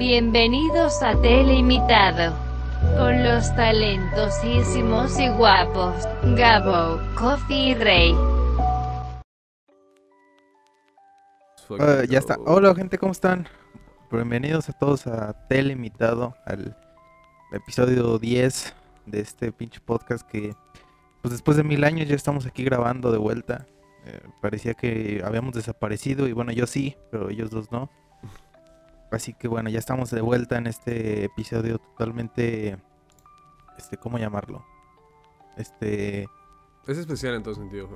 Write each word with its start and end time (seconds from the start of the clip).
Bienvenidos 0.00 1.02
a 1.02 1.14
Teleimitado. 1.20 2.34
Con 2.96 3.22
los 3.22 3.54
talentosísimos 3.54 5.20
y 5.20 5.28
guapos, 5.28 6.08
Gabo, 6.38 6.98
Coffee 7.14 7.68
y 7.68 7.74
Rey. 7.74 8.14
Ah, 11.78 12.04
ya 12.08 12.18
está. 12.18 12.38
Hola 12.46 12.74
gente, 12.74 12.96
¿cómo 12.96 13.12
están? 13.12 13.46
Bienvenidos 14.10 14.70
a 14.70 14.72
todos 14.72 15.06
a 15.06 15.34
Teleimitado, 15.48 16.34
al 16.46 16.74
episodio 17.52 18.18
10 18.18 18.74
de 19.04 19.20
este 19.20 19.52
pinche 19.52 19.80
podcast 19.80 20.26
que 20.26 20.54
pues 21.20 21.32
después 21.32 21.58
de 21.58 21.62
mil 21.62 21.84
años 21.84 22.08
ya 22.08 22.16
estamos 22.16 22.46
aquí 22.46 22.64
grabando 22.64 23.12
de 23.12 23.18
vuelta. 23.18 23.66
Eh, 24.06 24.18
parecía 24.40 24.72
que 24.72 25.22
habíamos 25.22 25.52
desaparecido 25.52 26.26
y 26.26 26.32
bueno, 26.32 26.52
yo 26.52 26.66
sí, 26.66 26.96
pero 27.10 27.28
ellos 27.28 27.50
dos 27.50 27.70
no. 27.70 27.90
Así 29.10 29.34
que 29.34 29.48
bueno, 29.48 29.70
ya 29.70 29.78
estamos 29.78 30.10
de 30.10 30.20
vuelta 30.20 30.56
en 30.56 30.66
este 30.66 31.24
episodio 31.24 31.78
totalmente, 31.78 32.78
este, 33.76 33.96
¿cómo 33.96 34.18
llamarlo? 34.18 34.64
Este... 35.56 36.28
Es 36.86 36.96
especial 36.96 37.34
en 37.34 37.42
todo 37.42 37.54
sentido, 37.54 37.88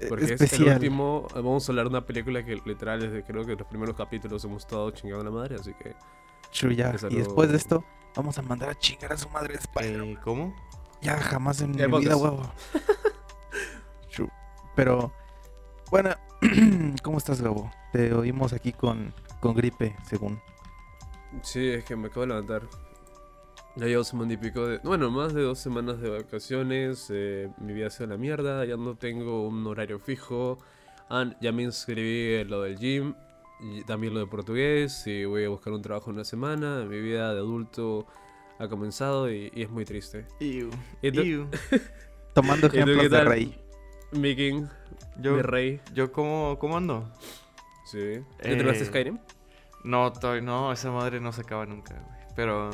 Eh, 0.00 0.06
porque 0.08 0.24
es 0.24 0.30
el 0.30 0.34
especial. 0.42 0.74
último. 0.74 1.26
Vamos 1.34 1.68
a 1.68 1.72
hablar 1.72 1.86
de 1.86 1.90
una 1.90 2.06
película 2.06 2.44
que 2.44 2.56
literal 2.64 3.00
desde 3.00 3.22
creo 3.22 3.44
que 3.44 3.54
los 3.54 3.66
primeros 3.66 3.96
capítulos 3.96 4.44
hemos 4.44 4.64
estado 4.64 4.90
chingando 4.90 5.22
a 5.22 5.24
la 5.24 5.30
madre, 5.30 5.56
así 5.56 5.72
que 5.74 5.94
Y 7.10 7.16
después 7.16 7.50
de 7.50 7.56
esto, 7.56 7.84
vamos 8.16 8.36
a 8.38 8.42
mandar 8.42 8.70
a 8.70 8.74
chingar 8.74 9.12
a 9.12 9.16
su 9.16 9.28
madre 9.28 9.54
Spider. 9.54 10.02
Eh, 10.02 10.18
¿Cómo? 10.24 10.54
Ya 11.00 11.18
jamás 11.18 11.60
en 11.60 11.74
Ya, 11.74 11.88
mi 11.88 12.00
vida, 12.00 12.16
huevo. 12.16 12.42
Pero, 14.74 15.12
bueno, 15.90 16.10
¿cómo 17.02 17.18
estás, 17.18 17.42
Gabo? 17.42 17.70
Te 17.92 18.12
oímos 18.14 18.52
aquí 18.52 18.72
con, 18.72 19.12
con 19.40 19.54
gripe, 19.54 19.94
según. 20.04 20.40
Sí, 21.42 21.68
es 21.68 21.84
que 21.84 21.96
me 21.96 22.08
acabo 22.08 22.22
de 22.22 22.26
levantar. 22.28 22.62
Ya 23.76 23.86
llevo 23.86 24.04
semana 24.04 24.32
y 24.34 24.36
pico 24.36 24.66
de. 24.66 24.78
Bueno, 24.78 25.10
más 25.10 25.32
de 25.32 25.42
dos 25.42 25.58
semanas 25.58 26.00
de 26.00 26.10
vacaciones. 26.10 27.06
eh, 27.10 27.48
mi 27.58 27.72
vida 27.72 27.88
se 27.90 28.04
va 28.04 28.12
a 28.12 28.16
la 28.16 28.18
mierda. 28.18 28.64
Ya 28.66 28.76
no 28.76 28.94
tengo 28.96 29.46
un 29.48 29.66
horario 29.66 29.98
fijo. 29.98 30.58
Ah, 31.08 31.30
ya 31.40 31.52
me 31.52 31.62
inscribí 31.62 32.34
en 32.34 32.48
lo 32.50 32.62
del 32.62 32.76
gym. 32.78 33.14
Y 33.60 33.82
también 33.84 34.12
lo 34.12 34.20
de 34.20 34.26
portugués. 34.26 35.06
Y 35.06 35.24
voy 35.24 35.44
a 35.44 35.48
buscar 35.48 35.72
un 35.72 35.80
trabajo 35.80 36.10
en 36.10 36.16
una 36.16 36.24
semana. 36.24 36.84
Mi 36.84 37.00
vida 37.00 37.32
de 37.32 37.38
adulto 37.40 38.06
ha 38.58 38.68
comenzado 38.68 39.32
y, 39.32 39.50
y 39.54 39.62
es 39.62 39.70
muy 39.70 39.84
triste. 39.86 40.26
Iu. 40.40 40.68
¿Y 41.00 41.10
tú? 41.10 41.22
Iu. 41.22 41.48
Tomando 42.34 42.66
ejemplos 42.66 43.10
de? 43.10 43.24
Rey. 43.24 43.58
Mi 44.12 44.36
king, 44.36 44.66
Yo, 45.18 45.36
mi 45.36 45.42
rey. 45.42 45.80
yo 45.94 46.12
¿cómo, 46.12 46.58
¿cómo 46.58 46.76
ando? 46.76 47.10
Sí. 47.86 48.20
¿Ya 48.44 48.50
Eh, 48.50 48.84
Skyrim? 48.84 49.18
No, 49.84 50.12
no, 50.42 50.72
esa 50.72 50.90
madre 50.90 51.20
no 51.20 51.32
se 51.32 51.40
acaba 51.42 51.66
nunca, 51.66 51.94
güey. 51.94 52.26
Pero 52.36 52.70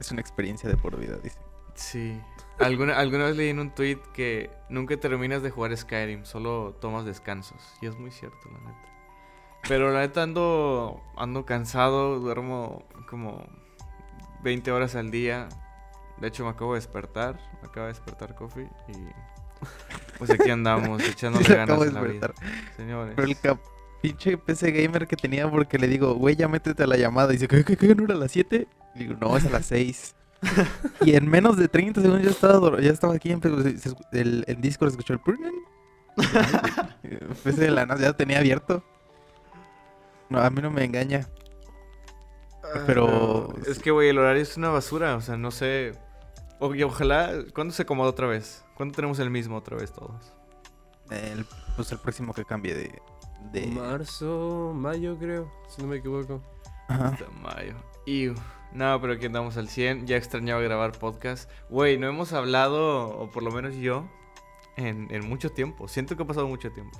Es 0.00 0.10
una 0.10 0.20
experiencia 0.20 0.68
de 0.68 0.76
por 0.76 0.96
vida, 0.98 1.16
dice. 1.22 1.38
sí. 1.74 2.20
Alguna, 2.58 2.96
alguna 2.98 3.24
vez 3.24 3.36
leí 3.36 3.48
en 3.48 3.58
un 3.58 3.74
tweet 3.74 3.98
que 4.14 4.50
nunca 4.68 4.96
terminas 4.96 5.42
de 5.42 5.50
jugar 5.50 5.76
Skyrim, 5.76 6.24
solo 6.24 6.76
tomas 6.80 7.04
descansos. 7.04 7.60
Y 7.80 7.86
es 7.86 7.98
muy 7.98 8.10
cierto, 8.12 8.38
la 8.52 8.58
neta. 8.58 8.88
Pero 9.68 9.90
la 9.90 10.00
neta 10.00 10.22
ando, 10.22 11.02
ando 11.16 11.44
cansado, 11.44 12.20
duermo 12.20 12.84
como 13.08 13.44
20 14.42 14.70
horas 14.70 14.94
al 14.94 15.10
día. 15.10 15.48
De 16.18 16.28
hecho, 16.28 16.44
me 16.44 16.50
acabo 16.50 16.74
de 16.74 16.78
despertar, 16.80 17.40
me 17.62 17.68
acaba 17.68 17.86
de 17.86 17.94
despertar 17.94 18.34
Coffee 18.36 18.68
y 18.88 19.08
pues 20.18 20.30
aquí 20.30 20.50
andamos 20.50 21.02
echándole 21.08 21.44
ganas 21.48 21.70
acabo 21.70 21.82
a 21.82 21.86
la 21.86 22.00
vida. 22.02 22.30
Señores. 22.76 23.14
Pero 23.16 23.28
el 23.28 23.38
cap 23.40 23.58
pinche 24.02 24.36
PC 24.36 24.70
gamer 24.72 25.06
que 25.06 25.16
tenía 25.16 25.50
porque 25.50 25.78
le 25.78 25.86
digo, 25.88 26.14
güey, 26.14 26.36
ya 26.36 26.48
métete 26.48 26.82
a 26.82 26.86
la 26.86 26.96
llamada. 26.96 27.30
Y 27.32 27.36
dice, 27.36 27.48
¿qué, 27.48 27.64
qué, 27.64 27.76
qué? 27.76 27.94
¿No 27.94 28.04
era 28.04 28.14
a 28.14 28.18
las 28.18 28.32
7? 28.32 28.66
Y 28.94 28.98
digo, 28.98 29.14
no, 29.20 29.36
es 29.36 29.46
a 29.46 29.50
las 29.50 29.64
6. 29.66 30.14
y 31.02 31.14
en 31.14 31.28
menos 31.30 31.56
de 31.56 31.68
30 31.68 32.02
segundos 32.02 32.24
ya 32.24 32.30
estaba, 32.30 32.80
ya 32.80 32.90
estaba 32.90 33.14
aquí. 33.14 33.34
se- 33.40 33.94
el, 34.20 34.44
el 34.46 34.60
Discord 34.60 34.90
escuchó 34.90 35.12
el... 35.14 35.20
PC 37.44 37.60
de 37.60 37.70
la 37.70 37.86
nada, 37.86 38.00
ya 38.00 38.12
tenía 38.12 38.38
abierto. 38.38 38.84
No, 40.28 40.40
a 40.40 40.50
mí 40.50 40.60
no 40.60 40.70
me 40.70 40.84
engaña. 40.84 41.28
Ah, 42.64 42.82
Pero- 42.86 43.54
Es 43.66 43.78
que, 43.78 43.90
güey, 43.90 44.08
el 44.08 44.18
horario 44.18 44.42
es 44.42 44.56
una 44.56 44.70
basura. 44.70 45.14
O 45.16 45.20
sea, 45.20 45.36
no 45.36 45.50
sé. 45.50 45.92
O- 46.58 46.74
y 46.74 46.82
ojalá. 46.82 47.30
¿Cuándo 47.54 47.72
se 47.72 47.82
acomoda 47.82 48.10
otra 48.10 48.26
vez? 48.26 48.64
¿Cuándo 48.76 48.94
tenemos 48.96 49.18
el 49.20 49.30
mismo 49.30 49.56
otra 49.56 49.76
vez 49.76 49.92
todos? 49.92 50.32
El, 51.10 51.44
pues 51.76 51.92
el 51.92 51.98
próximo 51.98 52.32
que 52.32 52.44
cambie 52.44 52.74
de... 52.74 53.02
de... 53.50 53.66
Marzo, 53.68 54.72
mayo 54.74 55.16
creo, 55.18 55.50
si 55.68 55.82
no 55.82 55.88
me 55.88 55.96
equivoco. 55.96 56.40
Ajá. 56.88 57.08
Hasta 57.08 57.30
mayo. 57.30 57.74
Iu. 58.06 58.34
No, 58.72 58.98
pero 59.00 59.14
aquí 59.14 59.26
andamos 59.26 59.56
al 59.56 59.68
100. 59.68 60.06
Ya 60.06 60.16
extrañaba 60.16 60.60
grabar 60.62 60.92
podcast. 60.92 61.50
Güey, 61.68 61.98
no 61.98 62.06
hemos 62.08 62.32
hablado, 62.32 63.08
o 63.18 63.30
por 63.30 63.42
lo 63.42 63.50
menos 63.50 63.74
yo, 63.76 64.04
en, 64.76 65.08
en 65.10 65.28
mucho 65.28 65.50
tiempo. 65.50 65.88
Siento 65.88 66.16
que 66.16 66.22
ha 66.22 66.26
pasado 66.26 66.48
mucho 66.48 66.70
tiempo. 66.72 66.98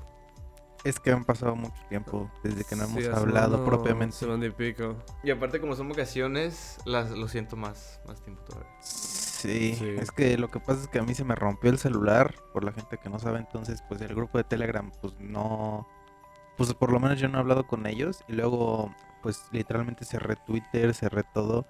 Es 0.84 0.98
que 0.98 1.12
han 1.12 1.25
pasado 1.25 1.54
mucho 1.54 1.81
tiempo 1.88 2.28
desde 2.42 2.64
que 2.64 2.75
no 2.75 2.84
hemos 2.84 3.02
Sí, 3.04 3.08
hablado 3.08 3.64
propiamente. 3.64 4.16
Semana 4.16 4.44
y 4.47 4.50
pico. 4.50 4.97
Y 5.22 5.31
aparte, 5.31 5.60
como 5.60 5.76
son 5.76 5.88
vacaciones, 5.88 6.78
las, 6.84 7.10
lo 7.12 7.28
siento 7.28 7.56
más, 7.56 8.00
más 8.06 8.20
tiempo 8.20 8.42
todavía. 8.42 8.69
Sí, 8.81 9.75
Sí. 9.76 9.88
es 9.98 10.10
que 10.10 10.36
lo 10.38 10.48
que 10.48 10.60
pasa 10.60 10.82
es 10.82 10.88
que 10.88 10.98
a 10.98 11.02
mí 11.02 11.14
se 11.14 11.25
me 11.25 11.34
rompió 11.34 11.70
el 11.70 11.78
celular, 11.78 12.34
por 12.52 12.64
la 12.64 12.72
gente 12.72 12.98
que 12.98 13.08
no 13.08 13.19
sabe, 13.19 13.38
entonces 13.38 13.82
pues 13.88 14.00
el 14.00 14.14
grupo 14.14 14.38
de 14.38 14.44
Telegram 14.44 14.91
pues 15.00 15.14
no, 15.19 15.86
pues 16.56 16.72
por 16.74 16.92
lo 16.92 17.00
menos 17.00 17.18
yo 17.20 17.28
no 17.28 17.38
he 17.38 17.40
hablado 17.40 17.66
con 17.66 17.86
ellos 17.86 18.24
y 18.28 18.32
luego 18.32 18.94
pues 19.22 19.44
literalmente 19.52 20.04
cerré 20.04 20.36
Twitter, 20.46 20.92
cerré 20.94 21.22
todo 21.34 21.66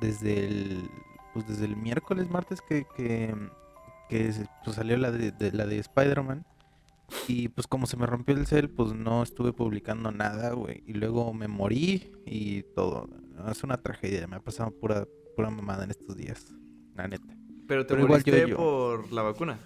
desde 0.00 0.46
el, 0.46 0.90
pues 1.34 1.46
desde 1.46 1.66
el 1.66 1.76
miércoles, 1.76 2.30
martes 2.30 2.60
que, 2.62 2.86
que, 2.96 3.34
que 4.08 4.32
se- 4.32 4.48
pues, 4.64 4.76
salió 4.76 4.96
la 4.96 5.10
de, 5.10 5.32
de- 5.32 5.52
la 5.52 5.66
de 5.66 5.78
Spider-Man 5.78 6.46
y 7.28 7.48
pues 7.48 7.66
como 7.66 7.86
se 7.86 7.96
me 7.96 8.06
rompió 8.06 8.34
el 8.34 8.46
cel 8.46 8.70
pues 8.70 8.92
no 8.94 9.22
estuve 9.22 9.52
publicando 9.52 10.10
nada, 10.12 10.52
güey, 10.52 10.82
y 10.86 10.92
luego 10.94 11.32
me 11.34 11.46
morí 11.48 12.12
y 12.24 12.62
todo, 12.74 13.08
es 13.50 13.62
una 13.64 13.76
tragedia, 13.82 14.26
me 14.26 14.36
ha 14.36 14.40
pasado 14.40 14.70
pura, 14.70 15.06
pura 15.36 15.50
mamada 15.50 15.84
en 15.84 15.90
estos 15.90 16.16
días, 16.16 16.54
la 16.94 17.06
neta. 17.08 17.36
Pero 17.68 17.84
te 17.84 17.94
Pero 17.94 18.06
igual 18.06 18.22
yo- 18.24 18.32
moriste 18.32 18.50
yo. 18.50 18.56
por 18.56 19.12
la 19.12 19.22
vacuna. 19.22 19.58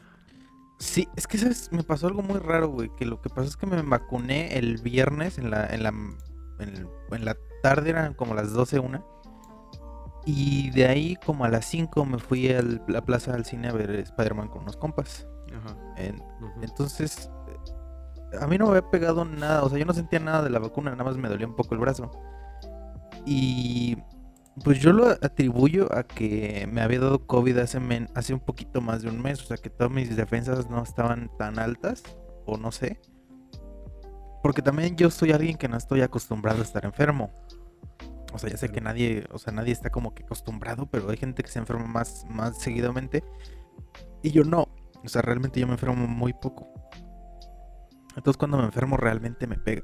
Sí, 0.80 1.06
es 1.14 1.26
que 1.26 1.36
¿sabes? 1.38 1.70
me 1.72 1.82
pasó 1.84 2.06
algo 2.08 2.22
muy 2.22 2.38
raro, 2.40 2.68
güey, 2.68 2.90
que 2.96 3.04
lo 3.04 3.20
que 3.20 3.28
pasó 3.28 3.42
es 3.48 3.56
que 3.56 3.66
me 3.66 3.80
vacuné 3.82 4.58
el 4.58 4.78
viernes 4.78 5.36
en 5.38 5.50
la 5.50 5.66
en 5.66 5.82
la 5.82 5.90
en, 6.58 6.88
en 7.12 7.24
la 7.24 7.36
tarde 7.62 7.90
eran 7.90 8.14
como 8.14 8.34
las 8.34 8.52
12 8.52 8.78
una. 8.80 9.04
Y 10.26 10.70
de 10.70 10.86
ahí 10.86 11.16
como 11.24 11.44
a 11.44 11.48
las 11.48 11.64
5 11.66 12.04
me 12.04 12.18
fui 12.18 12.50
a 12.52 12.62
la 12.88 13.04
plaza 13.04 13.34
al 13.34 13.44
cine 13.44 13.68
a 13.68 13.72
ver 13.72 13.90
Spider-Man 13.90 14.48
con 14.48 14.62
unos 14.62 14.76
compas. 14.76 15.26
Ajá. 15.54 15.76
En- 15.96 16.22
entonces 16.62 17.30
eh, 17.48 18.38
a 18.40 18.46
mí 18.46 18.56
no 18.58 18.66
me 18.66 18.76
había 18.78 18.90
pegado 18.90 19.24
nada, 19.24 19.62
o 19.64 19.68
sea, 19.68 19.78
yo 19.78 19.84
no 19.84 19.92
sentía 19.94 20.20
nada 20.20 20.42
de 20.42 20.50
la 20.50 20.58
vacuna, 20.60 20.92
nada 20.92 21.04
más 21.04 21.16
me 21.16 21.28
dolía 21.28 21.46
un 21.46 21.56
poco 21.56 21.74
el 21.74 21.80
brazo. 21.80 22.10
Y 23.26 23.96
pues 24.64 24.78
yo 24.80 24.92
lo 24.92 25.08
atribuyo 25.08 25.92
a 25.96 26.02
que 26.02 26.68
me 26.70 26.80
había 26.82 27.00
dado 27.00 27.26
COVID 27.26 27.56
hace, 27.58 27.80
men- 27.80 28.08
hace 28.14 28.34
un 28.34 28.40
poquito 28.40 28.80
más 28.80 29.02
de 29.02 29.08
un 29.08 29.20
mes, 29.20 29.40
o 29.42 29.46
sea 29.46 29.56
que 29.56 29.70
todas 29.70 29.92
mis 29.92 30.14
defensas 30.16 30.68
no 30.68 30.82
estaban 30.82 31.30
tan 31.38 31.58
altas, 31.58 32.02
o 32.46 32.56
no 32.56 32.72
sé. 32.72 33.00
Porque 34.42 34.62
también 34.62 34.96
yo 34.96 35.10
soy 35.10 35.32
alguien 35.32 35.56
que 35.56 35.68
no 35.68 35.76
estoy 35.76 36.00
acostumbrado 36.02 36.60
a 36.60 36.64
estar 36.64 36.84
enfermo. 36.84 37.30
O 38.32 38.38
sea, 38.38 38.48
ya 38.48 38.56
sé 38.56 38.68
que 38.70 38.80
nadie, 38.80 39.24
o 39.32 39.38
sea, 39.38 39.52
nadie 39.52 39.72
está 39.72 39.90
como 39.90 40.14
que 40.14 40.22
acostumbrado, 40.22 40.86
pero 40.86 41.10
hay 41.10 41.16
gente 41.16 41.42
que 41.42 41.50
se 41.50 41.58
enferma 41.58 41.84
más, 41.86 42.24
más 42.30 42.58
seguidamente. 42.58 43.24
Y 44.22 44.30
yo 44.30 44.44
no. 44.44 44.68
O 45.04 45.08
sea, 45.08 45.22
realmente 45.22 45.60
yo 45.60 45.66
me 45.66 45.72
enfermo 45.74 46.06
muy 46.06 46.32
poco. 46.32 46.72
Entonces 48.16 48.36
cuando 48.38 48.58
me 48.58 48.64
enfermo 48.64 48.96
realmente 48.96 49.46
me 49.46 49.56
pega. 49.58 49.82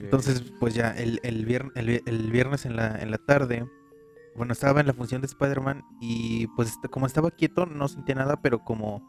Entonces, 0.00 0.42
pues 0.60 0.74
ya 0.74 0.90
el, 0.90 1.20
el, 1.22 1.46
vier- 1.46 1.70
el 1.74 1.86
vi- 1.86 2.00
el 2.06 2.30
viernes 2.30 2.64
en 2.66 2.76
la, 2.76 2.96
en 3.00 3.10
la 3.10 3.18
tarde, 3.18 3.66
bueno, 4.34 4.52
estaba 4.52 4.80
en 4.80 4.86
la 4.86 4.92
función 4.94 5.20
de 5.20 5.26
Spider-Man 5.26 5.84
y 6.00 6.46
pues 6.48 6.70
este- 6.70 6.88
como 6.88 7.06
estaba 7.06 7.30
quieto 7.30 7.66
no 7.66 7.88
sentía 7.88 8.14
nada, 8.14 8.40
pero 8.40 8.60
como 8.64 9.02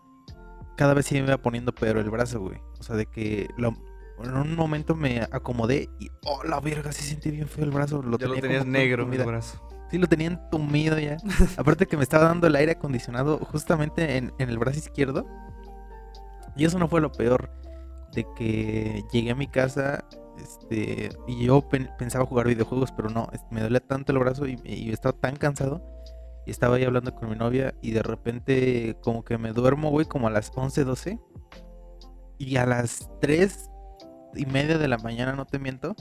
cada 0.78 0.94
vez 0.94 1.06
se 1.08 1.16
me 1.22 1.28
iba 1.28 1.38
poniendo 1.42 1.74
peor 1.74 1.98
el 1.98 2.10
brazo, 2.10 2.40
güey. 2.42 2.60
O 2.80 2.84
sea, 2.84 2.96
de 2.96 3.06
que 3.08 3.48
lo- 3.58 3.74
en 4.24 4.36
un 4.36 4.56
momento 4.56 4.96
me 4.96 5.22
acomodé 5.32 5.90
y, 6.00 6.10
oh, 6.26 6.44
la 6.44 6.60
verga, 6.60 6.92
sí 6.92 7.04
sentí 7.04 7.30
bien 7.32 7.48
feo 7.48 7.64
el 7.66 7.72
brazo. 7.72 8.02
Lo 8.02 8.18
ya 8.18 8.28
lo 8.28 8.34
tenía 8.34 8.42
tenías 8.42 8.62
como 8.64 8.72
negro 8.72 9.04
entumido. 9.04 9.24
el 9.24 9.30
brazo. 9.30 9.64
Sí, 9.92 9.98
lo 10.00 10.08
tenía 10.08 10.28
entumido 10.28 11.00
ya. 11.00 11.18
Aparte 11.58 11.86
que 11.86 11.96
me 11.98 12.04
estaba 12.04 12.26
dando 12.26 12.48
el 12.48 12.56
aire 12.56 12.74
acondicionado 12.74 13.38
justamente 13.38 14.18
en, 14.18 14.34
en 14.40 14.50
el 14.50 14.58
brazo 14.58 14.80
izquierdo. 14.80 15.26
Y 16.56 16.66
eso 16.66 16.80
no 16.80 16.88
fue 16.88 17.00
lo 17.02 17.12
peor. 17.12 17.50
De 18.14 18.26
que 18.36 19.04
llegué 19.12 19.32
a 19.32 19.36
mi 19.36 19.48
casa 19.48 20.04
este, 20.42 21.10
y 21.28 21.46
yo 21.46 21.62
pen- 21.68 21.90
pensaba 21.98 22.26
jugar 22.26 22.48
videojuegos, 22.48 22.92
pero 22.92 23.10
no, 23.10 23.28
me 23.52 23.62
dolía 23.62 23.80
tanto 23.80 24.12
el 24.14 24.20
brazo 24.20 24.48
y, 24.48 24.60
y 24.64 24.92
estaba 24.92 25.14
tan 25.18 25.36
cansado. 25.36 25.82
Y 26.46 26.52
estaba 26.52 26.78
ahí 26.78 26.86
hablando 26.86 27.14
con 27.14 27.30
mi 27.30 27.36
novia 27.36 27.74
y 27.82 27.92
de 27.92 28.02
repente 28.04 28.96
como 29.02 29.24
que 29.24 29.38
me 29.38 29.52
duermo, 29.52 29.90
güey, 29.90 30.06
como 30.06 30.28
a 30.28 30.32
las 30.32 30.52
11, 30.56 30.86
12. 30.86 31.20
Y 32.38 32.56
a 32.58 32.66
las 32.66 33.10
3 33.20 33.70
y 34.36 34.46
media 34.46 34.78
de 34.78 34.88
la 34.88 34.98
mañana, 34.98 35.34
no 35.34 35.46
te 35.46 35.60
miento, 35.60 35.96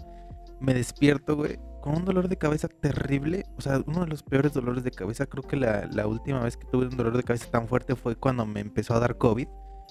me 0.60 0.72
despierto, 0.74 1.34
güey, 1.34 1.58
con 1.82 1.96
un 1.96 2.04
dolor 2.04 2.28
de 2.28 2.36
cabeza 2.36 2.68
terrible. 2.68 3.44
O 3.58 3.60
sea, 3.60 3.82
uno 3.86 4.02
de 4.02 4.06
los 4.06 4.22
peores 4.22 4.52
dolores 4.52 4.84
de 4.84 4.90
cabeza. 4.92 5.26
Creo 5.26 5.42
que 5.42 5.56
la, 5.56 5.86
la 5.92 6.06
última 6.06 6.40
vez 6.40 6.56
que 6.56 6.66
tuve 6.66 6.86
un 6.86 6.96
dolor 6.96 7.16
de 7.16 7.22
cabeza 7.24 7.50
tan 7.50 7.66
fuerte 7.66 7.96
fue 7.96 8.14
cuando 8.14 8.46
me 8.46 8.60
empezó 8.60 8.94
a 8.94 9.00
dar 9.00 9.16
COVID, 9.18 9.48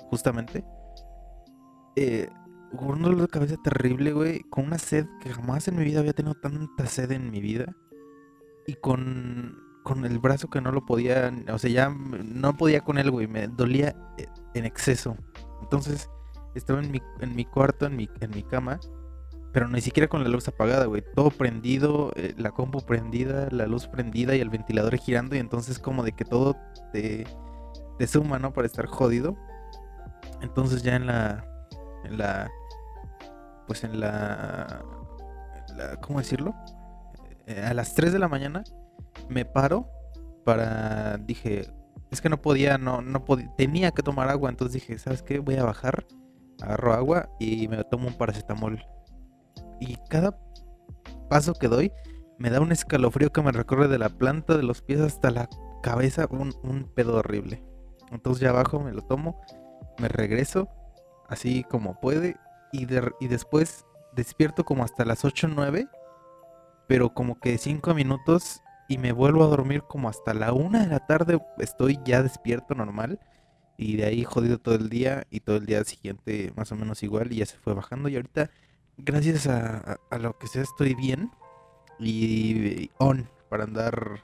justamente. 0.10 0.64
Eh, 1.98 2.30
un 2.84 3.02
dolor 3.02 3.22
de 3.22 3.28
cabeza 3.28 3.56
terrible, 3.64 4.14
güey. 4.14 4.42
Con 4.50 4.66
una 4.66 4.78
sed 4.78 5.06
que 5.22 5.34
jamás 5.34 5.68
en 5.68 5.78
mi 5.78 5.84
vida 5.84 6.00
había 6.00 6.14
tenido 6.14 6.36
tanta 6.36 6.86
sed 6.86 7.12
en 7.12 7.32
mi 7.32 7.40
vida. 7.40 7.76
Y 8.68 8.76
con, 8.76 9.58
con 9.84 10.06
el 10.06 10.20
brazo 10.20 10.50
que 10.50 10.62
no 10.62 10.72
lo 10.72 10.86
podía. 10.86 11.32
O 11.52 11.58
sea, 11.58 11.70
ya 11.70 11.90
no 11.90 12.58
podía 12.58 12.82
con 12.82 12.98
él, 12.98 13.12
güey. 13.12 13.28
Me 13.28 13.48
dolía 13.48 13.96
eh, 14.18 14.28
en 14.54 14.66
exceso. 14.66 15.16
Entonces, 15.62 16.10
estaba 16.56 16.80
en 16.80 16.92
mi, 16.92 17.02
en 17.20 17.36
mi 17.36 17.46
cuarto, 17.46 17.86
en 17.86 17.96
mi, 17.96 18.10
en 18.20 18.32
mi 18.32 18.44
cama. 18.44 18.80
Pero 19.54 19.70
ni 19.70 19.80
siquiera 19.80 20.10
con 20.10 20.22
la 20.22 20.30
luz 20.30 20.48
apagada, 20.48 20.86
güey. 20.86 21.04
Todo 21.16 21.30
prendido, 21.30 22.12
eh, 22.16 22.34
la 22.38 22.52
compu 22.52 22.86
prendida, 22.86 23.48
la 23.52 23.68
luz 23.68 23.88
prendida 23.88 24.36
y 24.36 24.42
el 24.42 24.50
ventilador 24.50 24.98
girando. 24.98 25.36
Y 25.36 25.40
entonces 25.40 25.80
como 25.80 26.04
de 26.04 26.12
que 26.12 26.26
todo 26.26 26.58
te, 26.92 27.26
te 27.98 28.08
suma, 28.08 28.40
¿no? 28.40 28.52
Para 28.52 28.68
estar 28.68 28.86
jodido. 28.86 29.38
Entonces 30.42 30.84
ya 30.84 30.96
en 30.96 31.08
la... 31.08 31.46
En 32.04 32.18
la... 32.18 32.50
Pues 33.68 33.84
en 33.84 34.00
la... 34.00 34.84
¿Cómo 36.02 36.20
decirlo? 36.20 36.56
Eh, 37.48 37.62
a 37.62 37.74
las 37.74 37.96
3 37.96 38.14
de 38.14 38.20
la 38.20 38.28
mañana 38.28 38.64
me 39.30 39.46
paro 39.46 39.90
para... 40.44 41.18
Dije... 41.18 41.72
Es 42.12 42.22
que 42.22 42.30
no 42.30 42.42
podía, 42.42 42.78
no, 42.78 43.02
no 43.02 43.26
podía... 43.26 43.52
Tenía 43.58 43.92
que 43.92 44.04
tomar 44.04 44.30
agua. 44.30 44.50
Entonces 44.50 44.74
dije, 44.82 44.98
¿sabes 45.00 45.22
qué? 45.22 45.40
Voy 45.40 45.56
a 45.56 45.64
bajar. 45.64 46.06
Agarro 46.62 46.94
agua 46.94 47.30
y 47.40 47.68
me 47.68 47.84
tomo 47.84 48.08
un 48.08 48.18
paracetamol 48.18 48.82
y 49.80 49.98
cada 50.10 50.38
paso 51.30 51.54
que 51.54 51.68
doy 51.68 51.92
me 52.38 52.50
da 52.50 52.60
un 52.60 52.72
escalofrío 52.72 53.32
que 53.32 53.42
me 53.42 53.52
recorre 53.52 53.88
de 53.88 53.98
la 53.98 54.10
planta 54.10 54.58
de 54.58 54.64
los 54.64 54.82
pies 54.82 55.00
hasta 55.00 55.32
la 55.32 55.50
cabeza, 55.82 56.28
un, 56.30 56.54
un 56.64 56.92
pedo 56.94 57.16
horrible. 57.18 57.64
Entonces 58.12 58.42
ya 58.42 58.50
abajo 58.50 58.80
me 58.80 58.92
lo 58.92 59.02
tomo, 59.02 59.42
me 60.00 60.10
regreso, 60.10 60.68
así 61.30 61.64
como 61.64 62.00
puede, 62.00 62.36
y, 62.82 62.86
de- 62.86 63.12
y 63.20 63.28
después 63.28 63.86
despierto 64.14 64.64
como 64.66 64.84
hasta 64.84 65.06
las 65.06 65.26
8 65.26 65.48
o 65.48 65.50
9, 65.50 65.88
pero 66.88 67.14
como 67.14 67.40
que 67.40 67.58
5 67.58 67.94
minutos 67.94 68.62
y 68.88 68.98
me 68.98 69.12
vuelvo 69.12 69.44
a 69.44 69.48
dormir 69.48 69.82
como 69.84 70.10
hasta 70.10 70.34
la 70.34 70.54
1 70.54 70.80
de 70.80 70.88
la 70.88 71.06
tarde, 71.06 71.40
estoy 71.58 72.00
ya 72.06 72.22
despierto 72.24 72.76
normal. 72.76 73.20
Y 73.78 73.98
de 73.98 74.06
ahí 74.06 74.24
jodido 74.24 74.58
todo 74.58 74.76
el 74.76 74.88
día 74.90 75.26
y 75.30 75.42
todo 75.42 75.58
el 75.58 75.66
día 75.66 75.84
siguiente 75.84 76.54
más 76.56 76.72
o 76.72 76.76
menos 76.78 77.04
igual 77.04 77.34
y 77.34 77.38
ya 77.38 77.46
se 77.46 77.58
fue 77.58 77.74
bajando 77.74 78.08
y 78.08 78.16
ahorita 78.16 78.50
gracias 78.98 79.48
a, 79.48 79.78
a- 79.78 79.98
a 80.12 80.18
lo 80.18 80.38
que 80.38 80.48
sea 80.48 80.62
estoy 80.62 80.96
bien 80.96 81.30
y 82.00 82.90
on 83.00 83.30
para 83.50 83.66
andar 83.66 84.22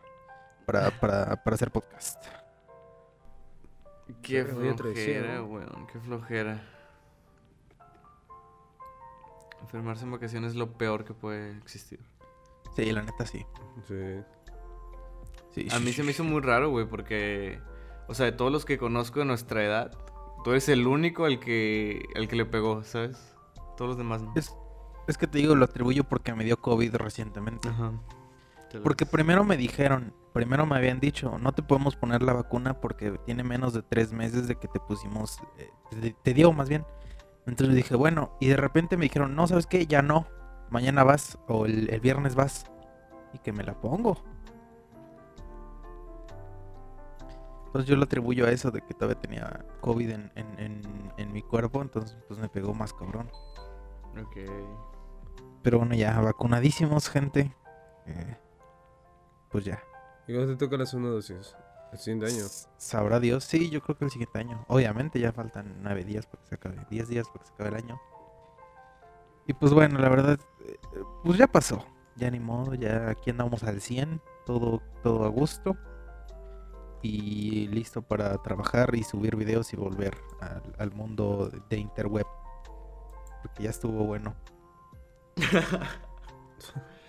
para, 0.66 0.90
para, 1.02 1.44
para 1.44 1.56
hacer 1.56 1.70
podcast. 1.72 2.24
Qué 4.22 4.44
flojera, 4.78 5.44
weón, 5.44 5.88
qué 5.92 6.00
flojera. 6.00 6.62
Enfermarse 9.62 10.06
en 10.06 10.12
vacaciones 10.12 10.52
es 10.52 10.56
lo 10.56 10.78
peor 10.78 11.06
que 11.06 11.14
puede 11.14 11.58
existir. 11.58 12.00
Sí, 12.76 12.92
la 12.92 13.02
neta 13.04 13.26
sí. 13.26 13.46
Sí. 13.88 14.22
Sí, 15.52 15.68
A 15.72 15.80
mí 15.80 15.92
se 15.92 16.04
me 16.04 16.12
hizo 16.12 16.24
muy 16.24 16.42
raro, 16.42 16.70
güey, 16.70 16.86
porque, 16.86 17.60
o 18.08 18.14
sea, 18.14 18.26
de 18.26 18.32
todos 18.32 18.52
los 18.52 18.64
que 18.64 18.78
conozco 18.78 19.20
de 19.20 19.26
nuestra 19.26 19.64
edad, 19.64 19.92
tú 20.44 20.52
eres 20.52 20.70
el 20.70 20.88
único 20.88 21.26
al 21.26 21.40
que, 21.40 22.06
al 22.16 22.28
que 22.28 22.38
le 22.38 22.46
pegó, 22.46 22.84
¿sabes? 22.84 23.36
Todos 23.76 23.90
los 23.90 23.98
demás 23.98 24.22
no. 24.22 24.34
Es, 24.36 24.56
es 25.08 25.18
que 25.18 25.28
te 25.28 25.40
digo, 25.40 25.56
lo 25.56 25.66
atribuyo 25.66 26.06
porque 26.06 26.34
me 26.34 26.46
dio 26.46 26.58
COVID 26.58 26.96
recientemente. 26.96 27.68
Ajá. 27.68 27.92
Porque 28.84 29.06
primero 29.06 29.44
me 29.44 29.58
dijeron, 29.58 30.14
primero 30.32 30.66
me 30.66 30.78
habían 30.78 31.02
dicho, 31.02 31.38
no 31.40 31.52
te 31.52 31.62
podemos 31.62 31.98
poner 31.98 32.24
la 32.24 32.32
vacuna 32.32 32.80
porque 32.80 33.20
tiene 33.26 33.44
menos 33.44 33.74
de 33.74 33.82
tres 33.82 34.14
meses 34.14 34.48
de 34.48 34.56
que 34.56 34.70
te 34.70 34.80
pusimos, 34.80 35.40
eh, 35.58 35.70
te, 35.90 36.14
te 36.14 36.34
dio 36.34 36.54
más 36.54 36.70
bien. 36.70 36.86
Entonces 37.48 37.76
dije, 37.76 37.96
bueno, 37.96 38.36
y 38.40 38.48
de 38.48 38.58
repente 38.58 38.98
me 38.98 39.04
dijeron, 39.06 39.36
no, 39.36 39.48
¿sabes 39.48 39.66
qué? 39.68 39.88
Ya 39.88 40.02
no, 40.02 40.28
mañana 40.70 41.04
vas 41.04 41.38
o 41.48 41.66
el, 41.66 41.90
el 41.90 42.00
viernes 42.00 42.36
vas 42.36 42.66
y 43.34 43.40
que 43.40 43.52
me 43.52 43.64
la 43.64 43.74
pongo. 43.80 44.18
Entonces 47.68 47.90
yo 47.90 47.96
lo 47.96 48.04
atribuyo 48.04 48.46
a 48.46 48.52
eso 48.52 48.70
de 48.70 48.82
que 48.82 48.94
todavía 48.94 49.20
tenía 49.22 49.66
COVID 49.80 50.10
en, 50.10 50.32
en, 50.36 50.60
en- 50.60 51.14
en 51.18 51.32
mi 51.34 51.42
cuerpo, 51.42 51.82
entonces 51.82 52.18
pues 52.28 52.40
me 52.40 52.50
pegó 52.50 52.74
más 52.74 52.94
cabrón. 52.94 53.30
Ok. 54.22 54.38
Pero 55.64 55.78
bueno, 55.80 55.96
ya 55.96 56.20
vacunadísimos, 56.20 57.10
gente. 57.10 57.56
Eh, 58.08 58.38
pues 59.50 59.64
ya. 59.64 59.82
¿Y 60.28 60.34
cuándo 60.34 60.52
te 60.58 60.66
toca 60.66 60.76
la 60.78 60.86
segunda 60.86 61.12
dosis? 61.12 61.56
El 61.92 62.00
siguiente 62.00 62.28
año. 62.28 62.46
Sabrá 62.78 63.20
Dios, 63.20 63.44
sí, 63.44 63.70
yo 63.70 63.82
creo 63.82 63.98
que 63.98 64.06
el 64.06 64.12
siguiente 64.12 64.40
año. 64.40 64.66
Obviamente 64.68 65.20
ya 65.20 65.32
faltan 65.32 65.78
nueve 65.82 66.06
días 66.06 66.26
para 66.26 66.42
que 66.42 66.50
se 66.50 66.56
acabe, 66.56 66.86
diez 66.90 67.08
días 67.10 67.28
para 67.28 67.40
que 67.40 67.48
se 67.48 67.54
acabe 67.54 67.70
el 67.70 67.76
año. 67.76 68.02
Y 69.48 69.54
pues 69.54 69.74
bueno, 69.74 70.00
la 70.00 70.10
verdad, 70.10 70.40
eh, 70.66 70.80
pues 71.24 71.38
ya 71.38 71.48
pasó. 71.48 71.86
Ya 72.16 72.30
ni 72.30 72.40
modo, 72.40 72.74
ya 72.76 73.10
aquí 73.10 73.30
andamos 73.30 73.64
al 73.64 73.82
100, 73.82 74.22
todo, 74.46 74.82
todo 75.04 75.26
a 75.26 75.30
gusto. 75.30 75.76
Y 77.02 77.68
listo 77.68 78.02
para 78.02 78.38
trabajar 78.44 78.94
y 78.96 79.04
subir 79.04 79.36
videos 79.36 79.74
y 79.74 79.76
volver 79.76 80.16
al, 80.40 80.62
al 80.78 80.92
mundo 80.92 81.52
de 81.70 81.78
interweb. 81.78 82.28
Porque 83.42 83.64
ya 83.64 83.72
estuvo 83.72 84.06
bueno. 84.06 84.36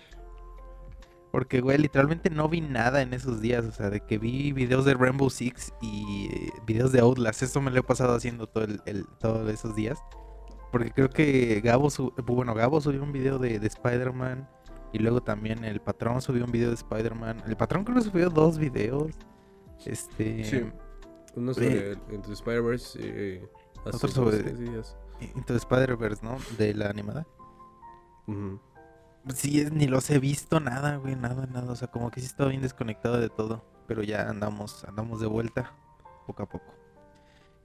Porque, 1.33 1.61
güey, 1.61 1.79
literalmente 1.79 2.29
no 2.29 2.47
vi 2.47 2.61
nada 2.61 3.01
en 3.01 3.11
esos 3.13 3.41
días. 3.41 3.65
O 3.65 3.71
sea, 3.71 3.89
de 3.89 3.99
que 4.01 4.19
vi 4.19 4.53
videos 4.53 4.85
de 4.85 4.93
Rainbow 4.93 5.29
Six 5.31 5.73
y 5.81 6.29
eh, 6.31 6.51
videos 6.65 6.91
de 6.91 6.99
Outlast. 6.99 7.41
Eso 7.41 7.59
me 7.59 7.71
lo 7.71 7.79
he 7.79 7.83
pasado 7.83 8.13
haciendo 8.13 8.45
todo 8.47 8.63
el, 8.65 8.79
el- 8.85 9.07
todos 9.19 9.49
esos 9.51 9.75
días. 9.75 9.99
Porque 10.71 10.91
creo 10.91 11.09
que 11.09 11.59
Gabo, 11.61 11.89
bueno, 12.25 12.53
Gabo 12.53 12.79
subió 12.81 13.01
un 13.01 13.11
video 13.11 13.39
de, 13.39 13.57
de 13.59 13.65
Spider-Man. 13.67 14.47
Y 14.91 14.99
luego 14.99 15.23
también 15.23 15.63
el 15.65 15.81
patrón 15.81 16.21
subió 16.21 16.45
un 16.45 16.51
video 16.51 16.69
de 16.69 16.75
Spider-Man. 16.75 17.41
El 17.47 17.57
patrón 17.57 17.83
creo 17.83 17.97
que 17.97 18.03
subió 18.03 18.29
dos 18.29 18.59
videos. 18.59 19.11
Este. 19.87 20.43
Sí. 20.43 20.63
Uno 21.35 21.51
sobre 21.55 21.93
Into 22.11 22.31
Spider-Verse 22.31 22.99
y 23.01 23.41
hace 23.87 23.95
Otro 23.97 24.07
sobre- 24.09 24.53
días. 24.53 24.95
Into 25.35 25.55
Spider-Verse, 25.55 26.23
¿no? 26.23 26.37
De 26.59 26.75
la 26.75 26.89
animada. 26.91 27.25
Ujú. 28.27 28.59
Sí, 29.33 29.61
es- 29.61 29.71
ni 29.71 29.87
los 29.87 30.09
he 30.09 30.19
visto 30.19 30.59
nada, 30.59 30.97
güey, 30.97 31.15
nada, 31.15 31.45
nada. 31.47 31.71
O 31.71 31.75
sea, 31.75 31.87
como 31.89 32.11
que 32.11 32.19
sí 32.19 32.25
estaba 32.25 32.49
bien 32.49 32.61
desconectado 32.61 33.19
de 33.19 33.29
todo. 33.29 33.63
Pero 33.87 34.01
ya 34.03 34.29
andamos, 34.29 34.83
andamos 34.85 35.19
de 35.19 35.27
vuelta, 35.27 35.73
poco 36.27 36.43
a 36.43 36.49
poco. 36.49 36.73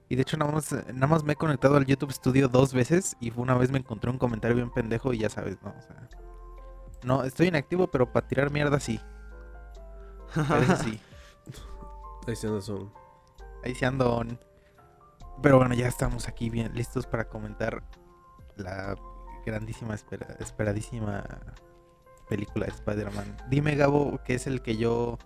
Y 0.09 0.15
de 0.15 0.23
hecho 0.23 0.37
nada 0.37 0.51
más, 0.51 0.71
nada 0.93 1.07
más 1.07 1.23
me 1.23 1.33
he 1.33 1.35
conectado 1.35 1.77
al 1.77 1.85
YouTube 1.85 2.11
Studio 2.11 2.47
dos 2.47 2.73
veces 2.73 3.15
y 3.19 3.31
una 3.35 3.55
vez 3.55 3.71
me 3.71 3.77
encontré 3.77 4.09
un 4.09 4.17
comentario 4.17 4.55
bien 4.55 4.71
pendejo 4.71 5.13
y 5.13 5.19
ya 5.19 5.29
sabes, 5.29 5.61
¿no? 5.61 5.69
O 5.77 5.81
sea, 5.81 6.09
no, 7.03 7.23
estoy 7.23 7.47
inactivo, 7.47 7.87
pero 7.87 8.11
para 8.11 8.27
tirar 8.27 8.51
mierda 8.51 8.79
sí. 8.79 8.99
A 10.35 10.55
veces 10.55 10.79
sí. 10.79 10.99
Ahí 12.27 12.35
sí 12.35 12.47
andas 12.47 12.65
son. 12.65 12.91
Ahí 13.63 13.75
sí 13.75 13.85
ando. 13.85 14.15
on. 14.15 14.39
Pero 15.41 15.57
bueno, 15.57 15.73
ya 15.75 15.87
estamos 15.87 16.27
aquí 16.27 16.49
bien 16.49 16.73
listos 16.75 17.05
para 17.07 17.27
comentar 17.29 17.81
la 18.57 18.95
grandísima, 19.49 19.93
espera- 19.95 20.35
esperadísima 20.39 21.23
película 22.27 22.65
de 22.67 22.71
Spider-Man. 22.71 23.37
Dime, 23.49 23.75
Gabo, 23.75 24.19
que 24.23 24.35
es 24.35 24.47
el 24.47 24.61
que 24.61 24.77
yo... 24.77 25.17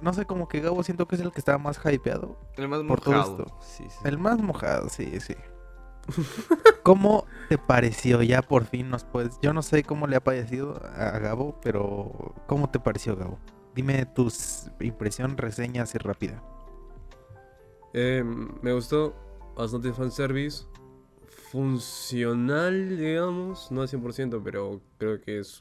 No 0.00 0.12
sé, 0.12 0.26
como 0.26 0.48
que 0.48 0.60
Gabo 0.60 0.82
siento 0.82 1.06
que 1.06 1.14
es 1.14 1.20
el 1.20 1.30
que 1.30 1.38
estaba 1.38 1.58
más 1.58 1.78
hypeado. 1.84 2.36
El 2.56 2.68
más 2.68 2.82
Por 2.82 3.00
todo 3.00 3.14
mojado. 3.14 3.38
esto. 3.46 3.58
Sí, 3.62 3.84
sí. 3.88 3.98
El 4.04 4.18
más 4.18 4.38
mojado, 4.40 4.88
sí, 4.88 5.20
sí. 5.20 5.36
¿Cómo 6.82 7.26
te 7.48 7.56
pareció? 7.58 8.20
Ya 8.22 8.42
por 8.42 8.64
fin 8.64 8.90
nos 8.90 9.04
puedes... 9.04 9.38
Yo 9.40 9.52
no 9.52 9.62
sé 9.62 9.84
cómo 9.84 10.08
le 10.08 10.16
ha 10.16 10.24
parecido 10.24 10.80
a 10.96 11.18
Gabo, 11.20 11.60
pero 11.62 12.34
¿cómo 12.48 12.68
te 12.68 12.80
pareció, 12.80 13.16
Gabo? 13.16 13.38
Dime 13.74 14.04
tus 14.06 14.70
impresión, 14.80 15.36
reseña 15.36 15.84
así 15.84 15.98
rápida. 15.98 16.42
Eh, 17.94 18.24
me 18.24 18.72
gustó 18.72 19.14
bastante 19.56 19.92
fanservice. 19.92 20.64
Funcional, 21.52 22.96
digamos. 22.96 23.70
No 23.70 23.82
al 23.82 23.88
100%, 23.88 24.40
pero 24.42 24.80
creo 24.96 25.20
que 25.20 25.40
es 25.40 25.60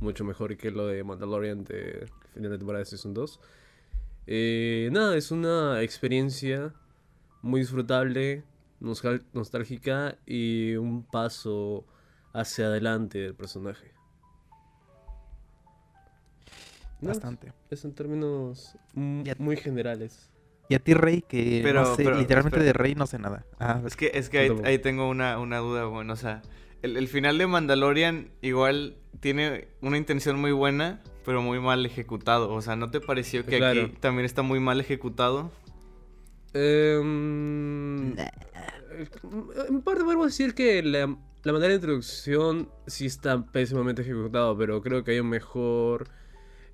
mucho 0.00 0.24
mejor 0.24 0.56
que 0.56 0.70
lo 0.70 0.86
de 0.86 1.04
Mandalorian 1.04 1.62
de 1.62 2.06
final 2.32 2.52
de 2.52 2.56
temporada 2.56 2.78
de 2.82 2.86
Season 2.86 3.12
2. 3.12 3.38
Eh, 4.28 4.88
nada, 4.92 5.14
es 5.14 5.30
una 5.30 5.82
experiencia 5.82 6.72
muy 7.42 7.60
disfrutable, 7.60 8.44
nostálgica 8.80 10.16
y 10.24 10.74
un 10.76 11.02
paso 11.04 11.84
hacia 12.32 12.68
adelante 12.68 13.18
del 13.18 13.34
personaje. 13.34 13.92
Bastante. 17.02 17.52
Es 17.68 17.84
en 17.84 17.92
términos 17.92 18.78
muy 18.94 19.58
generales. 19.58 20.30
Y 20.68 20.74
a 20.74 20.78
ti, 20.80 20.94
Rey, 20.94 21.22
que 21.22 21.60
Pero- 21.62 21.82
no 21.82 21.94
sé, 21.94 22.04
pero, 22.04 22.18
literalmente 22.18 22.58
espera. 22.58 22.64
de 22.66 22.72
Rey 22.72 22.94
no 22.94 23.06
sé 23.06 23.18
nada. 23.18 23.44
Ah, 23.60 23.80
Es 23.86 23.96
que, 23.96 24.10
es 24.14 24.28
que 24.28 24.52
ahí, 24.64 24.78
tengo 24.78 25.08
una, 25.08 25.38
una 25.38 25.58
duda, 25.58 25.84
bueno, 25.86 26.12
o 26.12 26.16
sea, 26.16 26.42
el, 26.82 26.96
el 26.96 27.06
final 27.08 27.38
de 27.38 27.46
Mandalorian 27.46 28.30
igual 28.42 28.96
tiene 29.20 29.68
una 29.80 29.96
intención 29.96 30.38
muy 30.40 30.52
buena, 30.52 31.02
pero 31.24 31.40
muy 31.42 31.60
mal 31.60 31.86
ejecutado. 31.86 32.52
O 32.52 32.60
sea, 32.62 32.74
¿no 32.76 32.90
te 32.90 33.00
pareció 33.00 33.44
que 33.46 33.58
Claro. 33.58 33.82
aquí 33.84 33.92
también 34.00 34.24
está 34.26 34.42
muy 34.42 34.58
mal 34.60 34.80
ejecutado? 34.80 35.50
Em, 36.52 38.18
eh, 38.18 38.30
En 39.68 39.82
parte 39.82 40.02
podemos 40.04 40.26
decir 40.26 40.54
que 40.54 40.82
la, 40.82 41.16
la 41.44 41.52
manera 41.52 41.68
de 41.70 41.74
introducción 41.76 42.68
sí 42.86 43.06
está 43.06 43.44
pésimamente 43.46 44.02
ejecutado, 44.02 44.56
pero 44.56 44.80
creo 44.82 45.04
que 45.04 45.12
hay 45.12 45.20
un 45.20 45.28
mejor 45.28 46.08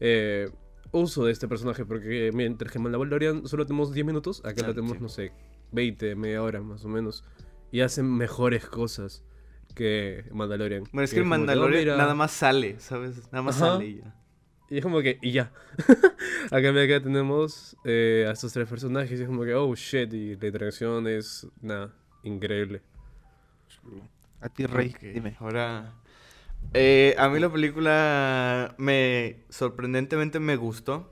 eh, 0.00 0.50
uso 0.92 1.24
de 1.24 1.32
este 1.32 1.48
personaje, 1.48 1.84
porque 1.84 2.30
mientras 2.32 2.70
que 2.70 2.78
en 2.78 2.84
Mandalorian 2.84 3.46
solo 3.48 3.66
tenemos 3.66 3.92
10 3.92 4.06
minutos, 4.06 4.40
acá 4.44 4.62
Ah, 4.64 4.68
lo 4.68 4.74
tenemos, 4.74 4.96
sí. 4.98 5.02
no 5.02 5.08
sé, 5.08 5.32
20, 5.72 6.14
media 6.16 6.42
hora 6.42 6.60
más 6.60 6.84
o 6.84 6.88
menos, 6.88 7.24
y 7.70 7.80
hacen 7.80 8.10
mejores 8.14 8.66
cosas 8.66 9.24
que 9.74 10.24
Mandalorian. 10.32 10.84
Bueno, 10.92 11.04
es 11.04 11.10
que 11.10 11.16
el 11.16 11.22
como 11.24 11.34
oh, 11.34 11.38
Mandalorian 11.38 11.96
nada 11.98 12.14
más 12.14 12.30
sale, 12.30 12.78
¿sabes? 12.78 13.22
Nada 13.32 13.42
más 13.42 13.56
Ajá. 13.56 13.72
sale 13.74 13.86
y 13.86 13.96
ya. 13.98 14.14
Y 14.68 14.78
es 14.78 14.82
como 14.82 15.00
que, 15.02 15.18
y 15.20 15.32
ya. 15.32 15.52
acá, 16.50 16.68
acá 16.70 17.02
tenemos 17.02 17.76
eh, 17.84 18.24
a 18.28 18.32
estos 18.32 18.52
tres 18.52 18.68
personajes 18.68 19.18
y 19.18 19.22
es 19.22 19.28
como 19.28 19.44
que, 19.44 19.54
oh 19.54 19.74
shit, 19.74 20.12
y 20.14 20.36
la 20.36 20.46
interacción 20.46 21.06
es, 21.08 21.46
nada, 21.60 21.94
increíble. 22.22 22.82
A 24.40 24.48
ti, 24.48 24.66
Rey, 24.66 24.90
Ok, 24.94 25.00
dime. 25.14 25.36
Ahora, 25.40 25.92
eh, 26.74 27.14
a 27.18 27.28
mí 27.28 27.38
la 27.38 27.52
película 27.52 28.74
me 28.78 29.44
sorprendentemente 29.48 30.40
me 30.40 30.56
gustó. 30.56 31.10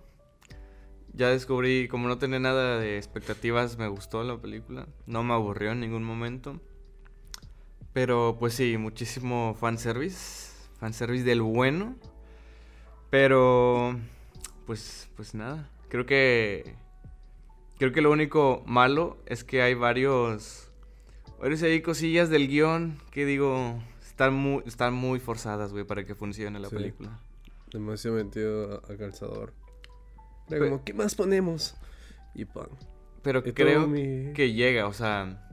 Ya 1.12 1.28
descubrí, 1.28 1.88
como 1.88 2.08
no 2.08 2.18
tenía 2.18 2.38
nada 2.38 2.78
de 2.78 2.96
expectativas, 2.96 3.76
me 3.76 3.88
gustó 3.88 4.22
la 4.22 4.38
película. 4.38 4.86
No 5.06 5.22
me 5.22 5.34
aburrió 5.34 5.72
en 5.72 5.80
ningún 5.80 6.04
momento. 6.04 6.60
Pero 7.92 8.36
pues 8.38 8.54
sí, 8.54 8.76
muchísimo 8.78 9.56
fanservice. 9.58 10.50
Fanservice 10.78 11.24
del 11.24 11.42
bueno. 11.42 11.96
Pero 13.10 13.98
pues 14.66 15.10
pues 15.16 15.34
nada. 15.34 15.68
Creo 15.88 16.06
que 16.06 16.76
creo 17.78 17.92
que 17.92 18.00
lo 18.00 18.10
único 18.10 18.62
malo 18.66 19.18
es 19.26 19.42
que 19.42 19.62
hay 19.62 19.74
varios 19.74 20.70
varios 21.40 21.62
ahí 21.62 21.82
cosillas 21.82 22.30
del 22.30 22.46
guion 22.46 22.98
que 23.10 23.26
digo 23.26 23.82
están 24.20 24.34
muy 24.34 24.62
están 24.66 24.92
muy 24.92 25.18
forzadas, 25.18 25.72
güey, 25.72 25.84
para 25.84 26.04
que 26.04 26.14
funcione 26.14 26.58
la 26.60 26.68
Sí. 26.68 26.76
película. 26.76 27.18
Demasiado 27.72 28.16
metido 28.22 28.82
a, 28.86 28.92
a 28.92 28.96
calzador. 28.98 29.54
Era 30.50 30.58
como, 30.66 30.84
¿qué 30.84 30.92
más 30.92 31.14
ponemos? 31.14 31.74
Y 32.34 32.44
pan. 32.44 32.68
Pero 33.22 33.42
Y 33.44 33.52
creo 33.52 33.86
mi- 33.86 34.32
que 34.34 34.52
llega, 34.52 34.86
o 34.88 34.92
sea, 34.92 35.46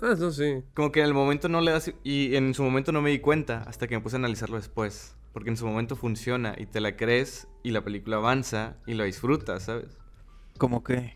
Ah, 0.00 0.14
no, 0.18 0.30
sí. 0.32 0.62
como 0.74 0.90
que 0.90 1.00
en 1.00 1.06
el 1.06 1.14
momento 1.14 1.48
no 1.48 1.60
le 1.60 1.70
das 1.70 1.92
y 2.02 2.34
en 2.34 2.52
su 2.54 2.62
momento 2.64 2.90
no 2.90 3.00
me 3.02 3.10
di 3.10 3.20
cuenta 3.20 3.62
hasta 3.68 3.86
que 3.86 3.96
me 3.96 4.02
puse 4.02 4.16
a 4.16 4.18
analizarlo 4.18 4.56
después, 4.56 5.14
porque 5.32 5.50
en 5.50 5.56
su 5.56 5.66
momento 5.66 5.94
funciona 5.94 6.54
y 6.58 6.66
te 6.66 6.80
la 6.80 6.96
crees 6.96 7.46
y 7.62 7.70
la 7.70 7.84
película 7.84 8.16
avanza 8.16 8.76
y 8.86 8.94
lo 8.94 9.04
disfrutas, 9.04 9.64
¿sabes? 9.64 9.98
¿Cómo 10.58 10.82
que? 10.82 11.14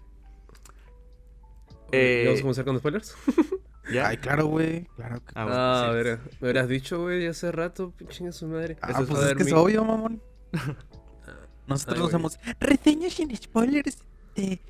Eh, 1.93 2.23
¿Vamos 2.27 2.39
a 2.39 2.43
comenzar 2.43 2.65
con 2.65 2.79
spoilers? 2.79 3.17
¿Ya? 3.93 4.09
Ay, 4.09 4.17
claro, 4.17 4.47
güey. 4.47 4.85
Claro 4.97 5.17
que... 5.25 5.33
Ah, 5.35 5.45
bueno, 5.45 5.59
Ah, 5.59 6.19
sí. 6.21 6.37
me 6.41 6.49
hubieras 6.49 6.69
dicho, 6.69 7.03
güey, 7.03 7.27
hace 7.27 7.53
rato, 7.53 7.91
pinche 7.93 8.33
su 8.33 8.47
madre. 8.47 8.77
Ah, 8.81 8.93
eso 8.93 9.07
pues 9.07 9.23
es 9.25 9.35
que 9.35 9.43
es 9.43 9.53
obvio, 9.53 9.85
mamón. 9.85 10.23
Nosotros 11.67 12.01
Ay, 12.01 12.07
hacemos 12.07 12.39
reseñas 12.61 13.15
sin 13.15 13.35
spoilers 13.37 13.99
de 14.37 14.61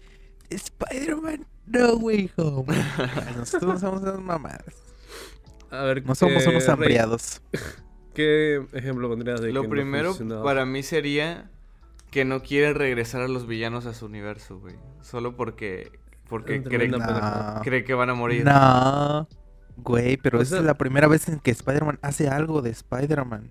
Spider-Man 0.50 1.46
No 1.66 1.94
Way 1.96 2.30
Home. 2.36 2.74
Nosotros 3.36 3.74
no 3.74 3.78
somos 3.80 4.02
esas 4.02 4.20
mamadas. 4.20 4.74
A 5.70 5.82
ver, 5.82 6.04
No 6.04 6.14
somos 6.14 6.46
unos 6.46 6.68
hambriados. 6.68 7.42
¿Qué 8.14 8.64
ejemplo 8.72 9.08
pondrías 9.08 9.40
de 9.40 9.52
Lo 9.52 9.62
que 9.62 9.68
primero 9.68 10.16
para 10.44 10.64
mí 10.64 10.84
sería 10.84 11.50
que 12.12 12.24
no 12.24 12.42
quiere 12.42 12.72
regresar 12.72 13.22
a 13.22 13.28
los 13.28 13.48
villanos 13.48 13.86
a 13.86 13.94
su 13.94 14.06
universo, 14.06 14.60
güey. 14.60 14.76
Solo 15.02 15.36
porque 15.36 15.90
porque 16.28 16.62
cree, 16.62 16.88
pendejada. 16.90 17.60
cree 17.62 17.84
que 17.84 17.94
van 17.94 18.10
a 18.10 18.14
morir. 18.14 18.44
No. 18.44 19.28
Güey, 19.76 20.16
pero 20.16 20.40
Esa- 20.40 20.56
esa 20.56 20.58
es 20.60 20.64
la 20.64 20.74
primera 20.74 21.08
vez 21.08 21.28
en 21.28 21.40
que 21.40 21.50
Spider-Man 21.50 21.98
hace 22.02 22.28
algo 22.28 22.62
de 22.62 22.70
Spider-Man. 22.70 23.50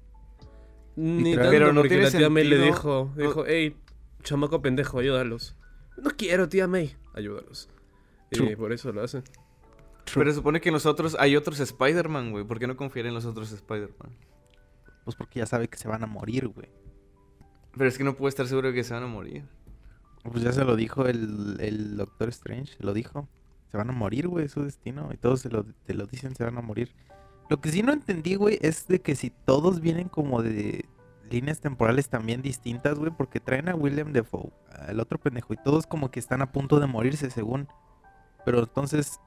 Ni 0.95 1.35
tanto 1.35 1.49
Pero 1.49 1.67
no 1.73 1.81
porque 1.81 1.89
tiene 1.89 2.03
la 2.05 2.11
tía 2.11 2.29
May 2.29 2.43
le 2.45 2.57
dijo, 2.59 3.11
no- 3.15 3.21
dijo, 3.21 3.43
hey, 3.47 3.75
chamaco 4.23 4.61
pendejo, 4.61 4.99
ayúdalos. 4.99 5.55
No 5.97 6.11
quiero, 6.11 6.47
tía 6.49 6.67
May, 6.67 6.95
ayúdalos. 7.13 7.69
Y 8.31 8.35
True. 8.37 8.57
por 8.57 8.71
eso 8.73 8.91
lo 8.91 9.03
hace. 9.03 9.21
Pero 10.13 10.29
se 10.31 10.35
supone 10.35 10.61
que 10.61 10.69
en 10.69 10.73
los 10.73 10.85
otros 10.85 11.15
hay 11.19 11.35
otros 11.35 11.59
Spider-Man, 11.59 12.31
güey. 12.31 12.43
¿Por 12.45 12.59
qué 12.59 12.67
no 12.67 12.75
confiar 12.77 13.05
en 13.05 13.13
los 13.13 13.25
otros 13.25 13.51
Spider-Man? 13.51 14.11
Pues 15.03 15.15
porque 15.15 15.39
ya 15.39 15.45
sabe 15.45 15.67
que 15.67 15.77
se 15.77 15.87
van 15.87 16.03
a 16.03 16.07
morir, 16.07 16.47
güey. 16.47 16.69
Pero 17.75 17.87
es 17.89 17.97
que 17.97 18.03
no 18.03 18.13
puedo 18.15 18.29
estar 18.29 18.47
seguro 18.47 18.69
de 18.69 18.73
que 18.75 18.83
se 18.83 18.93
van 18.93 19.03
a 19.03 19.07
morir. 19.07 19.43
Pues 20.23 20.43
ya 20.43 20.53
se 20.53 20.63
lo 20.63 20.75
dijo 20.75 21.05
el, 21.05 21.57
el 21.59 21.97
Doctor 21.97 22.29
Strange, 22.29 22.75
lo 22.79 22.93
dijo. 22.93 23.27
Se 23.71 23.77
van 23.77 23.89
a 23.89 23.93
morir, 23.93 24.27
güey, 24.27 24.47
su 24.47 24.63
destino. 24.63 25.09
Y 25.11 25.17
todos 25.17 25.41
se 25.41 25.49
lo, 25.49 25.65
te 25.65 25.93
lo 25.93 26.05
dicen, 26.07 26.35
se 26.35 26.43
van 26.43 26.57
a 26.57 26.61
morir. 26.61 26.93
Lo 27.49 27.59
que 27.59 27.69
sí 27.69 27.83
no 27.83 27.91
entendí, 27.91 28.35
güey, 28.35 28.57
es 28.61 28.87
de 28.87 29.01
que 29.01 29.15
si 29.15 29.29
todos 29.29 29.81
vienen 29.81 30.07
como 30.07 30.41
de 30.41 30.85
líneas 31.29 31.59
temporales 31.59 32.09
también 32.09 32.41
distintas, 32.41 32.97
güey, 32.97 33.11
porque 33.11 33.39
traen 33.39 33.67
a 33.67 33.75
William 33.75 34.13
Defoe, 34.13 34.51
al 34.87 34.99
otro 34.99 35.19
pendejo, 35.19 35.53
y 35.53 35.57
todos 35.57 35.87
como 35.87 36.11
que 36.11 36.19
están 36.19 36.41
a 36.41 36.51
punto 36.51 36.79
de 36.79 36.87
morirse, 36.87 37.29
según. 37.29 37.67
Pero 38.45 38.59
entonces... 38.59 39.19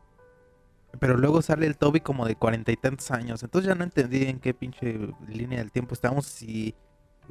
Pero 0.98 1.18
luego 1.18 1.42
sale 1.42 1.66
el 1.66 1.76
Toby 1.76 2.00
como 2.00 2.24
de 2.24 2.36
cuarenta 2.36 2.72
y 2.72 2.76
tantos 2.76 3.10
años. 3.10 3.42
Entonces 3.42 3.68
ya 3.68 3.74
no 3.74 3.84
entendí 3.84 4.22
en 4.22 4.38
qué 4.38 4.54
pinche 4.54 5.12
línea 5.28 5.58
del 5.58 5.70
tiempo 5.70 5.92
estamos. 5.92 6.24
Si 6.24 6.74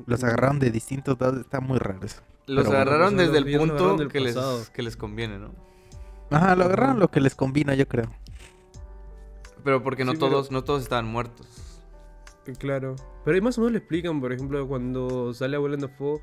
los 0.06 0.24
agarraron 0.24 0.60
de 0.60 0.72
distintos 0.72 1.20
lados, 1.20 1.40
está 1.42 1.60
muy 1.60 1.78
raro 1.78 2.06
eso. 2.06 2.22
Los 2.48 2.66
Pero 2.66 2.78
agarraron 2.78 3.18
desde 3.18 3.38
el 3.38 3.58
punto 3.58 3.98
que 4.08 4.20
les, 4.20 4.36
que 4.74 4.82
les 4.84 4.96
conviene, 4.98 5.40
¿no? 5.40 5.52
Ajá, 6.32 6.56
lo 6.56 6.66
agarraron 6.66 7.00
lo 7.00 7.10
que 7.10 7.20
les 7.22 7.36
combina, 7.36 7.74
yo 7.76 7.88
creo. 7.88 8.12
Pero 9.64 9.82
porque 9.84 10.06
no 10.06 10.12
Sí, 10.12 10.18
pero- 10.20 10.32
todos, 10.32 10.52
no 10.52 10.64
todos 10.64 10.84
estaban 10.84 11.06
muertos. 11.08 11.48
Eh, 12.46 12.54
Claro. 12.58 12.96
Pero 13.24 13.34
ahí 13.36 13.42
más 13.42 13.58
o 13.58 13.62
menos 13.62 13.72
le 13.72 13.80
explican, 13.80 14.22
por 14.22 14.32
ejemplo, 14.32 14.68
cuando 14.68 15.34
sale 15.34 15.58
Willem 15.58 15.80
Dafoe, 15.82 16.20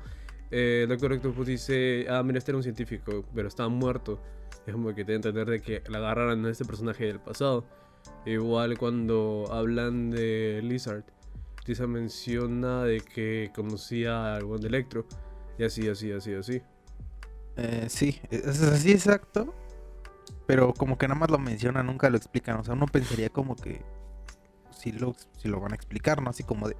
eh, 0.51 0.81
el 0.83 0.89
Doctor 0.89 1.11
Octopus 1.13 1.47
dice, 1.47 2.05
ah, 2.09 2.23
mira, 2.23 2.37
este 2.37 2.51
era 2.51 2.57
un 2.57 2.63
científico, 2.63 3.25
pero 3.35 3.49
estaba 3.49 3.67
muerto. 3.67 4.21
Es 4.65 4.71
como 4.73 4.95
que 4.95 5.03
te 5.03 5.13
entender 5.15 5.49
de 5.49 5.61
que 5.61 5.83
la 5.89 5.97
agarraron 5.97 6.45
a 6.45 6.49
este 6.49 6.63
personaje 6.63 7.05
del 7.05 7.19
pasado. 7.19 7.65
Igual 8.25 8.77
cuando 8.77 9.45
hablan 9.51 10.11
de 10.11 10.61
Lizard, 10.63 11.03
Lizard 11.65 11.87
menciona 11.87 12.83
de 12.83 13.01
que 13.01 13.51
conocía 13.55 14.35
al 14.35 14.45
buen 14.45 14.65
Electro. 14.65 15.05
Y 15.57 15.63
así, 15.63 15.87
así, 15.87 16.11
así, 16.11 16.33
así. 16.33 16.61
Eh, 17.55 17.85
sí, 17.89 18.19
es 18.29 18.61
así 18.61 18.91
exacto. 18.91 19.53
Pero 20.45 20.73
como 20.73 20.97
que 20.97 21.07
nada 21.07 21.19
más 21.19 21.29
lo 21.29 21.37
mencionan, 21.37 21.85
nunca 21.85 22.09
lo 22.09 22.17
explican. 22.17 22.57
O 22.57 22.63
sea, 22.63 22.73
uno 22.73 22.85
pensaría 22.87 23.29
como 23.29 23.55
que 23.55 23.81
si 24.71 24.91
lo, 24.91 25.15
si 25.37 25.47
lo 25.47 25.59
van 25.59 25.71
a 25.71 25.75
explicar, 25.75 26.21
¿no? 26.21 26.29
Así 26.29 26.43
como 26.43 26.67
de, 26.67 26.75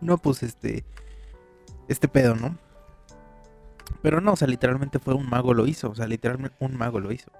no, 0.00 0.18
pues 0.18 0.42
este, 0.42 0.84
este 1.88 2.08
pedo, 2.08 2.34
¿no? 2.34 2.56
Pero 4.02 4.20
no, 4.20 4.32
o 4.32 4.36
sea, 4.36 4.48
literalmente 4.48 4.98
fue 4.98 5.14
un 5.14 5.28
mago 5.28 5.54
lo 5.54 5.66
hizo. 5.66 5.90
O 5.90 5.94
sea, 5.94 6.06
literalmente 6.06 6.56
un 6.60 6.76
mago 6.76 7.00
lo 7.00 7.12
hizo. 7.12 7.30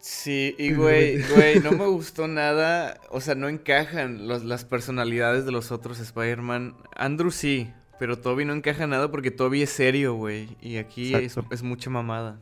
Sí, 0.00 0.54
y 0.58 0.72
güey, 0.72 1.22
güey, 1.34 1.60
no 1.60 1.72
me 1.72 1.86
gustó 1.86 2.26
nada. 2.26 2.98
O 3.10 3.20
sea, 3.20 3.34
no 3.34 3.48
encajan 3.48 4.26
los- 4.28 4.44
las 4.44 4.64
personalidades 4.64 5.44
de 5.44 5.52
los 5.52 5.70
otros 5.72 6.00
Spider-Man. 6.00 6.74
Andrew 6.96 7.30
sí, 7.30 7.70
pero 7.98 8.18
Toby 8.18 8.46
no 8.46 8.54
encaja 8.54 8.86
nada 8.86 9.10
porque 9.10 9.30
Toby 9.30 9.60
es 9.62 9.70
serio, 9.70 10.14
güey. 10.14 10.56
Y 10.62 10.78
aquí 10.78 11.14
es, 11.14 11.36
es 11.50 11.62
mucha 11.62 11.90
mamada. 11.90 12.38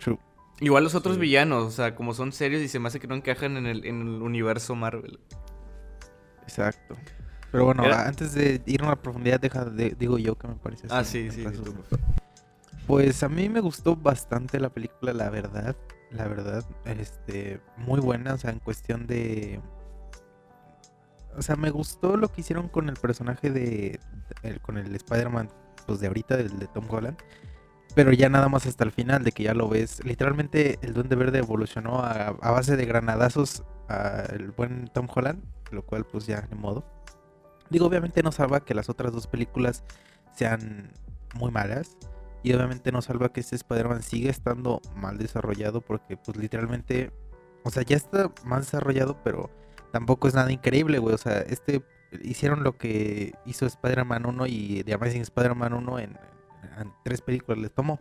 True. 0.00 0.18
Igual 0.60 0.82
los 0.84 0.94
otros 0.96 1.14
Sí. 1.14 1.20
villanos, 1.20 1.64
o 1.64 1.70
sea, 1.70 1.94
como 1.94 2.12
son 2.12 2.32
serios 2.32 2.60
y 2.60 2.68
se 2.68 2.80
me 2.80 2.88
hace 2.88 2.98
que 2.98 3.06
no 3.06 3.14
encajan 3.14 3.56
en 3.56 3.66
el, 3.66 3.84
en 3.86 4.00
el 4.02 4.20
universo 4.22 4.74
Marvel. 4.74 5.20
Exacto. 6.42 6.96
Pero 7.52 7.64
bueno, 7.66 7.84
Era- 7.84 8.06
antes 8.08 8.32
de 8.34 8.60
ir 8.66 8.82
a 8.82 8.86
una 8.86 8.96
profundidad, 9.00 9.38
deja 9.40 9.64
de- 9.64 9.94
digo 9.98 10.18
yo 10.18 10.34
que 10.36 10.48
me 10.48 10.54
parece. 10.56 10.86
Ah, 10.90 10.98
así, 11.00 11.30
sí, 11.30 11.44
sí. 11.44 11.60
Pues 12.86 13.22
a 13.22 13.28
mí 13.28 13.48
me 13.48 13.60
gustó 13.60 13.94
bastante 13.94 14.58
la 14.58 14.68
película, 14.70 15.12
la 15.12 15.30
verdad. 15.30 15.76
La 16.10 16.26
verdad, 16.26 16.64
este, 16.84 17.60
muy 17.76 18.00
buena, 18.00 18.34
o 18.34 18.38
sea, 18.38 18.50
en 18.50 18.58
cuestión 18.58 19.06
de... 19.06 19.60
O 21.36 21.42
sea, 21.42 21.54
me 21.54 21.70
gustó 21.70 22.16
lo 22.16 22.28
que 22.28 22.40
hicieron 22.40 22.68
con 22.68 22.88
el 22.88 22.96
personaje 22.96 23.50
de... 23.50 24.00
con 24.62 24.76
el 24.76 24.94
Spider-Man, 24.94 25.48
pues 25.86 26.00
de 26.00 26.08
ahorita, 26.08 26.36
del 26.36 26.58
de 26.58 26.66
Tom 26.66 26.84
Holland. 26.88 27.16
Pero 27.94 28.12
ya 28.12 28.28
nada 28.28 28.48
más 28.48 28.66
hasta 28.66 28.84
el 28.84 28.92
final, 28.92 29.22
de 29.22 29.32
que 29.32 29.44
ya 29.44 29.54
lo 29.54 29.68
ves. 29.68 30.04
Literalmente 30.04 30.78
el 30.82 30.94
Duende 30.94 31.16
Verde 31.16 31.38
evolucionó 31.38 32.00
a, 32.00 32.28
a 32.28 32.50
base 32.50 32.76
de 32.76 32.84
granadazos 32.86 33.64
al 33.88 34.52
buen 34.56 34.88
Tom 34.88 35.08
Holland, 35.12 35.42
lo 35.70 35.84
cual 35.84 36.04
pues 36.04 36.26
ya 36.26 36.46
ni 36.50 36.58
modo. 36.58 36.84
Digo, 37.68 37.86
obviamente 37.86 38.22
no 38.22 38.32
salva 38.32 38.64
que 38.64 38.74
las 38.74 38.88
otras 38.88 39.12
dos 39.12 39.26
películas 39.26 39.84
sean 40.34 40.92
muy 41.34 41.50
malas. 41.50 41.96
Y 42.42 42.52
obviamente 42.54 42.92
no 42.92 43.02
salva 43.02 43.32
que 43.32 43.40
este 43.40 43.56
Spider-Man 43.56 44.02
siga 44.02 44.30
estando 44.30 44.80
mal 44.94 45.18
desarrollado 45.18 45.80
porque 45.80 46.16
pues 46.16 46.36
literalmente, 46.36 47.12
o 47.64 47.70
sea, 47.70 47.82
ya 47.82 47.96
está 47.96 48.32
más 48.44 48.60
desarrollado, 48.66 49.22
pero 49.22 49.50
tampoco 49.92 50.28
es 50.28 50.34
nada 50.34 50.50
increíble, 50.50 50.98
güey. 50.98 51.14
O 51.14 51.18
sea, 51.18 51.40
este 51.40 51.84
hicieron 52.22 52.64
lo 52.64 52.76
que 52.76 53.34
hizo 53.44 53.66
Spider-Man 53.66 54.26
1 54.26 54.46
y 54.46 54.82
The 54.84 54.94
Amazing 54.94 55.22
Spider-Man 55.22 55.74
1 55.74 55.98
en, 55.98 56.18
en 56.78 56.92
tres 57.04 57.20
películas 57.20 57.60
les 57.60 57.72
tomó. 57.72 58.00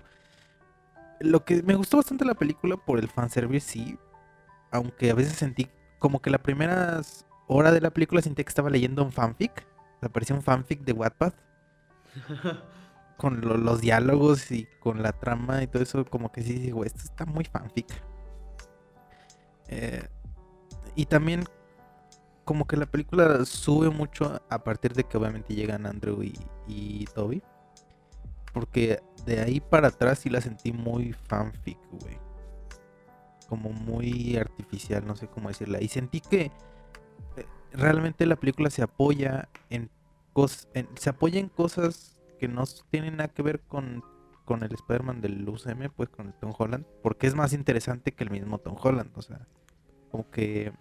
Lo 1.20 1.44
que 1.44 1.62
me 1.64 1.76
gustó 1.76 1.98
bastante 1.98 2.24
la 2.24 2.36
película 2.36 2.78
por 2.78 2.98
el 3.00 3.10
fanservice, 3.10 3.70
sí. 3.70 4.00
Aunque 4.72 5.12
a 5.12 5.16
veces 5.16 5.34
sentí 5.34 5.68
como 6.00 6.22
que 6.22 6.30
la 6.30 6.38
primera 6.38 7.02
hora 7.48 7.72
de 7.72 7.82
la 7.82 7.90
película 7.92 8.22
sentí 8.22 8.44
que 8.44 8.50
estaba 8.50 8.70
leyendo 8.70 9.04
un 9.04 9.12
fanfic. 9.12 9.68
O 10.02 10.34
un 10.34 10.42
fanfic 10.42 10.82
de 10.82 10.94
Wattpad. 10.94 11.34
con 13.20 13.42
lo- 13.42 13.58
los 13.58 13.82
diálogos 13.82 14.50
y 14.52 14.66
con 14.80 15.04
la 15.04 15.12
trama 15.12 15.62
y 15.62 15.68
todo 15.68 15.84
eso, 15.84 16.06
como 16.06 16.32
que 16.32 16.42
sí 16.42 16.54
digo, 16.54 16.84
esto 16.86 17.02
está 17.04 17.26
muy 17.26 17.44
fanfic. 17.44 17.86
Eh, 19.68 20.08
y 20.96 21.06
también 21.06 21.44
como 22.46 22.66
que 22.66 22.78
la 22.78 22.88
película 22.88 23.46
sube 23.46 23.90
mucho 23.92 24.42
a 24.50 24.64
partir 24.64 24.94
de 24.94 25.04
que 25.04 25.18
obviamente 25.18 25.54
llegan 25.54 25.86
Andrew 25.86 26.24
y, 26.68 27.06
Toby. 27.14 27.44
Porque 28.54 29.04
de 29.26 29.42
ahí 29.42 29.60
para 29.60 29.90
atrás 29.90 30.20
sí 30.20 30.30
la 30.30 30.42
sentí 30.42 30.72
muy 30.72 31.14
fanfic, 31.14 31.78
güey. 31.92 32.18
Como 33.48 33.72
muy 33.72 34.38
artificial, 34.38 35.06
no 35.06 35.16
sé 35.16 35.28
cómo 35.28 35.50
decirla. 35.50 35.82
Y 35.82 35.90
sentí 35.90 36.22
que 36.22 36.52
eh, 37.36 37.46
realmente 37.74 38.26
la 38.26 38.38
película 38.38 38.70
se 38.72 38.82
apoya 38.82 39.50
en, 39.70 39.92
cos- 40.34 40.68
en- 40.74 40.88
se 40.96 41.10
apoya 41.12 41.40
en 41.40 41.50
cosas 41.50 42.19
que 42.40 42.48
no 42.48 42.64
tienen 42.90 43.18
nada 43.18 43.28
que 43.28 43.44
ver 43.44 43.62
con, 43.62 44.04
con 44.46 44.64
el 44.64 44.74
Spider-Man 44.74 45.22
del 45.22 45.48
UCM, 45.48 45.92
pues 45.96 46.10
con 46.10 46.28
el 46.28 46.34
Tom 46.34 46.54
Holland, 46.58 46.86
porque 47.04 47.28
es 47.28 47.36
más 47.36 47.54
interesante 47.54 48.14
que 48.14 48.24
el 48.24 48.32
mismo 48.32 48.58
Tom 48.58 48.76
Holland, 48.82 49.12
o 49.16 49.22
sea, 49.22 49.46
como 50.10 50.30
que 50.32 50.74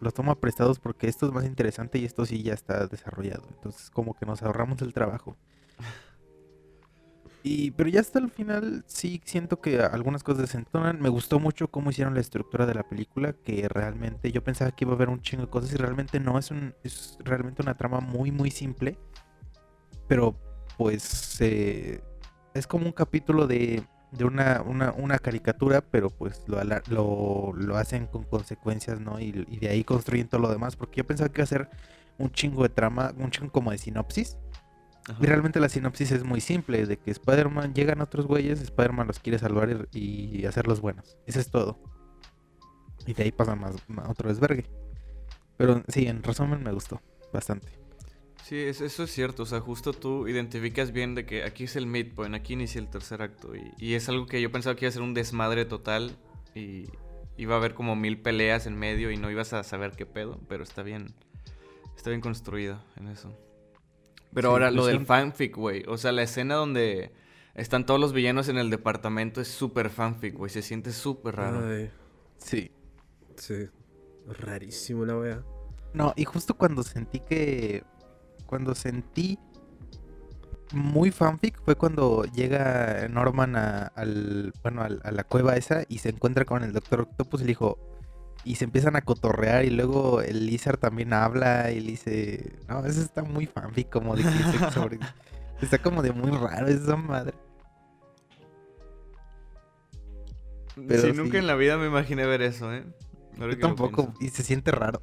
los 0.00 0.12
toma 0.12 0.40
prestados 0.40 0.80
porque 0.80 1.06
esto 1.06 1.26
es 1.26 1.32
más 1.32 1.44
interesante 1.44 1.98
y 1.98 2.04
esto 2.04 2.26
sí 2.26 2.42
ya 2.42 2.54
está 2.54 2.86
desarrollado, 2.86 3.44
entonces 3.50 3.90
como 3.90 4.14
que 4.14 4.26
nos 4.26 4.42
ahorramos 4.42 4.82
el 4.82 4.92
trabajo. 4.92 5.36
Y, 7.46 7.72
pero 7.72 7.90
ya 7.90 8.00
hasta 8.00 8.18
el 8.18 8.30
final 8.30 8.84
sí 8.86 9.20
siento 9.26 9.60
que 9.60 9.78
algunas 9.78 10.22
cosas 10.24 10.40
desentonan. 10.40 10.98
Me 10.98 11.10
gustó 11.10 11.38
mucho 11.38 11.68
cómo 11.68 11.90
hicieron 11.90 12.14
la 12.14 12.20
estructura 12.20 12.64
de 12.64 12.72
la 12.72 12.88
película, 12.88 13.34
que 13.34 13.68
realmente 13.68 14.32
yo 14.32 14.42
pensaba 14.42 14.72
que 14.72 14.86
iba 14.86 14.92
a 14.92 14.96
haber 14.96 15.10
un 15.10 15.20
chingo 15.20 15.44
de 15.44 15.50
cosas 15.50 15.70
y 15.74 15.76
realmente 15.76 16.18
no, 16.20 16.38
es, 16.38 16.50
un, 16.50 16.74
es 16.82 17.18
realmente 17.22 17.60
una 17.60 17.76
trama 17.76 18.00
muy 18.00 18.32
muy 18.32 18.50
simple. 18.50 18.96
Pero 20.08 20.38
pues 20.76 21.40
eh, 21.40 22.02
es 22.54 22.66
como 22.66 22.86
un 22.86 22.92
capítulo 22.92 23.46
de, 23.46 23.82
de 24.12 24.24
una, 24.24 24.62
una, 24.62 24.92
una 24.92 25.18
caricatura, 25.18 25.80
pero 25.80 26.10
pues 26.10 26.42
lo, 26.46 26.58
lo, 26.88 27.52
lo 27.54 27.76
hacen 27.76 28.06
con 28.06 28.24
consecuencias, 28.24 29.00
¿no? 29.00 29.20
Y, 29.20 29.46
y 29.48 29.58
de 29.58 29.68
ahí 29.68 29.84
construyen 29.84 30.28
todo 30.28 30.40
lo 30.40 30.50
demás, 30.50 30.76
porque 30.76 30.98
yo 30.98 31.06
pensaba 31.06 31.28
que 31.28 31.40
iba 31.40 31.44
a 31.44 31.48
ser 31.48 31.68
un 32.18 32.30
chingo 32.30 32.62
de 32.62 32.68
trama, 32.68 33.12
un 33.18 33.30
chingo 33.30 33.50
como 33.50 33.70
de 33.70 33.78
sinopsis. 33.78 34.36
Ajá. 35.08 35.18
Y 35.20 35.26
realmente 35.26 35.60
la 35.60 35.68
sinopsis 35.68 36.12
es 36.12 36.24
muy 36.24 36.40
simple, 36.40 36.86
de 36.86 36.96
que 36.96 37.10
Spider-Man 37.10 37.74
llegan 37.74 38.00
otros 38.00 38.26
güeyes, 38.26 38.60
Spider-Man 38.60 39.06
los 39.06 39.18
quiere 39.18 39.38
salvar 39.38 39.88
y, 39.92 40.40
y 40.40 40.46
hacerlos 40.46 40.80
buenos. 40.80 41.18
Eso 41.26 41.40
es 41.40 41.50
todo. 41.50 41.78
Y 43.06 43.12
de 43.12 43.24
ahí 43.24 43.32
pasa 43.32 43.54
más, 43.54 43.76
más 43.88 44.08
otro 44.08 44.30
desvergue. 44.30 44.70
Pero 45.58 45.82
sí, 45.88 46.06
en 46.06 46.22
resumen 46.22 46.62
me 46.62 46.72
gustó 46.72 47.02
bastante. 47.32 47.83
Sí, 48.44 48.56
es- 48.58 48.80
eso 48.80 49.04
es 49.04 49.10
cierto. 49.10 49.44
O 49.44 49.46
sea, 49.46 49.60
justo 49.60 49.92
tú 49.92 50.28
identificas 50.28 50.92
bien 50.92 51.14
de 51.14 51.24
que 51.26 51.44
aquí 51.44 51.64
es 51.64 51.76
el 51.76 51.86
midpoint, 51.86 52.34
aquí 52.34 52.52
inicia 52.52 52.78
el 52.80 52.88
tercer 52.88 53.22
acto. 53.22 53.54
Y, 53.56 53.72
y 53.78 53.94
es 53.94 54.08
algo 54.08 54.26
que 54.26 54.40
yo 54.40 54.52
pensaba 54.52 54.76
que 54.76 54.84
iba 54.84 54.90
a 54.90 54.92
ser 54.92 55.02
un 55.02 55.14
desmadre 55.14 55.64
total. 55.64 56.16
Y 56.54 56.86
iba 57.36 57.54
a 57.54 57.58
haber 57.58 57.74
como 57.74 57.96
mil 57.96 58.20
peleas 58.20 58.66
en 58.66 58.76
medio 58.76 59.10
y 59.10 59.16
no 59.16 59.30
ibas 59.30 59.52
a 59.54 59.64
saber 59.64 59.92
qué 59.92 60.06
pedo. 60.06 60.38
Pero 60.48 60.62
está 60.62 60.82
bien. 60.82 61.14
Está 61.96 62.10
bien 62.10 62.20
construido 62.20 62.82
en 62.96 63.08
eso. 63.08 63.34
Pero 64.34 64.48
Sí, 64.48 64.52
ahora 64.52 64.70
lo 64.70 64.84
del 64.86 65.06
fanfic, 65.06 65.56
güey. 65.56 65.84
O 65.88 65.96
sea, 65.96 66.12
la 66.12 66.22
escena 66.22 66.56
donde 66.56 67.12
están 67.54 67.86
todos 67.86 67.98
los 68.00 68.12
villanos 68.12 68.48
en 68.48 68.58
el 68.58 68.68
departamento 68.68 69.40
es 69.40 69.48
súper 69.48 69.88
fanfic, 69.88 70.34
güey. 70.34 70.50
Se 70.50 70.60
siente 70.60 70.92
súper 70.92 71.36
raro. 71.36 71.66
Ay, 71.66 71.90
Sí. 72.36 72.70
sí. 73.36 73.68
Rarísimo 74.26 75.04
la 75.06 75.16
wea. 75.18 75.42
No, 75.94 76.12
y 76.16 76.24
justo 76.24 76.54
cuando 76.58 76.82
sentí 76.82 77.20
que. 77.20 77.84
Cuando 78.46 78.74
sentí 78.74 79.38
muy 80.72 81.10
fanfic 81.10 81.60
fue 81.62 81.76
cuando 81.76 82.24
llega 82.24 83.06
Norman 83.08 83.56
a, 83.56 83.86
al, 83.94 84.52
bueno, 84.62 84.82
a 84.82 85.10
la 85.10 85.24
cueva 85.24 85.56
esa 85.56 85.84
y 85.88 85.98
se 85.98 86.08
encuentra 86.10 86.44
con 86.44 86.64
el 86.64 86.72
Doctor 86.72 87.02
Octopus 87.02 87.40
y 87.40 87.44
le 87.44 87.48
dijo. 87.48 87.78
Y 88.46 88.56
se 88.56 88.64
empiezan 88.64 88.94
a 88.94 89.00
cotorrear 89.00 89.64
y 89.64 89.70
luego 89.70 90.20
el 90.20 90.44
Lizard 90.44 90.76
también 90.76 91.14
habla 91.14 91.70
y 91.70 91.80
le 91.80 91.92
dice. 91.92 92.52
No, 92.68 92.84
eso 92.84 93.00
está 93.00 93.22
muy 93.22 93.46
fanfic, 93.46 93.88
como 93.88 94.14
de 94.16 94.22
que 94.22 94.28
sobre. 94.72 94.98
Está 95.62 95.78
como 95.78 96.02
de 96.02 96.12
muy 96.12 96.30
raro 96.30 96.66
esa 96.66 96.96
madre. 96.96 97.32
Pero 100.76 101.02
sí, 101.02 101.10
sí. 101.12 101.16
nunca 101.16 101.38
en 101.38 101.46
la 101.46 101.54
vida 101.54 101.78
me 101.78 101.86
imaginé 101.86 102.26
ver 102.26 102.42
eso, 102.42 102.72
¿eh? 102.74 102.84
Ahora 103.38 103.54
Yo 103.54 103.58
tampoco, 103.60 104.12
y 104.20 104.28
se 104.28 104.42
siente 104.42 104.70
raro. 104.70 105.00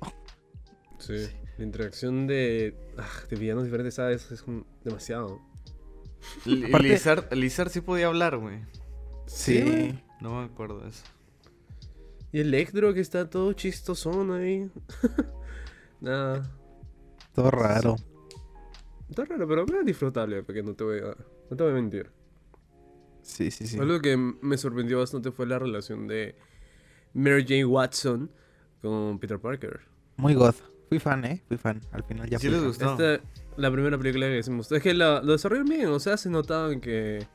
Sí. 0.99 1.30
La 1.62 1.67
interacción 1.67 2.26
de, 2.26 2.76
ah, 2.97 3.08
de 3.30 3.36
villanos 3.36 3.65
diferentes, 3.65 3.93
¿sabes? 3.93 4.32
Es 4.32 4.41
como 4.41 4.65
demasiado. 4.84 5.39
Aparte- 6.67 6.88
Lizard, 6.89 7.32
Lizard 7.36 7.69
sí 7.69 7.82
podía 7.82 8.08
hablar, 8.08 8.38
güey. 8.38 8.62
Sí. 9.28 9.93
No 10.21 10.39
me 10.39 10.45
acuerdo 10.45 10.80
de 10.80 10.89
eso. 10.89 11.04
Y 12.32 12.39
Electro 12.39 12.95
que 12.95 13.00
está 13.00 13.30
todo 13.30 13.54
chistosón 13.54 14.32
ahí. 14.32 14.71
Nada. 16.02 16.52
Todo 17.36 17.52
raro. 17.52 17.95
Está 19.08 19.26
raro, 19.26 19.47
pero 19.47 19.63
es 19.82 19.86
disfrutable, 19.86 20.41
porque 20.41 20.63
no 20.63 20.74
te 20.74 20.84
voy 20.84 20.97
a, 20.97 21.15
no 21.50 21.56
te 21.58 21.62
voy 21.63 21.74
a 21.74 21.76
mentir. 21.76 22.10
Sí, 23.21 23.52
sí, 23.52 23.67
sí. 23.67 23.78
Algo 23.78 24.00
que 24.00 24.17
me 24.17 24.58
sorprendió 24.58 24.97
bastante 24.97 25.32
fue 25.32 25.45
la 25.45 25.60
relación 25.60 26.08
de 26.08 26.36
Mary 27.13 27.43
Jane 27.47 27.65
Watson 27.65 28.32
con 28.82 29.19
Peter 29.19 29.39
Parker. 29.39 29.82
Muy 30.17 30.34
god. 30.34 30.56
Fui 30.91 30.99
fan, 30.99 31.23
¿eh? 31.23 31.41
Fui 31.47 31.56
fan. 31.56 31.80
Al 31.93 32.04
final 32.04 32.30
ya 32.30 32.38
Sí 32.38 32.49
fui 32.49 32.51
les 32.51 32.60
fan. 32.60 32.67
gustó. 32.67 33.06
Esta, 33.06 33.23
la 33.56 33.71
primera 33.71 33.97
película 33.97 34.27
que 34.27 34.51
mostró. 34.51 34.75
Es 34.75 34.84
que 34.84 34.93
la, 34.93 35.21
lo 35.21 35.32
desarrollaron 35.32 35.69
bien, 35.69 35.88
o 35.88 36.01
sea, 36.01 36.17
se 36.17 36.30
notaban 36.30 36.82
que, 36.82 37.25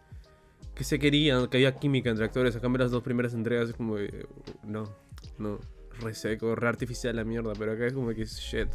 que 0.75 0.85
se 0.85 0.99
querían, 0.99 1.47
que 1.49 1.57
había 1.57 1.75
química 1.75 2.11
entre 2.11 2.27
actores. 2.27 2.55
A 2.55 2.61
cambio, 2.61 2.81
las 2.81 2.91
dos 2.91 3.03
primeras 3.03 3.33
entregas 3.33 3.71
es 3.71 3.75
como 3.75 3.97
que, 3.97 4.27
no, 4.63 4.95
no, 5.39 5.59
re 6.01 6.13
seco, 6.13 6.55
re 6.55 6.69
artificial 6.69 7.17
la 7.17 7.25
mierda. 7.25 7.55
Pero 7.59 7.73
acá 7.73 7.87
es 7.87 7.95
como 7.95 8.09
que, 8.11 8.27
shit, 8.27 8.69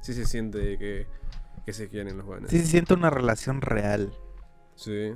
sí 0.00 0.12
se 0.12 0.24
siente 0.24 0.76
que, 0.76 1.06
que 1.64 1.72
se 1.72 1.88
quieren 1.88 2.16
los 2.16 2.26
buenos. 2.26 2.50
Sí 2.50 2.58
se 2.58 2.66
siente 2.66 2.94
una 2.94 3.10
relación 3.10 3.60
real. 3.60 4.10
Sí. 4.74 5.12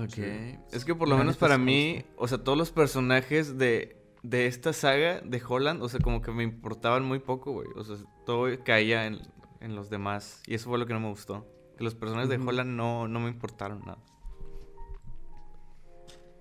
Ok. 0.00 0.10
Sí. 0.10 0.58
Es 0.70 0.84
que 0.84 0.94
por 0.94 1.08
lo 1.08 1.16
La 1.16 1.22
menos 1.22 1.36
para 1.38 1.58
mí, 1.58 2.04
o 2.16 2.28
sea, 2.28 2.38
todos 2.38 2.56
los 2.56 2.70
personajes 2.70 3.58
de, 3.58 3.96
de 4.22 4.46
esta 4.46 4.72
saga 4.72 5.20
de 5.20 5.42
Holland, 5.46 5.82
o 5.82 5.88
sea, 5.88 6.00
como 6.00 6.20
que 6.20 6.30
me 6.30 6.42
importaban 6.42 7.04
muy 7.04 7.18
poco, 7.18 7.52
güey. 7.52 7.68
O 7.76 7.84
sea, 7.84 7.96
todo 8.26 8.46
caía 8.64 9.06
en, 9.06 9.20
en 9.60 9.74
los 9.74 9.90
demás. 9.90 10.42
Y 10.46 10.54
eso 10.54 10.68
fue 10.68 10.78
lo 10.78 10.86
que 10.86 10.94
no 10.94 11.00
me 11.00 11.08
gustó. 11.08 11.46
Que 11.76 11.84
los 11.84 11.94
personajes 11.94 12.28
de. 12.28 12.36
Holland 12.36 12.70
no, 12.70 13.08
no 13.08 13.20
me 13.20 13.28
importaron 13.28 13.80
nada. 13.80 14.02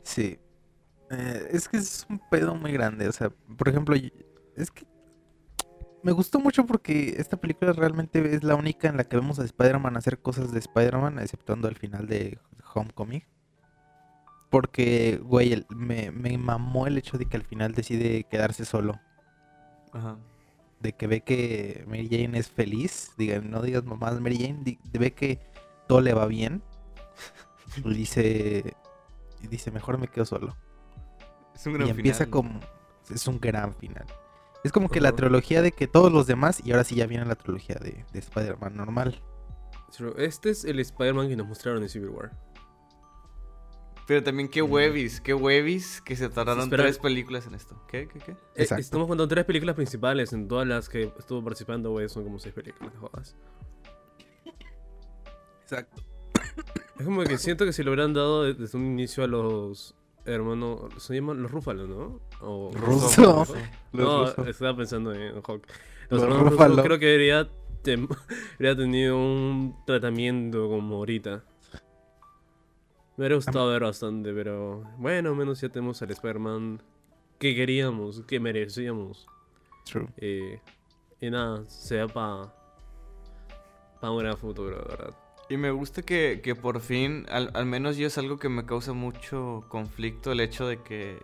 Sí. 0.03 0.39
Eh, 1.11 1.47
es 1.51 1.67
que 1.67 1.77
es 1.77 2.05
un 2.09 2.19
pedo 2.29 2.55
muy 2.55 2.71
grande. 2.71 3.07
O 3.07 3.11
sea, 3.11 3.29
por 3.29 3.69
ejemplo, 3.69 3.95
es 4.55 4.71
que 4.71 4.85
me 6.03 6.11
gustó 6.11 6.39
mucho 6.39 6.65
porque 6.65 7.15
esta 7.17 7.37
película 7.37 7.73
realmente 7.73 8.35
es 8.35 8.43
la 8.43 8.55
única 8.55 8.87
en 8.87 8.97
la 8.97 9.03
que 9.03 9.17
vemos 9.17 9.39
a 9.39 9.45
Spider-Man 9.45 9.97
hacer 9.97 10.19
cosas 10.19 10.51
de 10.51 10.59
Spider-Man, 10.59 11.19
exceptuando 11.19 11.67
al 11.67 11.75
final 11.75 12.07
de 12.07 12.39
Homecoming. 12.73 13.23
Porque, 14.49 15.19
güey, 15.23 15.65
me, 15.69 16.12
me 16.12 16.38
mamó 16.38 16.88
el 16.88 16.97
hecho 16.97 17.17
de 17.17 17.25
que 17.25 17.38
al 17.38 17.43
final 17.43 17.73
decide 17.73 18.23
quedarse 18.25 18.65
solo. 18.65 18.99
Ajá. 19.91 20.17
de 20.81 20.93
que 20.93 21.07
ve 21.07 21.21
que 21.21 21.83
Mary 21.88 22.07
Jane 22.09 22.38
es 22.38 22.47
feliz, 22.49 23.12
diga, 23.17 23.39
no 23.41 23.62
digas 23.62 23.83
mamás, 23.83 24.19
Mary 24.21 24.38
Jane, 24.38 24.59
di- 24.63 24.79
ve 24.97 25.13
que 25.13 25.39
todo 25.88 25.99
le 25.99 26.13
va 26.13 26.25
bien, 26.27 26.62
y 27.83 27.93
dice, 27.95 28.75
y 29.41 29.47
dice, 29.47 29.71
mejor 29.71 29.97
me 29.97 30.07
quedo 30.07 30.25
solo. 30.25 30.55
Es 31.55 31.65
un 31.65 31.73
Y 31.73 31.77
gran 31.79 31.89
empieza 31.89 32.25
final. 32.25 32.29
como, 32.29 32.59
es 33.09 33.27
un 33.27 33.39
gran 33.41 33.73
final. 33.75 34.05
Es 34.63 34.71
como 34.71 34.89
que 34.89 35.01
la 35.01 35.12
trilogía 35.13 35.62
de 35.62 35.71
que 35.73 35.88
todos 35.88 36.12
los 36.12 36.27
demás, 36.27 36.62
y 36.63 36.71
ahora 36.71 36.83
sí 36.83 36.95
ya 36.95 37.07
viene 37.07 37.25
la 37.25 37.35
trilogía 37.35 37.75
de, 37.75 38.05
de 38.13 38.19
Spider-Man 38.19 38.77
normal. 38.77 39.21
Este 40.17 40.49
es 40.51 40.63
el 40.65 40.79
Spider-Man 40.79 41.27
que 41.29 41.35
nos 41.35 41.47
mostraron 41.47 41.81
en 41.83 41.89
Civil 41.89 42.09
War. 42.09 42.31
Pero 44.09 44.23
también 44.23 44.49
qué 44.49 44.63
huevis, 44.63 45.21
qué 45.21 45.35
huevis 45.35 46.01
que 46.01 46.15
se 46.15 46.27
tardaron 46.29 46.63
espera. 46.63 46.81
tres 46.81 46.97
películas 46.97 47.45
en 47.45 47.53
esto. 47.53 47.79
¿Qué? 47.87 48.07
¿Qué? 48.07 48.17
¿Qué? 48.17 48.31
Eh, 48.31 48.37
Exacto. 48.55 48.81
estamos 48.81 49.07
contando 49.07 49.27
tres 49.27 49.45
películas 49.45 49.75
principales. 49.75 50.33
En 50.33 50.47
todas 50.47 50.67
las 50.67 50.89
que 50.89 51.13
estuvo 51.19 51.43
participando, 51.43 51.91
güey, 51.91 52.09
son 52.09 52.23
como 52.23 52.39
seis 52.39 52.55
películas, 52.55 52.91
jodas. 52.99 53.35
Exacto. 55.61 56.01
Es 56.97 57.05
como 57.05 57.23
que 57.23 57.37
siento 57.37 57.65
que 57.65 57.71
si 57.73 57.83
lo 57.83 57.91
hubieran 57.91 58.13
dado 58.13 58.45
de- 58.45 58.55
desde 58.55 58.77
un 58.79 58.85
inicio 58.87 59.23
a 59.23 59.27
los 59.27 59.93
hermanos. 60.25 60.91
Se 60.97 61.13
llaman 61.13 61.41
los 61.43 61.51
Rúfalos, 61.51 61.87
¿no? 61.87 62.19
O- 62.41 62.71
Ruso. 62.73 63.45
No, 63.93 64.25
estaba 64.45 64.75
pensando 64.75 65.13
en 65.13 65.35
Hulk. 65.37 65.47
Los 66.09 66.21
Los 66.21 66.23
hermanos 66.23 66.51
Ruffalo. 66.53 66.81
creo 66.83 66.97
que 66.97 67.05
debería, 67.05 67.47
debería 67.83 68.75
tenido 68.75 69.17
un 69.17 69.75
tratamiento 69.85 70.67
como 70.67 70.95
ahorita. 70.95 71.43
Me 73.19 73.23
hubiera 73.23 73.36
gustado 73.36 73.67
ver 73.67 73.82
bastante, 73.84 74.32
pero 74.32 74.82
bueno, 74.97 75.32
al 75.32 75.36
menos 75.36 75.60
ya 75.60 75.67
tenemos 75.67 76.01
al 76.01 76.10
Spider-Man 76.10 76.82
que 77.38 77.53
queríamos, 77.53 78.21
que 78.21 78.39
merecíamos. 78.39 79.27
True. 79.84 80.08
Eh, 80.15 80.62
y 81.19 81.29
nada, 81.29 81.65
sea 81.67 82.08
para 82.08 82.53
pa 83.99 84.10
un 84.10 84.19
gran 84.19 84.38
futuro, 84.38 84.77
de 84.77 84.86
verdad. 84.88 85.13
Y 85.49 85.58
me 85.58 85.69
gusta 85.71 86.01
que, 86.01 86.39
que 86.41 86.55
por 86.55 86.79
fin, 86.79 87.25
al, 87.29 87.51
al 87.55 87.65
menos 87.65 87.97
yo 87.97 88.08
es 88.08 88.17
algo 88.17 88.39
que 88.39 88.47
me 88.47 88.65
causa 88.65 88.93
mucho 88.93 89.65
conflicto 89.67 90.32
el 90.32 90.39
hecho 90.39 90.65
de 90.65 90.82
que 90.82 91.21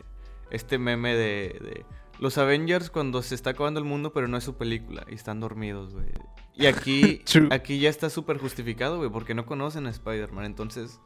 este 0.51 0.77
meme 0.77 1.15
de, 1.15 1.57
de 1.61 1.85
los 2.19 2.37
Avengers 2.37 2.89
cuando 2.89 3.21
se 3.21 3.35
está 3.35 3.51
acabando 3.51 3.79
el 3.79 3.85
mundo 3.85 4.11
pero 4.11 4.27
no 4.27 4.35
es 4.35 4.43
su 4.43 4.55
película 4.55 5.05
y 5.07 5.13
están 5.15 5.39
dormidos, 5.39 5.93
güey. 5.93 6.07
Y 6.55 6.65
aquí, 6.65 7.19
True. 7.25 7.47
aquí 7.51 7.79
ya 7.79 7.89
está 7.89 8.09
súper 8.09 8.37
justificado, 8.37 8.97
güey, 8.97 9.09
porque 9.09 9.33
no 9.33 9.45
conocen 9.45 9.87
a 9.87 9.91
Spider-Man, 9.91 10.43
entonces 10.43 10.99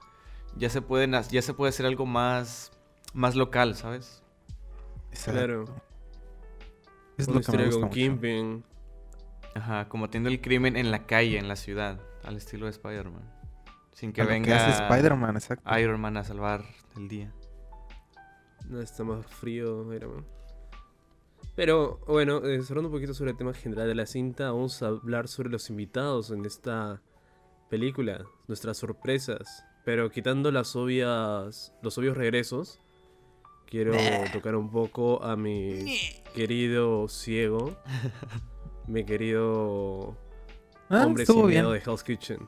ya 0.58 0.70
se, 0.70 0.82
pueden, 0.82 1.12
ya 1.12 1.42
se 1.42 1.54
puede 1.54 1.70
hacer 1.70 1.86
algo 1.86 2.06
más, 2.06 2.72
más 3.14 3.36
local, 3.36 3.76
¿sabes? 3.76 4.24
Exacto. 5.12 5.40
Claro. 5.40 5.66
Es 7.18 7.28
Una 7.28 7.40
lo 7.40 7.46
que 7.46 7.58
me 7.58 7.66
gusta 7.66 7.80
con 7.80 7.90
mucho. 7.90 7.94
Kingpin. 7.94 8.64
Ajá, 9.56 9.90
combatiendo 9.90 10.30
el 10.30 10.42
crimen 10.42 10.78
en 10.78 10.92
la 10.92 11.06
calle, 11.06 11.38
en 11.38 11.48
la 11.48 11.56
ciudad, 11.56 12.00
al 12.24 12.38
estilo 12.38 12.66
de 12.66 12.72
Spider-Man. 12.72 13.40
Sin 13.94 14.14
que 14.14 14.22
A 14.22 14.26
venga 14.26 14.56
hace 14.56 14.84
Spider-Man, 14.84 15.36
exacto. 15.36 15.80
Iron 15.80 16.00
Man 16.00 16.16
a 16.18 16.24
salvar 16.24 16.64
el 16.96 17.10
día. 17.10 17.34
No 18.70 18.80
está 18.80 19.04
más 19.04 19.26
frío, 19.26 19.92
Iron 19.94 20.16
Man. 20.16 20.26
Pero 21.56 22.00
bueno, 22.08 22.38
eh, 22.46 22.62
cerrando 22.64 22.88
un 22.88 22.96
poquito 22.96 23.14
sobre 23.14 23.32
el 23.32 23.38
tema 23.38 23.54
general 23.54 23.88
de 23.88 23.96
la 23.96 24.06
cinta, 24.06 24.52
vamos 24.52 24.82
a 24.82 24.88
hablar 24.88 25.28
sobre 25.28 25.50
los 25.50 25.70
invitados 25.70 26.32
en 26.32 26.46
esta 26.46 27.02
película, 27.70 28.24
nuestras 28.48 28.78
sorpresas. 28.78 29.66
Pero 29.86 30.10
quitando 30.12 30.52
las 30.52 30.76
obvias, 30.76 31.74
los 31.82 31.98
obvios 31.98 32.16
regresos, 32.18 32.80
quiero 33.66 33.94
tocar 34.34 34.56
un 34.56 34.70
poco 34.70 35.24
a 35.24 35.36
mi 35.36 35.98
querido 36.36 37.08
ciego, 37.08 37.76
mi 38.88 39.04
querido 39.06 40.18
Ah, 40.90 41.06
hombre 41.06 41.24
estuvo 41.24 41.42
sin 41.42 41.50
bien. 41.50 41.62
miedo 41.64 41.72
de 41.74 41.80
Hell's 41.80 42.04
Kitchen. 42.04 42.48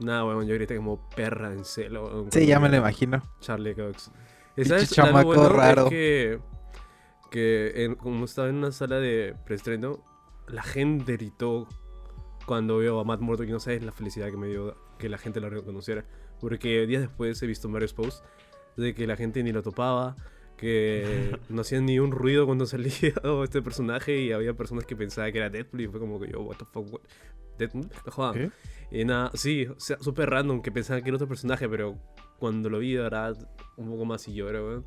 Nada, 0.00 0.24
weón, 0.24 0.46
yo 0.46 0.54
grité 0.54 0.76
como 0.76 1.08
perra 1.10 1.52
en 1.52 1.64
celo. 1.64 2.04
weón, 2.06 2.32
Sí, 2.32 2.46
ya 2.46 2.58
me 2.60 2.68
lo 2.68 2.76
imagino. 2.76 3.22
Charlie 3.40 3.74
Cox. 3.74 4.10
Bueno 4.56 5.46
es 5.46 5.52
raro. 5.52 5.88
que, 5.88 6.40
que 7.30 7.84
en- 7.84 7.94
como 7.96 8.24
estaba 8.24 8.48
en 8.48 8.56
una 8.56 8.72
sala 8.72 8.98
de 8.98 9.34
preestreno, 9.44 10.04
la 10.48 10.62
gente 10.62 11.12
gritó 11.16 11.68
cuando 12.46 12.78
vio 12.78 12.98
a 12.98 13.04
Matt 13.04 13.20
Murdock 13.20 13.48
y 13.48 13.52
no 13.52 13.60
sabes 13.60 13.82
la 13.84 13.92
felicidad 13.92 14.30
que 14.30 14.36
me 14.36 14.46
dio 14.48 14.74
que 14.98 15.08
la 15.08 15.18
gente 15.18 15.40
lo 15.40 15.50
reconociera. 15.50 16.04
Porque 16.40 16.86
días 16.86 17.02
después 17.02 17.42
he 17.42 17.46
visto 17.46 17.68
varios 17.68 17.92
posts 17.92 18.22
de 18.76 18.94
que 18.94 19.06
la 19.06 19.16
gente 19.16 19.42
ni 19.42 19.52
lo 19.52 19.62
topaba, 19.62 20.16
que 20.56 21.38
no 21.48 21.62
hacían 21.62 21.86
ni 21.86 21.98
un 21.98 22.10
ruido 22.10 22.46
cuando 22.46 22.66
salía 22.66 22.92
este 23.44 23.62
personaje 23.62 24.20
y 24.20 24.32
había 24.32 24.54
personas 24.54 24.84
que 24.84 24.96
pensaban 24.96 25.32
que 25.32 25.38
era 25.38 25.50
Deadpool 25.50 25.80
y 25.80 25.88
fue 25.88 26.00
como 26.00 26.20
que 26.20 26.30
yo, 26.30 26.40
what 26.42 26.56
the 26.56 26.64
fuck, 26.64 26.92
what? 26.92 27.00
Deadpool, 27.58 27.88
no 28.06 28.12
jodan. 28.12 28.52
Y 28.90 29.04
nada, 29.04 29.30
sí, 29.34 29.66
o 29.66 29.78
sea, 29.78 29.98
súper 30.00 30.30
random 30.30 30.62
que 30.62 30.70
pensaba 30.70 31.00
que 31.00 31.08
era 31.08 31.16
otro 31.16 31.28
personaje, 31.28 31.68
pero 31.68 31.98
cuando 32.38 32.70
lo 32.70 32.78
vi, 32.78 32.94
de 32.94 33.02
verdad, 33.02 33.36
un 33.76 33.90
poco 33.90 34.04
más 34.04 34.26
y 34.28 34.34
lloro, 34.34 34.66
weón. 34.66 34.84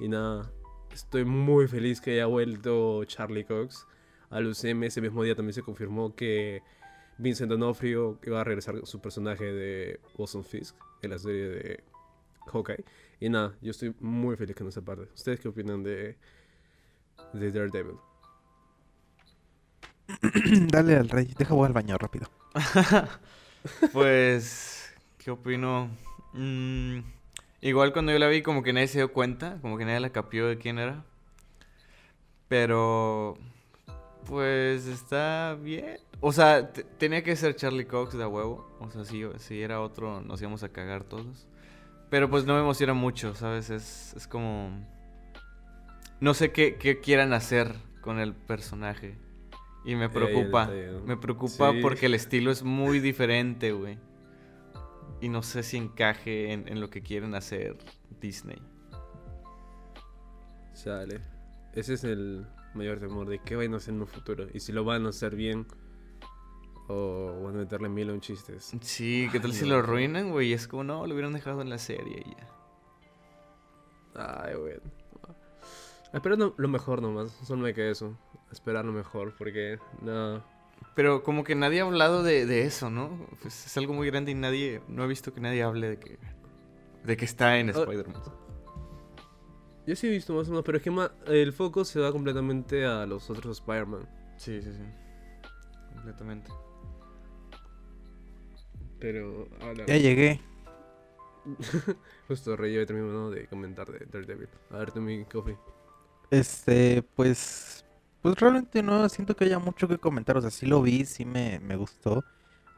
Y 0.00 0.08
nada, 0.08 0.50
estoy 0.92 1.24
muy 1.24 1.68
feliz 1.68 2.00
que 2.00 2.12
haya 2.12 2.26
vuelto 2.26 3.04
Charlie 3.04 3.44
Cox 3.44 3.86
al 4.30 4.46
UCM. 4.46 4.84
Ese 4.84 5.00
mismo 5.00 5.22
día 5.22 5.34
también 5.34 5.52
se 5.54 5.62
confirmó 5.62 6.14
que 6.14 6.62
Vincent 7.18 7.50
D'Onofrio 7.50 8.18
iba 8.24 8.40
a 8.40 8.44
regresar 8.44 8.76
con 8.76 8.86
su 8.86 9.00
personaje 9.00 9.44
de 9.44 10.00
Wilson 10.16 10.44
Fisk 10.44 10.76
en 11.02 11.10
la 11.10 11.18
serie 11.18 11.48
de 11.48 11.84
Hawkeye. 12.46 12.84
Y 13.20 13.28
nada, 13.28 13.54
yo 13.60 13.72
estoy 13.72 13.94
muy 14.00 14.36
feliz 14.36 14.56
con 14.56 14.68
esa 14.68 14.82
parte. 14.82 15.08
¿Ustedes 15.14 15.40
qué 15.40 15.48
opinan 15.48 15.82
de, 15.82 16.16
de 17.32 17.52
Daredevil? 17.52 17.96
Dale 20.68 20.96
al 20.96 21.08
rey. 21.08 21.34
Deja 21.36 21.54
voy 21.54 21.66
al 21.66 21.72
baño 21.72 21.98
rápido. 21.98 22.28
Pues, 23.92 24.94
¿qué 25.18 25.32
opino? 25.32 25.90
Mm, 26.32 27.00
igual 27.60 27.92
cuando 27.92 28.12
yo 28.12 28.18
la 28.18 28.28
vi, 28.28 28.40
como 28.40 28.62
que 28.62 28.72
nadie 28.72 28.86
se 28.86 28.98
dio 28.98 29.12
cuenta, 29.12 29.58
como 29.60 29.76
que 29.76 29.84
nadie 29.84 30.00
la 30.00 30.10
capió 30.10 30.46
de 30.46 30.58
quién 30.58 30.78
era. 30.78 31.04
Pero, 32.48 33.36
pues 34.26 34.86
está 34.86 35.56
bien. 35.60 35.98
O 36.20 36.32
sea, 36.32 36.72
te- 36.72 36.82
tenía 36.84 37.22
que 37.22 37.36
ser 37.36 37.54
Charlie 37.56 37.86
Cox 37.86 38.16
de 38.16 38.24
a 38.24 38.28
huevo. 38.28 38.76
O 38.80 38.90
sea, 38.90 39.04
si, 39.04 39.22
si 39.38 39.62
era 39.62 39.80
otro, 39.80 40.20
nos 40.20 40.40
íbamos 40.40 40.62
a 40.62 40.68
cagar 40.70 41.04
todos. 41.04 41.46
Pero 42.10 42.28
pues 42.30 42.44
no 42.44 42.54
me 42.54 42.60
emociona 42.60 42.94
mucho, 42.94 43.34
¿sabes? 43.34 43.70
Es, 43.70 44.14
es 44.16 44.26
como... 44.26 44.70
No 46.20 46.34
sé 46.34 46.50
qué, 46.50 46.76
qué 46.76 47.00
quieran 47.00 47.32
hacer 47.32 47.72
con 48.00 48.18
el 48.18 48.34
personaje. 48.34 49.16
Y 49.84 49.94
me 49.94 50.08
preocupa. 50.08 50.68
Me 51.06 51.16
preocupa 51.16 51.70
Sí. 51.72 51.78
porque 51.80 52.06
el 52.06 52.14
estilo 52.14 52.50
es 52.50 52.62
muy 52.64 52.98
diferente, 52.98 53.70
güey. 53.72 53.98
Y 55.20 55.28
no 55.28 55.42
sé 55.42 55.62
si 55.62 55.76
encaje 55.76 56.52
en, 56.52 56.66
en 56.68 56.80
lo 56.80 56.90
que 56.90 57.02
quieren 57.02 57.34
hacer 57.34 57.76
Disney. 58.20 58.58
Sale. 60.72 61.20
Ese 61.74 61.94
es 61.94 62.04
el 62.04 62.46
mayor 62.74 62.98
temor 63.00 63.28
de 63.28 63.38
qué 63.40 63.56
van 63.56 63.74
a 63.74 63.76
hacer 63.78 63.94
en 63.94 64.00
un 64.00 64.06
futuro. 64.06 64.46
Y 64.52 64.60
si 64.60 64.72
lo 64.72 64.84
van 64.84 65.06
a 65.06 65.10
hacer 65.10 65.36
bien. 65.36 65.66
O 66.88 67.42
van 67.44 67.54
a 67.54 67.58
meterle 67.58 67.88
mil 67.88 68.10
un 68.10 68.20
chistes. 68.20 68.72
Sí, 68.80 69.28
¿qué 69.30 69.40
tal 69.40 69.50
Ay, 69.50 69.56
si 69.56 69.64
no. 69.64 69.72
lo 69.74 69.76
arruinan, 69.80 70.30
güey? 70.30 70.52
Es 70.54 70.66
como, 70.66 70.84
no, 70.84 71.06
lo 71.06 71.12
hubieran 71.14 71.32
dejado 71.34 71.60
en 71.60 71.68
la 71.70 71.78
serie 71.78 72.22
y 72.24 72.30
ya. 72.30 72.48
Ay, 74.44 74.54
güey. 74.54 74.76
Esperando 76.12 76.54
lo 76.56 76.68
mejor 76.68 77.02
nomás. 77.02 77.30
Solo 77.44 77.62
me 77.62 77.74
queda 77.74 77.90
eso. 77.90 78.16
Esperar 78.50 78.84
lo 78.86 78.92
mejor. 78.92 79.34
Porque, 79.36 79.78
no. 80.00 80.42
Pero 80.94 81.22
como 81.22 81.44
que 81.44 81.54
nadie 81.54 81.80
ha 81.80 81.84
hablado 81.84 82.22
de, 82.22 82.46
de 82.46 82.62
eso, 82.62 82.88
¿no? 82.88 83.26
Pues 83.42 83.66
es 83.66 83.76
algo 83.76 83.92
muy 83.92 84.06
grande 84.08 84.32
y 84.32 84.34
nadie, 84.34 84.80
no 84.88 85.04
he 85.04 85.06
visto 85.06 85.34
que 85.34 85.40
nadie 85.40 85.62
hable 85.62 85.90
de 85.90 85.98
que, 85.98 86.18
de 87.04 87.16
que 87.16 87.24
está 87.26 87.58
en 87.58 87.68
Ah. 87.68 87.72
Spider-Man. 87.72 88.22
Yo 89.86 89.94
sí 89.96 90.06
he 90.06 90.10
visto 90.10 90.32
más 90.34 90.46
o 90.48 90.50
menos. 90.50 90.64
Pero 90.64 90.78
es 90.78 90.84
que 90.84 90.90
ma- 90.90 91.12
el 91.26 91.52
foco 91.52 91.84
se 91.84 92.00
da 92.00 92.10
completamente 92.12 92.86
a 92.86 93.04
los 93.06 93.28
otros 93.28 93.58
Spider-Man. 93.58 94.08
Sí, 94.38 94.62
sí, 94.62 94.72
sí. 94.72 94.82
Completamente. 95.94 96.50
Pero, 98.98 99.48
ahora. 99.60 99.86
Ya 99.86 99.96
llegué. 99.96 100.40
Justo 102.28 102.56
Rey 102.56 102.74
ya 102.74 102.86
terminó 102.86 103.30
de 103.30 103.46
comentar 103.46 103.90
de 103.90 104.06
Daredevil. 104.06 104.48
A 104.70 104.78
ver, 104.78 104.92
tú, 104.92 105.00
mi 105.00 105.24
coffee. 105.24 105.56
Este, 106.30 107.02
pues, 107.14 107.84
pues 108.20 108.34
realmente 108.36 108.82
no 108.82 109.08
siento 109.08 109.34
que 109.34 109.44
haya 109.44 109.58
mucho 109.58 109.88
que 109.88 109.98
comentar. 109.98 110.36
O 110.36 110.40
sea, 110.40 110.50
sí 110.50 110.66
lo 110.66 110.82
vi, 110.82 111.04
sí 111.04 111.24
me, 111.24 111.58
me 111.60 111.76
gustó. 111.76 112.24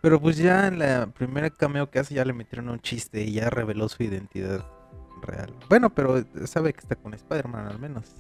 Pero 0.02 0.20
pues 0.20 0.36
ya 0.38 0.66
en 0.66 0.78
la 0.78 1.06
primera 1.08 1.50
cameo 1.50 1.90
que 1.90 1.98
hace 1.98 2.14
ya 2.14 2.24
le 2.24 2.32
metieron 2.32 2.70
un 2.70 2.80
chiste 2.80 3.22
y 3.22 3.32
ya 3.32 3.50
reveló 3.50 3.88
su 3.88 4.02
identidad 4.02 4.64
real. 5.20 5.54
Bueno, 5.68 5.90
pero 5.90 6.24
sabe 6.46 6.72
que 6.72 6.80
está 6.80 6.96
con 6.96 7.12
Spider-Man 7.12 7.66
al 7.66 7.78
menos. 7.78 8.14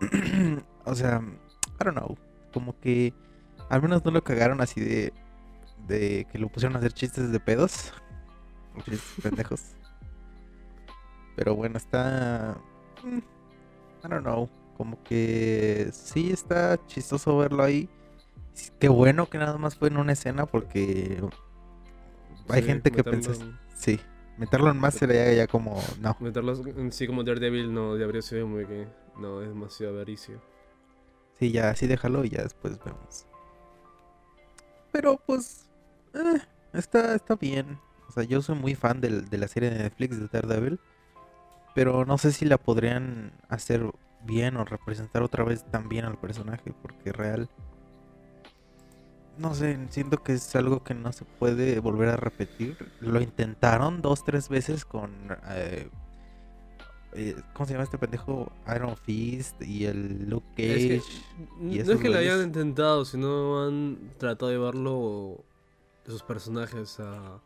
o 0.84 0.94
sea, 0.94 1.22
I 1.80 1.84
don't 1.84 1.96
know. 1.96 2.16
Como 2.52 2.78
que 2.80 3.14
al 3.68 3.82
menos 3.82 4.04
no 4.04 4.10
lo 4.10 4.24
cagaron 4.24 4.60
así 4.60 4.80
de, 4.80 5.12
de 5.86 6.26
que 6.30 6.38
lo 6.38 6.48
pusieron 6.48 6.76
a 6.76 6.78
hacer 6.78 6.92
chistes 6.92 7.30
de 7.32 7.40
pedos. 7.40 7.92
Chistes 8.84 9.02
pendejos. 9.22 9.60
Pero 11.36 11.54
bueno, 11.54 11.76
está... 11.78 12.56
mm, 13.04 13.18
I 13.18 14.08
don't 14.08 14.22
know. 14.22 14.48
Como 14.76 15.02
que 15.02 15.88
sí 15.92 16.30
está 16.30 16.78
chistoso 16.86 17.36
verlo 17.38 17.62
ahí. 17.62 17.88
Qué 18.78 18.88
bueno 18.88 19.28
que 19.28 19.38
nada 19.38 19.58
más 19.58 19.76
fue 19.76 19.88
en 19.88 19.96
una 19.98 20.12
escena 20.12 20.46
porque 20.46 21.22
hay 22.48 22.62
Sí, 22.62 22.66
gente 22.66 22.90
que 22.90 23.02
meterlo 23.02 23.34
en- 23.34 23.58
Sí, 23.74 24.00
meterlo 24.38 24.70
en 24.70 24.78
más 24.78 24.94
sería 24.94 25.32
ya 25.32 25.46
como... 25.46 25.82
No. 26.00 26.16
Meterlos 26.20 26.60
en 26.66 26.92
sí 26.92 27.06
como 27.06 27.22
Daredevil 27.24 27.72
no 27.72 27.96
ya 27.98 28.04
habría 28.04 28.22
sido 28.22 28.46
muy 28.46 28.66
que. 28.66 28.86
No, 29.18 29.40
es 29.42 29.48
demasiado 29.48 29.94
avaricio. 29.94 30.40
Sí, 31.38 31.52
ya 31.52 31.70
así 31.70 31.86
déjalo 31.86 32.24
y 32.24 32.30
ya 32.30 32.42
después 32.42 32.78
vemos. 32.84 33.26
Pero 34.92 35.18
pues... 35.26 35.65
eh, 36.16 36.40
está, 36.72 37.14
está 37.14 37.36
bien. 37.36 37.78
O 38.08 38.12
sea, 38.12 38.22
yo 38.24 38.40
soy 38.42 38.56
muy 38.56 38.74
fan 38.74 39.00
del- 39.00 39.28
de 39.28 39.38
la 39.38 39.48
serie 39.48 39.70
de 39.70 39.78
Netflix 39.78 40.18
de 40.18 40.28
Daredevil. 40.28 40.80
Pero 41.74 42.04
no 42.06 42.16
sé 42.18 42.32
si 42.32 42.44
la 42.46 42.56
podrían 42.58 43.32
hacer 43.48 43.90
bien 44.24 44.56
o 44.56 44.64
representar 44.64 45.22
otra 45.22 45.44
vez 45.44 45.64
tan 45.70 45.88
bien 45.88 46.04
al 46.04 46.18
personaje. 46.18 46.72
Porque 46.82 47.12
real... 47.12 47.48
No 49.38 49.54
sé, 49.54 49.78
siento 49.90 50.22
que 50.22 50.32
es 50.32 50.56
algo 50.56 50.82
que 50.82 50.94
no 50.94 51.12
se 51.12 51.26
puede 51.26 51.78
volver 51.80 52.08
a 52.08 52.16
repetir. 52.16 52.78
Lo 53.00 53.20
intentaron 53.20 54.00
dos, 54.00 54.24
tres 54.24 54.48
veces 54.48 54.86
con... 54.86 55.12
eh, 55.50 55.90
eh, 57.12 57.36
¿cómo 57.52 57.66
se 57.66 57.72
llama 57.74 57.84
este 57.84 57.98
pendejo? 57.98 58.50
Iron 58.74 58.96
Fist 58.96 59.60
y 59.62 59.84
el 59.84 60.30
Luke 60.30 60.46
Es 60.56 61.02
Cage. 61.04 61.22
que, 61.60 61.64
y 61.76 61.82
no 61.84 61.92
es 61.92 62.00
que 62.00 62.08
lo 62.08 62.16
hayan 62.18 62.42
intentado, 62.42 63.04
sino 63.04 63.66
han 63.66 63.98
tratado 64.18 64.48
de 64.50 64.56
llevarlo 64.56 65.44
esos 66.06 66.22
personajes 66.22 67.00
a, 67.00 67.40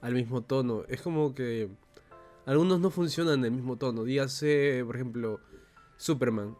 al 0.00 0.14
mismo 0.14 0.42
tono. 0.42 0.84
Es 0.88 1.02
como 1.02 1.34
que 1.34 1.70
algunos 2.46 2.80
no 2.80 2.90
funcionan 2.90 3.40
en 3.40 3.44
el 3.46 3.52
mismo 3.52 3.76
tono. 3.76 4.04
Dígase, 4.04 4.82
por 4.84 4.96
ejemplo, 4.96 5.40
Superman. 5.96 6.56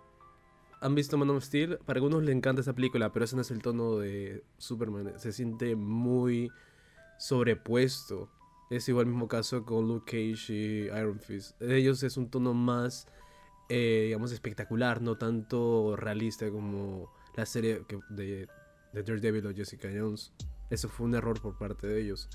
¿Han 0.83 0.95
visto 0.95 1.19
Man 1.19 1.31
of 1.31 1.45
Steel? 1.45 1.79
Para 1.79 1.99
algunos 1.99 2.23
les 2.23 2.35
encanta 2.35 2.63
esa 2.63 2.75
película, 2.75 3.13
pero 3.13 3.25
ese 3.25 3.37
no 3.37 3.43
es 3.43 3.51
el 3.51 3.61
tono 3.61 3.99
de 3.99 4.43
Superman. 4.57 5.13
Se 5.19 5.33
siente 5.33 5.77
muy 5.77 6.51
sobrepuesto. 7.19 8.31
Es 8.71 8.89
igual 8.89 9.07
el 9.07 9.13
mismo 9.13 9.29
caso 9.29 9.65
con 9.65 9.89
Luke 9.89 10.11
Cage 10.11 10.53
y 10.55 10.85
Iron 10.87 11.21
Fist. 11.21 11.59
De 11.61 11.77
ellos 11.77 12.03
es 12.03 12.17
un 12.17 12.31
tono 12.31 12.55
más, 12.55 13.09
eh, 13.69 14.05
digamos, 14.07 14.33
espectacular, 14.33 15.03
no 15.03 15.19
tanto 15.19 15.97
realista 15.97 16.51
como 16.51 17.13
la 17.37 17.45
serie 17.45 17.85
de, 18.11 18.49
de 18.93 19.03
Daredevil 19.03 19.47
o 19.49 19.55
Jessica 19.55 19.89
Jones. 19.93 20.33
Eso 20.71 20.89
fue 20.89 21.07
un 21.07 21.15
error 21.15 21.41
por 21.41 21.59
parte 21.59 21.87
de 21.87 22.01
ellos. 22.01 22.29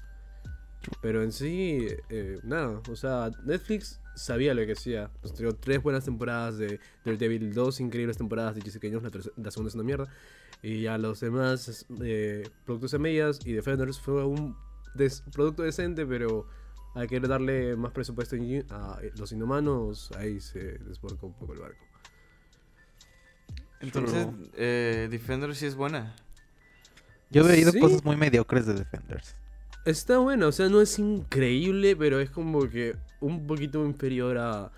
Pero 1.01 1.23
en 1.23 1.31
sí, 1.31 1.87
eh, 2.09 2.37
nada, 2.43 2.81
o 2.89 2.95
sea, 2.95 3.31
Netflix 3.43 3.99
sabía 4.15 4.53
lo 4.53 4.65
que 4.65 4.73
hacía. 4.73 5.09
Nos 5.23 5.35
dio 5.35 5.55
tres 5.55 5.81
buenas 5.81 6.05
temporadas 6.05 6.57
de 6.57 6.79
Daredevil, 7.03 7.53
dos 7.53 7.79
increíbles 7.79 8.17
temporadas 8.17 8.55
de 8.55 8.61
Jessica 8.61 8.87
Jones, 8.91 9.03
la, 9.03 9.43
la 9.43 9.51
segunda 9.51 9.69
es 9.69 9.75
una 9.75 9.83
mierda. 9.83 10.07
Y 10.61 10.83
ya 10.83 10.97
los 10.97 11.19
demás 11.19 11.85
eh, 12.01 12.47
productos 12.65 12.93
a 12.93 12.99
medias 12.99 13.39
y 13.45 13.53
Defenders 13.53 13.99
fue 13.99 14.23
un 14.25 14.55
des- 14.93 15.23
producto 15.33 15.63
decente, 15.63 16.05
pero 16.05 16.47
hay 16.93 17.07
que 17.07 17.19
darle 17.19 17.75
más 17.75 17.91
presupuesto 17.91 18.35
a 18.69 18.99
los 19.17 19.31
inhumanos, 19.31 20.11
ahí 20.17 20.39
se 20.39 20.77
desborca 20.79 21.25
un 21.25 21.33
poco 21.33 21.53
el 21.53 21.59
barco. 21.59 21.83
Entonces, 23.81 24.27
eh, 24.55 25.07
Defender 25.11 25.53
sí 25.55 25.65
es 25.65 25.75
buena. 25.75 26.15
Yo 27.29 27.47
he 27.47 27.53
oído 27.53 27.71
Sí. 27.71 27.79
cosas 27.79 28.03
muy 28.03 28.15
mediocres 28.15 28.65
de 28.65 28.73
Defenders. 28.75 29.35
Está 29.85 30.17
buena, 30.17 30.47
o 30.47 30.51
sea, 30.51 30.67
no 30.69 30.81
es 30.81 30.97
increíble, 30.97 31.95
pero 31.95 32.19
es 32.19 32.29
como 32.31 32.67
que 32.69 32.95
un 33.19 33.45
poquito 33.45 33.85
inferior 33.85 34.37
a, 34.37 34.71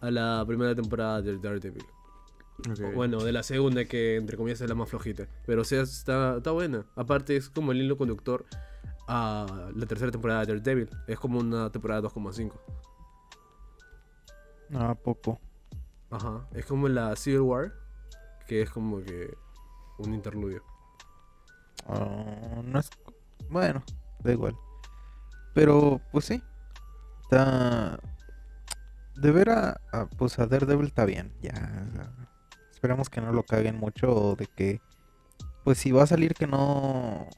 a 0.00 0.10
la 0.10 0.44
primera 0.46 0.74
temporada 0.74 1.20
del 1.20 1.40
Daredevil. 1.40 1.84
O 2.70 2.92
Bueno, 2.94 3.22
de 3.22 3.32
la 3.32 3.42
segunda, 3.42 3.84
que 3.84 4.16
entre 4.16 4.36
comillas 4.36 4.60
es 4.60 4.68
la 4.68 4.74
más 4.74 4.88
flojita. 4.88 5.26
Pero 5.44 5.62
o 5.62 5.64
sea, 5.64 5.82
está, 5.82 6.36
está 6.38 6.52
buena. 6.52 6.86
Aparte, 6.94 7.36
es 7.36 7.50
como 7.50 7.72
el 7.72 7.82
hilo 7.82 7.98
conductor 7.98 8.46
a 9.08 9.70
la 9.74 9.86
tercera 9.86 10.10
temporada 10.10 10.46
de 10.46 10.54
Daredevil. 10.54 10.88
Es 11.06 11.18
como 11.18 11.40
una 11.40 11.70
temporada 11.70 12.02
2,5. 12.02 12.52
No, 14.70 14.80
¿a 14.80 14.94
poco. 14.94 15.40
Ajá. 16.10 16.46
Es 16.54 16.64
como 16.64 16.88
la 16.88 17.14
Civil 17.16 17.40
War, 17.40 17.72
que 18.46 18.62
es 18.62 18.70
como 18.70 19.02
que 19.02 19.34
un 19.98 20.14
interludio. 20.14 20.62
Ah, 21.86 22.62
no 22.64 22.78
es. 22.78 22.90
Bueno, 23.50 23.82
da 24.22 24.32
igual. 24.32 24.54
Pero, 25.54 26.00
pues 26.12 26.24
sí. 26.26 26.42
Está. 27.22 27.98
De 29.16 29.30
ver 29.30 29.50
a, 29.50 29.80
a, 29.92 30.06
pues 30.06 30.38
a 30.38 30.46
Daredevil 30.46 30.86
está 30.86 31.04
bien. 31.04 31.32
Ya. 31.40 31.52
esperamos 32.72 33.08
que 33.08 33.20
no 33.20 33.32
lo 33.32 33.44
caguen 33.44 33.76
mucho. 33.78 34.10
O 34.14 34.36
de 34.36 34.46
que. 34.46 34.80
Pues 35.64 35.78
si 35.78 35.92
va 35.92 36.02
a 36.02 36.06
salir 36.06 36.34
que 36.34 36.46
no. 36.46 37.28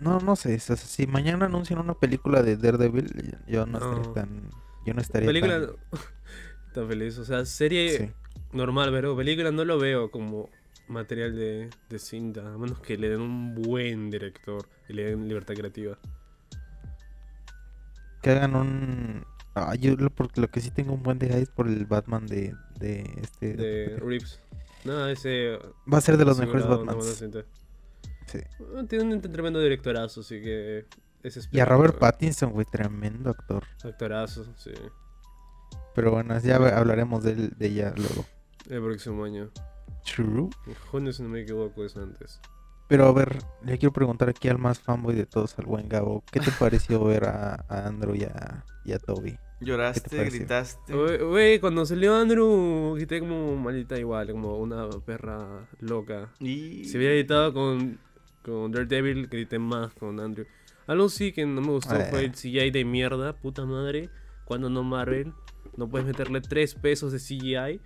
No, 0.00 0.20
no 0.20 0.36
sé. 0.36 0.58
si 0.58 1.06
mañana 1.06 1.46
anuncian 1.46 1.78
una 1.80 1.94
película 1.94 2.42
de 2.42 2.56
Daredevil, 2.56 3.36
yo 3.46 3.66
no 3.66 3.78
estaría 3.78 4.12
tan. 4.14 4.50
Yo 4.84 4.94
no 4.94 5.00
estaría 5.00 5.26
Película. 5.26 5.60
tan. 5.66 5.76
Está 6.68 6.86
feliz. 6.86 7.18
O 7.18 7.24
sea, 7.24 7.44
serie 7.46 7.96
Sí. 7.98 8.12
normal, 8.52 8.90
pero 8.92 9.16
película 9.16 9.50
no 9.50 9.64
lo 9.64 9.78
veo 9.78 10.10
como 10.10 10.48
material 10.88 11.34
de, 11.36 11.70
de 11.88 11.98
cinta. 11.98 12.52
A 12.52 12.58
menos 12.58 12.80
que 12.80 12.96
le 12.96 13.08
den 13.10 13.20
un 13.20 13.54
buen 13.54 14.10
director 14.10 14.68
y 14.88 14.92
le 14.94 15.04
den 15.10 15.28
libertad 15.28 15.54
creativa. 15.54 15.98
Que 18.22 18.30
hagan 18.30 18.56
un. 18.56 19.24
Ah, 19.54 19.74
yo 19.74 19.94
lo, 19.96 20.10
porque 20.10 20.40
lo 20.40 20.48
que 20.48 20.60
sí 20.60 20.70
tengo 20.70 20.92
un 20.92 21.02
buen 21.02 21.18
de 21.18 21.40
es 21.40 21.48
por 21.48 21.66
el 21.68 21.86
Batman 21.86 22.26
de, 22.26 22.54
de 22.78 23.00
este. 23.22 23.54
De 23.54 23.96
Reeves. 23.98 24.40
No, 24.84 25.06
ese. 25.08 25.58
Va 25.92 25.98
a 25.98 26.00
ser 26.00 26.16
de 26.16 26.24
los 26.24 26.38
mejores 26.38 26.66
Batmans. 26.66 27.06
Sí. 28.26 28.38
Ah, 28.76 28.82
Tiene 28.88 29.14
un 29.14 29.20
tremendo 29.20 29.60
directorazo, 29.60 30.20
así 30.20 30.40
que. 30.40 30.86
Es 31.22 31.48
Y 31.50 31.58
a 31.60 31.64
Robert. 31.64 31.98
Pattinson, 31.98 32.52
güey, 32.52 32.66
tremendo 32.66 33.30
actor. 33.30 33.64
Actorazo, 33.82 34.44
sí. 34.56 34.70
Pero 35.94 36.12
bueno, 36.12 36.38
ya 36.40 36.56
hablaremos 36.56 37.24
de, 37.24 37.32
él- 37.32 37.54
de 37.56 37.66
ella 37.66 37.92
luego. 37.96 38.26
El 38.68 38.82
próximo 38.82 39.24
año. 39.24 39.50
True. 40.14 40.48
En 40.66 40.74
junio, 40.90 41.12
si 41.12 41.22
no 41.22 41.28
me 41.28 41.42
equivoco, 41.42 41.84
es 41.84 41.96
antes. 41.96 42.40
Pero 42.88 43.06
a 43.06 43.12
ver, 43.12 43.38
le 43.64 43.78
quiero 43.78 43.92
preguntar 43.92 44.28
aquí 44.28 44.48
al 44.48 44.58
más 44.58 44.78
fanboy 44.78 45.14
de 45.14 45.26
todos, 45.26 45.58
al 45.58 45.66
buen 45.66 45.88
Gabo. 45.88 46.22
¿Qué 46.30 46.38
te 46.38 46.52
pareció 46.52 47.04
ver 47.04 47.24
a, 47.24 47.64
a 47.68 47.86
Andrew 47.86 48.14
y 48.14 48.22
a, 48.22 48.64
y 48.84 48.92
a 48.92 48.98
Toby? 48.98 49.36
Lloraste, 49.60 50.24
gritaste. 50.24 50.92
Güey, 50.92 51.58
cuando 51.58 51.84
salió 51.84 52.14
Andrew, 52.14 52.94
grité 52.94 53.20
como 53.20 53.56
maldita 53.56 53.98
igual, 53.98 54.30
como 54.30 54.58
una 54.58 54.88
perra 55.04 55.68
loca. 55.80 56.30
Y... 56.38 56.84
Si 56.84 56.96
hubiera 56.96 57.14
editado 57.14 57.52
con, 57.52 57.98
con 58.42 58.70
Daredevil, 58.70 59.26
grité 59.26 59.58
más 59.58 59.92
con 59.94 60.20
Andrew. 60.20 60.46
Algo 60.86 61.08
sí 61.08 61.32
que 61.32 61.44
no 61.44 61.60
me 61.60 61.68
gustó 61.68 61.96
fue 62.10 62.26
el 62.26 62.32
CGI 62.32 62.70
de 62.70 62.84
mierda, 62.84 63.32
puta 63.32 63.64
madre. 63.64 64.10
Cuando 64.44 64.70
no 64.70 64.84
Marvel, 64.84 65.32
no 65.76 65.88
puedes 65.88 66.06
meterle 66.06 66.40
3 66.40 66.74
pesos 66.76 67.10
de 67.10 67.18
CGI. 67.18 67.80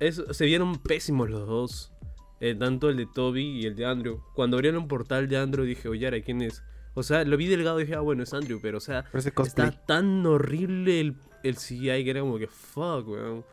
Se 0.00 0.44
vieron 0.44 0.76
pésimos 0.78 1.28
los 1.28 1.46
dos. 1.46 1.92
Eh, 2.40 2.54
tanto 2.54 2.88
el 2.88 2.96
de 2.96 3.06
Toby 3.06 3.42
y 3.42 3.66
el 3.66 3.74
de 3.74 3.84
Andrew. 3.84 4.22
Cuando 4.34 4.56
abrieron 4.56 4.82
un 4.82 4.88
portal 4.88 5.28
de 5.28 5.36
Andrew 5.36 5.64
dije, 5.64 5.88
oye, 5.88 6.06
¿ahora 6.06 6.20
quién 6.20 6.40
es? 6.42 6.62
O 6.94 7.02
sea, 7.02 7.24
lo 7.24 7.36
vi 7.36 7.46
delgado 7.46 7.80
y 7.80 7.84
dije, 7.84 7.96
ah, 7.96 8.00
bueno, 8.00 8.22
es 8.22 8.32
Andrew, 8.32 8.60
pero 8.62 8.78
o 8.78 8.80
sea. 8.80 9.04
Está 9.12 9.70
tan 9.72 10.24
horrible 10.24 11.00
el, 11.00 11.16
el 11.42 11.56
CGI 11.56 12.04
que 12.04 12.10
era 12.10 12.20
como 12.20 12.38
que 12.38 12.46
fuck, 12.46 13.08
weón. 13.08 13.44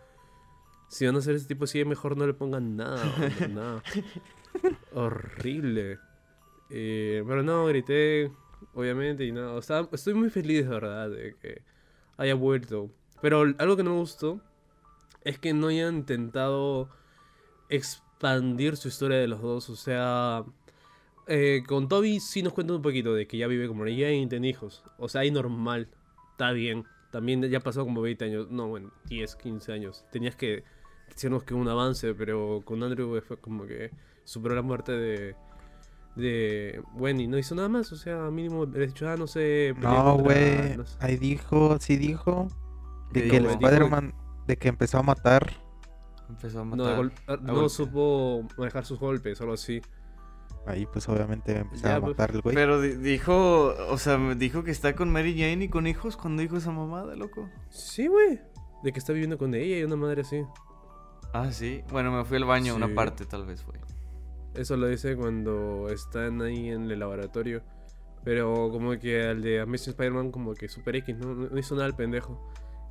Si 0.88 1.06
van 1.06 1.16
a 1.16 1.20
hacer 1.20 1.36
ese 1.36 1.48
tipo 1.48 1.66
de 1.66 1.72
CGI, 1.72 1.86
mejor 1.86 2.16
no 2.16 2.28
le 2.28 2.34
pongan 2.34 2.76
nada, 2.76 3.04
hombre, 3.04 3.48
nada. 3.54 3.84
Horrible. 4.94 6.00
Eh, 6.70 7.24
pero 7.28 7.44
no, 7.44 7.66
grité, 7.66 8.32
obviamente, 8.74 9.26
y 9.26 9.32
nada. 9.32 9.54
O 9.54 9.62
sea, 9.62 9.88
estoy 9.92 10.14
muy 10.14 10.30
feliz, 10.30 10.64
de 10.64 10.70
verdad, 10.70 11.10
de 11.10 11.36
que 11.42 11.62
haya 12.18 12.36
vuelto. 12.36 12.92
Pero 13.22 13.42
algo 13.58 13.76
que 13.76 13.84
no 13.84 13.92
me 13.92 14.00
gustó 14.00 14.42
es 15.26 15.40
que 15.40 15.54
no 15.54 15.68
hayan 15.68 15.98
intentado 15.98 16.90
expandir 17.68 18.78
su 18.78 18.88
historia 18.88 19.18
de 19.18 19.28
los 19.28 19.42
dos. 19.42 19.70
O 19.70 19.76
sea, 19.76 20.46
eh, 21.28 21.64
con 21.68 21.90
Toby 21.90 22.20
sí 22.20 22.44
nos 22.44 22.54
cuentan 22.54 22.78
un 22.78 22.82
poquito 22.82 23.14
de 23.14 23.28
que 23.28 23.38
ya 23.38 23.48
vive 23.48 23.68
como 23.68 23.86
ella 23.86 24.12
y 24.12 24.26
tiene 24.28 24.48
hijos. 24.48 24.84
O 24.98 25.10
sea, 25.10 25.22
ahí 25.22 25.32
normal. 25.32 25.90
Está 26.32 26.52
bien. 26.52 26.86
También 27.12 27.42
ya 27.44 27.60
pasó 27.60 27.84
como 27.84 28.02
20 28.02 28.26
años. 28.26 28.52
No, 28.52 28.68
bueno, 28.68 28.92
10, 29.06 29.36
15 29.36 29.74
años. 29.74 30.06
Tenías 30.12 30.36
que 30.36 30.64
decirnos 31.10 31.44
que 31.44 31.56
un 31.56 31.68
avance, 31.68 32.14
pero 32.14 32.62
con 32.64 32.84
Andrew 32.84 33.20
fue 33.22 33.38
como 33.38 33.66
que 33.66 33.92
superó 34.24 34.56
la 34.56 34.62
muerte 34.62 34.92
de. 34.92 35.36
De 36.16 36.82
Wendy, 36.94 37.28
no 37.28 37.38
hizo 37.38 37.56
nada 37.56 37.68
más, 37.68 37.92
o 37.92 37.98
sea, 37.98 38.32
mínimo 38.32 38.62
hubiera 38.62 38.86
dicho, 38.86 39.06
ah, 39.10 39.18
no 39.18 39.28
sé. 39.28 39.76
No, 39.82 40.18
güey. 40.18 40.78
no 40.78 40.86
sé. 40.86 40.98
Ahí 41.02 41.18
dijo, 41.18 41.78
sí 41.82 41.98
dijo. 41.98 42.48
De 43.12 43.24
¿Qué 43.24 43.30
que 43.32 43.38
el 43.38 43.48
Spider-Man. 43.48 44.14
De 44.48 44.58
que 44.58 44.68
empezó 44.68 44.98
a 45.00 45.04
matar. 45.04 45.52
Empezó 46.30 46.62
a 46.62 46.66
No, 46.66 46.76
matar. 46.78 46.96
gol- 46.98 47.14
ah, 47.28 47.38
no 47.42 47.70
supo 47.70 48.44
manejar 48.58 48.86
sus 48.86 49.00
golpes, 49.00 49.40
algo 49.42 49.54
así. 49.54 49.82
Ahí 50.68 50.88
pues 50.92 51.08
obviamente 51.10 51.58
empezó 51.60 51.84
Ya, 51.84 51.96
a 51.98 52.00
pues. 52.02 52.12
matar 52.12 52.32
el 52.32 52.42
güey. 52.42 52.56
Pero 52.56 52.82
di- 52.82 52.96
dijo, 52.96 53.68
o 53.90 53.98
sea, 53.98 54.18
me 54.18 54.34
dijo 54.36 54.64
que 54.64 54.72
está 54.72 54.96
con 54.96 55.12
Mary 55.12 55.34
Jane 55.40 55.66
y 55.66 55.70
con 55.70 55.86
hijos 55.86 56.18
cuando 56.18 56.42
dijo 56.42 56.58
esa 56.58 56.72
mamada, 56.72 57.16
loco. 57.16 57.48
Sí, 57.70 58.08
güey. 58.08 58.42
De 58.84 58.92
que 58.92 59.00
está 59.00 59.14
viviendo 59.14 59.38
con 59.38 59.54
ella 59.54 59.78
y 59.78 59.84
una 59.84 59.96
madre 59.96 60.22
así. 60.22 60.44
Ah, 61.34 61.52
sí. 61.52 61.84
Bueno, 61.92 62.12
me 62.12 62.24
fui 62.26 62.38
al 62.38 62.46
baño, 62.46 62.76
una 62.76 62.94
parte 62.94 63.26
tal 63.26 63.46
vez 63.46 63.62
fue. 63.62 63.76
Eso 64.56 64.78
lo 64.78 64.88
dice 64.88 65.16
cuando 65.16 65.90
están 65.90 66.42
ahí 66.42 66.70
en 66.70 66.90
el 66.90 67.00
laboratorio. 67.00 67.62
Pero 68.24 68.70
como 68.72 68.98
que 68.98 69.24
al 69.28 69.42
de 69.44 69.62
Amazing 69.62 69.92
Spider-Man 69.92 70.32
como 70.32 70.54
que 70.56 70.68
Super 70.68 70.96
X, 70.96 71.16
¿no? 71.18 71.36
No 71.36 71.60
hizo 71.60 71.76
nada 71.76 71.88
el 71.88 71.94
pendejo. 71.96 72.42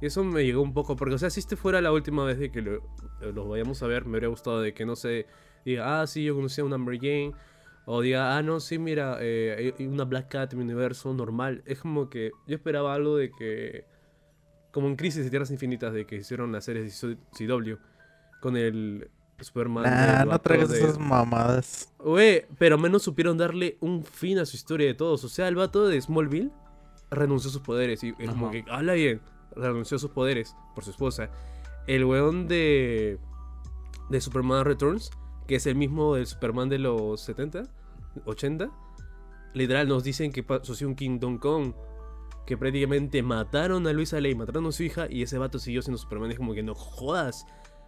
Y 0.04 0.08
eso 0.08 0.22
me 0.22 0.44
llegó 0.44 0.60
un 0.60 0.74
poco, 0.74 0.96
porque 0.96 1.14
o 1.14 1.18
sea, 1.18 1.30
si 1.30 1.40
este 1.40 1.56
fuera 1.56 1.80
la 1.80 1.90
última 1.90 2.24
vez 2.26 2.38
de 2.38 2.50
que 2.50 2.60
lo, 2.60 2.82
los 3.22 3.48
vayamos 3.48 3.82
a 3.82 3.86
ver, 3.86 4.04
me 4.04 4.16
habría 4.18 4.28
gustado 4.28 4.60
de 4.60 4.74
que 4.74 4.84
no 4.84 4.96
se 4.96 5.24
diga, 5.64 6.02
ah, 6.02 6.06
sí, 6.06 6.22
yo 6.24 6.34
conocí 6.34 6.60
a 6.60 6.64
una 6.64 6.74
Amber 6.74 6.96
Jane. 6.98 7.32
O 7.86 8.02
diga, 8.02 8.36
ah, 8.36 8.42
no, 8.42 8.60
sí, 8.60 8.78
mira, 8.78 9.16
eh, 9.22 9.72
hay 9.78 9.86
una 9.86 10.04
Black 10.04 10.28
Cat 10.28 10.52
en 10.52 10.58
mi 10.58 10.64
universo 10.66 11.14
normal. 11.14 11.62
Es 11.64 11.78
como 11.78 12.10
que 12.10 12.32
yo 12.46 12.54
esperaba 12.54 12.92
algo 12.92 13.16
de 13.16 13.30
que, 13.30 13.86
como 14.72 14.88
en 14.88 14.96
Crisis 14.96 15.24
de 15.24 15.30
Tierras 15.30 15.50
Infinitas, 15.50 15.94
de 15.94 16.04
que 16.04 16.16
hicieron 16.16 16.52
la 16.52 16.60
serie 16.60 16.82
de 16.82 16.90
CW 16.90 17.76
con 18.42 18.58
el 18.58 19.08
Superman. 19.40 19.84
Nah, 19.84 20.24
no 20.26 20.38
traigas 20.38 20.68
de- 20.68 20.80
esas 20.80 20.98
mamadas. 20.98 21.90
Güey, 21.98 22.44
pero 22.58 22.74
al 22.76 22.82
menos 22.82 23.02
supieron 23.02 23.38
darle 23.38 23.78
un 23.80 24.04
fin 24.04 24.38
a 24.38 24.44
su 24.44 24.54
historia 24.56 24.86
de 24.86 24.92
todos. 24.94 25.24
O 25.24 25.30
sea, 25.30 25.48
el 25.48 25.54
vato 25.54 25.88
de 25.88 25.98
Smallville 25.98 26.50
renunció 27.10 27.48
a 27.48 27.52
sus 27.54 27.62
poderes 27.62 28.04
y 28.04 28.12
es 28.18 28.28
como 28.28 28.50
que 28.50 28.66
habla 28.68 28.92
bien. 28.92 29.22
Renunció 29.56 29.96
a 29.96 30.00
sus 30.00 30.10
poderes 30.10 30.56
por 30.74 30.84
su 30.84 30.90
esposa. 30.90 31.30
El 31.86 32.04
weón 32.04 32.48
de, 32.48 33.18
de 34.10 34.20
Superman 34.20 34.64
Returns, 34.64 35.10
que 35.46 35.56
es 35.56 35.66
el 35.66 35.74
mismo 35.74 36.14
del 36.14 36.26
Superman 36.26 36.68
de 36.68 36.78
los 36.78 37.20
70, 37.20 37.64
80, 38.24 38.70
literal 39.54 39.88
nos 39.88 40.04
dicen 40.04 40.32
que 40.32 40.42
pasó 40.42 40.72
un 40.86 40.94
Kingdom 40.94 41.38
Kong. 41.38 41.74
Que 42.46 42.58
prácticamente 42.58 43.22
mataron 43.22 43.86
a 43.86 43.92
Luisa 43.94 44.20
Ley, 44.20 44.34
mataron 44.34 44.66
a 44.66 44.72
su 44.72 44.82
hija 44.82 45.06
y 45.08 45.22
ese 45.22 45.38
vato 45.38 45.58
siguió 45.58 45.80
siendo 45.80 45.96
Superman. 45.96 46.30
Es 46.30 46.36
como 46.36 46.52
que 46.52 46.62
no 46.62 46.74
jodas. 46.74 47.46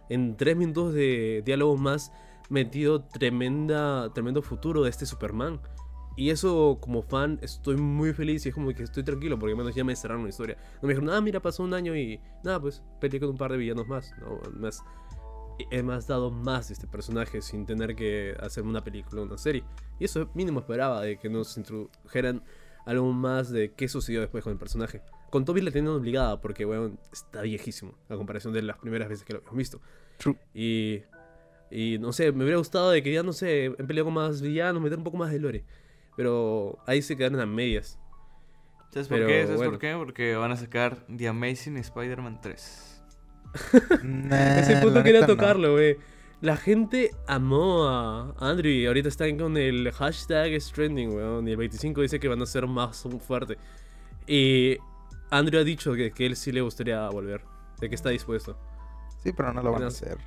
En 0.09 0.35
tres 0.35 0.57
minutos 0.57 0.93
de 0.95 1.43
diálogos 1.45 1.79
más 1.79 2.11
metido 2.49 3.03
tremenda, 3.03 4.11
tremendo 4.13 4.41
futuro 4.41 4.81
de 4.81 4.89
este 4.89 5.05
Superman. 5.05 5.61
Y 6.17 6.31
eso, 6.31 6.79
como 6.81 7.03
fan, 7.03 7.37
estoy 7.43 7.77
muy 7.77 8.11
feliz 8.11 8.43
y 8.45 8.49
es 8.49 8.55
como 8.55 8.73
que 8.73 8.81
estoy 8.81 9.03
tranquilo 9.03 9.37
porque 9.37 9.51
al 9.51 9.57
menos 9.57 9.75
ya 9.75 9.83
me 9.83 9.95
cerraron 9.95 10.23
la 10.23 10.29
historia. 10.29 10.57
No 10.81 10.87
me 10.87 10.95
dijeron, 10.95 11.13
ah, 11.13 11.21
mira, 11.21 11.39
pasó 11.39 11.61
un 11.61 11.75
año 11.75 11.95
y 11.95 12.19
nada, 12.43 12.59
pues 12.59 12.81
peleé 12.99 13.19
con 13.19 13.29
un 13.29 13.37
par 13.37 13.51
de 13.51 13.57
villanos 13.57 13.87
más. 13.87 14.11
No, 14.19 14.41
más, 14.59 14.83
he 15.69 15.83
más 15.83 16.07
dado 16.07 16.31
más 16.31 16.69
de 16.69 16.73
este 16.73 16.87
personaje 16.87 17.39
sin 17.43 17.67
tener 17.67 17.95
que 17.95 18.35
hacer 18.39 18.63
una 18.63 18.83
película 18.83 19.21
o 19.21 19.25
una 19.25 19.37
serie. 19.37 19.63
Y 19.99 20.05
eso 20.05 20.27
mínimo 20.33 20.59
esperaba 20.59 21.01
de 21.01 21.17
que 21.19 21.29
nos 21.29 21.55
introdujeran 21.55 22.43
algo 22.87 23.13
más 23.13 23.51
de 23.51 23.73
qué 23.73 23.87
sucedió 23.87 24.19
después 24.21 24.43
con 24.43 24.53
el 24.53 24.57
personaje. 24.57 25.03
Con 25.29 25.45
Toby 25.45 25.61
le 25.61 25.69
tenían 25.69 25.93
obligada 25.93 26.41
porque, 26.41 26.65
bueno, 26.65 26.97
está 27.11 27.43
viejísimo 27.43 27.93
a 28.09 28.15
comparación 28.15 28.53
de 28.53 28.63
las 28.63 28.79
primeras 28.79 29.07
veces 29.07 29.23
que 29.23 29.33
lo 29.33 29.39
habíamos 29.39 29.57
visto. 29.57 29.81
True. 30.17 30.35
Y, 30.55 31.03
y 31.69 31.99
no 31.99 32.11
sé, 32.11 32.31
me 32.31 32.43
hubiera 32.43 32.57
gustado 32.57 32.89
de 32.89 33.03
que 33.03 33.13
ya, 33.13 33.21
no 33.21 33.33
sé, 33.33 33.65
en 33.65 33.85
pelea 33.85 34.03
con 34.03 34.13
más 34.13 34.41
villanos, 34.41 34.81
meter 34.81 34.97
un 34.97 35.03
poco 35.03 35.17
más 35.17 35.31
de 35.31 35.39
lore. 35.39 35.63
Pero 36.17 36.77
ahí 36.85 37.01
se 37.01 37.15
quedaron 37.15 37.39
a 37.39 37.45
medias. 37.45 37.97
¿Sabes 38.91 39.07
por 39.07 39.17
Pero, 39.17 39.27
qué? 39.27 39.43
¿Sabes 39.43 39.57
bueno. 39.57 39.71
por 39.71 39.79
qué? 39.79 39.93
Porque 39.95 40.35
van 40.35 40.51
a 40.51 40.57
sacar 40.57 41.05
The 41.15 41.27
Amazing 41.29 41.77
Spider-Man 41.77 42.41
3. 42.41 43.03
Nah, 44.03 44.57
Ese 44.59 44.77
punto 44.77 45.03
quería 45.03 45.25
tocarlo, 45.25 45.73
güey. 45.73 45.97
La 46.41 46.55
gente 46.57 47.11
amó 47.27 47.87
a 47.87 48.33
Andrew 48.39 48.71
y 48.71 48.85
ahorita 48.85 49.09
están 49.09 49.37
con 49.37 49.57
el 49.57 49.91
hashtag 49.91 50.51
is 50.53 50.71
trending, 50.71 51.09
weón. 51.15 51.47
Y 51.47 51.51
el 51.51 51.57
25 51.57 52.01
dice 52.01 52.19
que 52.19 52.27
van 52.27 52.41
a 52.41 52.45
ser 52.45 52.67
más 52.67 53.07
fuerte. 53.25 53.57
Y 54.27 54.77
Andrew 55.31 55.61
ha 55.61 55.63
dicho 55.63 55.93
que, 55.93 56.11
que 56.11 56.25
él 56.25 56.35
sí 56.35 56.51
le 56.51 56.61
gustaría 56.61 57.07
volver. 57.09 57.41
De 57.79 57.89
que 57.89 57.95
está 57.95 58.09
dispuesto. 58.09 58.57
Sí, 59.23 59.31
pero 59.33 59.53
no 59.53 59.61
lo 59.61 59.71
van 59.71 59.81
a 59.81 59.85
No. 59.85 59.87
hacer. 59.89 60.17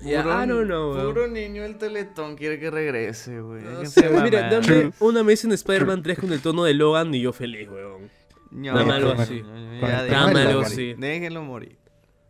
Ya, 0.00 0.20
I 0.20 0.46
don't 0.48 0.66
know, 0.66 0.92
weón. 0.94 1.06
Puro 1.14 1.28
niño 1.28 1.64
el 1.64 1.76
Teletón 1.78 2.36
quiere 2.36 2.58
que 2.58 2.70
regrese, 2.70 3.40
güey. 3.40 3.62
No 3.62 3.84
sé, 3.86 4.08
mira, 4.10 4.48
dame 4.50 4.92
una 5.00 5.20
Amazing 5.20 5.52
Spider-Man 5.52 6.02
3 6.02 6.18
con 6.18 6.32
el 6.32 6.40
tono 6.40 6.64
de 6.64 6.74
Logan 6.74 7.14
y 7.14 7.20
yo 7.20 7.32
feliz, 7.32 7.68
weón. 7.68 8.10
No, 8.50 8.74
Dame 8.74 8.92
algo 8.92 9.14
no, 9.14 9.22
así. 9.22 9.42
Dame 9.80 10.40
algo 10.40 10.60
morir. 10.62 10.66
así. 10.66 10.94
Déjenlo 10.94 11.42
morir. 11.42 11.78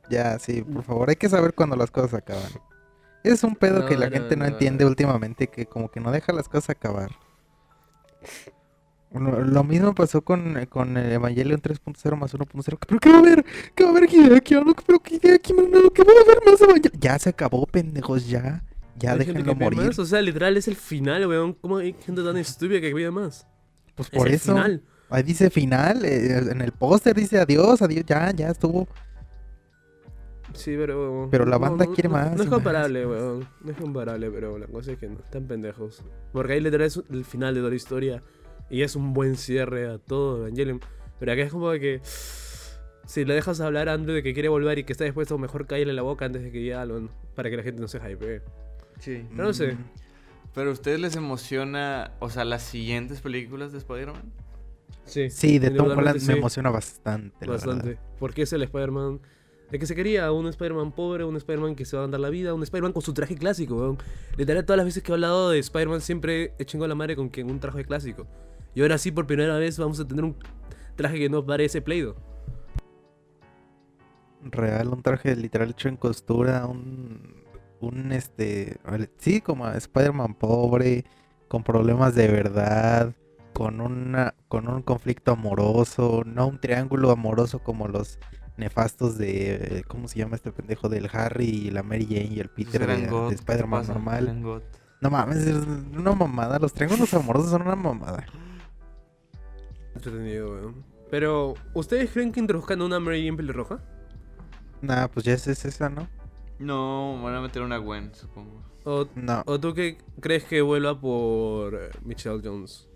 Ya, 0.09 0.39
sí, 0.39 0.63
por 0.63 0.83
favor, 0.85 1.09
hay 1.11 1.17
que 1.17 1.29
saber 1.29 1.55
cuándo 1.55 1.75
las 1.77 1.91
cosas 1.91 2.15
acaban. 2.15 2.51
Es 3.25 3.43
un 3.45 3.57
pedo 3.57 3.87
que 3.87 3.95
No, 3.95 4.01
la 4.01 4.07
no, 4.11 4.13
gente 4.17 4.37
no, 4.37 4.45
no. 4.45 4.51
entiende 4.51 4.85
últimamente, 4.85 5.47
que 5.49 5.67
como 5.67 5.91
que 5.91 6.01
no 6.01 6.11
deja 6.13 6.33
las 6.33 6.49
cosas 6.49 6.71
acabar. 6.71 7.11
Lo, 9.15 9.43
lo 9.43 9.65
mismo 9.65 9.95
pasó 9.95 10.23
con, 10.23 10.65
con 10.71 10.97
el 10.97 11.13
Evangelion 11.13 11.61
3.0 11.61 12.17
más 12.17 12.35
1.0. 12.35 12.79
¿Pero 12.87 13.01
qué 13.01 13.11
va 13.11 13.17
a 13.17 13.19
haber? 13.19 13.45
¿Qué 13.75 13.85
va 13.85 13.91
a 13.91 13.93
haber 13.93 14.11
Hideaki? 14.13 14.55
¿Pero 14.87 15.01
qué 15.01 15.17
Hideaki? 15.17 15.53
No, 15.53 15.91
¿Qué 15.91 16.03
va 16.03 16.13
a 16.19 16.23
haber 16.25 16.39
más 16.51 16.61
Evangelion? 16.61 17.01
Ya 17.01 17.19
se 17.19 17.29
acabó, 17.31 17.67
pendejos, 17.67 18.27
ya. 18.29 18.65
Ya 18.99 19.17
déjenlo 19.17 19.55
morir. 19.55 19.81
más, 19.81 19.99
O 19.99 20.07
sea, 20.07 20.23
literal 20.23 20.57
es 20.57 20.69
el 20.69 20.77
final, 20.77 21.27
weón. 21.27 21.53
¿Cómo 21.55 21.79
hay 21.79 21.95
gente 22.05 22.23
tan 22.23 22.37
estúpida 22.37 22.81
que 22.81 22.93
pide 22.95 23.11
más? 23.11 23.47
Pues 23.95 24.09
Es 24.13 24.19
por 24.19 24.29
el 24.29 24.35
eso. 24.35 24.53
final. 24.55 24.83
Ahí 25.11 25.23
dice 25.23 25.51
final, 25.51 26.05
eh, 26.07 26.39
en 26.51 26.61
el 26.63 26.73
póster 26.73 27.15
dice 27.15 27.39
adiós, 27.39 27.83
adiós, 27.83 28.05
ya, 28.07 28.31
ya 28.31 28.49
estuvo. 28.49 28.89
Sí, 30.55 30.75
pero. 30.77 31.29
Pero 31.31 31.47
la 31.47 31.59
banda 31.59 31.87
quiere 31.87 32.09
no- 32.09 32.15
más 32.17 32.37
No 32.37 32.43
es 32.45 32.49
comparable, 32.49 33.07
más. 33.07 33.11
weón. 33.17 33.49
No 33.63 33.71
es 33.73 33.77
comparable, 33.77 34.31
pero 34.31 34.59
la 34.59 34.67
cosa 34.67 34.93
es 34.93 34.99
que 34.99 35.09
no. 35.09 35.19
Están 35.19 35.47
pendejos. 35.47 36.03
Porque 36.33 36.55
ahí 36.55 36.61
literal 36.61 36.87
es 36.87 37.01
el 37.11 37.25
final 37.25 37.55
de 37.55 37.61
toda 37.61 37.71
la 37.71 37.77
historia. 37.77 38.23
Y 38.73 38.83
es 38.83 38.97
un 38.97 39.13
buen 39.13 39.37
cierre 39.37 39.87
a 39.87 39.99
todo 39.99 40.39
Evangelion. 40.39 40.81
Pero 41.21 41.33
acá 41.33 41.43
es 41.43 41.53
como 41.53 41.71
que. 41.73 42.01
Si 43.07 43.25
le 43.25 43.35
dejas 43.35 43.61
hablar 43.61 43.91
a 43.91 43.93
Andrew 43.93 44.15
de 44.15 44.23
que 44.23 44.33
quiere 44.33 44.49
volver 44.49 44.79
y 44.79 44.85
que 44.85 44.93
está 44.93 45.05
dispuesto, 45.05 45.37
mejor 45.37 45.67
cállale 45.67 45.93
la 45.93 46.01
boca 46.01 46.25
antes 46.25 46.43
de 46.43 46.51
que 46.51 46.59
diga 46.59 46.81
algo. 46.81 47.07
Para 47.35 47.51
que 47.51 47.59
la 47.59 47.63
gente 47.63 47.83
no 47.83 47.87
se 47.87 47.99
hypee. 47.99 48.41
Sí. 48.99 49.27
Pero 49.31 49.45
no 49.45 49.53
sé. 49.53 49.77
Pero 50.55 50.71
a 50.71 50.73
ustedes 50.73 51.01
les 51.01 51.17
emociona, 51.17 52.13
o 52.19 52.31
sea, 52.31 52.47
las 52.47 52.63
siguientes 52.63 53.21
películas 53.21 53.73
de 53.73 53.79
Spider-Man? 53.79 54.33
Sí. 55.05 55.29
Sí, 55.29 55.59
de 55.59 55.71
Tom 55.71 55.91
Holland 55.91 56.15
me 56.15 56.21
sí. 56.21 56.33
emociona 56.33 56.71
bastante, 56.71 57.47
Bastante. 57.47 57.99
Porque 58.19 58.43
es 58.43 58.53
el 58.55 58.63
Spider-Man. 58.63 59.21
De 59.71 59.79
que 59.79 59.85
se 59.85 59.95
quería, 59.95 60.33
un 60.33 60.47
Spider-Man 60.47 60.93
pobre, 60.93 61.25
un 61.25 61.37
Spider-Man 61.37 61.75
que 61.75 61.85
se 61.85 61.97
va 61.97 62.05
a 62.05 62.07
dar 62.07 62.21
la 62.21 62.31
vida, 62.31 62.55
un 62.55 62.63
Spider-Man 62.63 62.93
con 62.93 63.03
su 63.03 63.13
traje 63.13 63.37
clásico, 63.37 63.77
weón. 63.77 63.99
Literal, 64.39 64.65
todas 64.65 64.79
las 64.79 64.87
veces 64.87 65.03
que 65.03 65.13
he 65.13 65.15
hablado 65.15 65.51
de 65.51 65.59
Spider-Man 65.59 66.01
siempre 66.01 66.55
he 66.59 66.65
chingado 66.65 66.89
la 66.89 66.95
madre 66.95 67.17
con 67.17 67.29
que 67.29 67.43
un 67.43 67.61
traje 67.61 67.85
clásico. 67.85 68.27
Y 68.75 68.83
ahora 68.83 68.99
sí, 68.99 69.11
por 69.11 69.27
primera 69.27 69.57
vez, 69.59 69.79
vamos 69.79 70.01
a 70.01 70.07
tener 70.07 70.25
un 70.25 70.37
traje 70.97 71.19
que 71.19 71.29
no 71.29 71.45
parece 71.45 71.83
Play-Doh. 71.83 72.17
Real, 74.45 74.89
un 74.89 75.03
traje 75.03 75.37
literal 75.37 75.71
hecho 75.71 75.89
en 75.89 75.97
costura, 75.97 76.67
un, 76.67 77.45
un 77.81 78.13
este, 78.13 78.79
sí, 79.19 79.41
como 79.41 79.67
a 79.67 79.77
Spider-Man 79.77 80.35
pobre, 80.35 81.05
con 81.49 81.63
problemas 81.63 82.15
de 82.15 82.27
verdad, 82.29 83.15
con 83.53 83.81
una, 83.81 84.35
con 84.49 84.69
un 84.69 84.83
conflicto 84.83 85.33
amoroso, 85.33 86.23
no 86.27 86.49
un 86.49 86.59
triángulo 86.61 87.11
amoroso 87.11 87.61
como 87.61 87.87
los 87.87 88.19
nefastos 88.57 89.17
de, 89.17 89.85
¿cómo 89.87 90.09
se 90.09 90.19
llama 90.19 90.37
este 90.37 90.51
pendejo? 90.51 90.89
Del 90.89 91.09
Harry 91.13 91.47
y 91.47 91.71
la 91.71 91.83
Mary 91.83 92.07
Jane 92.07 92.35
y 92.35 92.41
el 92.41 92.49
Peter 92.49 92.85
de, 92.85 92.93
Eran 92.93 93.03
de 93.03 93.29
¿qué 93.29 93.35
Spider-Man 93.35 93.87
normal. 93.87 94.63
No 95.01 95.11
mames, 95.11 95.39
es 95.39 95.57
una 95.97 96.13
mamada, 96.13 96.59
los 96.59 96.73
triángulos 96.73 97.13
amorosos 97.15 97.51
son 97.51 97.63
una 97.63 97.77
mamada. 97.77 98.25
Entretenido, 99.95 100.51
weón. 100.53 100.85
Pero, 101.11 101.55
¿ustedes 101.75 102.11
creen 102.11 102.33
que 102.33 102.41
introduzcan 102.41 102.81
una 102.83 102.99
Mary 102.99 103.25
Jane 103.25 103.37
pelirroja? 103.37 103.81
Nah, 104.81 105.07
pues 105.09 105.25
ya 105.27 105.35
es, 105.35 105.47
es 105.47 105.65
esa, 105.65 105.89
¿no? 105.89 106.09
No, 106.59 107.21
van 107.23 107.35
a 107.35 107.41
meter 107.41 107.63
una 107.63 107.77
Gwen, 107.77 108.15
supongo. 108.15 108.63
¿O, 108.85 109.07
No. 109.15 109.43
o 109.47 109.61
tú 109.61 109.75
qué 109.75 109.99
crees 110.21 110.45
que 110.45 110.61
vuelva 110.63 110.99
por 111.01 111.75
eh, 111.75 111.91
Michelle 112.05 112.41
Jones? 112.43 112.89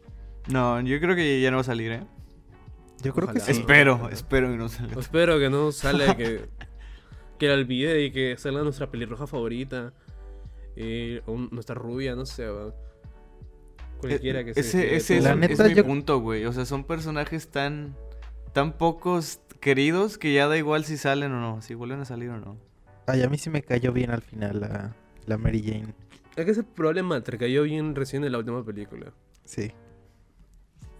No, 0.49 0.81
yo 0.81 0.99
creo 1.01 1.15
que 1.15 1.41
ya 1.41 1.51
no 1.51 1.59
va 1.59 1.61
a 1.61 1.65
salir, 1.65 1.93
¿eh? 1.93 2.07
Yo 3.03 3.13
creo 3.13 3.27
que 3.29 3.39
Ojalá. 3.39 3.45
sí. 3.45 3.53
Espero, 3.61 4.09
espero 4.11 4.49
que 4.51 4.57
no 4.57 4.69
salga. 4.69 4.99
Espero 5.01 5.39
que 5.39 5.51
no 5.51 5.71
salga 5.73 6.17
que, 6.17 6.49
que 7.39 7.49
la 7.49 7.55
olvide 7.55 8.03
y 8.05 8.11
que 8.13 8.37
salga 8.39 8.63
nuestra 8.63 8.91
pelirroja 8.91 9.27
favorita. 9.27 9.93
Y, 10.77 11.19
o 11.27 11.33
un- 11.33 11.49
nuestra 11.53 11.75
rubia, 11.75 12.15
no 12.17 12.25
sé, 12.27 12.51
weón. 12.51 12.75
Cualquiera 14.01 14.45
que 14.45 14.51
Eh, 14.51 14.55
sea. 14.55 14.63
ese, 14.63 14.97
ese 14.97 15.19
es, 15.19 15.25
La 15.25 15.31
es 15.33 15.37
neta, 15.39 15.65
mi 15.65 15.75
yo- 15.75 15.85
punto, 15.85 16.21
güey. 16.21 16.45
O 16.47 16.53
sea, 16.53 16.65
son 16.65 16.85
personajes 16.85 17.49
tan, 17.49 17.97
tan 18.53 18.73
pocos 18.77 19.41
queridos 19.61 20.19
que 20.19 20.33
ya 20.35 20.47
da 20.49 20.57
igual 20.59 20.85
si 20.85 20.97
salen 20.97 21.33
o 21.33 21.41
no, 21.41 21.63
si 21.63 21.75
vuelven 21.75 22.01
a 22.01 22.05
salir 22.05 22.31
o 22.31 22.39
no. 22.39 22.57
Ay, 23.07 23.23
a 23.23 23.29
mí 23.29 23.39
sí 23.39 23.51
me 23.51 23.63
cayó 23.63 23.93
bien 23.93 24.11
al 24.11 24.23
final 24.23 24.61
la, 24.61 24.95
la 25.27 25.39
Mary 25.39 25.63
Jane. 25.63 25.95
Es 26.37 26.45
que 26.45 26.51
ese 26.51 26.63
problema 26.63 27.21
te 27.23 27.39
cayó 27.39 27.63
bien 27.63 27.95
recién 27.95 28.25
en 28.25 28.33
la 28.33 28.39
última 28.39 28.65
película. 28.65 29.13
Sí. 29.45 29.73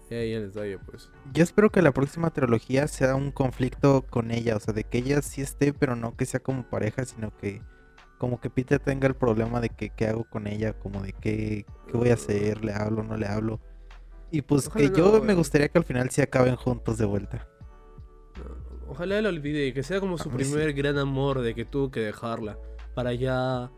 Y 0.09 0.13
ahí 0.15 0.31
el 0.33 0.47
detalle, 0.51 0.79
pues. 0.79 1.09
Yo 1.33 1.43
espero 1.43 1.69
que 1.69 1.81
la 1.81 1.91
próxima 1.91 2.29
trilogía 2.31 2.87
sea 2.87 3.13
un 3.15 3.31
conflicto 3.31 4.05
con 4.09 4.31
ella, 4.31 4.55
o 4.55 4.59
sea, 4.59 4.73
de 4.73 4.85
que 4.85 4.99
ella 4.99 5.21
sí 5.21 5.41
esté, 5.41 5.73
pero 5.73 5.95
no 5.97 6.15
que 6.15 6.25
sea 6.25 6.39
como 6.39 6.63
pareja, 6.63 7.03
sino 7.05 7.35
que 7.37 7.61
como 8.17 8.39
que 8.39 8.49
Peter 8.49 8.79
tenga 8.79 9.07
el 9.07 9.15
problema 9.15 9.61
de 9.61 9.69
que 9.69 9.89
qué 9.89 10.07
hago 10.07 10.23
con 10.25 10.47
ella, 10.47 10.73
como 10.73 11.01
de 11.01 11.13
qué, 11.13 11.65
qué 11.87 11.97
voy 11.97 12.09
a 12.09 12.15
hacer, 12.15 12.63
le 12.63 12.73
hablo, 12.73 13.03
no 13.03 13.17
le 13.17 13.27
hablo. 13.27 13.59
Y 14.31 14.41
pues 14.41 14.67
Ojalá 14.67 14.91
que 14.91 14.97
yo 14.97 15.21
me 15.21 15.33
gustaría 15.33 15.69
que 15.69 15.77
al 15.77 15.85
final 15.85 16.09
sí 16.09 16.21
acaben 16.21 16.55
juntos 16.55 16.97
de 16.97 17.05
vuelta. 17.05 17.47
Ojalá 18.87 19.21
la 19.21 19.29
olvide 19.29 19.73
que 19.73 19.83
sea 19.83 19.99
como 19.99 20.17
su 20.17 20.29
sí. 20.29 20.35
primer 20.35 20.73
gran 20.73 20.97
amor 20.97 21.41
de 21.41 21.53
que 21.53 21.65
tuvo 21.65 21.91
que 21.91 21.99
dejarla 21.99 22.57
para 22.93 23.13
ya 23.13 23.71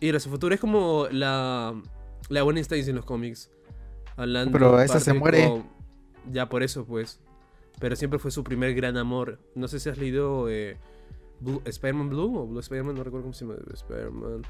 ir 0.00 0.16
a 0.16 0.20
su 0.20 0.30
futuro. 0.30 0.54
Es 0.54 0.60
como 0.60 1.06
la, 1.10 1.80
la 2.28 2.42
Gwen 2.42 2.58
Stacy 2.58 2.90
en 2.90 2.96
los 2.96 3.04
cómics. 3.04 3.50
Hablando 4.16 4.52
Pero 4.52 4.80
esa 4.80 5.00
se 5.00 5.12
muere. 5.12 5.62
Ya 6.30 6.48
por 6.48 6.62
eso, 6.62 6.84
pues. 6.84 7.20
Pero 7.80 7.96
siempre 7.96 8.18
fue 8.18 8.30
su 8.30 8.44
primer 8.44 8.74
gran 8.74 8.96
amor. 8.96 9.38
No 9.54 9.68
sé 9.68 9.80
si 9.80 9.88
has 9.88 9.98
leído 9.98 10.48
eh, 10.48 10.78
Blue- 11.42 11.62
Spider-Man 11.64 12.08
Blue 12.10 12.38
o 12.38 12.46
Blue 12.46 12.60
Spider-Man, 12.60 12.94
no 12.96 13.04
recuerdo 13.04 13.24
cómo 13.24 13.34
se 13.34 13.44
llama. 13.44 13.58
Spider-Man 13.72 14.42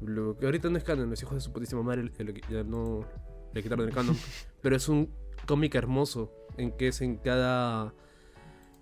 Blue. 0.00 0.36
Que 0.38 0.46
ahorita 0.46 0.68
no 0.70 0.78
es 0.78 0.84
canon, 0.84 1.10
los 1.10 1.22
hijos 1.22 1.34
de 1.34 1.40
su 1.40 1.52
putísima 1.52 1.82
madre 1.82 2.04
le- 2.04 2.40
ya 2.50 2.62
no 2.64 3.04
le 3.52 3.62
quitaron 3.62 3.86
el 3.88 3.94
canon. 3.94 4.16
pero 4.62 4.76
es 4.76 4.88
un 4.88 5.08
cómic 5.46 5.74
hermoso 5.74 6.32
en 6.56 6.72
que 6.72 6.88
es 6.88 7.00
en 7.00 7.16
cada 7.16 7.92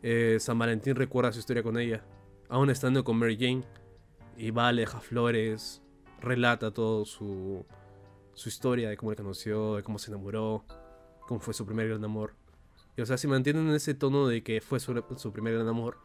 eh, 0.03 0.39
San 0.41 0.59
Valentín 0.59 0.95
recuerda 0.97 1.33
su 1.33 1.39
historia 1.39 1.63
con 1.63 1.79
ella. 1.79 2.05
Aún 2.49 2.71
estando 2.71 3.05
con 3.05 3.17
Mary 3.19 3.37
Jane. 3.39 3.63
Y 4.37 4.51
va, 4.51 4.73
le 4.73 4.83
deja 4.83 5.01
flores. 5.01 5.83
Relata 6.21 6.71
todo 6.71 7.05
su, 7.05 7.65
su 8.35 8.49
historia 8.49 8.89
de 8.89 8.97
cómo 8.97 9.11
le 9.11 9.17
conoció, 9.17 9.77
de 9.77 9.83
cómo 9.83 9.99
se 9.99 10.11
enamoró. 10.11 10.65
Cómo 11.29 11.41
fue 11.41 11.55
su 11.55 11.65
primer 11.67 11.89
gran 11.89 12.05
amor. 12.05 12.35
Y, 12.97 13.01
o 13.03 13.07
sea, 13.07 13.17
si 13.17 13.27
mantienen 13.29 13.69
ese 13.71 13.95
tono 13.95 14.27
de 14.27 14.43
que 14.43 14.61
fue 14.61 14.81
su, 14.81 15.03
su 15.17 15.33
primer 15.33 15.55
gran 15.55 15.69
amor, 15.69 15.99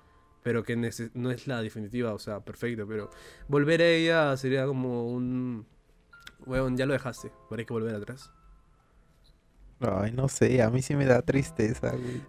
pero 0.44 0.64
que 0.64 0.76
no 0.76 1.32
es 1.32 1.48
la 1.48 1.62
definitiva, 1.62 2.14
o 2.14 2.20
sea, 2.20 2.40
perfecto, 2.40 2.88
pero 2.88 3.10
volver 3.48 3.82
a 3.82 3.88
ella 3.88 4.38
sería 4.38 4.66
como 4.66 5.08
un... 5.10 5.66
Weón, 6.46 6.78
ya 6.78 6.86
lo 6.86 6.94
dejaste, 6.94 7.32
ahora 7.50 7.62
hay 7.62 7.66
que 7.66 7.74
volver 7.74 7.96
atrás. 7.96 8.32
Ay, 9.80 10.12
no 10.12 10.28
sé, 10.28 10.62
a 10.62 10.70
mí 10.70 10.82
sí 10.82 10.96
me 10.96 11.06
da 11.06 11.22
tristeza, 11.22 11.92
güey. 11.92 12.22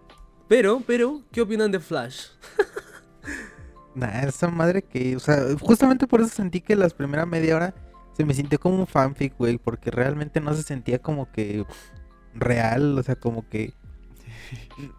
Pero, 0.47 0.81
pero, 0.85 1.21
¿qué 1.31 1.41
opinan 1.41 1.71
de 1.71 1.79
Flash? 1.79 2.27
Nah, 3.95 4.21
esa 4.21 4.47
madre 4.49 4.83
que, 4.83 5.15
o 5.15 5.19
sea, 5.19 5.43
justamente 5.59 6.07
por 6.07 6.21
eso 6.21 6.29
sentí 6.29 6.61
que 6.61 6.75
las 6.75 6.93
primeras 6.93 7.27
media 7.27 7.55
hora 7.55 7.73
se 8.13 8.23
me 8.23 8.33
sintió 8.33 8.59
como 8.59 8.77
un 8.77 8.87
fanfic, 8.87 9.35
güey, 9.37 9.57
porque 9.57 9.91
realmente 9.91 10.39
no 10.39 10.53
se 10.53 10.63
sentía 10.63 10.99
como 10.99 11.31
que 11.31 11.65
real, 12.33 12.97
o 12.97 13.03
sea, 13.03 13.15
como 13.15 13.47
que, 13.49 13.73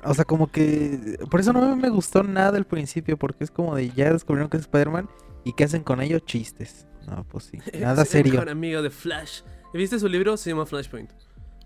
o 0.04 0.14
sea, 0.14 0.24
como 0.24 0.50
que, 0.50 1.18
por 1.30 1.40
eso 1.40 1.52
no 1.52 1.74
me 1.76 1.88
gustó 1.88 2.22
nada 2.22 2.56
al 2.58 2.66
principio, 2.66 3.16
porque 3.16 3.44
es 3.44 3.50
como 3.50 3.74
de 3.76 3.90
ya 3.90 4.12
descubrieron 4.12 4.48
que 4.50 4.56
es 4.56 4.62
Spider-Man 4.64 5.08
y 5.44 5.52
que 5.54 5.64
hacen 5.64 5.82
con 5.82 6.00
ello 6.02 6.18
chistes. 6.20 6.86
No, 7.06 7.24
pues 7.24 7.44
sí, 7.44 7.58
nada 7.80 8.02
el 8.02 8.08
serio. 8.08 8.32
mejor 8.34 8.50
amigo 8.50 8.82
de 8.82 8.90
Flash. 8.90 9.42
¿Viste 9.72 9.98
su 9.98 10.08
libro? 10.08 10.36
Se 10.36 10.50
llama 10.50 10.66
Flashpoint. 10.66 11.10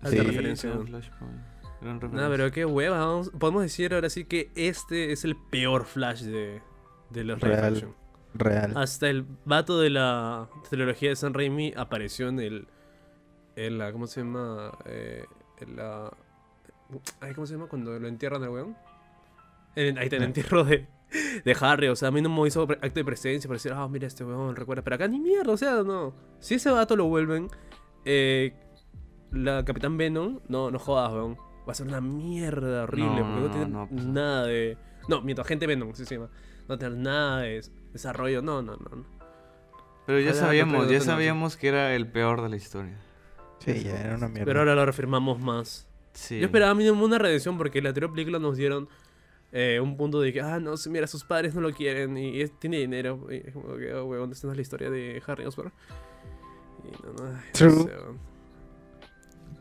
Alta 0.01 0.09
Sí. 0.11 0.17
referencia. 0.19 0.69
gran 0.69 0.79
weón. 0.81 0.87
Flashpoint, 1.01 1.33
gran 1.81 1.99
No, 2.13 2.29
pero 2.29 2.51
qué 2.51 2.65
hueva. 2.65 2.99
vamos- 2.99 3.31
podemos 3.37 3.61
decir 3.63 3.93
ahora 3.93 4.09
sí 4.09 4.25
que 4.25 4.51
este 4.55 5.11
es 5.11 5.23
el 5.25 5.35
peor 5.35 5.85
Flash 5.85 6.21
de, 6.21 6.61
de 7.09 7.23
los 7.23 7.39
Real. 7.41 7.93
Real. 8.33 8.73
Hasta 8.75 9.09
el 9.09 9.25
vato 9.45 9.79
de 9.79 9.89
la 9.89 10.49
trilogía 10.69 11.09
de 11.09 11.15
San 11.15 11.33
Raimi 11.33 11.73
apareció 11.77 12.27
en 12.29 12.39
el. 12.39 12.67
En 13.55 13.77
la. 13.77 13.91
¿Cómo 13.93 14.07
se 14.07 14.21
llama? 14.21 14.71
Eh, 14.85 15.23
en 15.61 15.75
la. 15.77 16.11
Ay, 17.19 17.33
¿Cómo 17.33 17.47
se 17.47 17.53
llama? 17.53 17.67
Cuando 17.67 17.97
lo 17.99 18.07
entierran 18.07 18.43
al 18.43 18.49
weón. 18.49 18.77
En, 19.75 19.97
ahí 19.97 20.05
está 20.05 20.15
el 20.17 20.23
Ah. 20.23 20.25
entierro 20.25 20.63
de, 20.63 20.87
de 21.43 21.57
Harry. 21.59 21.87
O 21.89 21.95
sea, 21.95 22.09
a 22.09 22.11
mí 22.11 22.21
no 22.21 22.29
me 22.29 22.47
hizo 22.47 22.63
acto 22.63 22.89
de 22.93 23.03
presencia 23.05 23.47
para 23.47 23.55
decir, 23.55 23.73
ah, 23.73 23.87
mira 23.87 24.07
este 24.07 24.23
weón, 24.23 24.55
recuerda. 24.55 24.83
Pero 24.83 24.95
acá 24.95 25.07
ni 25.07 25.19
mierda, 25.19 25.51
o 25.51 25.57
sea, 25.57 25.83
no. 25.83 26.13
Si 26.39 26.55
ese 26.55 26.71
vato 26.71 26.95
lo 26.95 27.05
vuelven. 27.05 27.49
Eh, 28.05 28.53
la 29.31 29.65
Capitán 29.65 29.97
Venom, 29.97 30.39
no, 30.47 30.71
no 30.71 30.79
jodas, 30.79 31.11
weón. 31.11 31.37
Va 31.67 31.71
a 31.71 31.75
ser 31.75 31.87
una 31.87 31.99
mierda 32.01 32.83
horrible. 32.83 33.21
No, 33.21 33.25
porque 33.25 33.39
no, 33.39 33.39
no, 33.47 33.51
tiene 33.51 33.67
no, 33.67 33.87
pues, 33.89 34.05
nada 34.05 34.45
de. 34.45 34.77
No, 35.09 35.21
mientras 35.21 35.45
agente 35.45 35.65
Venom, 35.67 35.93
sí 35.95 36.05
se 36.05 36.15
llama. 36.15 36.29
No 36.61 36.67
va 36.69 36.75
a 36.75 36.77
tener 36.77 36.97
nada 36.97 37.39
de 37.41 37.61
desarrollo. 37.91 38.41
No, 38.41 38.61
no, 38.61 38.75
no. 38.77 39.05
Pero 40.05 40.19
ya 40.19 40.29
Ojalá 40.31 40.45
sabíamos, 40.45 40.89
ya 40.89 41.01
sabíamos 41.01 41.57
que 41.57 41.67
era 41.67 41.95
el 41.95 42.07
peor 42.07 42.43
de 42.43 42.49
la 42.49 42.55
historia. 42.55 42.95
Sí, 43.59 43.83
ya 43.83 43.99
era 43.99 44.15
una 44.15 44.27
mierda. 44.27 44.45
Pero 44.45 44.59
ahora 44.59 44.75
lo 44.75 44.85
reafirmamos 44.85 45.39
más. 45.39 45.87
Sí. 46.15 46.39
Yo 46.39 46.45
esperaba 46.45 46.73
mínimo 46.73 47.05
una 47.05 47.17
redención 47.19 47.57
porque 47.57 47.77
en 47.77 47.83
la 47.83 47.89
anterior 47.91 48.11
película 48.11 48.39
nos 48.39 48.57
dieron 48.57 48.89
eh, 49.51 49.79
un 49.79 49.95
punto 49.95 50.19
de 50.19 50.33
que, 50.33 50.41
ah, 50.41 50.59
no, 50.59 50.73
mira, 50.89 51.05
sus 51.07 51.23
padres 51.23 51.53
no 51.55 51.61
lo 51.61 51.71
quieren 51.71 52.17
y 52.17 52.41
es- 52.41 52.57
tiene 52.59 52.77
dinero. 52.79 53.27
Y 53.29 53.35
es 53.47 53.53
como 53.53 53.75
que, 53.77 53.93
oh, 53.93 54.05
weón, 54.05 54.31
esta 54.31 54.47
no 54.47 54.53
es 54.53 54.57
la 54.57 54.61
historia 54.63 54.89
de 54.89 55.21
Harry 55.27 55.45
Osborn. 55.45 55.71
Y 56.83 57.05
no, 57.05 57.13
no, 57.31 57.39
True. 57.53 57.71
sé, 57.71 57.83
weón. 57.85 58.35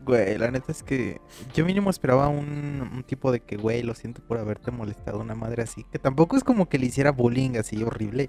Güey, 0.04 0.36
la 0.36 0.50
neta 0.50 0.70
es 0.70 0.82
que 0.82 1.18
yo 1.54 1.64
mínimo 1.64 1.88
esperaba 1.88 2.28
un, 2.28 2.90
un 2.92 3.02
tipo 3.04 3.32
de 3.32 3.40
que, 3.40 3.56
güey, 3.56 3.82
lo 3.82 3.94
siento 3.94 4.20
por 4.22 4.36
haberte 4.38 4.70
molestado 4.70 5.18
una 5.20 5.34
madre 5.34 5.62
así. 5.62 5.84
Que 5.90 5.98
tampoco 5.98 6.36
es 6.36 6.44
como 6.44 6.68
que 6.68 6.78
le 6.78 6.86
hiciera 6.86 7.10
bullying 7.10 7.56
así 7.56 7.82
horrible. 7.82 8.28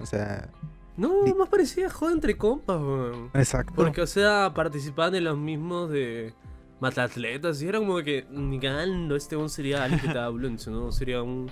O 0.00 0.06
sea, 0.06 0.50
No, 0.98 1.24
Di- 1.24 1.32
más 1.32 1.48
parecía 1.48 1.88
joda 1.88 2.12
entre 2.12 2.36
compas, 2.36 2.78
weón. 2.78 3.30
exacto. 3.32 3.72
Porque, 3.74 4.02
o 4.02 4.06
sea, 4.06 4.52
participaban 4.54 5.14
en 5.14 5.24
los 5.24 5.38
mismos 5.38 5.88
de 5.90 6.34
matatletas 6.80 7.62
y 7.62 7.68
era 7.68 7.78
como 7.78 7.96
que, 8.02 8.26
ni 8.30 8.58
cagando, 8.58 9.16
este 9.16 9.36
weón 9.36 9.50
sería 9.50 9.84
alguien 9.84 10.00
que 10.00 10.12
da 10.12 10.28
bullying, 10.28 10.56
¿no? 10.68 10.92
Sería 10.92 11.22
un, 11.22 11.50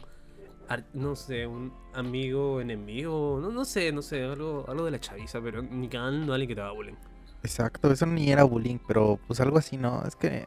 no 0.95 1.17
sé, 1.17 1.47
un 1.47 1.73
amigo, 1.95 2.61
enemigo, 2.61 3.39
no, 3.41 3.51
no 3.51 3.65
sé, 3.65 3.93
no 3.93 4.03
sé, 4.03 4.25
algo, 4.25 4.65
algo 4.69 4.85
de 4.85 4.91
la 4.91 5.01
chaviza, 5.01 5.41
pero 5.41 5.63
ni 5.63 5.89
cagando 5.89 6.33
alguien 6.33 6.49
que 6.49 6.55
te 6.55 6.61
da 6.61 6.73
bullying. 6.73 6.97
Exacto, 7.43 7.91
eso 7.91 8.07
ni 8.07 8.31
era 8.31 8.45
bullying, 8.45 8.79
pero 8.87 9.19
pues 9.27 9.41
algo 9.41 9.59
así, 9.59 9.77
¿no? 9.77 10.03
Es 10.07 10.17
que 10.17 10.47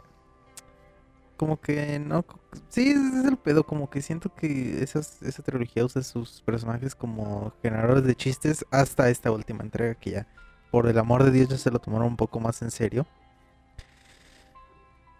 como 1.38 1.60
que 1.60 2.00
no, 2.00 2.26
sí, 2.70 2.92
es 2.92 3.26
el 3.26 3.38
pedo, 3.38 3.66
como 3.66 3.90
que 3.90 4.02
siento 4.02 4.34
que 4.34 4.82
esas, 4.82 5.22
esa 5.22 5.44
trilogía 5.44 5.84
usa 5.84 6.02
sus 6.02 6.42
personajes 6.42 6.96
como 6.96 7.52
generadores 7.62 8.06
de 8.06 8.16
chistes 8.16 8.66
hasta 8.72 9.10
esta 9.10 9.32
última 9.32 9.64
entrega 9.64 9.96
que 9.96 10.12
ya, 10.12 10.28
por 10.72 10.88
el 10.88 10.98
amor 10.98 11.24
de 11.24 11.32
Dios, 11.32 11.50
ya 11.50 11.58
se 11.58 11.72
lo 11.72 11.80
tomaron 11.80 12.08
un 12.08 12.18
poco 12.18 12.40
más 12.40 12.62
en 12.62 12.72
serio. 12.72 13.06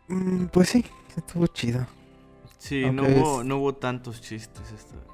Mm, 0.08 0.46
pues 0.48 0.70
sí, 0.70 0.86
estuvo 1.16 1.48
chido. 1.48 1.86
Sí, 2.58 2.90
no 2.92 3.04
hubo, 3.04 3.42
es- 3.42 3.46
no 3.48 3.58
hubo 3.58 3.74
tantos 3.76 4.22
chistes 4.22 4.72
esta 4.72 4.96
vez. 4.96 5.06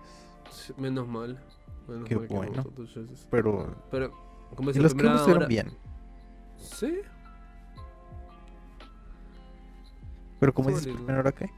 Sí, 0.51 0.73
Menos 0.77 1.07
mal. 1.07 1.41
Menos 1.87 2.07
Qué 2.07 2.15
mal 2.15 2.27
que 2.27 2.33
no 2.33 2.39
bueno. 2.39 2.51
hubo 2.53 2.63
tantos 2.63 2.93
chistes. 2.93 3.27
Pero 3.29 3.75
Pero, 3.89 4.11
como 4.55 4.71
los 4.71 4.77
que 4.93 4.99
primera 4.99 5.23
hora- 5.25 5.47
bien. 5.47 5.71
Sí, 6.57 6.99
Pero 10.39 10.53
como 10.53 10.69
dices, 10.69 10.85
lindo. 10.85 10.99
primero 10.99 11.17
ahora 11.19 11.31
qué? 11.31 11.49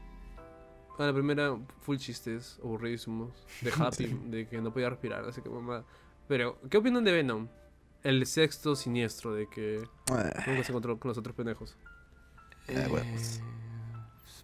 a 0.96 1.06
la 1.06 1.12
primera 1.12 1.56
full 1.80 1.96
chistes, 1.96 2.58
aburridísimos, 2.62 3.32
de 3.62 3.70
Happy, 3.90 4.06
Sí. 4.06 4.20
de 4.26 4.46
que 4.46 4.60
no 4.60 4.72
podía 4.72 4.90
respirar, 4.90 5.24
así 5.24 5.42
que 5.42 5.48
mamá. 5.48 5.84
Pero, 6.28 6.58
¿qué 6.70 6.76
opinan 6.78 7.02
de 7.04 7.12
Venom? 7.12 7.48
El 8.04 8.24
sexto 8.26 8.76
siniestro 8.76 9.34
de 9.34 9.48
que 9.48 9.82
Ah, 10.12 10.30
nunca 10.46 10.62
se 10.62 10.70
encontró 10.72 10.98
con 11.00 11.08
los 11.08 11.18
otros 11.18 11.34
pendejos. 11.34 11.76
Ah. 12.68 12.72
Eh, 12.72 12.86
pues, 12.88 13.42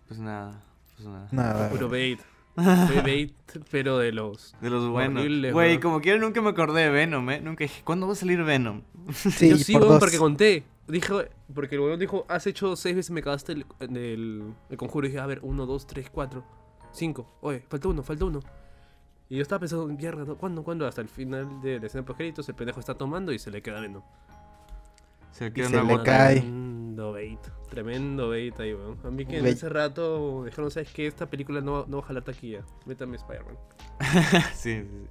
pues 0.09 0.21
nada, 0.21 0.63
pues 0.97 1.09
nada. 1.09 1.29
Nada. 1.31 1.71
Puro 1.71 1.89
bait. 1.89 2.21
Fue 2.55 3.01
bait, 3.03 3.35
pero 3.71 3.99
de 3.99 4.13
los. 4.13 4.55
De 4.61 4.71
los 4.71 4.89
buenos. 4.89 5.25
Güey, 5.53 5.81
como 5.81 6.01
quiera 6.01 6.19
nunca 6.19 6.41
me 6.43 6.51
acordé 6.51 6.83
de 6.83 6.91
Venom, 6.91 7.29
¿eh? 7.31 7.41
Nunca 7.41 7.65
dije, 7.65 7.83
¿cuándo 7.85 8.07
va 8.07 8.13
a 8.13 8.17
salir 8.17 8.43
Venom? 8.43 8.83
Sí, 9.13 9.51
Yo 9.51 9.57
sí, 9.57 9.73
por 9.73 9.83
weón, 9.83 9.95
dos. 9.95 10.01
porque 10.01 10.19
conté. 10.19 10.65
Dijo, 10.89 11.23
porque 11.55 11.77
el 11.77 11.81
weón 11.81 11.99
dijo, 12.01 12.27
has 12.29 12.47
hecho 12.47 12.75
seis 12.77 12.97
veces 12.97 13.11
me 13.13 13.23
cagaste 13.23 13.53
el, 13.53 13.67
el, 13.79 14.53
el 14.69 14.77
conjuro. 14.77 15.07
Y 15.07 15.11
dije, 15.11 15.21
a 15.21 15.27
ver, 15.27 15.41
uno, 15.43 15.65
dos, 15.65 15.87
tres, 15.87 16.11
cuatro, 16.11 16.45
cinco. 16.93 17.39
Oye, 17.41 17.65
falta 17.69 17.89
uno, 17.89 18.03
falta 18.03 18.25
uno. 18.25 18.41
Y 19.29 19.37
yo 19.37 19.43
estaba 19.43 19.61
pensando, 19.61 19.87
mierda. 19.87 20.35
¿cuándo, 20.35 20.65
cuándo? 20.65 20.87
Hasta 20.87 21.01
el 21.01 21.09
final 21.09 21.63
de 21.63 21.79
la 21.79 21.87
escena 21.87 22.05
post 22.05 22.21
el 22.21 22.55
pendejo 22.57 22.81
está 22.81 22.95
tomando 22.95 23.33
y 23.33 23.39
se 23.39 23.53
le 23.53 23.63
queda 23.63 23.81
Venom. 23.81 24.03
Se 25.31 25.51
le 25.51 25.63
Y 25.63 25.67
se 25.67 26.03
cae. 26.05 26.45
Tremendo 27.01 27.13
bait. 27.13 27.41
Tremendo 27.71 28.29
bait 28.29 28.61
ahí, 28.61 28.75
weón. 28.75 28.99
A 29.05 29.11
mí 29.11 29.25
que 29.25 29.39
en 29.39 29.45
Bait. 29.45 29.55
ese 29.57 29.69
rato 29.69 30.45
dijeron, 30.45 30.71
¿sabes 30.71 30.93
qué? 30.93 31.07
Esta 31.07 31.27
película 31.31 31.61
no, 31.61 31.73
va- 31.73 31.85
no 31.89 31.99
va 31.99 32.03
a 32.05 32.07
jalar 32.07 32.25
taquilla. 32.25 32.63
Métame 32.85 33.17
Spider-Man. 33.17 33.57
sí, 34.55 34.83
sí, 34.83 34.89
sí. 34.89 35.07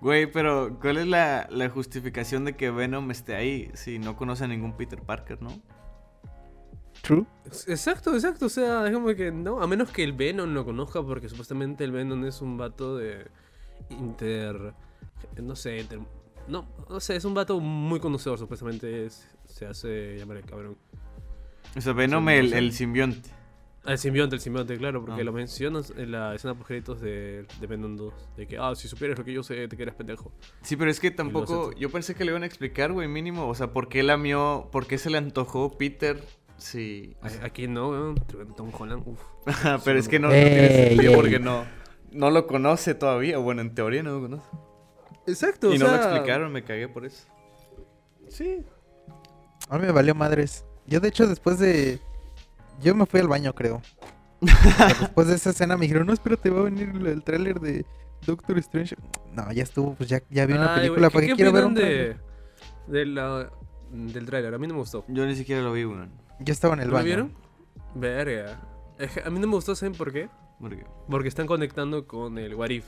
Güey, 0.00 0.30
pero 0.30 0.78
¿cuál 0.80 0.98
es 0.98 1.06
la, 1.06 1.46
la 1.50 1.68
justificación 1.70 2.44
de 2.44 2.56
que 2.56 2.70
Venom 2.70 3.10
esté 3.10 3.34
ahí 3.34 3.70
si 3.74 3.98
no 3.98 4.16
conoce 4.16 4.44
a 4.44 4.48
ningún 4.48 4.72
Peter 4.76 5.00
Parker, 5.00 5.40
no? 5.42 5.50
True. 7.02 7.24
Exacto, 7.66 8.14
exacto. 8.14 8.46
O 8.46 8.48
sea, 8.48 8.86
es 8.86 8.92
como 8.92 9.08
que 9.14 9.30
no, 9.30 9.60
a 9.62 9.66
menos 9.66 9.90
que 9.90 10.02
el 10.04 10.12
Venom 10.12 10.52
lo 10.54 10.64
conozca, 10.64 11.02
porque 11.02 11.28
supuestamente 11.28 11.84
el 11.84 11.92
Venom 11.92 12.24
es 12.24 12.40
un 12.42 12.56
vato 12.56 12.96
de 12.96 13.26
inter. 13.90 14.74
No 15.42 15.54
sé, 15.56 15.78
inter- 15.78 16.00
no, 16.48 16.66
no 16.88 17.00
sé, 17.00 17.16
es 17.16 17.24
un 17.24 17.34
vato 17.34 17.58
muy 17.60 18.00
conocedor, 18.00 18.38
supuestamente 18.38 19.06
es- 19.06 19.28
se 19.46 19.66
hace 19.66 20.16
llamar 20.18 20.36
el 20.38 20.44
cabrón. 20.44 20.76
O 21.78 21.80
sea, 21.80 21.92
Venom 21.92 22.28
el, 22.28 22.52
el 22.52 22.72
simbionte. 22.72 23.30
Ah, 23.84 23.92
el 23.92 23.98
simbionte, 23.98 24.34
el 24.34 24.40
simbionte, 24.42 24.76
claro, 24.76 25.00
porque 25.04 25.20
Ah. 25.22 25.24
lo 25.24 25.32
mencionas 25.32 25.92
en 25.96 26.10
la 26.12 26.34
escena 26.34 26.54
post 26.54 26.66
créditos 26.66 27.00
de, 27.00 27.46
de 27.60 27.66
Venom 27.66 27.96
2. 27.96 28.12
De 28.36 28.46
que, 28.46 28.58
ah, 28.58 28.74
si 28.74 28.86
supieras 28.88 29.16
lo 29.18 29.24
que 29.24 29.32
yo 29.32 29.42
sé, 29.42 29.66
te 29.68 29.76
quedas 29.76 29.94
pendejo. 29.94 30.30
Sí, 30.62 30.76
pero 30.76 30.90
es 30.90 31.00
que 31.00 31.10
tampoco. 31.10 31.72
Yo 31.74 31.88
pensé 31.90 32.14
que 32.14 32.24
le 32.24 32.32
iban 32.32 32.42
a 32.42 32.46
explicar, 32.46 32.92
güey, 32.92 33.08
mínimo. 33.08 33.48
O 33.48 33.54
sea, 33.54 33.72
¿por 33.72 33.88
qué 33.88 34.02
lamió. 34.02 34.68
¿Por 34.72 34.86
qué 34.86 34.98
se 34.98 35.08
le 35.08 35.16
antojó 35.18 35.78
Peter? 35.78 36.22
Sí. 36.58 37.16
o 37.22 37.28
sea, 37.28 37.44
Aquí 37.46 37.68
no, 37.68 37.90
weón. 37.90 38.14
Tom 38.56 38.70
Holland, 38.76 39.04
uff. 39.06 39.20
pero 39.84 39.98
es 39.98 40.08
que 40.08 40.18
no, 40.18 40.28
no 40.28 40.34
tiene 40.34 40.88
sentido 40.88 41.14
porque 41.14 41.38
no. 41.38 41.64
No 42.12 42.30
lo 42.30 42.46
conoce 42.46 42.94
todavía. 42.94 43.38
o 43.38 43.42
Bueno, 43.42 43.62
en 43.62 43.74
teoría 43.74 44.02
no 44.02 44.12
lo 44.18 44.20
conoce. 44.22 44.48
Exacto, 45.26 45.72
Y 45.72 45.76
o 45.76 45.78
no 45.78 45.86
lo 45.88 45.94
explicaron, 45.94 46.52
me 46.52 46.64
cagué 46.64 46.88
por 46.88 47.06
eso. 47.06 47.26
Sí. 48.28 48.62
A 49.70 49.78
mí 49.78 49.86
me 49.86 49.92
valió 49.92 50.14
madres. 50.14 50.64
Yo 50.88 51.00
de 51.00 51.08
hecho 51.08 51.26
después 51.26 51.58
de... 51.58 52.00
Yo 52.82 52.94
me 52.94 53.06
fui 53.06 53.20
al 53.20 53.28
baño, 53.28 53.54
creo. 53.54 53.82
Después 55.00 55.26
de 55.26 55.34
esa 55.34 55.50
escena 55.50 55.76
me 55.76 55.82
dijeron, 55.86 56.06
no, 56.06 56.12
espérate, 56.12 56.48
va 56.50 56.60
a 56.60 56.64
venir 56.64 56.90
el, 56.94 57.06
el 57.08 57.22
tráiler 57.24 57.58
de 57.58 57.84
Doctor 58.24 58.56
Strange. 58.58 58.94
No, 59.32 59.50
ya 59.52 59.64
estuvo, 59.64 59.94
pues 59.94 60.08
ya, 60.08 60.22
ya 60.30 60.46
vi 60.46 60.52
una 60.52 60.74
Ay, 60.74 60.80
película, 60.82 61.10
¿para 61.10 61.20
¿qué- 61.22 61.26
qué 61.26 61.32
qué 61.32 61.36
quiero 61.36 61.52
ver 61.52 61.64
un 61.64 61.74
de, 61.74 62.16
de 62.86 63.06
la, 63.06 63.50
del 63.90 64.26
tráiler? 64.26 64.54
A 64.54 64.58
mí 64.58 64.68
no 64.68 64.74
me 64.74 64.80
gustó. 64.80 65.04
Yo 65.08 65.26
ni 65.26 65.34
siquiera 65.34 65.60
lo 65.62 65.72
vi, 65.72 65.82
güey. 65.82 66.08
Yo 66.38 66.52
estaba 66.52 66.74
en 66.74 66.80
el 66.80 66.86
¿No 66.86 66.92
lo 66.92 66.96
baño. 66.98 67.04
vieron? 67.06 67.34
Verga. 67.96 68.60
A 69.24 69.30
mí 69.30 69.40
no 69.40 69.48
me 69.48 69.54
gustó, 69.54 69.74
¿saben 69.74 69.94
por 69.96 70.12
qué? 70.12 70.28
Porque... 70.60 70.84
Porque 71.10 71.28
están 71.28 71.48
conectando 71.48 72.06
con 72.06 72.38
el 72.38 72.54
What 72.54 72.70
If 72.70 72.84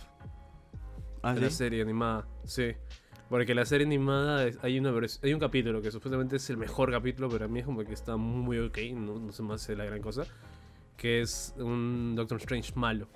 ¿Ah, 1.23 1.35
de 1.35 1.41
la 1.41 1.51
sí? 1.51 1.57
serie 1.57 1.83
animada. 1.83 2.29
Sí. 2.45 2.75
Porque 3.31 3.55
la 3.55 3.65
serie 3.65 3.87
animada 3.87 4.45
es- 4.47 4.59
hay, 4.63 4.79
una 4.79 4.93
hay 5.23 5.33
un 5.33 5.41
capítulo 5.41 5.81
que 5.81 5.91
supuestamente 5.91 6.37
es 6.37 6.51
el 6.51 6.57
mejor 6.59 6.91
capítulo, 6.91 7.29
pero 7.31 7.47
a 7.47 7.49
mí 7.49 7.61
es 7.61 7.65
como 7.65 7.83
que 7.85 7.95
está 7.95 8.17
muy 8.17 8.59
ok, 8.59 8.77
no, 8.95 9.19
no 9.19 9.33
se 9.33 9.43
me 9.43 9.55
hace 9.55 9.75
la 9.77 9.85
gran 9.87 10.03
cosa. 10.03 10.25
que 10.97 11.23
es 11.23 11.55
un 11.57 12.13
Doctor 12.15 12.37
Strange 12.41 12.73
malo. 12.75 13.09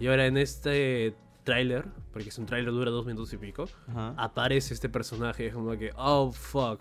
Y 0.00 0.06
ahora 0.06 0.24
en 0.24 0.38
este 0.38 1.14
tráiler, 1.44 1.84
porque 2.10 2.30
es 2.30 2.38
un 2.38 2.46
tráiler 2.46 2.72
dura 2.72 2.90
dos 2.90 3.04
minutos 3.04 3.30
y 3.34 3.36
pico, 3.36 3.66
Ajá. 3.88 4.14
aparece 4.16 4.72
este 4.72 4.88
personaje, 4.88 5.48
es 5.48 5.52
como 5.52 5.76
que, 5.76 5.90
oh 5.96 6.32
fuck, 6.32 6.80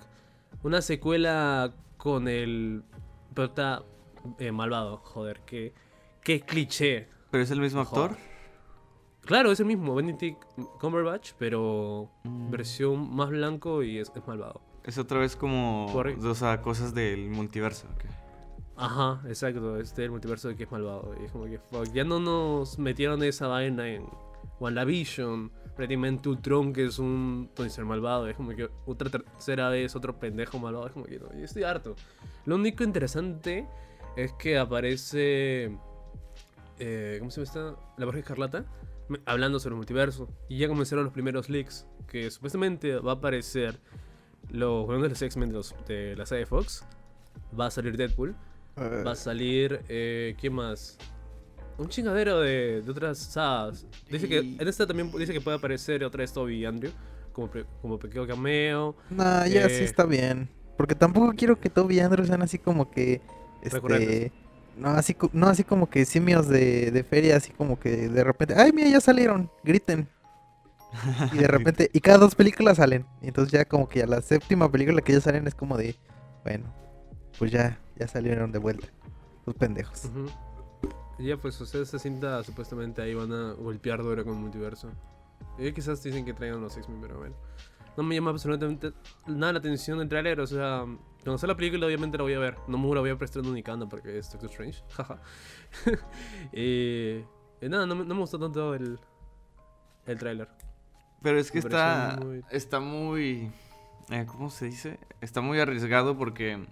una 0.64 0.82
secuela 0.82 1.74
con 1.98 2.30
el 2.30 2.82
prota 3.34 3.84
eh, 4.40 4.54
malvado, 4.54 4.98
joder, 5.04 5.42
qué, 5.46 5.74
qué 6.24 6.40
cliché. 6.40 7.10
Pero 7.30 7.44
es 7.44 7.52
el 7.52 7.60
mismo 7.60 7.84
Joder. 7.84 8.12
Claro, 9.26 9.52
es 9.52 9.60
el 9.60 9.68
mismo, 9.68 9.94
Benedict 9.96 10.42
Cumberbatch, 10.80 11.34
pero 11.38 12.10
Mm. 12.24 12.50
versión 12.52 13.16
más 13.16 13.30
blanco 13.30 13.84
y 13.84 14.00
es, 14.00 14.12
es 14.16 14.28
malvado. 14.28 14.62
Es 14.84 14.98
otra 14.98 15.20
vez 15.20 15.36
como. 15.36 15.88
Por- 15.94 16.08
O 16.10 16.36
sea, 16.36 16.62
cosas 16.62 16.94
del 16.96 17.30
multiverso. 17.30 17.88
Ajá, 18.76 19.22
exacto, 19.28 19.78
este 19.80 20.02
es 20.02 20.06
el 20.06 20.12
multiverso 20.12 20.48
de 20.48 20.56
que 20.56 20.64
es 20.64 20.72
malvado. 20.72 21.14
Y 21.22 21.26
es 21.26 21.32
como 21.32 21.46
que, 21.46 21.60
fuck, 21.60 21.86
ya 21.94 22.04
no 22.04 22.20
nos 22.20 22.80
metieron 22.80 23.22
esa 23.22 23.46
vaina 23.48 23.88
en 23.88 24.06
WandaVision, 24.60 25.52
prácticamente 25.76 26.28
Ultron, 26.30 26.74
que 26.74 26.86
es 26.86 26.98
un 26.98 27.50
Tony 27.54 27.70
malvado. 27.86 28.28
Es 28.28 28.36
como 28.36 28.50
que 28.56 28.70
otra 28.88 29.10
tercera 29.12 29.70
vez 29.70 29.96
otro 29.96 30.20
pendejo 30.20 30.58
malvado. 30.58 30.88
Es 30.88 30.94
como 30.94 31.06
que 31.06 31.20
no, 31.20 31.32
yo 31.32 31.46
estoy 31.46 31.64
harto. 31.64 31.96
Lo 32.46 32.56
único 32.56 32.84
interesante 32.84 33.68
es 34.18 34.34
que 34.34 34.58
aparece. 34.58 35.78
eh, 36.80 37.18
¿Cómo 37.20 37.30
se 37.30 37.46
llama 37.46 37.72
esta? 37.76 37.82
La 37.98 38.06
Borja 38.06 38.20
Escarlata. 38.20 38.66
Hablando 39.26 39.60
sobre 39.60 39.74
el 39.74 39.78
multiverso. 39.78 40.30
Y 40.50 40.58
ya 40.58 40.68
comenzaron 40.68 41.04
los 41.06 41.14
primeros 41.14 41.50
leaks. 41.50 41.86
Que 42.08 42.30
supuestamente 42.30 42.96
va 42.98 43.14
a 43.14 43.16
aparecer 43.16 43.80
los 44.50 44.86
buenos 44.86 45.04
de 45.04 45.10
los 45.10 45.22
X-Men 45.22 45.50
de, 45.52 45.64
de 45.88 46.16
la 46.16 46.26
saga 46.26 46.40
de 46.40 46.46
Fox. 46.46 46.84
Va 47.58 47.68
a 47.68 47.72
salir 47.72 47.98
Deadpool. 47.98 48.36
Va 48.78 49.12
a 49.12 49.16
salir. 49.16 49.82
Eh, 49.90 50.36
¿Quién 50.40 50.54
más? 50.54 50.98
Un 51.78 51.90
chingadero 51.90 52.40
de, 52.42 52.82
de 52.82 52.92
otras 52.92 53.18
sagas. 53.18 53.86
Dice 54.10 54.28
que 54.28 54.40
en 54.40 54.68
esta 54.68 54.86
también 54.86 55.12
dice 55.18 55.34
que 55.34 55.42
puede 55.42 55.58
aparecer 55.58 56.04
otra 56.04 56.20
vez 56.20 56.34
Toby 56.34 56.58
y 56.58 56.66
Andrew. 56.66 56.92
Como, 57.32 57.50
como 57.82 57.98
pequeño 57.98 58.28
cameo. 58.28 58.96
Nah, 59.10 59.46
ya 59.46 59.70
sí 59.70 59.76
eh, 59.76 59.84
está 59.86 60.06
bien. 60.06 60.50
Porque 60.78 60.96
tampoco 60.96 61.32
quiero 61.36 61.60
que 61.60 61.70
Toby 61.70 61.98
y 61.98 62.00
Andrew 62.02 62.26
sean 62.26 62.42
así 62.42 62.60
como 62.60 62.92
que. 62.92 63.22
Este. 63.62 64.32
No 64.82 64.90
así, 64.90 65.16
no, 65.32 65.48
así 65.48 65.64
como 65.64 65.88
que 65.88 66.06
simios 66.06 66.48
de, 66.48 66.90
de 66.90 67.04
feria, 67.04 67.36
así 67.38 67.52
como 67.52 67.80
que 67.80 68.10
de 68.10 68.24
repente. 68.24 68.56
¡Ay, 68.58 68.72
mira, 68.74 68.90
ya 68.90 69.00
salieron! 69.00 69.52
Griten. 69.64 70.10
Y 71.32 71.38
de 71.38 71.48
repente. 71.48 71.92
Y 71.94 72.00
cada 72.00 72.18
dos 72.18 72.34
películas 72.34 72.78
salen. 72.78 73.06
Entonces 73.22 73.52
ya 73.52 73.64
como 73.64 73.88
que 73.88 74.02
a 74.02 74.08
la 74.08 74.22
séptima 74.22 74.72
película 74.72 75.02
que 75.02 75.14
ya 75.14 75.22
salen 75.22 75.46
es 75.46 75.54
como 75.54 75.78
de. 75.78 75.96
Bueno, 76.44 76.66
pues 77.38 77.52
ya, 77.52 77.80
ya 77.96 78.08
salieron 78.08 78.52
de 78.52 78.58
vuelta. 78.58 78.88
Los 79.46 79.56
pendejos. 79.56 80.10
Y 81.20 81.28
ya, 81.28 81.38
pues, 81.38 81.62
ustedes 81.62 81.88
se 81.88 82.00
sienta 82.00 82.44
supuestamente 82.44 83.04
ahí 83.04 83.14
van 83.14 83.32
a 83.32 83.54
golpear 83.54 84.02
duro 84.02 84.24
con 84.24 84.34
el 84.34 84.40
multiverso. 84.40 84.90
Y 85.60 85.72
quizás 85.74 86.02
dicen 86.02 86.26
que 86.26 86.34
traigan 86.34 86.60
los 86.60 86.76
X-Men, 86.76 87.02
pero 87.02 87.20
bueno. 87.20 87.36
No 87.96 88.02
me 88.02 88.16
llama 88.16 88.32
absolutamente 88.32 88.94
nada 89.28 89.54
la 89.54 89.60
atención 89.60 90.02
el 90.02 90.10
trailer, 90.10 90.40
o 90.40 90.48
sea, 90.48 90.86
cuando 91.24 91.38
salga 91.38 91.54
la 91.54 91.58
película 91.58 91.86
obviamente 91.88 92.18
la 92.18 92.24
voy 92.24 92.34
a 92.34 92.40
ver. 92.40 92.58
No 92.68 92.78
me 92.78 92.94
la 92.96 93.02
voy 93.02 93.10
a 93.10 93.18
prestar 93.18 93.44
ni 93.44 93.62
canda 93.64 93.88
porque 93.88 94.18
es 94.18 94.32
Doctor 94.32 94.50
Strange, 94.50 94.84
jaja. 94.90 95.20
y, 96.54 97.18
y 97.62 97.70
nada, 97.70 97.86
no, 97.86 97.96
me- 97.96 98.06
no 98.06 98.14
me 98.16 98.22
gustó 98.22 98.40
tanto 98.40 98.74
el, 98.74 99.00
el 100.06 100.18
trailer. 100.18 100.50
Pero 101.22 101.40
es 101.40 101.52
que 101.52 101.60
está. 101.60 102.18
muy- 102.22 102.42
Está 102.50 102.80
muy. 102.80 103.52
eh, 104.10 104.26
¿Cómo 104.28 104.50
se 104.50 104.66
dice? 104.66 105.00
Está 105.22 105.42
muy 105.42 105.60
arriesgado 105.60 106.18
porque. 106.18 106.66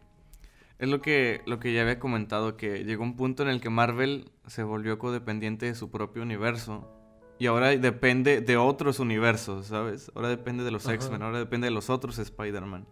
Es 0.79 0.87
lo 0.87 1.01
que, 1.01 1.41
lo 1.45 1.59
que 1.59 1.73
ya 1.73 1.81
había 1.81 1.99
comentado, 1.99 2.55
que 2.55 2.85
llegó 2.85 3.03
un 3.03 3.17
punto 3.17 3.43
en 3.43 3.49
el 3.49 3.59
que 3.59 3.69
Marvel 3.69 4.31
se 4.47 4.63
volvió 4.63 4.97
codependiente 4.97 5.65
de 5.65 5.75
su 5.75 5.91
propio 5.91 6.23
universo. 6.23 6.89
Y 7.37 7.47
ahora 7.47 7.67
depende 7.75 8.39
de 8.41 8.55
otros 8.57 8.99
universos, 8.99 9.67
¿sabes? 9.67 10.09
Ahora 10.15 10.29
depende 10.29 10.63
de 10.63 10.71
los. 10.71 10.87
X-Men, 10.87 11.21
ahora 11.21 11.37
depende 11.37 11.65
de 11.67 11.71
los 11.71 11.89
otros 11.89 12.17
Spider-Man. 12.17 12.85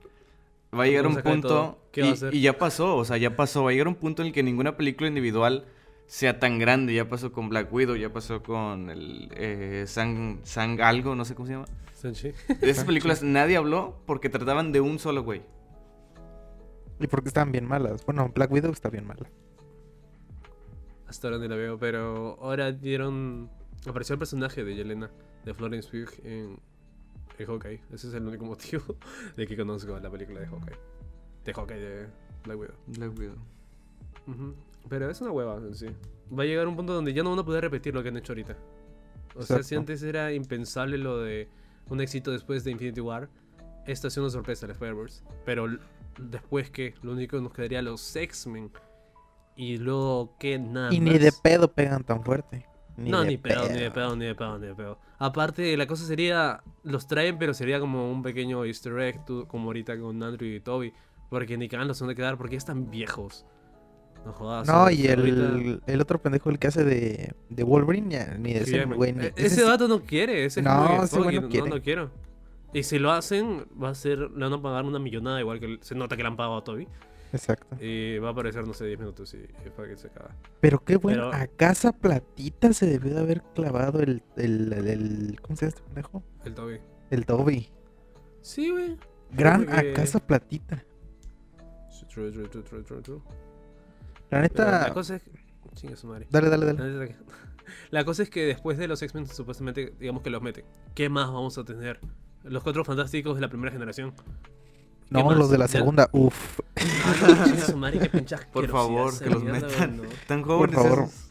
Va 0.73 0.83
a 0.83 0.87
llegar 0.87 1.07
un 1.07 1.15
punto, 1.21 1.47
todo. 1.47 1.79
¿Qué 1.91 2.01
va 2.01 2.07
a 2.07 2.09
y, 2.09 2.13
hacer? 2.13 2.33
y 2.33 2.41
ya 2.41 2.57
pasó, 2.57 2.97
o 2.97 3.05
sea, 3.05 3.17
ya 3.17 3.35
pasó. 3.35 3.63
Va 3.63 3.69
a 3.69 3.73
llegar 3.73 3.87
un 3.87 3.95
punto 3.95 4.21
en 4.21 4.27
el 4.27 4.33
que 4.33 4.43
ninguna 4.43 4.75
película 4.77 5.07
individual 5.07 5.65
sea 6.07 6.39
tan 6.39 6.59
grande. 6.59 6.93
Ya 6.93 7.07
pasó 7.07 7.31
con 7.31 7.49
Black 7.49 7.71
Widow, 7.71 7.95
ya 7.95 8.11
pasó 8.11 8.43
con 8.43 8.89
el 8.89 9.29
eh, 9.35 9.85
Sang, 9.87 10.39
Sang 10.43 10.81
algo, 10.81 11.15
no 11.15 11.25
sé 11.25 11.35
cómo 11.35 11.47
se 11.47 11.53
llama. 11.53 11.65
Sanchi. 11.93 12.31
De 12.47 12.69
esas 12.69 12.85
películas 12.85 13.23
nadie 13.23 13.57
habló 13.57 13.99
porque 14.05 14.29
trataban 14.29 14.71
de 14.71 14.81
un 14.81 14.99
solo 14.99 15.23
güey. 15.23 15.41
Y 16.99 17.07
porque 17.07 17.27
están 17.27 17.51
bien 17.51 17.65
malas. 17.65 18.05
Bueno, 18.05 18.31
Black 18.33 18.51
Widow 18.51 18.71
está 18.71 18.89
bien 18.89 19.05
mala. 19.05 19.29
Hasta 21.07 21.27
ahora 21.27 21.39
ni 21.39 21.47
la 21.47 21.55
veo, 21.55 21.77
pero 21.77 22.37
ahora 22.41 22.71
dieron. 22.71 23.49
Apareció 23.87 24.13
el 24.13 24.19
personaje 24.19 24.63
de 24.63 24.75
Yelena, 24.75 25.11
de 25.45 25.53
Florence 25.53 25.89
Pugh 25.89 26.25
en, 26.25 26.59
en 27.37 27.47
Hawkeye. 27.47 27.81
Ese 27.93 28.07
es 28.07 28.13
el 28.13 28.25
único 28.25 28.45
motivo 28.45 28.83
de 29.35 29.47
que 29.47 29.55
conozco 29.57 29.99
la 29.99 30.09
película 30.09 30.39
de 30.39 30.47
Hawkeye. 30.47 30.77
De 31.45 31.53
Hawkeye 31.53 31.79
de 31.79 32.07
Black 32.43 32.59
Widow. 32.59 32.75
Black 32.87 33.17
Widow. 33.17 33.35
Pero 34.89 35.09
es 35.09 35.21
una 35.21 35.31
hueva 35.31 35.57
en 35.57 35.75
sí. 35.75 35.87
Va 36.37 36.43
a 36.43 36.45
llegar 36.45 36.67
un 36.67 36.75
punto 36.75 36.93
donde 36.93 37.13
ya 37.13 37.23
no 37.23 37.29
van 37.29 37.39
a 37.39 37.45
poder 37.45 37.63
repetir 37.63 37.93
lo 37.93 38.03
que 38.03 38.09
han 38.09 38.17
hecho 38.17 38.33
ahorita. 38.33 38.57
O 39.35 39.43
sea, 39.43 39.63
si 39.63 39.75
antes 39.75 40.01
era 40.03 40.33
impensable 40.33 40.97
lo 40.97 41.19
de 41.19 41.47
un 41.89 42.01
éxito 42.01 42.31
después 42.31 42.63
de 42.63 42.71
Infinity 42.71 43.01
War, 43.01 43.29
esta 43.85 44.07
es 44.07 44.17
una 44.17 44.29
sorpresa, 44.29 44.65
el 44.65 44.73
Spider-Verse. 44.73 45.23
Pero 45.45 45.67
después 46.17 46.69
que 46.69 46.95
lo 47.01 47.13
único 47.13 47.37
que 47.37 47.43
nos 47.43 47.53
quedaría 47.53 47.81
los 47.81 48.15
X-Men. 48.15 48.71
Y 49.55 49.77
luego 49.77 50.35
que 50.37 50.59
nada 50.59 50.93
Y 50.93 50.99
ni 50.99 51.11
más. 51.11 51.19
de 51.19 51.31
pedo 51.31 51.71
pegan 51.71 52.03
tan 52.03 52.23
fuerte. 52.23 52.65
No, 52.97 53.21
de 53.21 53.27
ni 53.27 53.37
pedo, 53.37 53.67
ni 53.69 53.79
de 53.79 53.91
pedo, 53.91 54.15
ni 54.15 54.25
de 54.25 54.35
pedo, 54.35 54.57
ni 54.59 54.67
de 54.67 54.75
pedo. 54.75 54.99
Aparte, 55.19 55.75
la 55.77 55.87
cosa 55.87 56.05
sería, 56.05 56.61
los 56.83 57.07
traen, 57.07 57.37
pero 57.37 57.53
sería 57.53 57.79
como 57.79 58.11
un 58.11 58.21
pequeño 58.23 58.65
easter 58.65 58.97
egg, 58.99 59.25
tú- 59.25 59.45
como 59.47 59.67
ahorita 59.67 59.97
con 59.99 60.21
Andrew 60.23 60.49
y 60.49 60.59
Toby. 60.59 60.93
Porque 61.29 61.57
ni 61.57 61.67
cagan 61.67 61.87
los 61.89 61.99
van 61.99 62.09
a 62.11 62.15
quedar, 62.15 62.37
porque 62.37 62.55
están 62.55 62.89
viejos. 62.89 63.45
No 64.25 64.31
jodas. 64.33 64.67
No, 64.67 64.89
y 64.89 65.07
ahorita- 65.07 65.15
el, 65.27 65.81
el 65.85 66.01
otro 66.01 66.21
pendejo, 66.21 66.49
el 66.49 66.57
que 66.59 66.67
hace 66.67 66.83
de, 66.83 67.33
de 67.49 67.63
Wolverine, 67.63 68.09
ya, 68.09 68.35
ni 68.37 68.53
de 68.53 68.59
Hugh 68.61 68.67
ese 68.67 68.85
güey. 68.85 69.13
ni- 69.13 69.23
E- 69.25 69.33
ese 69.35 69.45
Ese 69.47 69.55
sí- 69.57 69.63
vato 69.67 69.87
no 69.87 70.01
quiere, 70.01 70.45
ese 70.45 70.61
es 70.61 70.65
No, 70.65 71.03
ese 71.03 71.15
"Fuck 71.15 71.23
güey 71.25 71.35
it, 71.35 71.41
no 71.41 71.47
no, 71.47 71.51
quiere". 71.51 71.69
no 71.69 71.81
quiero. 71.81 72.11
Y 72.73 72.83
si 72.83 72.99
lo 72.99 73.11
hacen, 73.11 73.65
va 73.81 73.89
a 73.89 73.95
ser, 73.95 74.19
le 74.19 74.43
van 74.43 74.53
a 74.53 74.61
pagar 74.61 74.85
una 74.85 74.99
millonada, 74.99 75.39
igual 75.39 75.59
que 75.59 75.77
se 75.81 75.95
nota 75.95 76.15
que 76.17 76.23
le 76.23 76.27
han 76.29 76.35
pagado 76.37 76.57
a 76.57 76.63
Toby. 76.63 76.87
Exacto. 77.33 77.75
Y 77.83 78.17
va 78.19 78.29
a 78.29 78.31
aparecer, 78.31 78.65
no 78.65 78.73
sé, 78.73 78.85
10 78.85 78.99
minutos 78.99 79.33
y, 79.33 79.37
y 79.37 79.69
para 79.75 79.87
que 79.89 79.97
se 79.97 80.07
acaba. 80.07 80.29
Pero 80.61 80.83
qué 80.83 80.95
bueno, 80.97 81.29
Pero- 81.31 81.43
a 81.43 81.47
casa 81.47 81.91
platita 81.91 82.71
se 82.73 82.85
debió 82.87 83.13
de 83.13 83.19
haber 83.21 83.41
clavado 83.53 83.99
el, 84.01 84.23
el, 84.37 84.71
el, 84.73 84.87
el- 84.87 85.41
¿cómo 85.41 85.55
se 85.55 85.65
llama 85.65 85.69
este 85.75 85.83
pendejo? 85.83 86.23
El 86.45 86.53
Toby. 86.55 86.79
El 87.11 87.25
Toby. 87.25 87.69
Sí, 88.41 88.69
güey. 88.71 88.97
Gran 89.31 89.65
porque- 89.65 89.91
a 89.91 89.93
casa 89.93 90.19
platita. 90.25 90.83
True, 92.09 92.31
true, 92.31 92.47
true, 92.47 92.63
true, 92.63 92.83
true, 92.83 93.01
true. 93.01 93.21
La 94.31 94.41
neta, 94.41 94.87
La 94.87 94.93
cosa 94.93 95.15
es. 95.17 95.23
Chinga 95.75 95.95
su 95.95 96.07
madre. 96.07 96.25
dale, 96.31 96.49
dale, 96.49 96.73
dale. 96.73 97.15
La 97.91 98.03
cosa 98.05 98.23
es 98.23 98.29
que 98.29 98.45
después 98.45 98.77
de 98.77 98.87
los 98.87 99.01
X-Men, 99.01 99.27
supuestamente, 99.27 99.93
digamos 99.99 100.23
que 100.23 100.29
los 100.29 100.41
meten. 100.41 100.65
¿Qué 100.95 101.09
más 101.09 101.27
vamos 101.27 101.57
a 101.57 101.63
tener? 101.65 101.99
Los 102.43 102.63
cuatro 102.63 102.83
fantásticos 102.85 103.35
de 103.35 103.41
la 103.41 103.49
primera 103.49 103.71
generación. 103.71 104.13
No, 105.09 105.23
más? 105.25 105.37
los 105.37 105.49
de 105.49 105.57
la 105.57 105.65
Ya- 105.67 105.71
segunda, 105.71 106.09
uff. 106.11 106.59
Ah, 106.75 107.45
no, 107.75 107.91
qué 107.91 107.99
Por 108.51 108.67
favor, 108.67 109.17
que 109.17 109.29
los 109.29 109.43
metan. 109.43 109.97
no. 109.97 110.03
Tan 110.27 110.41
jóvenes 110.43 110.75
favor. 110.75 110.99
esos. 111.03 111.27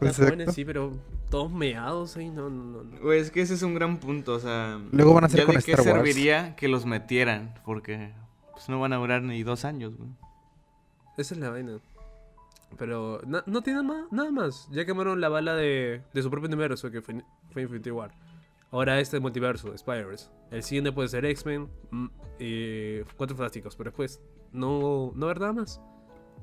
Están 0.00 0.12
jóvenes, 0.14 0.18
Exacto. 0.18 0.52
sí, 0.52 0.64
pero 0.64 0.92
todos 1.30 1.50
meados 1.50 2.16
ahí, 2.16 2.28
no, 2.30 2.48
no, 2.50 2.82
no. 2.84 3.00
Güey, 3.00 3.20
es 3.20 3.30
que 3.30 3.40
ese 3.40 3.54
es 3.54 3.62
un 3.62 3.74
gran 3.74 3.98
punto, 3.98 4.34
o 4.34 4.38
sea... 4.40 4.78
Luego 4.92 5.14
van 5.14 5.24
a 5.24 5.26
hacer 5.26 5.40
¿ya 5.40 5.46
con 5.46 5.56
de 5.56 5.62
qué 5.62 5.72
Star 5.72 5.86
Wars. 5.86 5.96
serviría 5.96 6.54
que 6.56 6.68
los 6.68 6.84
metieran? 6.86 7.54
Porque 7.64 8.12
pues, 8.52 8.68
no 8.68 8.78
van 8.78 8.92
a 8.92 8.96
durar 8.96 9.22
ni 9.22 9.42
dos 9.42 9.64
años, 9.64 9.96
güey. 9.96 10.10
Esa 11.16 11.34
es 11.34 11.40
la 11.40 11.50
vaina. 11.50 11.78
Pero 12.78 13.22
na- 13.26 13.42
no 13.46 13.62
tiene 13.62 13.82
más, 13.82 14.04
nada 14.12 14.30
más. 14.30 14.68
Ya 14.70 14.84
quemaron 14.84 15.20
la 15.20 15.28
bala 15.30 15.54
de, 15.54 16.02
de 16.12 16.22
su 16.22 16.30
propio 16.30 16.48
universo, 16.48 16.90
que 16.90 17.00
fue, 17.00 17.22
fue 17.50 17.62
Infinity 17.62 17.90
War. 17.90 18.12
Ahora 18.76 19.00
este 19.00 19.18
multiverso, 19.20 19.72
Spider-Verse. 19.72 20.28
El 20.50 20.62
siguiente 20.62 20.92
puede 20.92 21.08
ser 21.08 21.24
X-Men 21.24 21.70
y 22.38 23.00
Cuatro 23.16 23.34
Fantásticos. 23.34 23.74
Pero 23.74 23.88
después, 23.88 24.20
no, 24.52 25.12
no 25.14 25.24
haber 25.24 25.40
nada 25.40 25.54
más. 25.54 25.80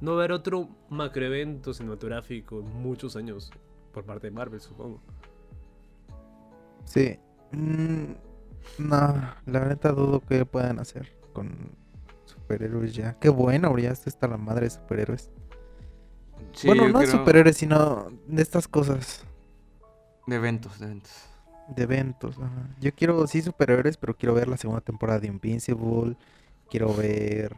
No 0.02 0.14
va 0.14 0.18
a 0.18 0.20
haber 0.22 0.32
otro 0.32 0.68
macroevento 0.90 1.76
cinematográfico 1.76 2.60
en 2.62 2.66
muchos 2.82 3.16
años. 3.16 3.52
Por 3.94 4.04
parte 4.04 4.26
de 4.28 4.32
Marvel, 4.32 4.60
supongo. 4.60 5.00
Sí. 6.86 7.20
Mm, 7.52 8.14
no, 8.80 8.98
la 9.46 9.66
neta 9.66 9.92
dudo 9.92 10.20
que 10.20 10.44
puedan 10.44 10.80
hacer 10.80 11.16
con 11.34 11.70
superhéroes 12.26 12.96
ya. 12.96 13.14
Qué 13.20 13.30
bueno, 13.30 13.78
ya 13.78 13.92
está 13.92 14.28
la 14.28 14.38
madre 14.38 14.62
de 14.64 14.70
superhéroes. 14.72 15.30
Sí, 16.54 16.66
bueno, 16.66 16.90
no 16.90 16.98
creo- 16.98 17.12
superhéroes, 17.12 17.58
sino 17.58 18.08
de 18.26 18.42
estas 18.42 18.68
cosas. 18.68 19.24
De 20.26 20.36
eventos, 20.38 20.80
de 20.80 20.88
eventos. 20.88 21.30
De 21.70 21.84
eventos. 21.84 22.38
ajá. 22.38 22.70
Yo 22.82 22.94
quiero, 22.94 23.26
sí, 23.28 23.42
superhéroes, 23.42 23.98
pero 23.98 24.16
quiero 24.16 24.34
ver 24.34 24.48
la 24.48 24.58
segunda 24.58 24.82
temporada 24.82 25.20
de 25.20 25.28
Invincible. 25.28 26.16
Quiero 26.70 26.94
ver. 26.94 27.56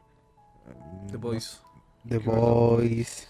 mm, 0.68 1.08
The 1.12 1.18
Boys. 1.18 1.62
The 2.08 2.18
Boys. 2.20 3.28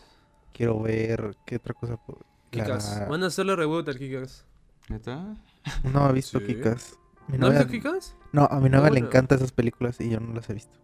quiero 0.53 0.79
ver. 0.81 1.35
¿Qué 1.45 1.55
otra 1.57 1.73
cosa? 1.73 1.97
puedo- 1.97 2.19
Kikas. 2.51 2.99
La- 2.99 3.05
Van 3.07 3.23
a 3.23 3.27
hacerle 3.27 3.55
reboot 3.55 3.87
al 3.89 3.97
Kikas. 3.97 4.45
¿Neta? 4.89 5.35
No 5.83 6.09
he 6.09 6.13
visto 6.13 6.39
Sí. 6.39 6.45
Kikas. 6.47 6.97
Mi 7.27 7.37
¿No 7.37 7.47
has 7.47 7.53
visto 7.53 7.67
Kikas? 7.71 8.15
No, 8.33 8.45
a 8.51 8.59
mi 8.59 8.69
novia 8.69 8.89
le 8.91 8.99
encantan 8.99 9.37
esas 9.37 9.51
películas 9.51 9.99
y 9.99 10.09
yo 10.09 10.19
no 10.19 10.33
las 10.33 10.49
he 10.49 10.53
visto. 10.53 10.77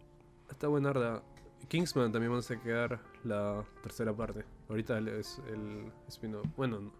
Está 0.49 0.67
buenarda. 0.67 1.21
Kingsman 1.67 2.11
también 2.11 2.31
vamos 2.31 2.49
a 2.51 2.59
quedar 2.59 2.99
la 3.23 3.63
tercera 3.83 4.11
parte. 4.13 4.43
Ahorita 4.69 4.97
es 4.99 5.39
el 5.49 5.91
spin-off. 6.07 6.45
Bueno, 6.57 6.79
no, 6.79 6.91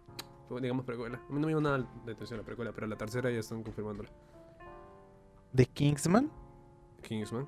digamos 0.60 0.84
precuela. 0.84 1.18
A 1.18 1.32
mí 1.32 1.40
no 1.40 1.46
me 1.46 1.54
llama 1.54 1.62
nada 1.78 1.90
de 2.04 2.12
atención 2.12 2.38
la 2.38 2.44
precuela, 2.44 2.72
pero 2.72 2.86
la 2.86 2.96
tercera 2.96 3.30
ya 3.30 3.38
están 3.40 3.62
confirmándola. 3.62 4.10
¿De 5.52 5.66
Kingsman? 5.66 6.30
Kingsman. 7.02 7.46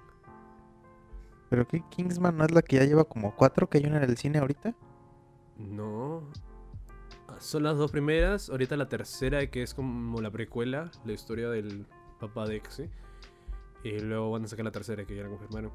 ¿Pero 1.48 1.66
qué 1.66 1.82
Kingsman 1.90 2.36
no 2.36 2.44
es 2.44 2.50
la 2.52 2.62
que 2.62 2.76
ya 2.76 2.84
lleva 2.84 3.04
como 3.04 3.34
cuatro 3.34 3.68
que 3.68 3.78
hay 3.78 3.84
una 3.86 3.98
en 3.98 4.04
el 4.04 4.16
cine 4.16 4.38
ahorita? 4.38 4.74
No. 5.56 6.22
Ah, 7.28 7.36
Son 7.40 7.62
las 7.62 7.76
dos 7.76 7.90
primeras. 7.92 8.50
Ahorita 8.50 8.76
la 8.76 8.88
tercera, 8.88 9.46
que 9.50 9.62
es 9.62 9.74
como 9.74 10.20
la 10.20 10.30
precuela, 10.30 10.90
la 11.04 11.12
historia 11.12 11.48
del 11.50 11.86
papá 12.20 12.46
de 12.46 12.56
Exy. 12.56 12.90
Y 13.84 14.00
luego 14.00 14.30
van 14.32 14.44
a 14.44 14.48
sacar 14.48 14.64
la 14.64 14.72
tercera, 14.72 15.04
que 15.04 15.14
ya 15.16 15.22
la 15.24 15.28
confirmaron. 15.28 15.72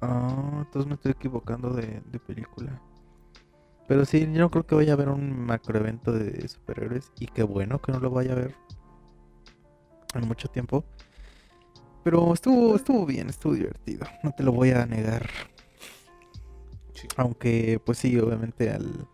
Ah, 0.00 0.62
entonces 0.64 0.86
me 0.88 0.94
estoy 0.94 1.12
equivocando 1.12 1.70
de, 1.70 2.02
de 2.06 2.18
película. 2.18 2.80
Pero 3.88 4.04
sí, 4.04 4.20
yo 4.20 4.40
no 4.40 4.50
creo 4.50 4.66
que 4.66 4.74
vaya 4.74 4.92
a 4.92 4.94
haber 4.94 5.08
un 5.08 5.38
macroevento 5.46 6.12
de 6.12 6.48
superhéroes. 6.48 7.10
Y 7.18 7.26
qué 7.26 7.42
bueno 7.42 7.80
que 7.80 7.92
no 7.92 8.00
lo 8.00 8.10
vaya 8.10 8.32
a 8.32 8.36
ver 8.36 8.54
en 10.14 10.26
mucho 10.28 10.48
tiempo. 10.48 10.84
Pero 12.04 12.32
estuvo, 12.34 12.74
estuvo 12.76 13.06
bien, 13.06 13.28
estuvo 13.28 13.54
divertido. 13.54 14.06
No 14.22 14.32
te 14.32 14.42
lo 14.42 14.52
voy 14.52 14.70
a 14.70 14.86
negar. 14.86 15.28
Sí. 16.94 17.08
Aunque, 17.16 17.80
pues 17.84 17.98
sí, 17.98 18.18
obviamente 18.18 18.70
al, 18.70 19.08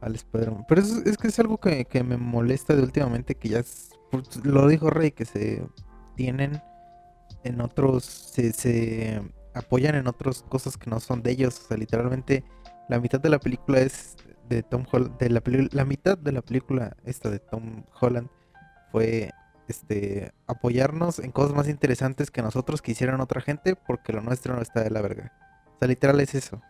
al 0.00 0.16
Spider-Man. 0.16 0.66
Pero 0.68 0.80
es, 0.82 0.92
es 1.06 1.16
que 1.18 1.28
es 1.28 1.38
algo 1.38 1.58
que, 1.58 1.84
que 1.86 2.04
me 2.04 2.16
molesta 2.16 2.74
de 2.76 2.82
últimamente, 2.82 3.34
que 3.36 3.48
ya 3.50 3.60
es- 3.60 3.90
pues, 4.10 4.36
lo 4.44 4.68
dijo 4.68 4.90
Rey, 4.90 5.12
que 5.12 5.24
se 5.26 5.66
tienen 6.16 6.62
en 7.44 7.60
otros, 7.60 8.04
se, 8.04 8.52
se 8.52 9.22
apoyan 9.54 9.94
en 9.96 10.08
otras 10.08 10.42
cosas 10.42 10.76
que 10.76 10.90
no 10.90 11.00
son 11.00 11.22
de 11.22 11.32
ellos. 11.32 11.60
O 11.64 11.68
sea, 11.68 11.76
literalmente 11.76 12.44
la 12.88 13.00
mitad 13.00 13.20
de 13.20 13.28
la 13.28 13.38
película 13.38 13.80
es 13.80 14.16
de 14.48 14.62
Tom 14.62 14.84
Holland, 14.90 15.18
de 15.18 15.30
la, 15.30 15.42
la 15.72 15.84
mitad 15.84 16.16
de 16.16 16.32
la 16.32 16.42
película 16.42 16.96
esta 17.04 17.30
de 17.30 17.38
Tom 17.38 17.84
Holland 18.00 18.28
fue 18.90 19.30
este 19.68 20.32
apoyarnos 20.46 21.18
en 21.18 21.30
cosas 21.30 21.54
más 21.54 21.68
interesantes 21.68 22.30
que 22.30 22.42
nosotros 22.42 22.80
que 22.80 22.92
hicieran 22.92 23.20
otra 23.20 23.40
gente 23.42 23.76
porque 23.76 24.12
lo 24.12 24.22
nuestro 24.22 24.54
no 24.54 24.62
está 24.62 24.82
de 24.82 24.90
la 24.90 25.02
verga. 25.02 25.32
O 25.74 25.78
sea, 25.78 25.88
literal 25.88 26.18
es 26.20 26.34
eso. 26.34 26.60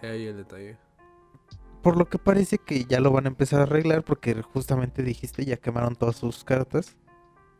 Ahí 0.00 0.26
el 0.26 0.38
detalle. 0.38 0.78
Por 1.82 1.96
lo 1.96 2.06
que 2.08 2.18
parece 2.18 2.58
que 2.58 2.84
ya 2.84 3.00
lo 3.00 3.12
van 3.12 3.26
a 3.26 3.28
empezar 3.28 3.60
a 3.60 3.64
arreglar 3.64 4.02
porque 4.02 4.40
justamente 4.42 5.02
dijiste 5.02 5.44
ya 5.44 5.56
quemaron 5.56 5.94
todas 5.94 6.16
sus 6.16 6.42
cartas. 6.44 6.96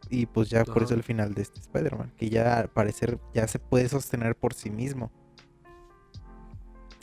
Y 0.09 0.27
pues 0.27 0.51
ya 0.51 0.65
por 0.65 0.79
Ajá. 0.79 0.85
eso 0.85 0.95
el 0.95 1.03
final 1.03 1.35
de 1.35 1.43
este 1.43 1.61
Spider-Man, 1.61 2.13
que 2.17 2.29
ya 2.31 2.61
al 2.61 2.69
parecer 2.69 3.19
ya 3.35 3.49
se 3.49 3.59
puede 3.59 3.89
sostener 3.89 4.37
por 4.37 4.55
sí 4.55 4.71
mismo. 4.71 5.11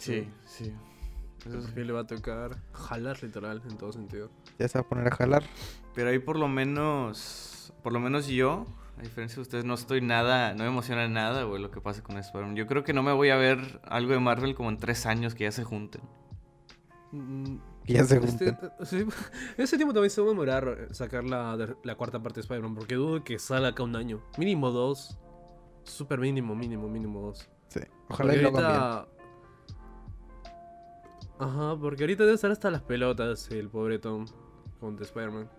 Sí, 0.03 0.29
sí. 0.45 0.73
Eso 1.45 1.61
sí. 1.61 1.67
Porque 1.67 1.83
le 1.83 1.93
va 1.93 2.01
a 2.01 2.07
tocar 2.07 2.57
jalar 2.71 3.21
literal 3.21 3.61
en 3.69 3.77
todo 3.77 3.91
sentido. 3.91 4.29
Ya 4.59 4.67
se 4.67 4.77
va 4.77 4.81
a 4.85 4.87
poner 4.87 5.07
a 5.07 5.15
jalar. 5.15 5.43
Pero 5.93 6.09
ahí 6.09 6.19
por 6.19 6.37
lo 6.37 6.47
menos, 6.47 7.73
por 7.83 7.91
lo 7.93 7.99
menos 7.99 8.27
yo, 8.27 8.65
a 8.97 9.01
diferencia 9.01 9.35
de 9.35 9.41
ustedes, 9.41 9.65
no 9.65 9.73
estoy 9.73 10.01
nada, 10.01 10.53
no 10.53 10.63
me 10.63 10.69
emociona 10.69 11.07
nada, 11.07 11.43
güey, 11.43 11.61
lo 11.61 11.69
que 11.71 11.81
pasa 11.81 12.01
con 12.01 12.17
Spider-Man. 12.17 12.55
Yo 12.55 12.65
creo 12.67 12.83
que 12.83 12.93
no 12.93 13.03
me 13.03 13.11
voy 13.11 13.29
a 13.29 13.35
ver 13.35 13.81
algo 13.83 14.13
de 14.13 14.19
Marvel 14.19 14.55
como 14.55 14.69
en 14.69 14.77
tres 14.77 15.05
años 15.05 15.35
que 15.35 15.43
ya 15.43 15.51
se 15.51 15.63
junten. 15.63 16.01
Mm, 17.11 17.57
Que 17.85 17.93
ya 17.93 18.05
se 18.05 18.17
este, 18.17 18.51
junten. 18.53 18.57
sí, 18.85 19.05
ese 19.57 19.75
tiempo 19.77 19.93
también 19.93 20.09
se 20.09 20.21
va 20.21 20.27
a 20.27 20.29
demorar 20.31 20.87
sacar 20.91 21.23
la, 21.25 21.95
cuarta 21.97 22.21
parte 22.23 22.35
de 22.37 22.41
Spider-Man. 22.41 22.75
Porque 22.75 22.95
dudo 22.95 23.23
que 23.23 23.37
salga 23.37 23.69
acá 23.69 23.83
un 23.83 23.95
año. 23.95 24.21
Mínimo 24.37 24.71
dos. 24.71 25.19
Súper 25.83 26.19
mínimo, 26.19 26.55
mínimo, 26.55 26.87
mínimo 26.87 27.19
dos. 27.21 27.49
Sí. 27.67 27.81
Ojalá 28.07 28.35
y 28.35 28.41
lo 28.41 28.49
hagan 28.49 28.61
bien. 28.71 28.81
ahorita- 28.81 29.12
Ajá, 31.43 31.77
porque 31.77 32.03
ahorita 32.03 32.23
debe 32.23 32.35
estar 32.35 32.51
hasta 32.51 32.71
las 32.71 32.81
pelotas 32.81 33.51
el 33.51 33.69
pobre 33.69 33.99
Tom 33.99 34.25
con 34.79 34.95
The 34.95 35.03
Spider-Man. 35.03 35.49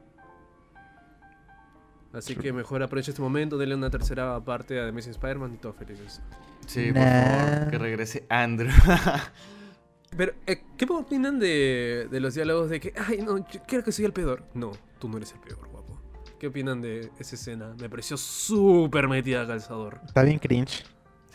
Así 2.12 2.36
que 2.36 2.52
mejor 2.52 2.82
aprovecha 2.82 3.10
este 3.10 3.20
momento, 3.20 3.58
denle 3.58 3.74
una 3.74 3.90
tercera 3.90 4.42
parte 4.44 4.78
a 4.78 4.84
The 4.84 4.90
Amazing 4.90 5.10
Spider-Man 5.12 5.54
y 5.54 5.56
todos 5.58 5.76
felices. 5.76 6.22
Sí, 6.66 6.92
por 6.92 7.02
favor, 7.02 7.70
que 7.70 7.78
regrese 7.78 8.24
Andrew. 8.28 8.70
Pero, 10.16 10.32
eh, 10.46 10.62
¿qué 10.78 10.86
opinan 10.88 11.40
de, 11.40 12.06
de 12.10 12.20
los 12.20 12.34
diálogos 12.34 12.70
de 12.70 12.78
que, 12.78 12.94
ay, 12.96 13.18
no, 13.18 13.38
yo 13.48 13.60
quiero 13.66 13.84
que 13.84 13.90
soy 13.90 14.04
el 14.04 14.12
peor? 14.12 14.44
No, 14.54 14.70
tú 15.00 15.08
no 15.08 15.16
eres 15.16 15.32
el 15.32 15.40
peor, 15.40 15.68
guapo. 15.68 16.00
¿Qué 16.38 16.46
opinan 16.46 16.80
de 16.80 17.10
esa 17.18 17.34
escena? 17.34 17.74
Me 17.80 17.90
pareció 17.90 18.16
súper 18.16 19.08
metida 19.08 19.42
a 19.42 19.46
calzador. 19.46 20.00
Está 20.06 20.22
bien 20.22 20.38
cringe. 20.38 20.84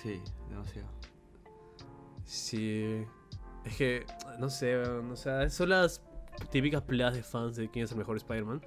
sí, 0.01 0.21
demasiado. 0.49 0.87
Sí. 2.23 3.05
Es 3.65 3.75
que, 3.75 4.05
no 4.39 4.49
sé, 4.49 4.77
o 4.77 5.15
sea, 5.15 5.49
son 5.49 5.69
las 5.69 6.01
típicas 6.51 6.81
peleas 6.81 7.13
de 7.13 7.23
fans 7.23 7.55
de 7.55 7.69
quién 7.69 7.85
es 7.85 7.91
el 7.91 7.97
mejor 7.97 8.17
Spider-Man. 8.17 8.61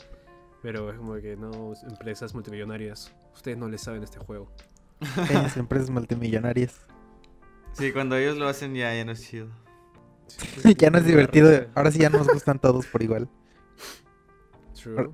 Pero 0.63 0.91
es 0.91 0.97
como 0.97 1.15
que 1.15 1.37
no, 1.37 1.73
empresas 1.89 2.35
multimillonarias. 2.35 3.13
Ustedes 3.35 3.59
no 3.59 3.69
le 3.69 3.79
saben 3.79 4.03
este 4.03 4.19
juego. 4.19 4.49
Empresas 5.57 5.91
multimillonarias. 5.91 6.81
Sí, 7.73 7.93
cuando 7.93 8.17
ellos 8.17 8.37
lo 8.37 8.47
hacen 8.47 8.75
ya, 8.75 8.95
ya 8.95 9.05
no 9.05 9.13
es 9.13 9.23
chido. 9.23 9.49
ya 10.79 10.91
no 10.91 10.99
es 10.99 11.05
divertido. 11.07 11.67
Ahora 11.75 11.91
sí 11.91 11.99
ya 11.99 12.11
nos 12.11 12.29
gustan 12.29 12.59
todos 12.61 12.87
por 12.87 13.03
igual. 13.03 13.29
True. 14.75 15.13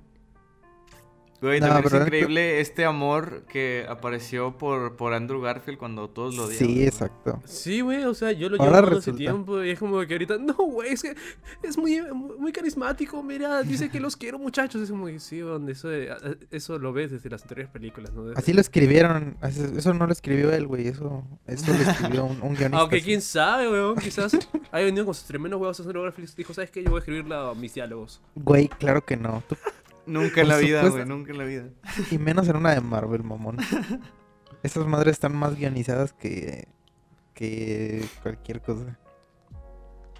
Güey, 1.40 1.60
No, 1.60 1.68
también 1.68 1.84
es 1.86 1.92
pero- 1.92 2.04
increíble 2.04 2.60
este 2.60 2.84
amor 2.84 3.44
que 3.48 3.86
apareció 3.88 4.58
por, 4.58 4.96
por 4.96 5.14
Andrew 5.14 5.40
Garfield 5.40 5.78
cuando 5.78 6.08
todos 6.10 6.34
lo 6.34 6.46
odiaban. 6.46 6.66
Sí, 6.66 6.82
exacto. 6.84 7.40
Sí, 7.44 7.80
güey, 7.80 8.02
o 8.04 8.14
sea, 8.14 8.32
yo 8.32 8.48
lo 8.48 8.60
Ahora 8.60 8.80
llevo 8.82 8.98
hace 8.98 9.12
tiempo 9.12 9.62
y 9.62 9.70
es 9.70 9.78
como 9.78 10.04
que 10.04 10.14
ahorita, 10.14 10.36
no, 10.38 10.54
güey, 10.54 10.94
es 10.94 11.02
que 11.02 11.14
es 11.62 11.78
muy, 11.78 12.00
muy 12.12 12.50
carismático, 12.50 13.22
mira, 13.22 13.62
dice 13.62 13.88
que 13.88 14.00
los 14.00 14.16
quiero 14.16 14.38
muchachos, 14.40 14.82
es 14.82 14.90
como 14.90 15.06
que 15.06 15.20
sí, 15.20 15.38
donde 15.38 15.72
eso, 15.72 15.88
eso 16.50 16.78
lo 16.80 16.92
ves 16.92 17.12
desde 17.12 17.30
las 17.30 17.42
anteriores 17.42 17.70
películas, 17.70 18.12
¿no? 18.12 18.24
Desde- 18.24 18.38
Así 18.40 18.52
lo 18.52 18.60
escribieron. 18.60 19.36
Eso 19.76 19.94
no 19.94 20.06
lo 20.06 20.12
escribió 20.12 20.52
él, 20.52 20.66
güey. 20.66 20.88
Eso, 20.88 21.24
eso 21.46 21.72
lo 21.72 21.78
escribió 21.90 22.24
un, 22.24 22.42
un 22.42 22.54
guionista. 22.54 22.78
Aunque 22.80 23.00
quién 23.00 23.20
sabe, 23.22 23.70
weón, 23.70 23.94
quizás 23.96 24.32
haya 24.72 24.84
venido 24.84 25.04
con 25.04 25.14
sus 25.14 25.24
tremendos 25.26 25.60
huevos 25.60 25.78
a 25.78 25.82
Andrew 25.84 26.02
Garfield 26.02 26.30
y 26.30 26.36
dijo, 26.36 26.52
¿sabes 26.52 26.72
qué? 26.72 26.82
Yo 26.82 26.90
voy 26.90 26.98
a 26.98 27.00
escribir 27.00 27.26
la- 27.28 27.54
mis 27.54 27.74
diálogos. 27.74 28.20
Güey, 28.34 28.66
claro 28.66 29.04
que 29.04 29.16
no. 29.16 29.42
Tú- 29.48 29.56
Nunca 30.08 30.40
en 30.40 30.48
la 30.48 30.56
vida, 30.56 30.88
güey, 30.88 31.04
nunca 31.04 31.32
en 31.32 31.38
la 31.38 31.44
vida. 31.44 31.68
y 32.10 32.18
menos 32.18 32.48
en 32.48 32.56
una 32.56 32.72
de 32.72 32.80
Marvel, 32.80 33.22
mamón. 33.22 33.58
Esas 34.62 34.86
madres 34.86 35.12
están 35.12 35.36
más 35.36 35.54
guionizadas 35.56 36.12
que, 36.12 36.68
que 37.34 38.04
cualquier 38.22 38.60
cosa. 38.60 38.98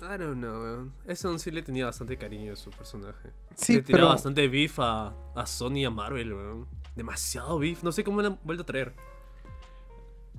I 0.00 0.16
don't 0.16 0.36
know, 0.36 0.62
weón. 0.62 0.92
Eso 1.06 1.36
sí 1.38 1.50
le 1.50 1.62
tenía 1.62 1.86
bastante 1.86 2.16
cariño 2.16 2.52
a 2.52 2.56
su 2.56 2.70
personaje. 2.70 3.30
Sí, 3.56 3.76
le 3.76 3.82
tiraba 3.82 3.98
pero 3.98 4.08
bastante 4.10 4.46
beef 4.46 4.78
a, 4.78 5.12
a 5.34 5.46
Sony 5.46 5.78
y 5.78 5.84
a 5.84 5.90
Marvel, 5.90 6.32
weón. 6.34 6.68
Demasiado 6.94 7.58
beef. 7.58 7.82
No 7.82 7.90
sé 7.90 8.04
cómo 8.04 8.20
le 8.20 8.28
han 8.28 8.38
vuelto 8.44 8.62
a 8.62 8.66
traer. 8.66 8.94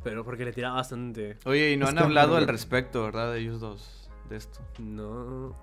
Pero 0.04 0.24
porque 0.24 0.46
le 0.46 0.54
tiraba 0.54 0.76
bastante. 0.76 1.38
Oye, 1.44 1.72
y 1.72 1.78
no 1.78 1.86
Es 1.86 1.92
han 1.92 2.00
hablado 2.00 2.38
al 2.38 2.48
respecto, 2.48 3.04
¿verdad? 3.04 3.34
De 3.34 3.40
ellos 3.40 3.60
dos, 3.60 4.10
de 4.30 4.38
esto. 4.38 4.60
No. 4.80 5.56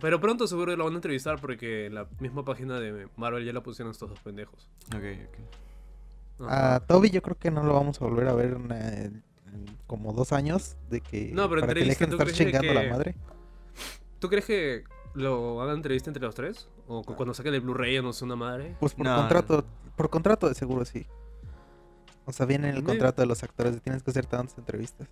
Pero 0.00 0.20
pronto 0.20 0.46
seguro 0.46 0.76
lo 0.76 0.84
van 0.84 0.92
a 0.92 0.96
entrevistar 0.96 1.40
porque 1.40 1.86
en 1.86 1.94
la 1.94 2.06
misma 2.20 2.44
página 2.44 2.78
de 2.78 3.08
Marvel 3.16 3.44
ya 3.44 3.52
la 3.52 3.62
pusieron 3.62 3.90
estos 3.90 4.08
dos 4.10 4.20
pendejos. 4.20 4.68
Ok, 4.88 5.02
ok. 5.28 6.46
Ajá. 6.48 6.76
a 6.76 6.80
Toby 6.80 7.10
yo 7.10 7.20
creo 7.20 7.36
que 7.36 7.50
no 7.50 7.64
lo 7.64 7.74
vamos 7.74 8.00
a 8.00 8.04
volver 8.04 8.28
a 8.28 8.32
ver 8.32 8.52
en, 8.52 8.70
en 8.72 9.24
como 9.88 10.12
dos 10.12 10.32
años 10.32 10.76
de 10.88 11.00
que 11.00 11.32
No, 11.34 11.48
pero 11.48 11.62
para 11.62 11.74
que 11.74 11.80
dejen 11.84 12.10
¿tú 12.10 12.16
estar 12.16 12.30
chingando 12.32 12.70
a 12.70 12.74
la 12.74 12.82
que- 12.82 12.90
madre. 12.90 13.14
¿Tú 14.20 14.28
crees 14.28 14.44
que 14.44 14.84
lo 15.14 15.60
hagan 15.62 15.76
entrevista 15.76 16.10
entre 16.10 16.22
los 16.24 16.34
tres? 16.36 16.68
¿O 16.86 17.02
cu- 17.02 17.16
cuando 17.16 17.34
saquen 17.34 17.54
el 17.54 17.60
Blu-ray 17.60 17.98
o 17.98 18.02
no 18.02 18.12
sé, 18.12 18.24
una 18.24 18.36
madre? 18.36 18.76
Pues 18.78 18.94
por 18.94 19.04
No, 19.06 19.16
contrato, 19.16 19.64
por 19.96 20.10
contrato 20.10 20.48
de 20.48 20.54
seguro 20.54 20.84
sí. 20.84 21.06
O 22.24 22.32
sea, 22.32 22.46
viene 22.46 22.68
en 22.68 22.76
el 22.76 22.84
contrato 22.84 23.20
de 23.22 23.26
los 23.26 23.42
actores 23.42 23.74
de 23.74 23.80
tienes 23.80 24.02
que 24.04 24.10
hacer 24.12 24.26
tantas 24.26 24.56
entrevistas. 24.58 25.08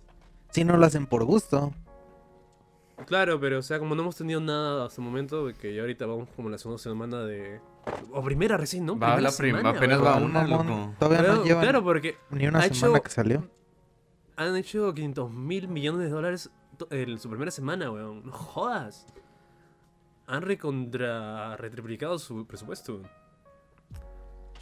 Si 0.51 0.63
no 0.63 0.77
lo 0.77 0.85
hacen 0.85 1.07
por 1.07 1.25
gusto. 1.25 1.73
Claro, 3.05 3.39
pero 3.39 3.59
o 3.59 3.61
sea, 3.61 3.77
como 3.79 3.93
no 3.95 4.01
hemos 4.01 4.15
tenido 4.15 4.41
nada 4.41 4.85
hasta 4.85 5.01
el 5.01 5.07
momento, 5.07 5.47
que 5.59 5.73
ya 5.75 5.81
ahorita 5.81 6.05
vamos 6.07 6.27
como 6.35 6.49
la 6.49 6.57
segunda 6.57 6.81
semana 6.81 7.21
de... 7.21 7.61
O 8.11 8.23
primera 8.23 8.57
recién, 8.57 8.85
¿no? 8.85 8.93
Va 8.97 9.13
Primera 9.15 9.21
la 9.31 9.37
prim- 9.37 9.55
semana, 9.55 9.77
apenas 9.77 10.03
va 10.03 10.15
una, 10.17 10.43
loco. 10.47 10.93
Todavía 10.99 11.19
Claro, 11.19 11.35
no 11.35 11.43
llevan 11.45 11.61
claro, 11.63 11.83
porque 11.83 12.17
ni 12.31 12.47
una 12.47 12.61
semana 12.63 12.97
hecho- 12.97 13.03
que 13.03 13.09
salió. 13.11 13.49
han 14.35 14.55
hecho 14.57 14.93
500 14.93 15.31
mil 15.31 15.67
millones 15.67 16.01
de 16.01 16.09
dólares 16.09 16.49
en 16.89 17.17
su 17.19 17.29
primera 17.29 17.51
semana, 17.51 17.89
weón. 17.91 18.25
No 18.25 18.31
jodas. 18.33 19.05
Han 20.25 20.41
recontra 20.41 21.55
retriplicado 21.55 22.19
su 22.19 22.45
presupuesto. 22.45 23.01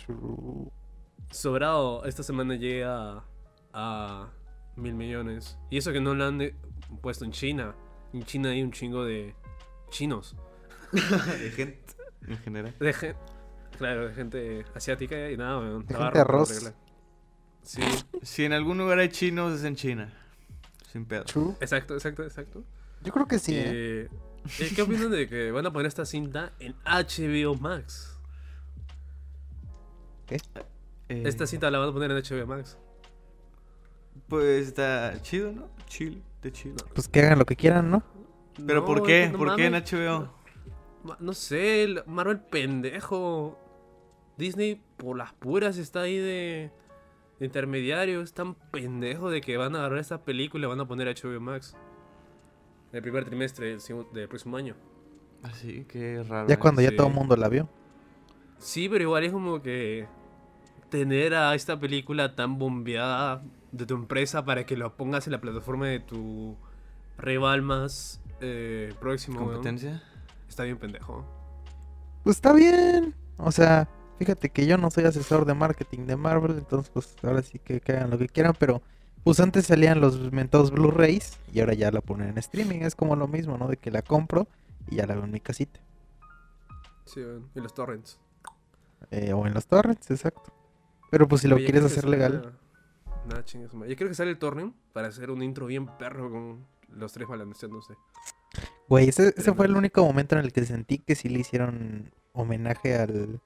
Chu- 0.06 0.72
Sobrado, 1.32 2.04
esta 2.06 2.22
semana 2.22 2.56
llega 2.56 3.24
a 3.74 4.30
mil 4.76 4.94
millones. 4.94 5.58
Y 5.70 5.78
eso 5.78 5.92
que 5.92 6.02
no 6.02 6.14
lo 6.14 6.26
han... 6.26 6.38
de- 6.38 6.56
puesto 7.02 7.26
en 7.26 7.32
China. 7.32 7.74
En 8.16 8.24
China 8.24 8.50
hay 8.52 8.64
un 8.64 8.72
chingo 8.72 9.04
de 9.04 9.36
chinos. 9.90 10.36
de 10.92 11.52
gente 11.52 11.80
en 12.28 12.38
general. 12.38 12.74
De 12.80 12.94
gen- 12.94 13.16
claro, 13.78 14.08
de 14.08 14.14
gente 14.14 14.66
asiática 14.74 15.30
y 15.30 15.36
nada, 15.36 15.60
weón. 15.60 15.86
De 15.86 15.94
gente 15.96 16.20
arroz. 16.20 16.72
Sí, 17.64 17.82
Si 18.22 18.46
en 18.46 18.54
algún 18.54 18.78
lugar 18.78 19.00
hay 19.00 19.10
chinos, 19.10 19.54
es 19.60 19.66
en 19.66 19.76
China. 19.76 20.14
Sin 20.94 21.06
pedo. 21.06 21.26
True. 21.26 21.56
exacto, 21.60 21.94
exacto, 21.96 22.24
exacto. 22.24 22.64
Yo 23.04 23.12
creo 23.12 23.28
que 23.28 23.38
sí, 23.38 23.54
¿eh? 23.56 23.64
Eh, 23.66 24.10
eh, 24.60 24.72
¿Qué 24.74 24.82
opinan 24.82 25.12
de 25.12 25.28
que 25.28 25.52
van 25.52 25.66
a 25.66 25.74
poner 25.74 25.88
esta 25.88 26.06
cinta 26.06 26.54
en 26.60 26.74
HBO 26.86 27.56
Max? 27.56 28.18
Eh, 30.30 31.24
Esta 31.26 31.46
cinta 31.48 31.70
la 31.70 31.80
van 31.80 31.90
a 31.90 31.92
poner 31.92 32.12
en 32.12 32.18
HBO 32.18 32.48
Max. 32.48 32.78
Pues 34.30 34.68
está 34.68 35.22
chido, 35.22 35.52
¿no? 35.52 35.68
Chill, 35.88 36.24
Pues 36.94 37.08
que 37.08 37.22
hagan 37.22 37.40
lo 37.40 37.46
que 37.46 37.56
quieran, 37.56 37.90
¿no? 37.92 38.04
¿Pero 38.66 38.82
No, 38.82 38.86
por 38.86 39.04
qué? 39.04 39.26
que 39.26 39.30
no 39.32 39.38
¿Por 39.38 39.56
qué 39.56 39.66
en. 39.66 39.74
HBO? 39.74 40.30
No 41.20 41.34
sé, 41.34 41.84
el 41.84 42.04
Marvel 42.06 42.40
pendejo. 42.40 43.60
Disney 44.38 44.82
por 44.98 45.18
las 45.18 45.34
puras 45.34 45.78
está 45.78 46.02
ahí 46.02 46.18
de, 46.18 46.72
de 47.40 47.46
intermediario. 47.46 48.22
Es 48.22 48.34
tan 48.34 48.56
pendejo 48.56 49.30
de 49.30 49.42
que 49.42 49.56
van 49.58 49.76
a 49.76 49.80
agarrar 49.80 50.00
esta 50.00 50.24
película 50.24 50.66
y 50.66 50.70
van 50.70 50.80
a 50.80 50.88
poner 50.88 51.08
a 51.08 51.12
HBO 51.12 51.40
Max. 51.40 51.76
El 52.92 53.02
primer 53.02 53.26
trimestre 53.26 53.78
del, 53.78 53.82
del 54.14 54.28
próximo 54.28 54.58
año. 54.58 54.76
Así, 55.44 55.86
qué 55.88 56.24
raro. 56.24 56.48
Ya 56.48 56.58
cuando 56.58 56.82
ya 56.82 56.96
todo 56.96 57.08
el 57.08 57.14
mundo 57.14 57.36
la 57.36 57.50
vio. 57.50 57.70
Sí, 58.58 58.90
pero 58.90 59.04
igual 59.04 59.24
es 59.26 59.32
como 59.32 59.62
que 59.62 60.08
tener 60.90 61.34
a 61.36 61.54
esta 61.56 61.80
película 61.80 62.36
tan 62.36 62.58
bombeada 62.58 63.44
de 63.78 63.86
tu 63.86 63.96
empresa 63.96 64.46
para 64.46 64.66
que 64.66 64.78
lo 64.78 64.96
pongas 64.96 65.28
en 65.28 65.32
la 65.32 65.42
plataforma 65.42 65.88
de 65.88 66.00
tu 66.00 66.56
rival 67.18 67.62
más 67.62 68.22
eh, 68.42 68.94
próximo. 69.00 69.40
weón, 69.40 69.54
¿Competencia? 69.54 70.04
Está 70.48 70.64
bien 70.64 70.78
pendejo. 70.78 71.26
Pues 72.24 72.38
está 72.38 72.54
bien. 72.54 73.14
O 73.38 73.52
sea, 73.52 73.88
fíjate 74.18 74.50
que 74.50 74.66
yo 74.66 74.78
no 74.78 74.90
soy 74.90 75.06
asesor 75.06 75.46
de 75.46 75.54
marketing 75.54 76.06
de 76.06 76.16
Marvel, 76.16 76.58
entonces 76.58 76.90
pues 76.94 77.16
ahora 77.24 77.42
sí 77.42 77.60
que, 77.60 77.82
que 77.82 77.92
hagan 77.94 78.10
lo 78.10 78.18
que 78.18 78.28
quieran, 78.28 78.54
pero 78.58 78.82
pues 79.24 79.40
antes 79.40 79.66
salían 79.66 80.02
los 80.02 80.32
mentados 80.32 80.72
Blu-rays 80.72 81.40
y 81.52 81.60
ahora 81.60 81.74
ya 81.74 81.92
la 81.92 82.02
ponen 82.02 82.30
en 82.30 82.38
streaming. 82.38 82.82
Es 82.82 82.96
como 82.96 83.16
lo 83.16 83.28
mismo, 83.28 83.58
¿no? 83.58 83.68
De 83.68 83.78
que 83.78 83.92
la 83.92 84.02
compro 84.02 84.48
y 84.88 84.98
ya 84.98 85.08
la 85.08 85.16
veo 85.16 85.24
en 85.24 85.32
mi 85.32 85.40
casita. 85.40 85.80
Sí, 87.06 87.22
y 87.56 87.60
los 87.60 87.74
torrents. 87.74 88.20
Eh, 89.12 89.34
o 89.34 89.46
en 89.48 89.54
los 89.54 89.66
torrents, 89.68 90.10
exacto. 90.12 90.54
Pero 91.12 91.28
pues 91.28 91.42
si 91.42 91.48
lo 91.48 91.56
Oye, 91.56 91.66
quieres 91.66 91.82
¿crees 91.82 91.94
que 91.94 92.00
hacer 92.00 92.10
legal, 92.10 92.58
Nada, 93.28 93.44
chingas. 93.44 93.72
Yo 93.72 93.96
creo 93.96 94.08
que 94.10 94.16
sale 94.16 94.32
el 94.32 94.38
torrent 94.38 94.76
para 94.94 95.08
hacer 95.08 95.32
un 95.32 95.42
intro 95.42 95.66
bien 95.66 95.88
perro 95.98 96.30
con 96.32 96.66
los 96.90 97.12
tres 97.14 97.28
balanceándose. 97.28 97.94
güey, 98.88 99.10
ese, 99.10 99.34
ese 99.36 99.54
fue 99.54 99.66
el 99.66 99.76
único 99.76 100.04
momento 100.04 100.36
en 100.38 100.46
el 100.46 100.54
que 100.54 100.64
sentí 100.66 101.00
que 101.00 101.16
sí 101.16 101.30
le 101.30 101.40
hicieron 101.40 102.14
homenaje 102.34 102.96
al, 102.98 103.42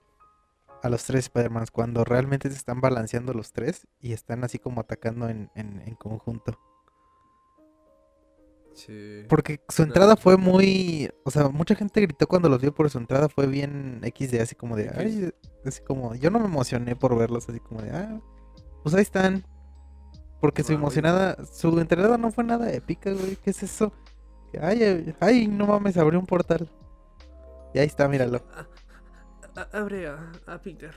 a 0.83 0.89
los 0.89 1.03
tres 1.05 1.25
Spider-Mans, 1.25 1.71
cuando 1.71 2.03
realmente 2.03 2.49
se 2.49 2.55
están 2.57 2.81
balanceando 2.81 3.33
los 3.33 3.53
tres 3.53 3.87
y 4.01 4.11
están 4.13 4.43
así 4.43 4.59
como 4.59 4.81
atacando 4.81 5.29
en, 5.29 5.49
en, 5.55 5.81
en 5.85 5.95
conjunto. 5.95 6.59
Sí. 8.73 9.23
Porque 9.27 9.59
su 9.69 9.81
No. 9.81 9.87
entrada 9.87 10.15
fue 10.15 10.37
muy. 10.37 11.09
O 11.25 11.31
sea, 11.31 11.49
mucha 11.49 11.75
gente 11.75 11.99
gritó 12.01 12.27
cuando 12.27 12.47
los 12.49 12.61
vio 12.61 12.73
por 12.73 12.89
su 12.89 12.97
entrada. 12.97 13.27
Fue 13.27 13.45
bien 13.47 14.01
XD, 14.03 14.35
así 14.41 14.55
como 14.55 14.75
de. 14.77 14.89
Ay, 14.95 15.31
así 15.65 15.81
como. 15.83 16.15
Yo 16.15 16.29
no 16.29 16.39
me 16.39 16.45
emocioné 16.45 16.95
por 16.95 17.17
verlos, 17.17 17.49
así 17.49 17.59
como 17.59 17.81
de. 17.81 17.91
Ah, 17.91 18.21
pues 18.83 18.95
ahí 18.95 19.01
están. 19.01 19.43
Porque 20.41 20.63
su 20.63 20.71
Ah, 20.71 20.75
güey. 20.75 20.83
emocionada. 20.83 21.45
Su 21.45 21.77
entrada 21.79 22.17
no 22.17 22.31
fue 22.31 22.43
nada 22.43 22.71
épica, 22.71 23.11
güey. 23.11 23.35
¿Qué 23.37 23.49
es 23.49 23.63
eso? 23.63 23.91
Ay, 24.61 25.13
ay, 25.19 25.47
no 25.47 25.67
mames, 25.67 25.97
abrió 25.97 26.19
un 26.19 26.25
portal. 26.25 26.69
Y 27.73 27.79
ahí 27.79 27.85
está, 27.87 28.07
míralo. 28.07 28.41
A- 29.55 29.77
abre 29.77 30.07
a, 30.07 30.31
a 30.47 30.59
Peter. 30.61 30.95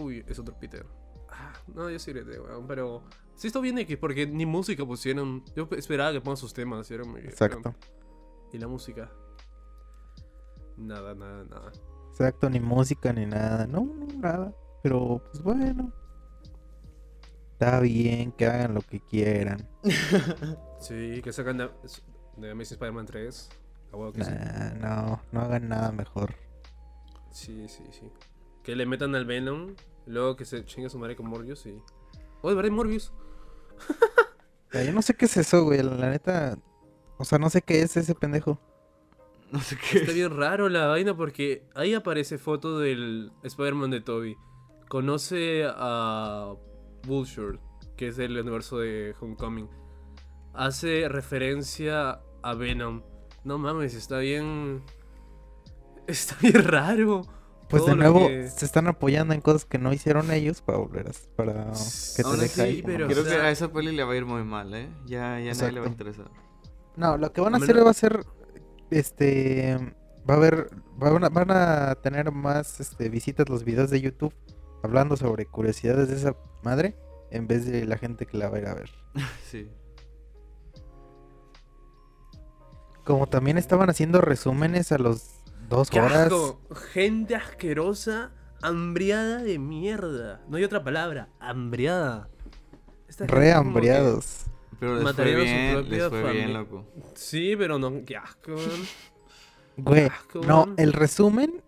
Uy, 0.00 0.24
es 0.26 0.38
otro 0.38 0.54
Peter. 0.58 0.86
Ah, 1.30 1.52
no, 1.74 1.90
yo 1.90 1.98
sí 1.98 2.12
grité, 2.12 2.40
weón, 2.40 2.66
pero... 2.66 3.02
Sí 3.34 3.48
esto 3.48 3.60
bien 3.60 3.76
X, 3.78 3.98
porque 3.98 4.26
ni 4.26 4.46
música 4.46 4.86
pusieron. 4.86 5.44
Yo 5.54 5.68
pe- 5.68 5.78
esperaba 5.78 6.12
que 6.12 6.20
pongan 6.22 6.38
sus 6.38 6.54
temas. 6.54 6.90
Y, 6.90 6.94
era 6.94 7.04
muy- 7.04 7.20
Exacto. 7.20 7.74
y 8.52 8.58
la 8.58 8.66
música. 8.68 9.10
Nada, 10.78 11.14
nada, 11.14 11.44
nada. 11.44 11.72
Exacto, 12.10 12.48
ni 12.48 12.60
música 12.60 13.12
ni 13.12 13.26
nada. 13.26 13.66
No, 13.66 13.84
no, 13.84 14.06
nada. 14.18 14.54
Pero, 14.82 15.22
pues 15.30 15.42
bueno. 15.42 15.92
Está 17.58 17.80
bien 17.80 18.32
que 18.32 18.44
hagan 18.44 18.74
lo 18.74 18.82
que 18.82 19.00
quieran. 19.00 19.66
Sí, 20.78 21.22
que 21.22 21.32
sacan 21.32 21.56
de, 21.56 21.70
de 22.36 22.50
Amazing 22.50 22.74
Spider-Man 22.74 23.06
3. 23.06 23.48
A 23.92 23.96
huevo 23.96 24.12
que 24.12 24.22
sí. 24.22 24.30
Nah, 24.30 24.74
no, 24.74 25.22
no 25.32 25.40
hagan 25.40 25.70
nada 25.70 25.90
mejor. 25.90 26.34
Sí, 27.30 27.66
sí, 27.66 27.82
sí. 27.90 28.12
Que 28.62 28.76
le 28.76 28.84
metan 28.84 29.14
al 29.14 29.24
Venom, 29.24 29.74
luego 30.04 30.36
que 30.36 30.44
se 30.44 30.66
chingue 30.66 30.90
su 30.90 30.98
madre 30.98 31.16
con 31.16 31.28
Morbius 31.28 31.64
y... 31.64 31.82
Oh, 32.42 32.50
de 32.50 32.56
verdad, 32.56 32.70
Morbius. 32.70 33.10
Yo 34.74 34.92
no 34.92 35.00
sé 35.00 35.14
qué 35.14 35.24
es 35.24 35.38
eso, 35.38 35.64
güey. 35.64 35.82
La 35.82 36.10
neta. 36.10 36.58
O 37.16 37.24
sea, 37.24 37.38
no 37.38 37.48
sé 37.48 37.62
qué 37.62 37.80
es 37.80 37.96
ese 37.96 38.14
pendejo. 38.14 38.60
No 39.50 39.60
sé 39.60 39.78
qué. 39.78 40.00
Está 40.00 40.12
bien 40.12 40.36
raro 40.36 40.68
la 40.68 40.88
vaina 40.88 41.16
porque 41.16 41.64
ahí 41.74 41.94
aparece 41.94 42.36
foto 42.36 42.80
del 42.80 43.32
Spider-Man 43.44 43.92
de 43.92 44.00
Toby. 44.00 44.36
Conoce 44.88 45.64
a 45.64 46.52
Bullshort, 47.06 47.60
que 47.96 48.08
es 48.08 48.16
del 48.16 48.38
universo 48.38 48.78
de 48.78 49.14
Homecoming. 49.20 49.68
Hace 50.52 51.08
referencia 51.08 52.20
a 52.42 52.54
Venom. 52.54 53.02
No 53.44 53.58
mames, 53.58 53.94
está 53.94 54.18
bien... 54.18 54.82
Está 56.06 56.36
bien 56.40 56.62
raro. 56.64 57.22
Pues 57.68 57.82
Todo 57.82 57.96
de 57.96 57.96
nuevo, 57.96 58.28
que- 58.28 58.48
se 58.48 58.64
están 58.64 58.86
apoyando 58.86 59.34
en 59.34 59.40
cosas 59.40 59.64
que 59.64 59.76
no 59.78 59.92
hicieron 59.92 60.30
ellos 60.30 60.62
para 60.62 60.78
volver 60.78 61.08
a. 61.08 61.12
Para 61.34 61.72
que 62.16 62.22
te 62.22 62.36
deje 62.36 62.62
ahí 62.62 62.80
como 62.82 62.94
pero-. 62.94 63.08
Creo 63.08 63.22
o 63.22 63.24
sea- 63.26 63.40
que 63.40 63.46
a 63.46 63.50
esa 63.50 63.72
peli 63.72 63.90
le 63.90 64.04
va 64.04 64.12
a 64.12 64.16
ir 64.16 64.24
muy 64.24 64.44
mal, 64.44 64.72
¿eh? 64.72 64.88
Ya, 65.06 65.40
ya 65.40 65.52
nadie 65.52 65.72
le 65.72 65.80
va 65.80 65.86
a 65.86 65.88
interesar. 65.88 66.30
No, 66.94 67.16
lo 67.18 67.32
que 67.32 67.40
van 67.40 67.54
a 67.54 67.58
A 67.58 67.60
hacer 67.60 67.84
va 67.84 67.90
a 67.90 67.94
ser. 67.94 68.24
Este. 68.90 69.76
Va 70.30 70.34
a 70.34 70.36
haber. 70.36 70.70
Van 70.96 71.24
a, 71.24 71.28
van 71.28 71.50
a 71.50 71.94
tener 71.96 72.30
más 72.30 72.78
este, 72.78 73.08
visitas 73.08 73.48
los 73.48 73.64
videos 73.64 73.90
de 73.90 74.00
YouTube 74.00 74.32
hablando 74.82 75.16
sobre 75.16 75.46
curiosidades 75.46 76.08
de 76.08 76.16
esa 76.16 76.36
madre 76.62 76.96
en 77.30 77.46
vez 77.46 77.66
de 77.66 77.84
la 77.86 77.98
gente 77.98 78.26
que 78.26 78.36
la 78.38 78.48
va 78.48 78.56
a 78.56 78.60
ir 78.60 78.66
a 78.66 78.74
ver. 78.74 78.90
Sí. 79.50 79.68
Como 83.04 83.28
también 83.28 83.56
estaban 83.56 83.88
haciendo 83.88 84.20
resúmenes 84.20 84.90
a 84.90 84.98
los 84.98 85.36
dos 85.68 85.90
¡Qué 85.90 86.00
horas. 86.00 86.26
asco! 86.26 86.60
Gente 86.92 87.36
asquerosa, 87.36 88.32
hambriada 88.62 89.42
de 89.42 89.58
mierda. 89.60 90.42
No 90.48 90.56
hay 90.56 90.64
otra 90.64 90.82
palabra, 90.82 91.28
hambriada. 91.38 92.28
Esta 93.08 93.24
gente 93.26 93.34
Re 93.36 93.50
es 93.50 93.54
como 93.56 93.64
que- 93.64 93.68
hambriados. 93.78 94.46
Pero 94.80 94.94
les 94.96 95.02
fue 95.02 95.12
Matarían 95.12 95.38
a 95.38 95.40
su 95.40 95.46
bien, 95.46 95.72
propia 95.74 95.98
les 95.98 96.08
fue 96.08 96.18
bien, 96.22 96.32
familia. 96.34 96.58
loco. 96.58 96.84
Sí, 97.14 97.54
pero 97.56 97.78
no, 97.78 98.04
qué 98.04 98.16
asco. 98.16 98.54
Güey, 99.78 100.08
no, 100.46 100.74
el 100.76 100.92
resumen. 100.92 101.62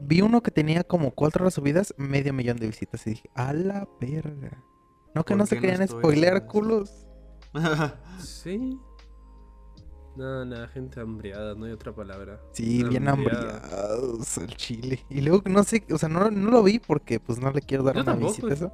Vi 0.00 0.20
uno 0.22 0.42
que 0.42 0.50
tenía 0.50 0.82
como 0.84 1.10
cuatro 1.12 1.44
horas 1.44 1.54
subidas, 1.54 1.94
medio 1.98 2.32
millón 2.32 2.56
de 2.56 2.66
visitas. 2.66 3.06
Y 3.06 3.10
dije, 3.10 3.30
a 3.34 3.52
la 3.52 3.88
verga. 4.00 4.62
No, 5.14 5.24
que 5.24 5.34
¿Por 5.34 5.38
no 5.38 5.46
se 5.46 5.56
no 5.56 5.60
querían 5.60 5.82
estoy 5.82 5.98
spoilear, 6.00 6.46
culos. 6.46 7.06
Sí. 8.18 8.78
No, 10.16 10.44
nada, 10.44 10.68
gente 10.68 11.00
hambriada, 11.00 11.54
no 11.54 11.64
hay 11.66 11.72
otra 11.72 11.94
palabra. 11.94 12.40
Sí, 12.52 12.82
bien 12.84 13.08
hambriados 13.08 14.38
el 14.38 14.54
chile. 14.56 15.04
Y 15.08 15.20
luego 15.20 15.42
no 15.48 15.62
sé, 15.62 15.84
o 15.92 15.98
sea, 15.98 16.08
no, 16.08 16.30
no 16.30 16.50
lo 16.50 16.62
vi 16.62 16.78
porque 16.78 17.20
pues 17.20 17.38
no 17.40 17.50
le 17.52 17.62
quiero 17.62 17.84
dar 17.84 17.94
Yo 17.94 18.02
una 18.02 18.12
tampoco. 18.12 18.32
visita 18.32 18.48
a 18.48 18.54
eso. 18.54 18.72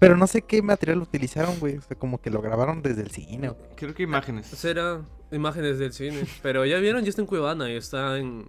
Pero 0.00 0.16
no 0.16 0.26
sé 0.26 0.42
qué 0.42 0.62
material 0.62 1.02
utilizaron, 1.02 1.58
güey. 1.58 1.76
O 1.76 1.82
sea, 1.82 1.96
como 1.98 2.20
que 2.20 2.30
lo 2.30 2.40
grabaron 2.40 2.82
desde 2.82 3.02
el 3.02 3.10
cine. 3.10 3.50
o- 3.50 3.56
Creo 3.76 3.94
que 3.94 4.04
imágenes. 4.04 4.46
Será 4.46 5.02
imágenes 5.32 5.78
del 5.78 5.92
cine. 5.92 6.22
Pero 6.42 6.64
ya 6.64 6.78
vieron, 6.78 7.02
ya 7.02 7.10
está 7.10 7.20
en 7.22 7.26
Cuevana 7.26 7.70
y 7.70 7.76
está 7.76 8.16
en 8.18 8.48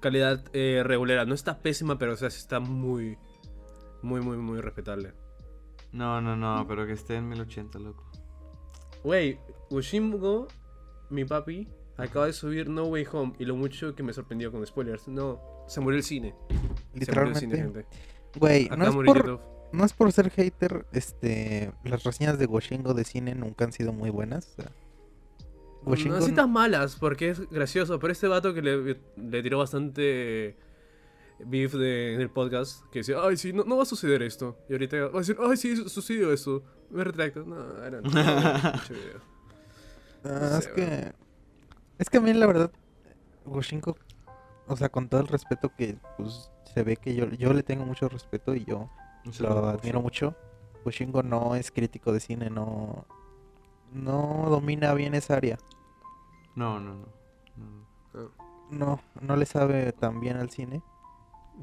calidad 0.00 0.44
eh, 0.52 0.82
regular. 0.84 1.26
No 1.26 1.34
está 1.34 1.60
pésima, 1.62 1.98
pero 1.98 2.14
o 2.14 2.16
sea, 2.16 2.30
sí 2.30 2.38
está 2.38 2.60
muy, 2.60 3.18
muy, 4.02 4.20
muy, 4.20 4.36
muy 4.36 4.60
respetable. 4.60 5.12
No, 5.92 6.20
no, 6.20 6.36
no, 6.36 6.66
pero 6.68 6.86
que 6.86 6.92
esté 6.92 7.16
en 7.16 7.28
1080, 7.28 7.78
loco. 7.78 8.10
Wey, 9.02 9.38
Ushimgo, 9.70 10.46
mi 11.08 11.24
papi, 11.24 11.68
acaba 11.96 12.26
de 12.26 12.32
subir 12.32 12.68
No 12.68 12.84
Way 12.84 13.06
Home 13.12 13.32
y 13.38 13.44
lo 13.44 13.56
mucho 13.56 13.94
que 13.94 14.02
me 14.02 14.12
sorprendió 14.12 14.52
con 14.52 14.64
spoilers. 14.66 15.08
No, 15.08 15.40
se 15.66 15.80
murió 15.80 15.98
el 15.98 16.04
cine. 16.04 16.34
Se 16.48 16.54
murió 17.12 17.28
el 17.28 17.36
cine, 17.36 17.54
Literalmente. 17.54 17.56
gente. 17.56 17.86
Güey, 18.36 18.68
no 18.76 18.84
es, 18.84 18.94
por, 18.94 19.06
YouTube. 19.06 19.40
no 19.72 19.84
es 19.84 19.92
por 19.92 20.12
ser 20.12 20.30
hater, 20.30 20.86
este, 20.92 21.72
las 21.82 22.04
reseñas 22.04 22.38
de 22.38 22.46
Goshingo 22.46 22.94
de 22.94 23.04
cine 23.04 23.34
nunca 23.34 23.64
han 23.64 23.72
sido 23.72 23.92
muy 23.92 24.10
buenas. 24.10 24.54
o 24.58 24.62
sea, 24.62 24.72
Goshingo 25.82 26.16
No 26.16 26.22
así 26.22 26.30
no- 26.30 26.36
tan 26.36 26.52
malas, 26.52 26.96
porque 26.96 27.30
es 27.30 27.48
gracioso. 27.50 27.98
Pero 27.98 28.12
este 28.12 28.28
vato 28.28 28.52
que 28.54 28.62
le, 28.62 28.98
le 29.16 29.42
tiró 29.42 29.58
bastante 29.58 30.56
beef 31.44 31.72
de, 31.74 32.14
en 32.14 32.20
el 32.20 32.28
podcast, 32.30 32.84
que 32.90 32.98
decía, 33.00 33.16
ay, 33.22 33.36
sí, 33.36 33.52
no, 33.52 33.64
no 33.64 33.76
va 33.78 33.84
a 33.84 33.86
suceder 33.86 34.22
esto. 34.22 34.58
Y 34.68 34.72
ahorita 34.72 34.96
va 35.08 35.16
a 35.16 35.18
decir, 35.20 35.36
ay, 35.40 35.56
sí, 35.56 35.76
su- 35.76 35.88
sucedió 35.88 36.32
esto. 36.32 36.62
Me 36.90 37.02
retracto. 37.04 37.44
No, 37.44 37.82
era 37.84 38.00
no, 38.00 38.10
video. 38.90 39.20
Ah, 40.24 40.48
sé, 40.50 40.58
es 40.58 40.68
que. 40.68 41.12
Es 41.98 42.10
que 42.10 42.18
a 42.18 42.20
mí, 42.20 42.32
la 42.34 42.46
verdad, 42.46 42.70
Goshinko, 43.46 43.96
o 44.66 44.76
sea, 44.76 44.88
con 44.90 45.08
todo 45.08 45.20
el 45.20 45.28
respeto 45.28 45.72
que 45.76 45.96
pues 46.16 46.50
se 46.74 46.82
ve 46.82 46.96
que 46.96 47.14
yo, 47.14 47.28
yo 47.30 47.52
le 47.52 47.62
tengo 47.62 47.84
mucho 47.84 48.08
respeto 48.08 48.54
y 48.54 48.64
yo 48.64 48.90
lo 49.40 49.66
admiro 49.68 50.00
mucho. 50.02 50.34
Goshinko 50.84 51.22
no 51.22 51.54
es 51.56 51.70
crítico 51.70 52.12
de 52.12 52.20
cine, 52.20 52.48
no. 52.50 53.06
No 53.92 54.46
domina 54.48 54.94
bien 54.94 55.14
esa 55.14 55.34
área. 55.36 55.58
No, 56.54 56.80
no, 56.80 56.94
no. 56.94 57.06
no. 57.56 58.30
No, 58.70 59.00
no 59.20 59.36
le 59.36 59.46
sabe 59.46 59.92
tan 59.92 60.20
bien 60.20 60.36
al 60.36 60.50
cine. 60.50 60.82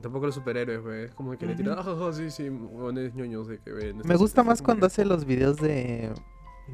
Tampoco 0.02 0.26
los 0.28 0.36
superhéroes, 0.36 0.82
güey. 0.82 1.04
Es 1.06 1.14
como 1.16 1.38
que 1.38 1.46
le 1.46 1.56
tiran, 1.56 1.80
ah, 1.80 1.84
ja, 1.84 2.14
sí, 2.14 2.30
sí, 2.30 2.50
huevones 2.50 3.16
ñoños 3.16 3.48
de 3.48 3.60
que 3.60 3.72
ven. 3.72 3.98
Me 4.04 4.16
gusta 4.16 4.42
cosas", 4.42 4.46
más 4.46 4.62
cuando 4.62 4.82
que- 4.82 4.88
hace 4.88 5.06
los 5.06 5.26
videos 5.26 5.58
de. 5.58 6.14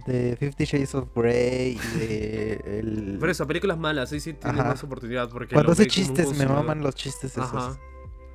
De 0.08 0.36
Fifty 0.38 0.66
Shades 0.66 0.96
of 0.96 1.10
Grey 1.16 1.78
y 1.78 1.98
de. 2.00 2.54
El... 2.80 3.18
Por 3.20 3.30
eso, 3.30 3.46
películas 3.46 3.78
malas, 3.78 4.12
ahí 4.12 4.20
sí 4.20 4.34
tiene 4.34 4.60
Ajá. 4.60 4.70
más 4.72 4.84
oportunidad. 4.84 5.30
Porque 5.30 5.54
Cuando 5.54 5.72
hace 5.74 5.86
chistes, 5.86 6.36
me 6.36 6.48
maman 6.48 6.82
los 6.82 6.96
chistes 6.96 7.32
esos. 7.38 7.54
Ajá. 7.54 7.78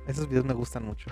Esos 0.07 0.27
videos 0.29 0.45
me 0.45 0.53
gustan 0.53 0.85
mucho. 0.85 1.11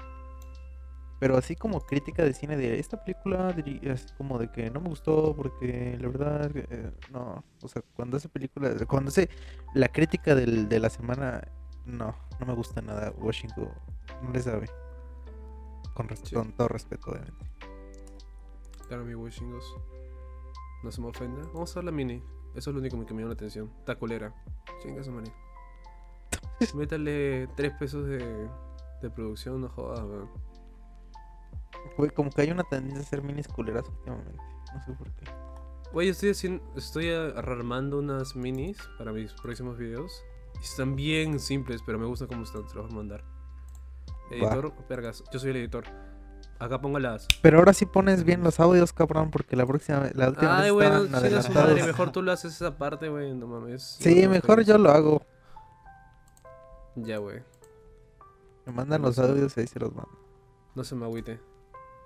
Pero 1.19 1.35
así 1.35 1.55
como 1.55 1.79
crítica 1.81 2.23
de 2.23 2.33
cine 2.33 2.55
de 2.57 2.79
esta 2.79 3.03
película, 3.03 3.47
así 3.91 4.05
como 4.17 4.37
de 4.37 4.51
que 4.51 4.69
no 4.69 4.79
me 4.81 4.89
gustó 4.89 5.35
porque 5.35 5.97
la 5.99 6.07
verdad, 6.09 6.51
eh, 6.55 6.91
no. 7.11 7.43
O 7.63 7.67
sea, 7.67 7.81
cuando 7.95 8.17
hace 8.17 8.29
película, 8.29 8.71
cuando 8.87 9.09
hace 9.09 9.29
la 9.73 9.87
crítica 9.87 10.35
del, 10.35 10.69
de 10.69 10.79
la 10.79 10.89
semana, 10.89 11.41
no, 11.85 12.15
no 12.39 12.45
me 12.45 12.53
gusta 12.53 12.81
nada. 12.81 13.11
Washington 13.17 13.69
no 14.21 14.31
le 14.31 14.41
sabe. 14.41 14.69
Con, 15.95 16.07
Sí. 16.15 16.35
con 16.35 16.51
todo 16.53 16.67
respeto, 16.67 17.09
obviamente. 17.09 17.45
Claro, 18.87 19.03
mi 19.03 19.29
chingos. 19.31 19.75
No 20.83 20.91
se 20.91 21.01
me 21.01 21.07
ofenda. 21.07 21.41
Vamos 21.53 21.75
a 21.75 21.79
ver 21.79 21.85
la 21.85 21.91
mini. 21.91 22.21
Eso 22.55 22.69
es 22.69 22.73
lo 22.75 22.79
único 22.79 23.03
que 23.05 23.13
me 23.13 23.21
llama 23.21 23.29
la 23.29 23.33
atención. 23.33 23.71
Está 23.79 23.95
culera. 23.95 24.33
Chinga 24.81 25.03
su. 25.03 25.11
Métale 26.75 27.47
3 27.55 27.73
pesos 27.79 28.05
de, 28.07 28.47
de 29.01 29.09
producción, 29.09 29.61
no 29.61 29.69
jodas, 29.69 30.01
weón. 30.01 30.46
Fue 31.95 32.09
como 32.11 32.29
que 32.31 32.41
hay 32.41 32.51
una 32.51 32.63
tendencia 32.63 32.99
a 32.99 33.03
hacer 33.03 33.21
minis 33.23 33.47
culeras 33.47 33.87
últimamente. 33.87 34.37
No 34.73 34.83
sé 34.83 34.93
por 34.93 35.11
qué. 35.13 35.25
Oye, 35.93 36.09
estoy 36.09 36.31
haciendo, 36.31 36.63
estoy 36.75 37.09
armando 37.09 37.97
unas 37.99 38.35
minis 38.35 38.77
para 38.97 39.11
mis 39.13 39.33
próximos 39.33 39.77
videos. 39.77 40.23
Están 40.61 40.95
bien 40.95 41.39
simples, 41.39 41.81
pero 41.85 41.97
me 41.97 42.05
gusta 42.05 42.27
cómo 42.27 42.43
están, 42.43 42.67
se 42.67 42.75
los 42.75 42.85
voy 42.87 42.93
a 42.93 42.97
mandar. 42.97 43.23
Editor, 44.29 44.73
vergas, 44.89 45.23
yo 45.31 45.39
soy 45.39 45.51
el 45.51 45.57
editor. 45.57 45.85
Acá 46.59 46.81
pongo 46.81 46.99
las. 46.99 47.27
Pero 47.41 47.59
ahora 47.59 47.71
sí 47.71 47.85
pones 47.85 48.23
bien 48.23 48.43
los 48.43 48.59
audios, 48.59 48.91
cabrón, 48.91 49.29
porque 49.31 49.55
la 49.55 49.65
próxima, 49.65 50.09
la 50.13 50.29
última 50.29 50.59
Ay, 50.59 50.69
estaban 50.71 51.07
chinga 51.23 51.43
su 51.43 51.51
madre, 51.53 51.83
mejor 51.83 52.11
tú 52.11 52.21
lo 52.23 52.31
haces 52.31 52.53
esa 52.55 52.77
parte, 52.77 53.09
güey, 53.09 53.33
no 53.33 53.47
mames. 53.47 53.97
Sí, 53.99 54.23
No, 54.23 54.31
mejor 54.31 54.63
yo 54.63 54.77
lo 54.77 54.89
hago. 54.91 55.21
Ya, 56.95 57.17
güey, 57.19 57.43
Me 58.65 58.73
mandan 58.73 59.01
No 59.01 59.07
los 59.09 59.19
audios 59.19 59.55
y 59.55 59.61
ahí 59.61 59.67
se 59.67 59.79
los 59.79 59.93
mando. 59.93 60.11
no 60.75 60.83
se 60.83 60.95
me 60.95 61.05
agüite. 61.05 61.39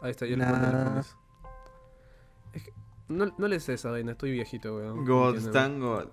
Ahí 0.02 0.12
está, 0.12 0.26
yo 0.26 0.36
le 0.38 0.45
Nah. 0.45 0.52
mando 0.52 0.72
las 0.72 0.89
minis. 0.91 1.16
Es 2.54 2.64
que 2.64 2.74
no, 3.08 3.26
no 3.38 3.47
le 3.47 3.60
sé 3.60 3.74
esa 3.74 3.91
vaina, 3.91 4.12
estoy 4.14 4.32
viejito, 4.32 4.74
güey. 4.74 5.06
God, 5.06 5.38
están 5.38 5.80
God. 5.80 6.08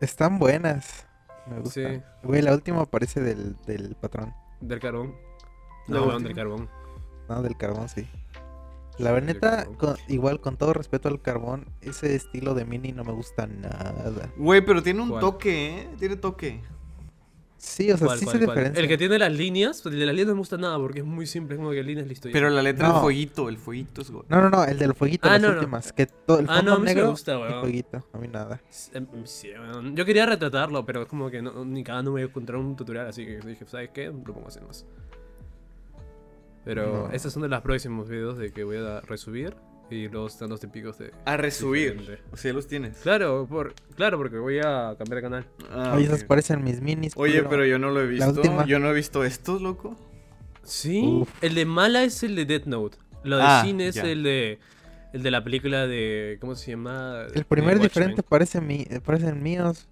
Están 0.00 0.38
buenas. 0.38 1.06
Me 1.46 1.60
gustan. 1.60 1.94
Sí. 1.96 2.02
Güey, 2.26 2.42
la 2.42 2.54
última 2.54 2.80
aparece 2.82 3.20
del, 3.20 3.56
del 3.66 3.96
patrón. 3.96 4.32
Del 4.60 4.78
carbón. 4.80 5.14
No, 5.88 6.00
weón, 6.02 6.08
última. 6.16 6.28
del 6.28 6.36
carbón. 6.36 6.68
No, 7.28 7.42
del 7.42 7.56
carbón, 7.56 7.88
sí. 7.88 8.08
La 8.98 9.12
con- 9.78 9.96
igual 10.08 10.40
con 10.40 10.58
todo 10.58 10.74
respeto 10.74 11.08
al 11.08 11.22
carbón, 11.22 11.66
ese 11.80 12.14
estilo 12.14 12.54
de 12.54 12.66
mini 12.66 12.92
no 12.92 13.02
me 13.02 13.12
gusta 13.12 13.46
nada. 13.46 14.30
Güey, 14.36 14.60
pero 14.64 14.82
tiene 14.82 15.00
un 15.00 15.08
¿Cuál? 15.08 15.20
toque, 15.22 15.80
¿eh? 15.80 15.90
Tiene 15.98 16.16
toque. 16.16 16.60
Sí, 17.62 17.90
o 17.92 17.96
sea, 17.98 18.06
¿Cuál, 18.06 18.18
sí 18.18 18.24
cuál, 18.24 18.38
se 18.38 18.44
cuál? 18.46 18.56
diferencia. 18.56 18.82
El 18.82 18.88
que 18.88 18.96
tiene 18.96 19.18
las 19.18 19.32
líneas, 19.34 19.82
pues 19.82 19.92
el 19.92 20.00
de 20.00 20.06
las 20.06 20.14
líneas 20.14 20.28
no 20.28 20.34
me 20.34 20.38
gusta 20.38 20.56
nada 20.56 20.78
porque 20.78 21.00
es 21.00 21.04
muy 21.04 21.26
simple, 21.26 21.56
es 21.56 21.58
como 21.58 21.72
que 21.72 21.82
líneas 21.82 22.06
listo. 22.08 22.28
ya. 22.28 22.32
Pero 22.32 22.48
la 22.48 22.62
letra 22.62 22.86
del 22.86 22.94
No. 22.96 23.02
fueguito, 23.02 23.50
el 23.50 23.58
fueguito 23.58 24.00
es 24.00 24.10
God. 24.10 24.24
No, 24.30 24.40
no, 24.40 24.48
no, 24.48 24.64
el 24.64 24.78
del 24.78 24.94
fueguito, 24.94 25.28
Ah, 25.28 25.32
las 25.32 25.42
no, 25.42 25.48
no. 25.48 25.54
últimas. 25.56 25.92
Que 25.92 26.06
todo 26.06 26.38
el 26.38 26.46
Ah, 26.48 26.56
fondo 26.56 26.70
no, 26.70 26.76
a 26.76 26.80
mí 26.80 26.88
sí 26.88 26.94
me 26.94 26.94
negro 26.94 27.10
gusta, 27.10 27.34
y 27.34 27.36
weón. 27.42 27.60
fueguito. 27.60 28.08
A 28.14 28.18
mí 28.18 28.28
nada. 28.28 28.62
Em, 28.94 29.06
sí, 29.24 29.50
weón. 29.52 29.94
Yo 29.94 30.06
quería 30.06 30.24
retratarlo, 30.24 30.86
pero 30.86 31.02
es 31.02 31.06
como 31.08 31.30
que 31.30 31.42
no, 31.42 31.62
ni 31.66 31.84
cada 31.84 32.02
no 32.02 32.12
me 32.12 32.12
voy 32.12 32.22
a 32.22 32.24
encontrar 32.24 32.58
un 32.58 32.76
tutorial, 32.76 33.08
así 33.08 33.26
que 33.26 33.40
dije, 33.40 33.66
¿sabes 33.66 33.90
qué? 33.92 34.06
Lo 34.06 34.32
pongo 34.32 34.48
así 34.48 34.60
más. 34.66 34.86
Pero 36.64 37.08
No. 37.08 37.12
estos 37.12 37.32
son 37.32 37.42
de 37.42 37.48
los 37.48 37.60
próximos 37.60 38.08
videos 38.08 38.38
de 38.38 38.52
que 38.52 38.64
voy 38.64 38.76
a 38.78 39.00
resubir 39.02 39.54
y 39.90 40.08
luego 40.08 40.26
están 40.26 40.48
los 40.50 40.60
típicos 40.60 40.98
de... 40.98 41.12
A 41.24 41.36
resubir. 41.36 41.98
Diferente. 41.98 42.22
O 42.32 42.36
sea, 42.36 42.52
los 42.52 42.66
tienes. 42.66 42.98
Claro, 42.98 43.46
por, 43.48 43.74
claro, 43.96 44.18
porque 44.18 44.38
voy 44.38 44.58
a 44.58 44.94
cambiar 44.98 45.16
de 45.16 45.22
canal. 45.22 45.46
Ah, 45.70 45.92
Oye, 45.96 46.06
ok. 46.08 46.14
esas 46.14 46.24
parecen 46.24 46.62
mis 46.64 46.80
minis. 46.80 47.12
Oye, 47.16 47.42
pero 47.44 47.64
yo 47.66 47.78
no 47.78 47.90
lo 47.90 48.00
he 48.00 48.06
visto. 48.06 48.42
Yo 48.66 48.78
no 48.78 48.90
he 48.90 48.94
visto 48.94 49.24
estos, 49.24 49.60
loco. 49.62 49.96
Sí, 50.62 51.02
Uf. 51.04 51.28
el 51.42 51.54
de 51.54 51.64
mala 51.64 52.04
es 52.04 52.22
el 52.22 52.36
de 52.36 52.44
Death 52.44 52.66
Note. 52.66 52.98
Lo 53.24 53.36
de 53.36 53.42
Ah, 53.44 53.62
cine 53.64 53.88
es 53.88 53.96
ya. 53.96 54.02
el 54.04 54.22
de 54.22 54.58
el 55.12 55.22
de 55.24 55.30
la 55.32 55.42
película 55.42 55.86
de 55.88 56.38
¿cómo 56.40 56.54
se 56.54 56.70
llama? 56.70 57.24
El 57.34 57.44
primer 57.44 57.78
De 57.78 57.84
diferente 57.84 58.22
parece 58.22 58.60
mi, 58.60 58.86
parecen 59.04 59.42
míos. 59.42 59.88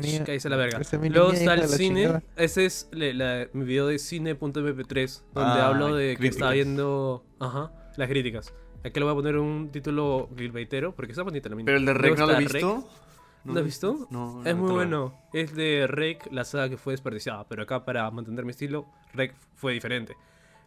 Míos. 0.00 0.22
cállese 0.24 0.48
la 0.48 0.56
verga. 0.56 0.72
Parece 0.78 0.96
mi 0.98 1.10
Luego 1.10 1.32
está 1.32 1.54
el 1.54 1.64
cine. 1.68 2.02
chingada. 2.02 2.22
Ese 2.36 2.64
es 2.66 2.88
le- 2.92 3.12
la- 3.12 3.48
mi 3.52 3.64
video 3.64 3.88
de 3.88 3.98
cine.mp3 3.98 5.24
donde 5.34 5.60
Ah, 5.60 5.66
hablo 5.68 5.94
de 5.96 6.16
que 6.16 6.28
estaba 6.28 6.52
viendo, 6.52 7.24
ajá, 7.40 7.72
las 7.96 8.08
críticas. 8.08 8.54
Aquí 8.84 8.98
le 9.00 9.04
voy 9.04 9.12
a 9.12 9.16
poner 9.16 9.36
un 9.38 9.70
título 9.70 10.28
clickbaitero 10.36 10.94
porque 10.94 11.12
está 11.12 11.22
bonita 11.22 11.48
la 11.48 11.56
mini. 11.56 11.66
Pero 11.66 11.78
el 11.78 11.84
de 11.86 11.94
Rec 11.94 12.18
no 12.18 12.26
lo 12.26 12.32
he 12.32 12.36
Rec. 12.36 12.52
visto. 12.52 12.88
¿No 13.44 13.52
lo 13.52 13.60
has 13.60 13.64
visto? 13.66 14.08
No, 14.10 14.42
Es 14.44 14.54
no, 14.56 14.60
muy 14.62 14.68
no. 14.68 14.74
bueno. 14.74 15.14
Es 15.32 15.54
de 15.54 15.86
Rec, 15.86 16.26
la 16.32 16.44
saga 16.44 16.68
que 16.68 16.76
fue 16.76 16.92
desperdiciada. 16.94 17.46
Pero 17.48 17.62
acá, 17.62 17.84
para 17.84 18.10
mantener 18.10 18.44
mi 18.44 18.50
estilo, 18.50 18.86
Rec 19.12 19.34
fue 19.54 19.72
diferente. 19.72 20.16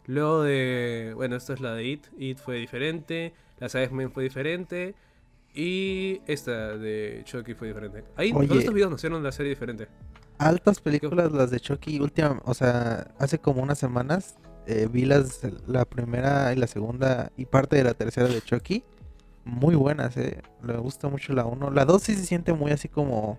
Luego 0.06 0.42
de. 0.42 1.12
Bueno, 1.14 1.36
esta 1.36 1.52
es 1.54 1.60
la 1.60 1.74
de 1.74 1.84
It. 1.84 2.06
It 2.18 2.38
fue 2.38 2.56
diferente. 2.56 3.34
La 3.58 3.68
saga 3.68 3.80
de 3.80 3.86
X-Men 3.86 4.12
fue 4.12 4.22
diferente. 4.24 4.94
Y 5.54 6.20
esta 6.26 6.76
de 6.78 7.22
Chucky 7.24 7.54
fue 7.54 7.68
diferente. 7.68 8.04
Ahí, 8.16 8.32
Oye. 8.34 8.58
estos 8.58 8.72
videos 8.72 8.90
nos 8.90 9.00
hicieron 9.00 9.22
la 9.22 9.32
serie 9.32 9.50
diferente. 9.50 9.88
Altas 10.38 10.80
películas 10.80 11.32
las 11.32 11.50
de 11.50 11.60
Chucky. 11.60 12.00
Última, 12.00 12.40
o 12.44 12.54
sea, 12.54 13.08
hace 13.18 13.38
como 13.40 13.62
unas 13.62 13.78
semanas 13.78 14.36
eh, 14.66 14.88
vi 14.90 15.04
las, 15.04 15.40
la 15.66 15.84
primera 15.84 16.52
y 16.52 16.56
la 16.56 16.66
segunda 16.66 17.30
y 17.36 17.46
parte 17.46 17.76
de 17.76 17.84
la 17.84 17.94
tercera 17.94 18.28
de 18.28 18.40
Chucky. 18.42 18.84
Muy 19.44 19.74
buenas, 19.74 20.16
eh. 20.16 20.42
Me 20.62 20.76
gusta 20.76 21.08
mucho 21.08 21.32
la 21.32 21.44
1. 21.46 21.70
La 21.70 21.84
2 21.84 22.02
sí 22.02 22.14
se 22.14 22.24
siente 22.24 22.52
muy 22.52 22.70
así 22.72 22.88
como... 22.88 23.38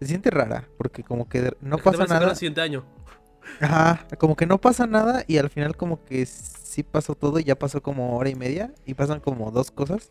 Se 0.00 0.06
siente 0.08 0.30
rara, 0.30 0.68
porque 0.78 1.04
como 1.04 1.28
que 1.28 1.56
no 1.60 1.76
Es 1.76 1.82
pasa 1.82 2.04
nada. 2.06 2.30
el 2.30 2.36
siguiente 2.36 2.60
año. 2.60 2.84
Ajá, 3.60 4.06
como 4.18 4.34
que 4.36 4.46
no 4.46 4.60
pasa 4.60 4.86
nada 4.86 5.24
y 5.28 5.38
al 5.38 5.48
final 5.48 5.76
como 5.76 6.04
que 6.04 6.26
sí 6.26 6.82
pasó 6.82 7.14
todo 7.14 7.38
y 7.38 7.44
ya 7.44 7.56
pasó 7.58 7.82
como 7.82 8.16
hora 8.16 8.28
y 8.28 8.34
media 8.34 8.72
y 8.84 8.94
pasan 8.94 9.20
como 9.20 9.50
dos 9.52 9.70
cosas. 9.70 10.10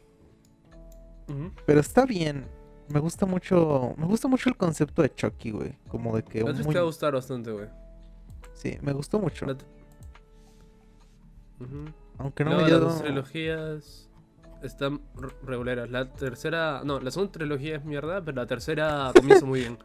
Pero 1.65 1.79
está 1.79 2.05
bien. 2.05 2.45
Me 2.89 2.99
gusta 2.99 3.25
mucho, 3.25 3.93
me 3.97 4.05
gusta 4.05 4.27
mucho 4.27 4.49
el 4.49 4.57
concepto 4.57 5.01
de 5.01 5.13
Chucky, 5.13 5.51
güey. 5.51 5.77
Como 5.87 6.15
de 6.15 6.23
que 6.23 6.43
muy- 6.43 6.53
te 6.53 6.73
va 6.73 6.79
a 6.81 6.83
gustar 6.83 7.13
bastante, 7.13 7.51
güey. 7.51 7.67
Sí, 8.53 8.77
me 8.81 8.91
gustó 8.91 9.17
mucho. 9.19 9.45
La 9.45 9.55
Aunque 12.17 12.43
no 12.43 12.51
Luego 12.51 12.65
me 12.65 12.71
las 12.71 12.79
dos 12.81 13.01
trilogías 13.01 14.09
están 14.63 15.01
r- 15.17 15.33
regulares. 15.43 15.89
La 15.89 16.05
tercera, 16.11 16.81
no, 16.83 16.99
la 16.99 17.09
segunda 17.11 17.31
trilogía 17.31 17.77
es 17.77 17.85
mierda, 17.85 18.23
pero 18.23 18.37
la 18.41 18.45
tercera 18.47 19.11
comienza 19.15 19.45
muy 19.45 19.61
bien. 19.61 19.77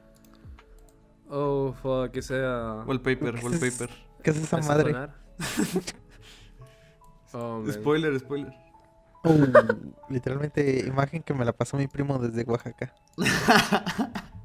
Oh, 1.28 1.74
fuck, 1.82 2.10
que 2.12 2.22
sea. 2.22 2.84
Wallpaper, 2.86 3.32
¿Qué 3.34 3.38
es- 3.38 3.44
wallpaper. 3.44 3.90
¿Qué 4.22 4.30
es 4.30 4.36
esa 4.38 4.56
¿vas 4.58 4.68
a 4.70 4.72
madre? 4.74 4.94
Oh. 7.32 7.62
Spoiler, 7.70 8.18
spoiler. 8.18 8.52
Uh, 9.24 9.46
literalmente 10.08 10.84
imagen 10.86 11.22
que 11.22 11.34
me 11.34 11.44
la 11.44 11.52
pasó 11.52 11.76
mi 11.76 11.86
primo 11.88 12.18
desde 12.18 12.44
Oaxaca. 12.44 12.94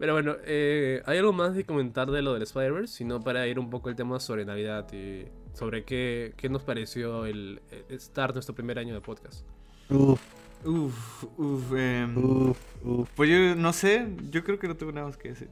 Pero 0.00 0.14
bueno, 0.14 0.34
eh, 0.46 1.02
¿hay 1.06 1.18
algo 1.18 1.32
más 1.32 1.54
de 1.54 1.64
comentar 1.64 2.10
de 2.10 2.22
lo 2.22 2.32
del 2.34 2.42
Spider-Verse? 2.42 2.92
Sino 2.92 3.20
para 3.20 3.46
ir 3.46 3.58
un 3.60 3.70
poco 3.70 3.88
el 3.90 3.94
tema 3.96 4.18
sobre 4.18 4.44
Navidad 4.46 4.90
y 4.92 5.26
sobre 5.52 5.84
qué, 5.84 6.32
qué 6.36 6.48
nos 6.48 6.62
pareció 6.64 7.26
el, 7.26 7.60
el 7.70 7.84
estar 7.94 8.32
nuestro 8.32 8.54
primer 8.54 8.78
año 8.78 8.94
de 8.94 9.00
podcast. 9.02 9.46
Uf, 9.90 10.20
Uf, 10.64 11.24
uf, 11.38 11.72
em, 11.74 12.16
uf, 12.18 12.58
uf. 12.84 13.08
Pues 13.14 13.30
yo 13.30 13.54
no 13.56 13.72
sé, 13.72 14.08
yo 14.30 14.42
creo 14.44 14.58
que 14.58 14.68
no 14.68 14.76
tengo 14.76 14.92
nada 14.92 15.06
más 15.06 15.16
que 15.16 15.30
decir. 15.30 15.48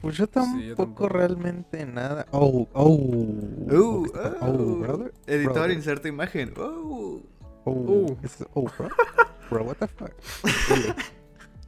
Pues 0.00 0.16
yo 0.16 0.24
Sí, 0.24 0.30
yo 0.32 0.40
tampoco 0.40 0.76
tampoco. 0.76 1.08
realmente 1.10 1.84
nada. 1.84 2.26
Oh, 2.32 2.66
oh. 2.72 2.86
Uh, 2.88 4.02
¿qué 4.12 4.18
está- 4.18 4.36
oh, 4.40 4.76
brother. 4.76 5.12
Editor, 5.26 5.52
brother. 5.52 5.70
inserta 5.72 6.08
imagen. 6.08 6.54
Oh. 6.58 7.20
Oh, 7.64 7.70
Uh. 7.72 8.16
es- 8.22 8.44
oh, 8.54 8.62
bro. 8.78 8.88
Bro, 9.50 9.64
what 9.64 9.76
the 9.76 9.88
fuck. 9.88 10.12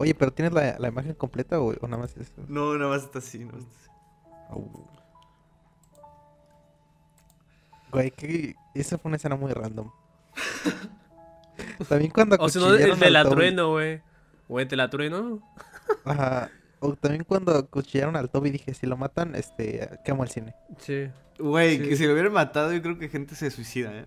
Oye, 0.03 0.15
pero 0.17 0.33
¿tienes 0.33 0.53
la, 0.53 0.77
la 0.81 0.89
imagen 0.89 1.15
completa 1.15 1.61
o, 1.61 1.69
o 1.81 1.87
nada 1.87 2.03
más 2.03 2.17
eso? 2.17 2.33
No, 2.49 2.75
nada 2.77 2.91
más 2.91 3.05
está 3.05 3.21
así, 3.21 3.39
nada 3.45 3.53
más 3.59 3.63
está 3.63 3.77
así. 3.81 3.91
Oh. 4.51 4.89
Güey, 7.93 8.11
que 8.11 8.55
esa 8.75 8.99
fue 8.99 9.11
una 9.11 9.17
escena 9.17 9.37
muy 9.37 9.53
random. 9.53 9.91
También 11.89 12.11
cuando 12.11 12.37
O 12.41 12.49
si 12.49 12.59
no, 12.59 12.75
el 12.75 12.99
de 12.99 13.11
la 13.11 13.23
Toby. 13.23 13.35
trueno, 13.35 13.71
güey. 13.71 14.03
Güey, 14.49 14.67
te 14.67 14.77
la 14.77 14.91
trueno. 14.91 15.41
Ajá. 16.05 16.51
O 16.81 16.95
también 16.97 17.23
cuando 17.23 17.57
acuchillaron 17.57 18.17
al 18.17 18.29
Toby 18.29 18.51
dije, 18.51 18.75
si 18.75 18.87
lo 18.87 18.97
matan, 18.97 19.37
este, 19.37 19.89
quemo 20.05 20.25
el 20.25 20.31
cine. 20.31 20.55
Sí. 20.79 21.09
Güey, 21.39 21.79
Sí. 21.79 21.89
que 21.91 21.97
si 21.97 22.07
lo 22.07 22.13
hubieran 22.15 22.33
matado, 22.33 22.73
yo 22.73 22.83
creo 22.83 22.99
que 22.99 23.09
gente 23.09 23.37
se 23.37 23.51
suicida, 23.53 23.93
¿eh? 23.97 24.07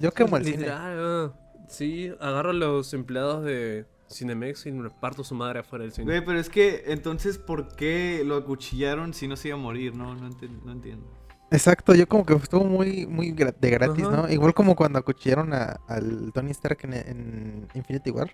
Yo 0.00 0.12
quemo 0.12 0.36
el 0.36 0.44
cine. 0.44 0.68
Ah. 0.70 1.32
Sí, 1.66 2.14
agarro 2.20 2.50
a 2.50 2.54
los 2.54 2.94
empleados 2.94 3.44
de 3.44 3.84
Cinemex 4.10 4.66
y 4.66 4.72
me 4.72 4.90
parto 4.90 5.22
su 5.24 5.34
madre 5.34 5.60
afuera 5.60 5.84
del 5.84 5.92
cine. 5.92 6.06
Güey, 6.06 6.24
pero 6.24 6.38
es 6.40 6.48
que 6.48 6.84
entonces, 6.86 7.38
¿por 7.38 7.74
qué 7.76 8.22
lo 8.24 8.36
acuchillaron 8.36 9.12
si 9.14 9.28
no 9.28 9.36
se 9.36 9.48
iba 9.48 9.56
a 9.56 9.60
morir? 9.60 9.94
No, 9.94 10.14
no, 10.14 10.28
enti- 10.30 10.48
no 10.64 10.72
entiendo. 10.72 11.06
Exacto, 11.50 11.94
yo 11.94 12.06
como 12.06 12.26
que 12.26 12.34
estuvo 12.34 12.64
muy, 12.64 13.06
muy 13.06 13.32
de 13.32 13.70
gratis, 13.70 14.04
Ajá. 14.04 14.16
¿no? 14.16 14.28
Igual 14.30 14.52
como 14.54 14.76
cuando 14.76 14.98
acuchillaron 14.98 15.52
a- 15.54 15.80
al 15.88 16.30
Tony 16.32 16.50
Stark 16.50 16.78
en, 16.82 16.92
en 16.94 17.68
Infinity 17.74 18.10
War. 18.10 18.30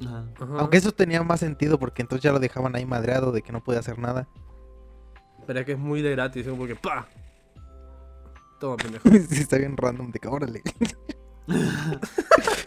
Ajá. 0.00 0.26
Ajá. 0.40 0.54
Aunque 0.58 0.76
eso 0.78 0.92
tenía 0.92 1.22
más 1.22 1.40
sentido 1.40 1.78
porque 1.78 2.02
entonces 2.02 2.22
ya 2.22 2.32
lo 2.32 2.38
dejaban 2.38 2.74
ahí 2.76 2.84
madreado 2.86 3.32
de 3.32 3.42
que 3.42 3.52
no 3.52 3.62
podía 3.62 3.80
hacer 3.80 3.98
nada. 3.98 4.28
Pero 5.46 5.60
es 5.60 5.66
que 5.66 5.72
es 5.72 5.78
muy 5.78 6.00
de 6.02 6.10
gratis, 6.12 6.46
¿no? 6.46 6.54
porque 6.56 6.74
¡pa! 6.76 7.06
Toma, 8.60 8.76
pendejo. 8.76 9.08
sí, 9.28 9.42
está 9.42 9.58
bien 9.58 9.76
random 9.76 10.10
de 10.10 10.18
que 10.18 10.28
órale. 10.28 10.62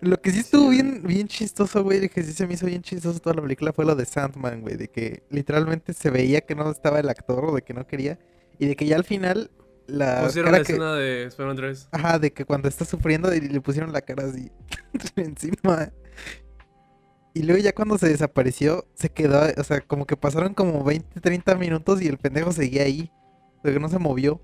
Lo 0.00 0.20
que 0.20 0.30
sí 0.30 0.40
estuvo 0.40 0.70
bien, 0.70 1.02
bien 1.04 1.28
chistoso, 1.28 1.82
güey, 1.82 2.00
de 2.00 2.08
que 2.08 2.22
sí 2.22 2.32
se 2.32 2.46
me 2.46 2.54
hizo 2.54 2.66
bien 2.66 2.82
chistoso 2.82 3.18
toda 3.20 3.36
la 3.36 3.42
película 3.42 3.72
fue 3.72 3.84
lo 3.84 3.94
de 3.94 4.04
Sandman, 4.04 4.60
güey, 4.62 4.76
de 4.76 4.88
que 4.88 5.22
literalmente 5.30 5.92
se 5.92 6.10
veía 6.10 6.40
que 6.42 6.54
no 6.54 6.70
estaba 6.70 7.00
el 7.00 7.08
actor 7.08 7.44
o 7.44 7.54
de 7.54 7.62
que 7.62 7.74
no 7.74 7.86
quería 7.86 8.18
y 8.58 8.66
de 8.66 8.76
que 8.76 8.86
ya 8.86 8.96
al 8.96 9.04
final 9.04 9.50
la 9.86 10.22
Pusieron 10.24 10.50
cara 10.50 10.58
la 10.58 10.64
que... 10.64 10.72
escena 10.72 10.94
de 10.94 11.24
Spider-Man 11.24 11.56
3. 11.56 11.88
Ajá, 11.92 12.18
de 12.18 12.32
que 12.32 12.44
cuando 12.44 12.68
está 12.68 12.84
sufriendo 12.84 13.34
y 13.34 13.40
le 13.40 13.60
pusieron 13.60 13.92
la 13.92 14.00
cara 14.02 14.24
así 14.26 14.50
encima. 15.16 15.90
Y 17.34 17.42
luego 17.42 17.62
ya 17.62 17.72
cuando 17.72 17.98
se 17.98 18.08
desapareció, 18.08 18.86
se 18.94 19.10
quedó, 19.10 19.40
o 19.56 19.64
sea, 19.64 19.80
como 19.80 20.06
que 20.06 20.16
pasaron 20.16 20.54
como 20.54 20.82
20, 20.82 21.20
30 21.20 21.54
minutos 21.54 22.02
y 22.02 22.08
el 22.08 22.18
pendejo 22.18 22.52
seguía 22.52 22.82
ahí. 22.82 23.10
De 23.62 23.72
que 23.72 23.80
no 23.80 23.88
se 23.88 23.98
movió. 23.98 24.40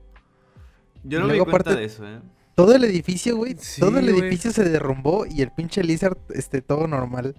Yo 1.03 1.20
no 1.20 1.26
me 1.26 1.32
di 1.32 1.39
luego 1.39 1.51
cuenta 1.51 1.70
aparte- 1.70 1.80
de 1.80 1.87
eso, 1.87 2.07
¿eh? 2.07 2.20
Todo 2.55 2.74
el 2.74 2.84
edificio, 2.84 3.36
güey, 3.36 3.57
Sí, 3.59 3.80
todo 3.80 3.98
el 3.98 4.09
edificio 4.09 4.52
se 4.52 4.68
derrumbó 4.68 5.26
y 5.26 5.42
el 5.42 5.50
pinche 5.50 5.82
Lizard, 5.82 6.16
este, 6.30 6.62
todo 6.62 6.86
normal. 6.86 7.34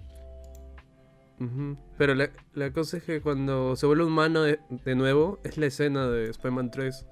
Pero 1.98 2.14
la, 2.14 2.30
la 2.54 2.72
cosa 2.72 2.96
es 2.96 3.02
que 3.02 3.20
cuando 3.20 3.76
se 3.76 3.86
vuelve 3.86 4.04
humano 4.04 4.42
de, 4.42 4.58
de 4.84 4.94
nuevo, 4.94 5.38
es 5.44 5.58
la 5.58 5.66
escena 5.66 6.06
de 6.06 6.30
Spider-Man 6.30 6.70
3. 6.70 7.06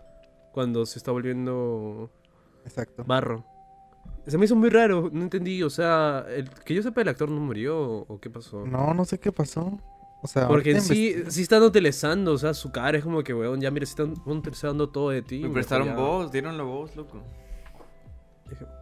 Cuando 0.52 0.86
se 0.86 0.98
está 0.98 1.10
volviendo 1.10 2.10
Exacto. 2.64 3.04
barro. 3.04 3.44
Se 4.26 4.38
me 4.38 4.46
hizo 4.46 4.56
muy 4.56 4.70
raro, 4.70 5.10
no 5.12 5.22
entendí. 5.22 5.62
O 5.62 5.70
sea, 5.70 6.24
el, 6.28 6.48
que 6.50 6.74
yo 6.74 6.82
sepa, 6.82 7.02
el 7.02 7.08
actor 7.08 7.28
no 7.28 7.40
murió 7.40 7.78
o, 7.80 8.20
qué 8.20 8.30
pasó. 8.30 8.64
No, 8.66 8.94
no 8.94 9.04
sé 9.04 9.18
qué 9.18 9.32
pasó. 9.32 9.78
O 10.22 10.26
sea, 10.26 10.48
Porque 10.48 10.80
sí, 10.80 11.16
sí 11.28 11.42
están 11.42 11.62
utilizando, 11.62 12.32
o 12.32 12.38
sea, 12.38 12.54
su 12.54 12.72
cara 12.72 12.96
es 12.96 13.04
como 13.04 13.22
que, 13.22 13.34
weón, 13.34 13.60
ya 13.60 13.70
mira, 13.70 13.84
si 13.84 13.90
están 13.90 14.14
utilizando 14.24 14.88
todo 14.88 15.10
de 15.10 15.20
ti. 15.20 15.40
Me 15.40 15.50
prestaron 15.50 15.94
voz, 15.94 16.32
dieron 16.32 16.56
la 16.56 16.64
voz, 16.64 16.96
loco. 16.96 17.22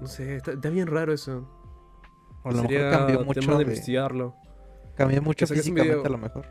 No 0.01 0.07
sé, 0.07 0.37
está, 0.37 0.53
está 0.53 0.69
bien 0.71 0.87
raro 0.89 1.13
eso. 1.13 1.49
a 2.45 2.51
lo 2.51 2.63
Sería 2.63 2.79
mejor 2.81 2.93
cambió 2.99 3.17
tema 3.19 3.27
mucho, 3.27 3.41
de 3.53 3.57
de- 3.57 3.63
investigarlo. 3.63 4.35
cambió 4.97 5.23
mucho 5.23 5.45
un 5.45 5.49
físicamente 5.51 5.83
video. 5.97 6.05
a 6.05 6.09
lo 6.09 6.19
mejor. 6.19 6.47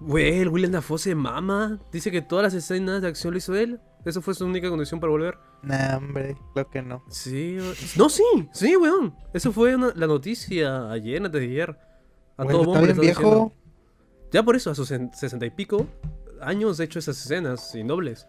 Güey, 0.00 0.38
el 0.38 0.48
William 0.48 0.72
Dafoe 0.72 0.98
se 0.98 1.14
mama. 1.14 1.80
Dice 1.92 2.10
que 2.12 2.22
todas 2.22 2.44
las 2.44 2.54
escenas 2.54 3.02
de 3.02 3.08
acción 3.08 3.32
lo 3.32 3.38
hizo 3.38 3.54
él. 3.56 3.80
Eso 4.04 4.22
fue 4.22 4.32
su 4.34 4.44
única 4.46 4.68
condición 4.70 5.00
para 5.00 5.10
volver. 5.10 5.38
Nah, 5.62 5.96
hombre, 5.96 6.36
creo 6.54 6.70
que 6.70 6.82
no. 6.82 7.02
Sí, 7.10 7.58
no, 7.96 8.08
sí, 8.08 8.22
sí, 8.52 8.76
weón. 8.76 9.16
Eso 9.34 9.50
fue 9.52 9.74
una- 9.74 9.92
la 9.96 10.06
noticia 10.06 10.88
ayer, 10.92 11.16
antes 11.24 11.40
de 11.40 11.46
ayer. 11.48 11.76
A 12.36 12.44
Bueno, 12.44 12.60
todo 12.62 12.74
está 12.74 12.84
bien 12.86 13.00
viejo. 13.00 13.20
diciendo. 13.22 13.52
Ya 14.30 14.42
por 14.44 14.54
eso, 14.54 14.70
a 14.70 14.74
sus 14.76 14.88
en- 14.92 15.12
sesenta 15.12 15.46
y 15.46 15.50
pico 15.50 15.86
años 16.40 16.78
he 16.78 16.84
hecho 16.84 17.00
esas 17.00 17.18
escenas 17.20 17.74
y 17.74 17.82
nobles. 17.82 18.28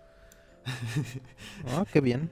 Ah, 1.67 1.85
qué 1.93 2.01
bien. 2.01 2.31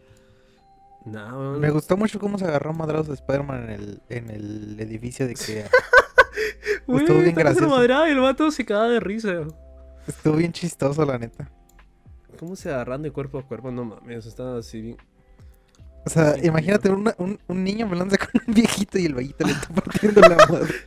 Weón. 1.14 1.60
Me 1.60 1.70
gustó 1.70 1.98
mucho 1.98 2.20
cómo 2.20 2.38
se 2.38 2.46
agarró 2.46 2.74
madrados 2.74 3.08
de 3.08 3.14
Spider-Man 3.16 3.64
en 3.64 3.70
el, 3.70 4.02
en 4.10 4.30
el 4.30 4.80
edificio 4.80 5.28
de 5.28 5.34
que 5.36 5.66
estuvo 6.88 7.20
bien 7.20 7.36
gracioso. 7.36 7.70
madrada 7.70 8.08
y 8.08 8.12
el 8.12 8.20
vato 8.20 8.50
se 8.52 8.66
cagaba 8.66 8.90
de 8.90 9.00
risa. 9.00 9.44
estuvo 10.08 10.36
bien 10.36 10.52
chistoso, 10.54 11.06
la 11.06 11.18
neta. 11.18 11.50
¿Cómo 12.40 12.56
se 12.56 12.70
agarran 12.70 13.02
de 13.02 13.12
cuerpo 13.12 13.40
a 13.40 13.44
cuerpo? 13.48 13.72
No 13.72 13.86
mames, 13.86 14.26
está 14.26 14.58
así 14.58 14.82
bien. 14.82 14.98
O 16.06 16.10
sea, 16.10 16.36
imagínate 16.44 16.90
una- 16.90 17.16
un, 17.18 17.40
un 17.48 17.64
niño 17.64 17.88
melándose 17.88 18.18
con 18.20 18.42
un 18.48 18.54
viejito 18.54 18.98
y 19.00 19.06
el 19.08 19.14
viejito 19.16 19.46
le 19.46 19.52
está 19.54 19.68
partiendo 19.74 20.22
la 20.22 20.36
madre. 20.48 20.74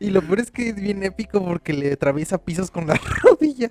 Y 0.00 0.10
lo 0.10 0.20
peor 0.20 0.40
es 0.40 0.50
que 0.50 0.70
es 0.70 0.74
bien 0.74 1.04
épico 1.04 1.44
porque 1.44 1.72
le 1.72 1.92
atraviesa 1.92 2.36
pisos 2.38 2.72
con 2.72 2.88
la 2.88 2.94
rodilla. 3.22 3.70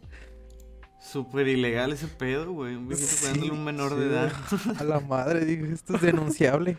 Súper 1.12 1.48
ilegal 1.48 1.92
ese 1.92 2.08
pedo, 2.08 2.54
güey. 2.54 2.76
Un 2.76 2.88
viejito 2.88 3.10
Sí, 3.10 3.26
pegándole 3.26 3.52
a 3.52 3.54
un 3.54 3.64
menor 3.66 3.96
de 3.96 4.06
edad. 4.08 4.32
A 4.80 4.84
la 4.84 5.00
madre, 5.10 5.44
digo, 5.46 5.66
esto 5.66 5.96
es 5.96 6.02
denunciable. 6.02 6.78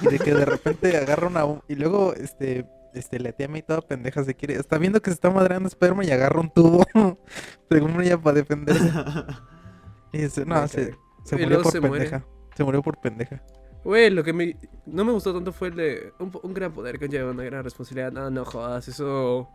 Y 0.00 0.06
de 0.06 0.18
que 0.18 0.32
de 0.34 0.44
repente 0.46 0.96
agarra 0.96 1.26
una... 1.26 1.44
Y 1.68 1.74
luego, 1.74 2.14
este, 2.14 2.66
este, 2.94 3.20
la 3.20 3.32
tía 3.32 3.48
May 3.48 3.62
toda 3.62 3.82
pendeja 3.82 4.24
se 4.24 4.34
quiere... 4.34 4.54
Está 4.54 4.78
viendo 4.78 5.02
que 5.02 5.10
se 5.10 5.14
está 5.14 5.30
madreando 5.30 5.68
Spider-Man 5.68 6.06
y 6.08 6.10
agarra 6.10 6.40
un 6.40 6.50
tubo. 6.50 6.86
Según 7.70 8.00
ella 8.02 8.18
para 8.18 8.36
defenderse. 8.36 8.90
Y 10.12 10.22
dice, 10.22 10.44
no, 10.44 10.60
Me 10.62 10.66
se, 10.66 10.96
se 11.24 11.36
Y 11.36 11.38
murió 11.38 11.48
luego 11.48 11.62
por 11.64 11.72
se 11.72 11.80
muere. 11.80 12.04
pendeja. 12.04 12.26
Se 12.56 12.64
murió 12.64 12.82
por 12.82 13.00
pendeja. 13.00 13.42
Güey, 13.84 14.10
lo 14.10 14.24
que 14.24 14.32
me, 14.32 14.56
no 14.86 15.04
me 15.04 15.12
gustó 15.12 15.32
tanto 15.32 15.52
fue 15.52 15.68
el 15.68 15.76
de 15.76 16.12
un, 16.18 16.32
un 16.42 16.52
gran 16.52 16.72
poder 16.72 16.98
que 16.98 17.08
lleva 17.08 17.30
una 17.30 17.44
gran 17.44 17.62
responsabilidad. 17.62 18.10
No, 18.10 18.28
no 18.28 18.44
jodas, 18.44 18.88
eso 18.88 19.48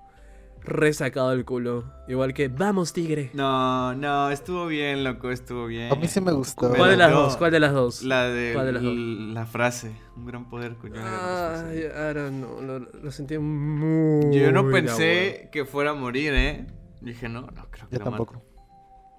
resacado 0.65 1.31
el 1.31 1.45
culo. 1.45 1.85
Igual 2.07 2.33
que, 2.33 2.47
vamos, 2.49 2.93
tigre. 2.93 3.31
No, 3.33 3.93
no, 3.95 4.29
estuvo 4.31 4.67
bien, 4.67 5.03
loco, 5.03 5.31
estuvo 5.31 5.65
bien. 5.67 5.91
A 5.91 5.95
mí 5.95 6.07
sí 6.07 6.21
me 6.21 6.31
gustó. 6.31 6.73
¿Cuál 6.73 6.91
de 6.91 6.97
las 6.97 7.11
no. 7.11 7.21
dos? 7.21 7.37
¿Cuál 7.37 7.51
de 7.51 7.59
las 7.59 7.73
dos? 7.73 8.03
La 8.03 8.23
de 8.25 8.53
¿Cuál 8.53 8.65
de 8.67 8.71
las 8.73 8.83
dos? 8.83 8.95
la 8.95 9.45
frase, 9.45 9.95
un 10.15 10.25
gran 10.25 10.49
poder 10.49 10.71
responsabilidad. 10.71 11.73
I 11.73 12.13
don't 12.13 12.43
know, 12.43 12.61
lo, 12.61 12.79
lo 12.79 13.11
sentí 13.11 13.37
muy. 13.37 14.37
Yo 14.37 14.51
no 14.51 14.69
pensé 14.69 15.49
que 15.51 15.65
fuera 15.65 15.91
a 15.91 15.93
morir, 15.93 16.33
¿eh? 16.33 16.67
Dije, 17.01 17.29
no, 17.29 17.41
no, 17.41 17.69
creo 17.69 17.87
que 17.87 17.97
Yo 17.97 17.99
la 17.99 18.05
tampoco. 18.05 18.33
huevo. 18.33 18.45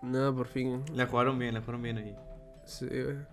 No, 0.03 0.35
por 0.35 0.47
fin. 0.47 0.83
La 0.95 1.07
jugaron 1.07 1.39
bien, 1.39 1.55
la 1.55 1.61
jugaron 1.61 1.83
bien 1.83 1.99
ahí. 1.99 2.15
Sí. 2.67 2.87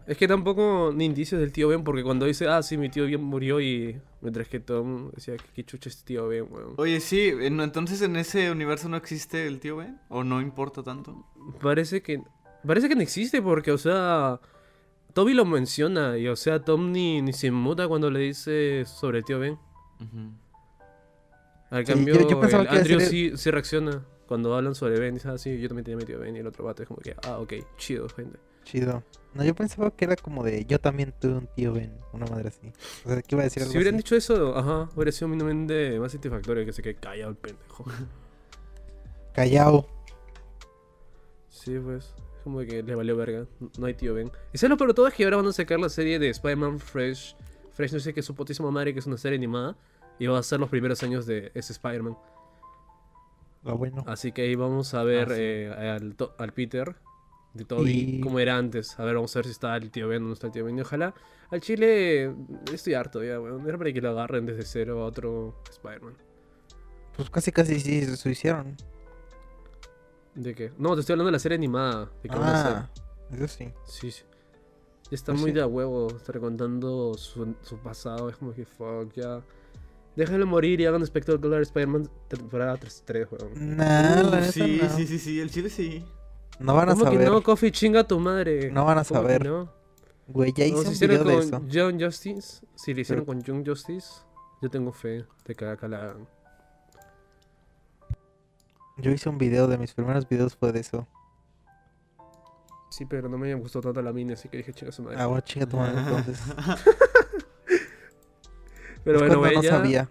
Es 0.07 0.15
que 0.17 0.27
tampoco 0.27 0.91
ni 0.95 1.05
indicios 1.05 1.41
del 1.41 1.51
tío 1.51 1.67
Ben, 1.67 1.83
porque 1.83 2.03
cuando 2.03 2.25
dice, 2.27 2.47
ah, 2.47 2.61
sí, 2.63 2.77
mi 2.77 2.89
tío 2.89 3.05
Ben 3.05 3.21
murió 3.21 3.59
y. 3.59 3.99
Mientras 4.21 4.47
que 4.47 4.59
Tom 4.61 5.11
decía, 5.11 5.35
qué 5.53 5.63
chucha 5.65 5.89
este 5.89 6.05
tío 6.05 6.27
Ben, 6.27 6.45
weón. 6.49 6.75
Oye, 6.77 6.99
sí, 7.01 7.29
en- 7.41 7.59
entonces 7.59 8.01
en 8.03 8.15
ese 8.15 8.49
universo 8.51 8.87
no 8.89 8.95
existe 8.95 9.47
el 9.47 9.59
tío 9.59 9.77
Ben, 9.77 9.99
o 10.09 10.23
no 10.23 10.39
importa 10.41 10.81
tanto. 10.83 11.25
Parece 11.61 12.01
que. 12.01 12.21
Parece 12.65 12.87
que 12.87 12.95
no 12.95 13.01
existe 13.01 13.41
porque, 13.41 13.71
o 13.71 13.77
sea. 13.77 14.39
Toby 15.13 15.33
lo 15.35 15.45
menciona 15.45 16.17
y, 16.17 16.27
o 16.27 16.35
sea, 16.35 16.63
Tom 16.63 16.91
ni, 16.91 17.21
ni 17.21 17.33
se 17.33 17.51
muta 17.51 17.87
cuando 17.87 18.09
le 18.09 18.19
dice 18.19 18.83
sobre 18.85 19.19
el 19.19 19.25
tío 19.25 19.39
Ben. 19.39 19.59
Al 21.69 21.85
Sí, 21.85 21.91
cambio, 21.93 22.13
yo- 22.15 22.29
yo 22.29 22.39
pensaba 22.39 22.63
el 22.63 22.69
que 22.69 22.75
iba 22.75 22.79
a 22.79 22.81
Andrew 22.83 22.99
ser- 22.99 23.09
sí, 23.09 23.31
sí 23.35 23.51
reacciona 23.51 24.03
cuando 24.27 24.55
hablan 24.55 24.75
sobre 24.75 24.99
Ben. 24.99 25.13
Dice, 25.15 25.29
ah, 25.29 25.37
sí, 25.37 25.59
yo 25.59 25.67
también 25.67 25.83
tenía 25.85 25.97
mi 25.97 26.05
tío 26.05 26.19
Ben. 26.19 26.35
Y 26.35 26.39
el 26.39 26.47
otro 26.47 26.63
vato 26.65 26.83
es 26.83 26.87
como 26.87 26.99
que, 27.01 27.15
ah, 27.23 27.39
ok, 27.39 27.53
chido, 27.77 28.07
gente. 28.09 28.37
Chido. 28.63 29.03
No, 29.33 29.43
yo 29.43 29.55
pensaba 29.55 29.89
que 29.91 30.05
era 30.05 30.15
como 30.15 30.43
de 30.43 30.63
yo 30.65 30.79
también 30.79 31.11
tuve 31.19 31.33
un 31.33 31.47
tío 31.47 31.73
Ben, 31.73 31.91
una 32.11 32.25
madre 32.27 32.49
así. 32.49 32.71
O 33.05 33.09
sea, 33.09 33.21
que 33.21 33.33
iba 33.35 33.41
a 33.41 33.45
decir 33.45 33.63
algo 33.63 33.71
Si 33.71 33.77
hubieran 33.77 33.95
así. 33.95 34.03
dicho 34.03 34.15
eso, 34.15 34.55
ajá, 34.55 34.89
hubiera 34.95 35.11
sido 35.11 35.27
mínimamente 35.27 35.99
más 35.99 36.11
satisfactorio 36.11 36.65
que 36.65 36.71
se 36.73 36.81
quede 36.83 36.95
callado 36.95 37.31
el 37.31 37.37
pendejo. 37.37 37.85
Callao. 39.33 39.87
Sí, 41.49 41.77
pues. 41.79 42.05
Es 42.37 42.43
como 42.43 42.59
que 42.59 42.83
le 42.83 42.93
valió 42.95 43.15
verga. 43.15 43.45
No 43.79 43.85
hay 43.85 43.93
tío 43.93 44.13
Ben. 44.13 44.31
Y 44.53 44.57
sabes 44.57 44.69
lo 44.71 44.77
peor 44.77 44.89
de 44.89 44.93
todo 44.95 45.07
es 45.07 45.13
que 45.13 45.23
ahora 45.23 45.37
van 45.37 45.47
a 45.47 45.53
sacar 45.53 45.79
la 45.79 45.89
serie 45.89 46.19
de 46.19 46.29
Spider-Man 46.29 46.79
Fresh. 46.79 47.35
Fresh 47.71 47.93
no 47.93 47.99
sé 47.99 48.13
qué 48.13 48.19
es 48.19 48.25
su 48.25 48.35
potísima 48.35 48.69
madre, 48.69 48.93
que 48.93 48.99
es 48.99 49.07
una 49.07 49.17
serie 49.17 49.37
animada. 49.37 49.75
Y 50.19 50.27
va 50.27 50.37
a 50.37 50.43
ser 50.43 50.59
los 50.59 50.69
primeros 50.69 51.01
años 51.03 51.25
de 51.25 51.51
ese 51.55 51.73
Spider-Man. 51.73 52.17
Lo 53.63 53.77
bueno. 53.77 54.03
Así 54.07 54.31
que 54.31 54.43
ahí 54.43 54.55
vamos 54.55 54.93
a 54.93 55.03
ver 55.03 55.27
Ah, 55.31 55.35
sí. 55.35 55.41
eh, 55.41 55.71
al, 55.95 56.15
al 56.37 56.53
Peter 56.53 56.95
de 57.53 57.65
Toby 57.65 57.91
Y- 58.17 58.21
como 58.21 58.39
era 58.39 58.57
antes. 58.57 58.99
A 58.99 59.05
ver, 59.05 59.15
vamos 59.15 59.35
a 59.35 59.39
ver 59.39 59.45
si 59.45 59.51
está 59.51 59.75
el 59.77 59.91
tío 59.91 60.07
Ben 60.07 60.23
o 60.23 60.27
no 60.27 60.33
está 60.33 60.47
el 60.47 60.53
tío 60.53 60.65
Ben. 60.65 60.77
Y 60.77 60.81
ojalá 60.81 61.13
al 61.51 61.61
Chile 61.61 62.33
estoy 62.73 62.93
harto 62.95 63.23
ya, 63.23 63.39
weón. 63.39 63.67
Era 63.67 63.77
para 63.77 63.91
que 63.93 64.01
lo 64.01 64.09
agarren 64.09 64.45
desde 64.45 64.63
cero 64.63 65.01
a 65.03 65.05
otro 65.05 65.55
Spider-Man. 65.69 66.15
Pues 67.15 67.29
casi 67.29 67.51
casi 67.51 67.79
sí 67.79 68.03
se 68.15 68.29
hicieron. 68.31 68.75
¿De 70.35 70.55
qué? 70.55 70.71
No, 70.79 70.95
te 70.95 71.01
estoy 71.01 71.13
hablando 71.13 71.27
de 71.27 71.33
la 71.33 71.39
serie 71.39 71.57
animada. 71.57 72.09
De 72.23 72.29
que 72.29 72.35
van 72.35 72.43
a 72.49 72.59
hacer. 72.61 72.73
Ah, 72.77 72.89
eso 73.35 73.47
sí. 73.47 73.69
Sí, 73.85 74.11
sí. 74.11 74.23
Está 75.11 75.31
Pues 75.33 75.41
muy 75.41 75.51
sí. 75.51 75.55
de 75.55 75.61
a 75.61 75.67
huevo 75.67 76.07
estar 76.15 76.39
contando 76.39 77.13
su, 77.15 77.53
su 77.61 77.77
pasado. 77.77 78.29
Es 78.29 78.37
como 78.37 78.51
que 78.53 78.65
fuck, 78.65 79.13
ya. 79.13 79.43
Déjalo 80.15 80.45
morir 80.47 80.79
y 80.81 80.85
hagan 80.85 81.03
espectacular 81.03 81.61
Spider-Man 81.61 82.09
temporada 82.27 82.79
3, 83.05 83.27
weón. 83.31 83.77
Nah, 83.77 84.39
Uh, 84.39 84.51
sí, 84.51 84.79
no. 84.81 84.89
sí, 84.89 85.05
sí, 85.07 85.19
sí, 85.19 85.39
el 85.39 85.51
chile 85.51 85.69
sí. 85.69 86.03
No 86.59 86.75
van 86.75 86.89
a 86.89 86.93
¿Cómo 86.93 87.05
que 87.05 87.11
saber. 87.17 87.29
no, 87.31 87.41
Coffee? 87.43 87.71
Chinga 87.71 88.03
tu 88.05 88.19
madre. 88.19 88.71
No 88.71 88.85
van 88.85 88.97
a 88.99 89.03
¿Cómo 89.03 89.21
que 89.21 89.25
saber. 89.27 89.45
no? 89.45 89.69
Güey, 90.27 90.53
ya 90.53 90.67
No, 90.69 90.81
hice 90.81 90.95
si 90.95 91.03
un 91.05 91.09
video 91.11 91.23
de 91.25 91.37
eso. 91.39 91.51
con 91.51 91.69
Young 91.69 92.01
Justice, 92.01 92.65
si 92.75 92.93
lo 92.93 93.01
hicieron 93.01 93.25
Pero- 93.25 93.37
con 93.39 93.43
Young 93.43 93.67
Justice, 93.67 94.07
yo 94.61 94.69
tengo 94.69 94.91
fe 94.93 95.25
de 95.45 95.55
que 95.55 95.65
acá 95.65 95.87
la. 95.87 96.15
Yo 98.97 99.11
hice 99.11 99.27
un 99.29 99.37
video 99.37 99.67
de 99.67 99.77
mis 99.77 99.93
primeros 99.93 100.27
videos 100.29 100.55
fue 100.55 100.71
de 100.71 100.79
eso. 100.79 101.07
Sí, 102.89 103.05
pero 103.05 103.27
no 103.27 103.37
me 103.39 103.53
gustó 103.55 103.81
tanto 103.81 104.01
la 104.03 104.13
mini, 104.13 104.33
así 104.33 104.47
que 104.49 104.57
dije, 104.57 104.71
chinga 104.71 104.91
su 104.91 105.01
madre. 105.01 105.17
Ah, 105.19 105.25
bueno, 105.25 105.41
chinga 105.41 105.65
tu 105.65 105.77
madre 105.77 105.99
entonces. 105.99 106.39
pero 109.03 109.17
Es 109.17 109.21
bueno, 109.21 109.39
cuando 109.39 109.55
no 109.55 109.61
ella, 109.61 109.69
sabía. 109.69 110.09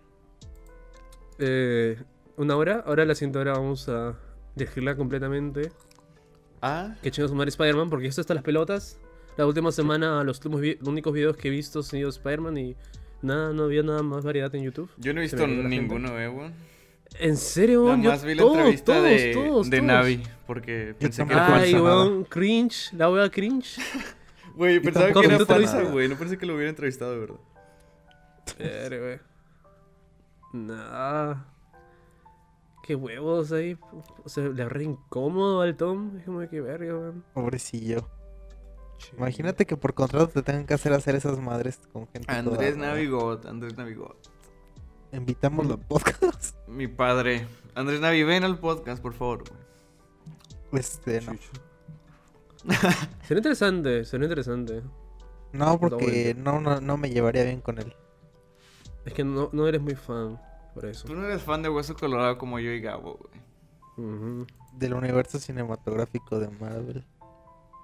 eh, 1.39 2.03
una 2.37 2.57
hora, 2.57 2.83
ahora 2.87 3.05
la 3.05 3.15
siguiente 3.15 3.39
hora 3.39 3.53
vamos 3.53 3.89
a 3.89 4.19
describirla 4.57 4.97
completamente. 4.97 5.71
Ah, 6.63 6.95
Que 7.03 7.11
chinga 7.11 7.29
su 7.29 7.35
madre 7.35 7.49
Spider-Man, 7.51 7.91
porque 7.91 8.07
esto 8.07 8.21
está 8.21 8.35
las 8.35 8.43
pelotas. 8.45 8.99
La 9.37 9.47
última 9.47 9.73
semana, 9.73 10.23
los 10.25 10.41
únicos 10.45 11.13
videos 11.13 11.37
que 11.37 11.49
he 11.49 11.51
visto 11.51 11.81
han 11.81 11.85
sido 11.85 12.09
Spider-Man 12.09 12.57
y 12.59 12.77
nada, 13.23 13.53
no 13.53 13.65
había 13.65 13.83
nada 13.83 14.03
más 14.03 14.25
variedad 14.25 14.55
en 14.55 14.63
YouTube. 14.65 14.91
yo 14.99 15.13
no 15.13 15.21
he 15.21 15.23
visto 15.23 15.47
ninguno, 15.47 16.19
eh, 16.21 16.29
weón. 16.29 16.53
¿En 17.19 17.37
serio? 17.37 17.85
Nada 17.85 18.03
Yo- 18.03 18.11
más 18.11 18.25
vi 18.25 18.35
la 18.35 18.43
todos, 18.43 18.57
entrevista 18.57 18.85
todos, 18.95 19.05
de, 19.05 19.33
todos, 19.35 19.71
de 19.71 19.77
todos. 19.79 19.87
Navi, 19.87 20.23
porque 20.47 20.95
pensé 20.99 21.27
que 21.27 21.33
era 21.33 21.57
Ay, 21.57 21.75
weón, 21.75 22.25
cringe, 22.25 22.93
la 22.95 23.11
wea 23.11 23.29
cringe. 23.31 23.79
Güey, 24.55 24.81
pensaba 24.81 25.11
que 25.13 25.27
era 25.27 25.45
falsa, 25.47 25.83
güey. 25.83 26.09
No 26.09 26.17
parece 26.17 26.37
que 26.37 26.45
lo 26.45 26.55
hubiera 26.55 26.69
entrevistado, 26.69 27.13
de 27.13 27.19
verdad. 27.21 27.37
Verga, 28.59 28.99
güey. 28.99 29.19
Nah. 30.53 31.37
Qué 32.83 32.95
huevos 32.97 33.53
ahí. 33.53 33.79
O 34.25 34.29
sea, 34.29 34.45
le 34.45 34.69
re 34.69 34.85
incómodo 34.85 35.61
al 35.61 35.77
Tom. 35.77 36.17
Es 36.19 36.25
como 36.25 36.41
que 36.49 36.61
verga, 36.61 36.95
weón. 36.95 37.25
Pobrecillo. 37.33 38.09
Imagínate 39.17 39.67
que 39.67 39.77
por 39.77 39.95
contrato 39.95 40.29
te 40.29 40.43
tengan 40.43 40.67
que 40.67 40.75
hacer 40.75 40.93
hacer 40.93 41.15
esas 41.15 41.39
madres 41.39 41.81
con 41.93 42.07
gente. 42.09 42.27
toda 42.27 42.39
Andrés 42.39 42.77
rara. 42.77 42.89
Navigot, 42.89 43.47
Andrés 43.47 43.77
Navigot. 43.77 44.17
Invitámoslo 45.13 45.75
a 45.75 45.77
podcast. 45.77 46.57
Mi 46.67 46.89
padre. 46.89 47.47
Andrés 47.75 48.01
Navi, 48.01 48.23
ven 48.23 48.45
al 48.45 48.59
podcast, 48.59 49.03
por 49.03 49.15
favor, 49.15 49.45
güey. 49.49 50.81
Este, 50.81 51.21
no. 51.21 51.33
Sería 53.23 53.39
interesante, 53.39 54.05
sería 54.05 54.27
interesante. 54.27 54.83
No, 55.53 55.79
porque 55.79 56.35
no, 56.37 56.61
no, 56.61 56.81
no 56.81 56.97
me 56.97 57.11
llevaría 57.11 57.45
bien 57.45 57.61
con 57.61 57.79
él. 57.79 57.95
Es 59.05 59.13
que 59.13 59.25
no, 59.25 59.51
no 59.53 59.67
eres 59.67 59.83
muy 59.83 59.95
fan, 59.95 60.41
por 60.75 60.87
eso. 60.87 61.07
Tú 61.07 61.15
no 61.15 61.25
eres 61.25 61.43
fan 61.43 61.63
de 61.63 61.69
Hueso 61.69 61.95
Colorado 61.95 62.39
como 62.39 62.59
yo 62.59 62.71
y 62.71 62.81
Gabo, 62.81 63.19
güey. 63.19 64.47
Del 64.75 64.95
universo 64.95 65.39
cinematográfico 65.39 66.39
de 66.39 66.49
Marvel. 66.49 67.05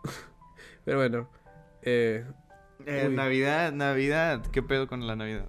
Pero 0.85 0.99
bueno. 0.99 1.29
Eh, 1.83 2.25
Eh. 2.87 3.09
Navidad, 3.11 3.73
Navidad. 3.73 4.43
¿Qué 4.53 4.63
pedo 4.63 4.87
con 4.87 5.07
la 5.07 5.17
Navidad? 5.17 5.47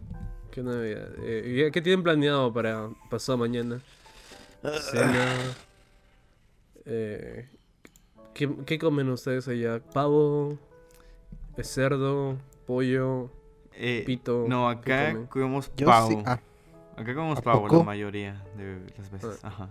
¿qué, 0.51 0.63
Navidad? 0.63 1.09
Eh, 1.21 1.69
¿Qué 1.71 1.81
tienen 1.81 2.03
planeado 2.03 2.51
para 2.51 2.89
pasado 3.09 3.37
mañana? 3.37 3.79
Cena. 4.81 5.25
Eh, 6.91 7.47
¿qué, 8.33 8.49
¿Qué 8.65 8.79
comen 8.79 9.09
ustedes 9.09 9.47
allá? 9.47 9.79
¿Pavo? 9.93 10.57
¿Eh, 11.55 11.63
¿Cerdo? 11.63 12.35
¿Pollo? 12.65 13.29
Eh, 13.73 14.01
¿Pito? 14.07 14.45
no, 14.47 14.67
¿Qué 14.81 14.91
acá 14.93 15.27
comemos 15.29 15.71
Yo 15.77 15.85
pavo. 15.85 16.09
sí. 16.09 16.17
Ah, 16.25 16.39
Acá 16.99 17.13
comemos 17.15 17.39
¿A 17.39 17.41
pavo 17.41 17.61
poco? 17.63 17.77
la 17.77 17.83
mayoría 17.83 18.43
de 18.57 18.79
las 18.97 19.09
veces. 19.11 19.39
Ajá. 19.43 19.69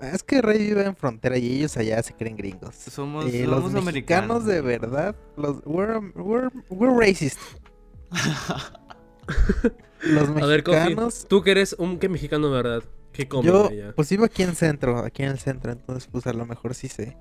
es 0.00 0.22
que 0.22 0.40
Rey 0.40 0.58
vive 0.58 0.84
en 0.84 0.94
frontera 0.96 1.36
y 1.38 1.56
ellos 1.56 1.76
allá 1.76 2.02
se 2.02 2.14
creen 2.14 2.36
gringos. 2.36 2.74
Somos, 2.74 3.26
Eh, 3.26 3.44
somos 3.44 3.72
los 3.72 3.84
mexicanos 3.84 4.42
americanos. 4.42 4.44
de 4.46 4.60
verdad, 4.60 5.16
los 5.36 5.56
we're, 5.64 5.98
we're, 6.14 6.48
we're 6.70 6.94
racist. 6.96 7.38
los 10.02 10.28
A 10.28 10.46
ver, 10.46 10.64
mexicanos, 10.66 11.26
tú 11.28 11.42
que 11.42 11.50
eres 11.50 11.74
un 11.78 11.98
que 11.98 12.08
mexicano, 12.08 12.50
¿verdad? 12.50 12.82
¿Qué 13.12 13.26
comen 13.28 13.52
yo 13.52 13.66
allá? 13.68 13.92
pues 13.96 14.08
vivo 14.10 14.24
aquí 14.24 14.42
en 14.44 14.50
el 14.50 14.56
centro, 14.56 14.98
aquí 14.98 15.22
en 15.24 15.30
el 15.30 15.38
centro, 15.38 15.72
entonces 15.72 16.08
pues 16.10 16.26
a 16.26 16.32
lo 16.32 16.46
mejor 16.46 16.74
sí 16.74 16.88
sé. 16.88 17.16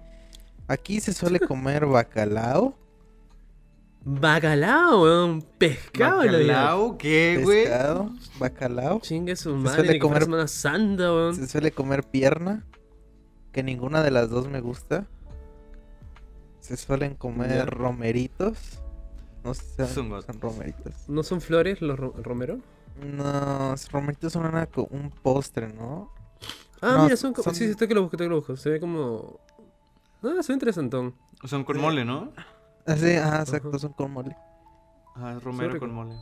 Aquí 0.68 1.00
se 1.00 1.14
suele 1.14 1.40
comer 1.48 1.86
bacalao, 1.86 2.78
Bacalao, 4.04 5.04
weón. 5.04 5.42
Pescado. 5.58 6.18
¿Bacalao? 6.20 6.98
¿Qué, 6.98 7.40
güey? 7.44 7.64
pescado, 7.66 8.12
bacalao. 8.40 9.00
Chingue 9.02 9.36
su 9.36 9.50
Se 9.52 9.56
madre, 9.58 9.76
suele 9.76 9.94
que 9.94 10.00
fuera 10.00 10.14
comer- 10.20 10.24
Semana 10.24 10.48
Santa, 10.48 11.12
weón. 11.14 11.36
Se 11.36 11.48
suele 11.48 11.72
comer 11.72 12.04
pierna, 12.04 12.66
que 13.52 13.64
ninguna 13.64 14.02
de 14.04 14.12
las 14.12 14.30
dos 14.30 14.48
me 14.48 14.62
gusta. 14.62 15.08
Se 16.60 16.78
suelen 16.78 17.16
comer 17.16 17.50
Ya. 17.50 17.66
romeritos. 17.66 18.58
No 19.44 19.54
sé 19.54 19.86
si 19.88 19.94
Son 19.94 20.10
romeritos. 20.42 20.94
¿No 21.08 21.24
son 21.24 21.40
flores 21.42 21.82
los 21.82 21.98
ro- 21.98 22.14
romero? 22.22 22.60
No, 23.02 23.72
los 23.72 23.92
romeritos 23.92 24.34
son 24.34 24.46
una 24.46 24.68
un 24.90 25.10
postre, 25.12 25.68
¿no? 25.72 26.12
Ah, 26.82 26.94
No, 26.98 27.04
mira, 27.06 27.16
son, 27.18 27.34
como... 27.34 27.44
son- 27.44 27.56
Sí, 27.56 27.66
sí, 27.66 27.72
estoy 27.72 27.88
que 27.88 27.94
lo 27.96 28.02
busco, 28.02 28.16
estoy 28.16 28.26
que 28.28 28.30
lo 28.32 28.36
busco. 28.38 28.56
Se 28.58 28.70
ve 28.70 28.80
como... 28.80 29.40
Ah, 30.24 30.42
se 30.42 30.48
ve 30.52 30.54
interesantón. 30.56 31.16
Son 31.46 31.64
con 31.64 31.80
mole, 31.80 32.04
¿no? 32.04 32.32
Ah, 32.88 32.96
sí, 32.98 33.12
ajá, 33.16 33.42
exacto, 33.42 33.70
Ajá. 33.70 33.80
son 33.80 33.94
con 33.94 34.12
mole. 34.12 34.36
Ajá, 35.16 35.38
es 35.38 35.44
romero 35.44 35.78
con 35.80 35.94
mole. 35.94 36.16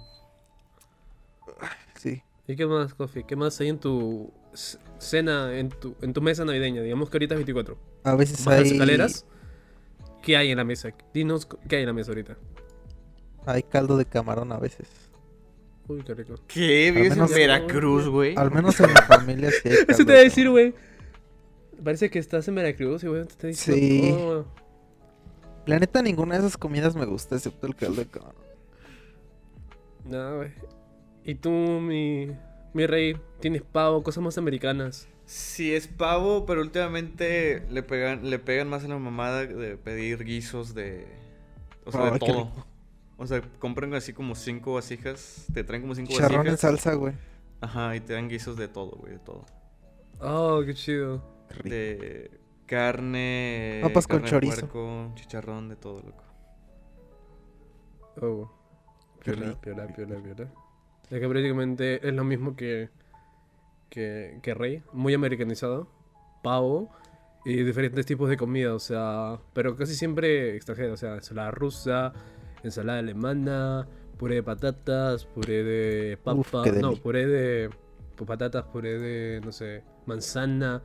Sí. 1.96 2.22
¿Y 2.48 2.56
qué 2.56 2.66
más, 2.66 2.94
Coffee? 2.94 3.24
¿Qué 3.24 3.36
más 3.36 3.60
hay 3.60 3.70
en 3.70 3.80
tu 3.80 4.32
c- 4.54 4.78
cena, 5.00 5.58
en 5.58 5.70
tu, 5.70 5.96
en 6.02 6.14
tu 6.14 6.22
mesa 6.22 6.46
navideña? 6.46 6.82
Digamos 6.82 7.10
que 7.10 7.18
ahorita 7.18 7.34
es 7.36 7.40
24. 7.40 7.78
A 8.04 8.16
veces 8.16 8.44
Bajas 8.46 8.64
hay, 8.64 8.72
escaleras. 8.72 9.26
¿Qué 10.22 10.38
hay 10.38 10.52
en 10.52 10.58
la 10.58 10.64
mesa? 10.64 10.90
Dinos 11.14 11.48
qué 11.68 11.76
hay 11.78 11.82
en 11.84 11.88
la 11.88 11.94
mesa 11.94 12.12
ahorita. 12.12 12.38
hay 13.46 13.64
caldo 13.64 13.98
de 13.98 14.06
camarón 14.06 14.52
a 14.52 14.58
veces. 14.60 14.88
Uy, 15.88 16.02
qué 16.04 16.14
rico. 16.16 16.36
¿Qué? 16.48 16.92
¿Vives 16.92 17.12
en 17.12 17.18
menos- 17.20 17.32
Veracruz, 17.34 18.08
güey? 18.08 18.36
Al 18.36 18.50
menos 18.52 18.80
en 18.80 18.88
mi 18.90 18.96
familia 19.08 19.52
sí 19.52 19.70
hay 19.70 19.74
Eso 19.76 19.86
caldo 19.86 19.98
te 19.98 20.04
iba 20.04 20.14
a 20.14 20.18
de 20.18 20.24
decir, 20.24 20.50
güey. 20.50 20.74
Parece 21.84 22.10
que 22.10 22.18
estás 22.20 22.48
en 22.48 22.56
Veracruz 22.56 23.04
y, 23.04 23.08
güey, 23.08 23.24
te 23.26 23.30
está 23.30 23.48
diciendo 23.48 23.82
Sí. 23.86 24.12
todo. 24.18 24.46
La 25.66 25.80
neta, 25.80 26.02
ninguna 26.02 26.36
de 26.36 26.42
esas 26.42 26.58
comidas 26.58 26.96
me 26.96 27.06
gusta, 27.06 27.36
excepto 27.36 27.68
el 27.68 27.76
caldo 27.76 28.02
de 28.02 28.08
camarón. 28.08 28.44
No, 30.06 30.38
güey. 30.38 30.52
¿Y 31.24 31.36
tú, 31.36 31.50
mi, 31.50 32.28
mi 32.74 32.86
rey, 32.86 33.18
tienes 33.40 33.64
pavo, 33.64 34.04
cosas 34.04 34.24
más 34.24 34.38
americanas? 34.38 35.08
Sí, 35.26 35.74
es 35.74 35.88
pavo, 35.88 36.46
pero 36.46 36.62
últimamente 36.62 37.66
le 37.72 37.82
pegan, 37.82 38.30
le 38.30 38.38
pegan 38.38 38.70
más 38.70 38.84
a 38.84 38.88
la 38.88 39.00
mamada 39.00 39.46
de 39.48 39.76
pedir 39.78 40.24
guisos 40.24 40.76
de. 40.76 41.08
O 41.84 41.92
sea, 41.92 42.12
de 42.12 42.20
todo. 42.20 42.28
rico. 42.46 42.66
O 43.18 43.26
sea, 43.26 43.42
compran 43.60 43.94
así 43.96 44.14
como 44.14 44.36
cinco 44.36 44.76
vasijas. 44.76 45.48
Te 45.52 45.64
traen 45.64 45.82
como 45.82 45.96
cinco 45.96 46.14
Charrón 46.14 46.46
en 46.46 46.54
vasijas. 46.54 46.60
salsa, 46.60 46.94
güey. 46.94 47.14
Ajá, 47.62 47.96
y 47.96 48.02
te 48.02 48.14
dan 48.14 48.30
guisos 48.30 48.56
de 48.56 48.68
todo, 48.68 48.92
güey, 48.92 49.14
de 49.14 49.20
todo. 49.20 49.46
Oh, 50.20 50.62
qué 50.64 50.76
chido. 50.76 51.24
Qué 51.48 51.54
rico. 51.56 51.70
De 51.70 52.45
carne. 52.66 53.80
Papas 53.82 54.08
con 54.08 54.18
carne 54.18 54.30
chorizo. 54.30 54.68
puerco, 54.68 55.12
chicharrón, 55.16 55.70
de 55.70 55.76
todo, 55.76 56.02
loco. 56.02 56.24
Oh. 58.22 58.52
Piola, 59.24 59.60
piola, 59.60 59.88
piola, 59.88 60.22
piola. 60.22 60.52
Es 61.10 61.20
que 61.20 61.28
prácticamente 61.28 62.08
es 62.08 62.14
lo 62.14 62.24
mismo 62.24 62.56
que, 62.56 62.90
que, 63.90 64.40
que 64.42 64.54
Rey, 64.54 64.84
muy 64.94 65.14
americanizado, 65.14 65.88
pavo 66.44 66.90
y 67.44 67.64
diferentes 67.64 68.06
tipos 68.06 68.30
de 68.30 68.38
comida, 68.38 68.74
o 68.74 68.80
sea, 68.80 69.40
pero 69.54 69.76
casi 69.76 69.94
siempre 69.94 70.56
extranjero, 70.56 70.94
o 70.94 70.98
sea, 70.98 71.16
ensalada 71.16 71.52
rusa, 71.52 72.14
ensalada 72.64 73.00
alemana, 73.00 73.88
puré 74.18 74.36
de 74.36 74.44
patatas, 74.44 75.26
puré 75.26 75.64
de 75.64 76.18
papa, 76.18 76.62
Uf, 76.62 76.74
no, 76.82 76.96
puré 76.96 77.28
de 77.28 77.70
pues, 78.16 78.28
patatas, 78.28 78.64
puré 78.66 78.98
de, 78.98 79.42
no 79.42 79.52
sé, 79.52 79.84
manzana, 80.08 80.82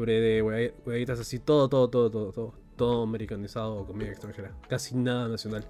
puré 0.00 0.18
de 0.18 0.42
huev- 0.42 0.72
huevitas 0.86 1.20
así, 1.20 1.38
todo, 1.38 1.68
todo, 1.68 1.90
todo, 1.90 2.10
todo, 2.10 2.32
todo, 2.32 2.54
todo 2.74 3.02
americanizado, 3.02 3.84
comida 3.86 4.08
extranjera, 4.08 4.50
casi 4.66 4.94
nada 4.96 5.28
nacional. 5.28 5.66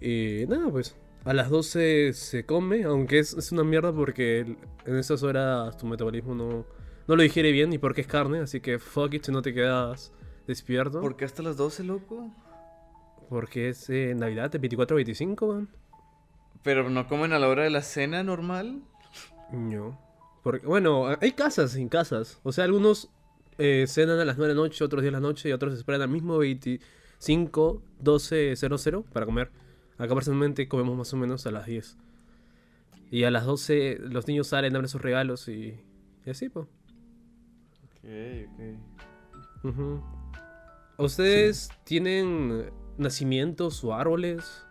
Y 0.00 0.46
nada, 0.48 0.68
pues 0.68 0.96
a 1.24 1.32
las 1.32 1.48
12 1.48 2.12
se 2.12 2.44
come, 2.44 2.82
aunque 2.82 3.20
es, 3.20 3.34
es 3.34 3.52
una 3.52 3.62
mierda 3.62 3.92
porque 3.92 4.40
en 4.84 4.96
esas 4.96 5.22
horas 5.22 5.76
tu 5.76 5.86
metabolismo 5.86 6.34
no, 6.34 6.64
no 7.06 7.16
lo 7.16 7.22
digiere 7.22 7.52
bien 7.52 7.72
y 7.72 7.78
porque 7.78 8.00
es 8.00 8.08
carne, 8.08 8.40
así 8.40 8.58
que 8.60 8.80
fuck 8.80 9.14
it 9.14 9.24
si 9.26 9.30
no 9.30 9.42
te 9.42 9.54
quedas 9.54 10.12
despierto. 10.48 11.00
¿Por 11.00 11.14
qué 11.14 11.24
hasta 11.24 11.44
las 11.44 11.56
12, 11.56 11.84
loco? 11.84 12.32
Porque 13.28 13.68
es 13.68 13.88
eh, 13.90 14.12
Navidad, 14.16 14.50
de 14.50 14.58
24 14.58 14.94
a 14.94 14.96
25, 14.96 15.46
man. 15.46 15.68
Pero 16.64 16.90
no 16.90 17.06
comen 17.06 17.32
a 17.32 17.38
la 17.38 17.46
hora 17.46 17.62
de 17.62 17.70
la 17.70 17.82
cena 17.82 18.24
normal. 18.24 18.82
No. 19.52 19.96
Porque, 20.42 20.66
bueno, 20.66 21.06
hay 21.20 21.30
casas 21.30 21.72
sin 21.72 21.88
casas. 21.88 22.40
O 22.42 22.50
sea, 22.50 22.64
algunos 22.64 23.08
eh, 23.62 23.84
cenan 23.86 24.18
a 24.18 24.24
las 24.24 24.38
9 24.38 24.48
de 24.48 24.54
la 24.56 24.62
noche, 24.62 24.82
otros 24.82 25.02
10 25.02 25.12
de 25.12 25.20
la 25.20 25.20
noche 25.20 25.50
y 25.50 25.52
otros 25.52 25.74
esperan 25.74 26.00
al 26.00 26.08
mismo 26.08 26.38
25, 26.38 27.82
12, 28.00 28.56
00 28.56 29.02
para 29.12 29.26
comer. 29.26 29.50
Acá 29.98 30.14
personalmente 30.14 30.66
comemos 30.66 30.96
más 30.96 31.12
o 31.12 31.18
menos 31.18 31.46
a 31.46 31.50
las 31.50 31.66
10. 31.66 31.98
Y 33.10 33.24
a 33.24 33.30
las 33.30 33.44
12 33.44 33.98
los 34.00 34.26
niños 34.26 34.46
salen, 34.46 34.74
abren 34.74 34.88
sus 34.88 35.02
regalos 35.02 35.46
y, 35.48 35.78
y 36.24 36.30
así, 36.30 36.48
pues. 36.48 36.66
Ok, 37.84 38.08
ok. 39.64 39.80
¿Ustedes 40.96 41.68
tienen 41.84 42.70
nacimientos 42.96 43.84
o 43.84 43.94
árboles? 43.94 44.64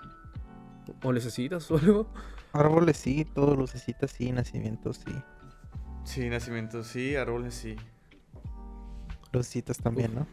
¿O 1.03 1.13
necesitas 1.13 1.69
o 1.69 1.77
algo? 1.77 2.11
Árboles 2.53 2.97
sí, 2.97 3.23
todos 3.23 3.55
lucecitas 3.55 4.09
sí, 4.09 4.31
nacimientos 4.31 4.97
sí. 5.05 5.13
Sí, 6.05 6.27
nacimientos 6.27 6.87
sí, 6.87 7.15
árboles 7.15 7.53
sí. 7.53 7.75
Lucecitas 9.31 9.77
también, 9.77 10.15
¿no? 10.15 10.27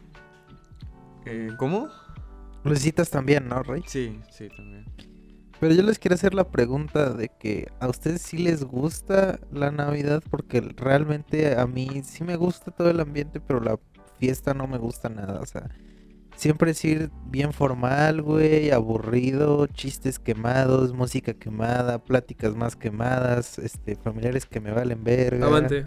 Eh, 1.25 1.49
¿Cómo? 1.57 1.89
Lucecitas 2.63 3.09
también, 3.09 3.47
¿no, 3.47 3.63
Rey? 3.63 3.83
Sí, 3.85 4.19
sí, 4.31 4.49
también. 4.49 4.85
Pero 5.59 5.73
yo 5.73 5.81
les 5.81 5.97
quiero 5.97 6.15
hacer 6.15 6.33
la 6.33 6.49
pregunta 6.49 7.13
de 7.13 7.29
que 7.29 7.67
a 7.79 7.87
ustedes 7.87 8.21
sí 8.21 8.37
les 8.37 8.63
gusta 8.63 9.39
la 9.51 9.71
Navidad 9.71 10.21
porque 10.29 10.61
realmente 10.61 11.57
a 11.57 11.65
mí 11.65 12.01
sí 12.03 12.23
me 12.23 12.35
gusta 12.35 12.71
todo 12.71 12.89
el 12.89 12.99
ambiente, 12.99 13.39
pero 13.39 13.59
la 13.59 13.79
fiesta 14.19 14.53
no 14.53 14.67
me 14.67 14.77
gusta 14.77 15.09
nada, 15.09 15.39
o 15.41 15.45
sea, 15.45 15.69
siempre 16.35 16.71
es 16.71 16.85
ir 16.85 17.09
bien 17.25 17.53
formal, 17.53 18.21
güey, 18.21 18.71
aburrido, 18.71 19.67
chistes 19.67 20.19
quemados, 20.19 20.93
música 20.93 21.33
quemada, 21.33 22.03
pláticas 22.03 22.55
más 22.55 22.75
quemadas, 22.75 23.57
este, 23.59 23.95
familiares 23.95 24.45
que 24.45 24.59
me 24.59 24.71
valen 24.71 25.03
verga. 25.03 25.47
Avante. 25.47 25.85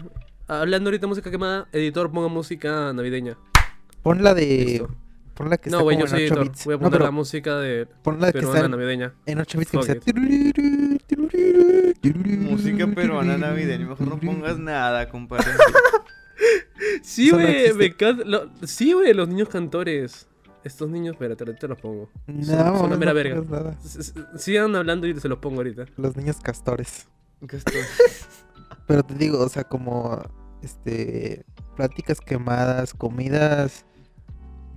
Hablando 0.51 0.89
ahorita 0.89 1.03
de 1.03 1.07
música 1.07 1.31
quemada, 1.31 1.67
editor, 1.71 2.11
ponga 2.11 2.27
música 2.27 2.91
navideña. 2.91 3.37
Pon 4.03 4.21
la 4.21 4.33
de 4.33 4.45
Listo. 4.45 4.89
pon 5.33 5.49
la 5.49 5.57
que 5.57 5.69
No, 5.69 5.77
está 5.77 5.83
güey, 5.83 5.95
como 5.95 6.05
yo 6.07 6.09
soy 6.09 6.25
8 6.25 6.33
editor. 6.33 6.43
bits. 6.49 6.65
Voy 6.65 6.75
a 6.75 6.77
poner 6.77 7.01
la 7.01 7.11
música 7.11 7.55
de 7.57 7.85
pon 8.03 8.19
la 8.19 8.27
que 8.27 8.39
peruana 8.39 8.55
está 8.57 8.65
en, 8.65 8.71
navideña. 8.71 9.13
en 9.27 9.39
8 9.39 9.57
bits 9.59 9.71
que 9.71 9.83
sea 9.83 9.95
Música 12.03 12.87
peruana 12.87 13.37
navideña, 13.37 13.87
mejor 13.87 14.07
no 14.07 14.19
pongas 14.19 14.57
nada, 14.59 15.07
compadre. 15.09 15.45
Sí, 17.03 17.29
güey, 17.31 17.73
me 17.73 17.85
encanta. 17.85 18.23
lo- 18.25 18.49
Sí, 18.63 18.91
güey, 18.93 19.13
los 19.13 19.27
niños 19.29 19.47
cantores. 19.49 20.27
Estos 20.63 20.89
niños, 20.89 21.13
espérate, 21.13 21.43
ahorita 21.45 21.67
los 21.67 21.79
pongo. 21.79 22.09
No, 22.27 22.43
Son- 22.43 22.57
son 22.57 22.81
mames, 22.81 22.99
mera 22.99 23.11
no 23.11 23.15
verga. 23.15 23.41
nada. 23.49 23.77
S- 23.83 23.99
s- 24.01 24.13
Sigan 24.37 24.75
hablando 24.75 25.07
y 25.07 25.17
se 25.19 25.27
los 25.29 25.39
pongo 25.39 25.57
ahorita. 25.57 25.85
Los 25.97 26.15
niños 26.17 26.37
castores. 26.41 27.07
¿Qué 27.47 27.55
estoy? 27.57 27.81
Pero 28.87 29.01
te 29.03 29.13
digo, 29.15 29.39
o 29.39 29.49
sea, 29.49 29.63
como 29.63 30.21
este 30.61 31.45
pláticas 31.75 32.19
quemadas, 32.21 32.93
comidas 32.93 33.85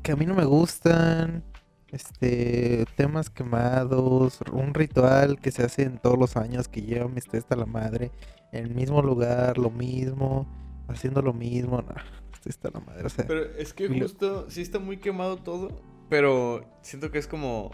que 0.03 0.13
a 0.13 0.17
mí 0.17 0.27
no 0.27 0.35
me 0.35 0.45
gustan, 0.45 1.45
este 1.89 2.85
temas 2.97 3.31
quemados, 3.31 4.41
un 4.53 4.75
ritual 4.75 5.39
que 5.41 5.51
se 5.51 5.63
hace 5.65 5.83
en 5.83 5.99
todos 5.99 6.19
los 6.19 6.37
años 6.37 6.69
que 6.69 6.83
lleva 6.83 7.09
mi 7.09 7.19
esté 7.19 7.39
hasta 7.39 7.57
la 7.57 7.67
madre, 7.67 8.11
en 8.53 8.65
el 8.67 8.75
mismo 8.75 9.01
lugar, 9.03 9.59
lo 9.59 9.71
mismo, 9.71 10.47
haciendo 10.89 11.23
lo 11.23 11.33
mismo, 11.33 11.81
no, 11.83 11.95
estoy 12.33 12.51
hasta 12.51 12.71
la 12.71 12.81
madre, 12.81 13.07
o 13.07 13.09
sea, 13.09 13.27
Pero 13.27 13.45
es 13.57 13.73
que 13.73 13.85
Y 13.85 13.89
lo- 13.89 14.01
justo, 14.03 14.51
sí 14.51 14.61
está 14.63 14.79
muy 14.79 14.99
quemado 14.99 15.37
todo, 15.39 15.69
pero 16.11 16.65
siento 16.83 17.11
que 17.11 17.19
es 17.19 17.27
como, 17.27 17.71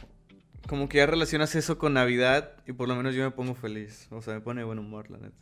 como 0.68 0.88
que 0.88 0.98
ya 0.98 1.06
relacionas 1.06 1.54
eso 1.54 1.78
con 1.78 1.94
Navidad 1.94 2.52
y 2.66 2.72
por 2.72 2.88
lo 2.88 2.94
menos 2.94 3.14
yo 3.14 3.24
me 3.24 3.30
pongo 3.32 3.54
feliz, 3.54 4.06
o 4.10 4.22
sea, 4.22 4.34
me 4.34 4.40
pone 4.40 4.60
de 4.60 4.66
buen 4.66 4.78
humor, 4.78 5.10
la 5.10 5.18
neta. 5.18 5.36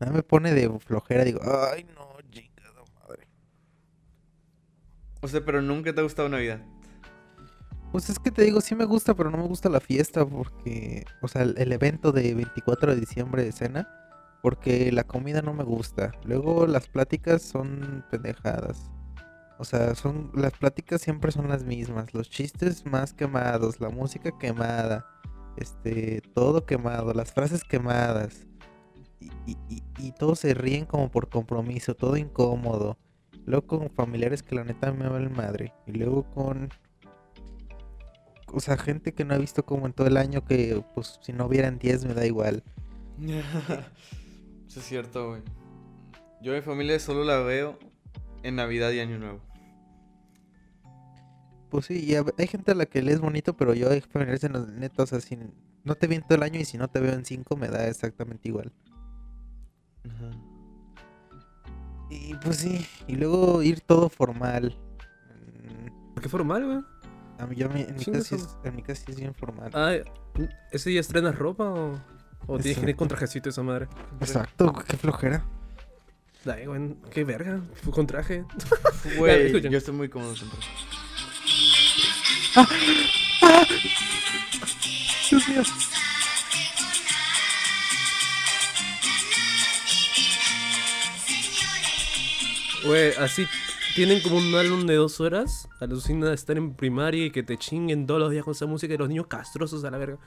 Nada 0.00 0.12
me 0.12 0.22
pone 0.22 0.52
de 0.52 0.70
flojera, 0.80 1.24
digo, 1.24 1.40
ay 1.72 1.84
no, 1.94 2.16
chingada 2.30 2.82
madre. 3.00 3.28
O 5.20 5.28
sea, 5.28 5.44
pero 5.44 5.62
nunca 5.62 5.92
te 5.92 6.00
ha 6.00 6.04
gustado 6.04 6.28
Navidad. 6.28 6.60
Pues 7.92 8.10
es 8.10 8.18
que 8.18 8.30
te 8.30 8.42
digo, 8.42 8.60
sí 8.60 8.74
me 8.74 8.84
gusta, 8.84 9.14
pero 9.14 9.30
no 9.30 9.38
me 9.38 9.46
gusta 9.46 9.68
la 9.70 9.80
fiesta 9.80 10.26
porque, 10.26 11.04
o 11.22 11.28
sea, 11.28 11.42
el, 11.42 11.54
el 11.56 11.72
evento 11.72 12.12
de 12.12 12.34
24 12.34 12.94
de 12.94 13.00
diciembre 13.00 13.42
de 13.42 13.52
cena, 13.52 13.88
porque 14.42 14.92
la 14.92 15.04
comida 15.04 15.42
no 15.42 15.54
me 15.54 15.64
gusta. 15.64 16.12
Luego 16.24 16.66
las 16.66 16.88
pláticas 16.88 17.42
son 17.42 18.04
pendejadas. 18.10 18.90
O 19.58 19.64
sea, 19.64 19.94
son 19.96 20.30
las 20.34 20.52
pláticas 20.52 21.00
siempre 21.00 21.32
son 21.32 21.48
las 21.48 21.64
mismas, 21.64 22.14
los 22.14 22.30
chistes 22.30 22.86
más 22.86 23.12
quemados, 23.12 23.80
la 23.80 23.88
música 23.88 24.30
quemada, 24.38 25.04
este, 25.56 26.22
todo 26.32 26.64
quemado, 26.64 27.12
las 27.12 27.32
frases 27.32 27.64
quemadas. 27.64 28.46
Y, 29.20 29.30
y- 29.98 30.12
todos 30.18 30.40
se 30.40 30.54
ríen 30.54 30.84
como 30.84 31.10
por 31.10 31.28
compromiso, 31.28 31.94
todo 31.94 32.16
incómodo. 32.16 32.96
Luego 33.46 33.66
con 33.66 33.90
familiares 33.90 34.42
que 34.42 34.54
la 34.54 34.64
neta 34.64 34.92
me 34.92 35.08
valen 35.08 35.32
madre. 35.32 35.72
Y 35.86 35.92
luego 35.92 36.24
con 36.30 36.68
o 38.52 38.60
sea, 38.60 38.76
gente 38.78 39.12
que 39.12 39.24
no 39.24 39.34
he 39.34 39.38
visto 39.38 39.64
como 39.64 39.86
en 39.86 39.92
todo 39.92 40.06
el 40.06 40.16
año 40.16 40.42
que, 40.44 40.82
pues, 40.94 41.18
si 41.22 41.32
no 41.32 41.48
vieran 41.48 41.78
10 41.78 42.04
me 42.06 42.14
da 42.14 42.24
igual. 42.26 42.62
Eso 44.68 44.80
es 44.80 44.86
cierto, 44.86 45.28
güey. 45.30 45.42
Yo 46.42 46.52
mi 46.54 46.60
familia 46.62 46.98
solo 46.98 47.24
la 47.24 47.38
veo 47.40 47.78
en 48.42 48.56
Navidad 48.56 48.90
y 48.92 49.00
Año 49.00 49.18
Nuevo. 49.18 49.40
Pues 51.70 51.86
sí, 51.86 52.02
y 52.04 52.14
a- 52.14 52.24
hay 52.38 52.46
gente 52.46 52.72
a 52.72 52.74
la 52.74 52.86
que 52.86 53.02
le 53.02 53.12
es 53.12 53.20
bonito, 53.20 53.54
pero 53.56 53.74
yo 53.74 53.90
hay 53.90 54.00
familiares 54.00 54.44
en 54.44 54.52
los 54.52 54.68
netos, 54.68 55.12
o 55.12 55.20
sea, 55.20 55.20
si 55.20 55.38
no 55.84 55.94
te 55.96 56.06
veo 56.06 56.18
en 56.18 56.22
todo 56.24 56.36
el 56.36 56.42
año 56.42 56.58
y 56.58 56.64
si 56.64 56.78
no 56.78 56.88
te 56.88 57.00
veo 57.00 57.12
en 57.12 57.24
5 57.24 57.56
me 57.56 57.68
da 57.68 57.86
exactamente 57.88 58.48
igual. 58.48 58.72
Ajá. 60.08 60.30
Y 62.10 62.34
pues 62.34 62.56
sí, 62.56 62.86
y 63.06 63.16
luego 63.16 63.62
ir 63.62 63.80
todo 63.80 64.08
formal. 64.08 64.76
¿Por 66.14 66.22
qué 66.22 66.28
formal, 66.28 66.64
güey? 66.64 66.78
A 67.38 67.46
mí, 67.46 67.54
yo, 67.54 67.66
en, 67.66 67.94
mi 67.96 68.04
casa 68.04 68.34
es, 68.34 68.56
en 68.64 68.74
mi 68.76 68.82
casa 68.82 69.04
es 69.08 69.16
bien 69.16 69.34
formal. 69.34 69.70
Ah, 69.74 69.92
¿ese 70.72 70.90
día 70.90 71.00
estrenas 71.00 71.36
ropa 71.36 71.70
o, 71.70 72.00
o 72.46 72.58
tienes 72.58 72.82
que 72.82 72.90
ir 72.90 72.96
con 72.96 73.08
trajecito 73.08 73.50
esa 73.50 73.62
madre? 73.62 73.88
Exacto, 74.20 74.72
qué 74.72 74.96
flojera. 74.96 75.44
Ay, 76.46 76.66
güey, 76.66 76.96
qué 77.10 77.24
verga, 77.24 77.60
fue 77.82 77.92
con 77.92 78.06
traje. 78.06 78.44
Güey, 79.18 79.60
yo 79.60 79.78
estoy 79.78 79.94
muy 79.94 80.08
cómodo 80.08 80.34
con 80.34 80.48
traje. 80.50 80.68
Dios 85.30 85.48
mío. 85.48 85.62
Güey, 92.88 93.12
así 93.18 93.46
tienen 93.94 94.20
como 94.22 94.36
un 94.38 94.54
álbum 94.54 94.86
de 94.86 94.94
dos 94.96 95.20
horas. 95.20 95.68
Alucina 95.80 96.28
de 96.28 96.34
estar 96.34 96.56
en 96.56 96.74
primaria 96.74 97.26
y 97.26 97.30
que 97.30 97.42
te 97.42 97.56
chinguen 97.58 98.06
todos 98.06 98.18
los 98.20 98.30
días 98.30 98.44
con 98.44 98.52
esa 98.52 98.66
música 98.66 98.94
y 98.94 98.96
los 98.96 99.08
niños 99.08 99.26
castrosos 99.26 99.84
a 99.84 99.90
la 99.90 99.98
verga. 99.98 100.18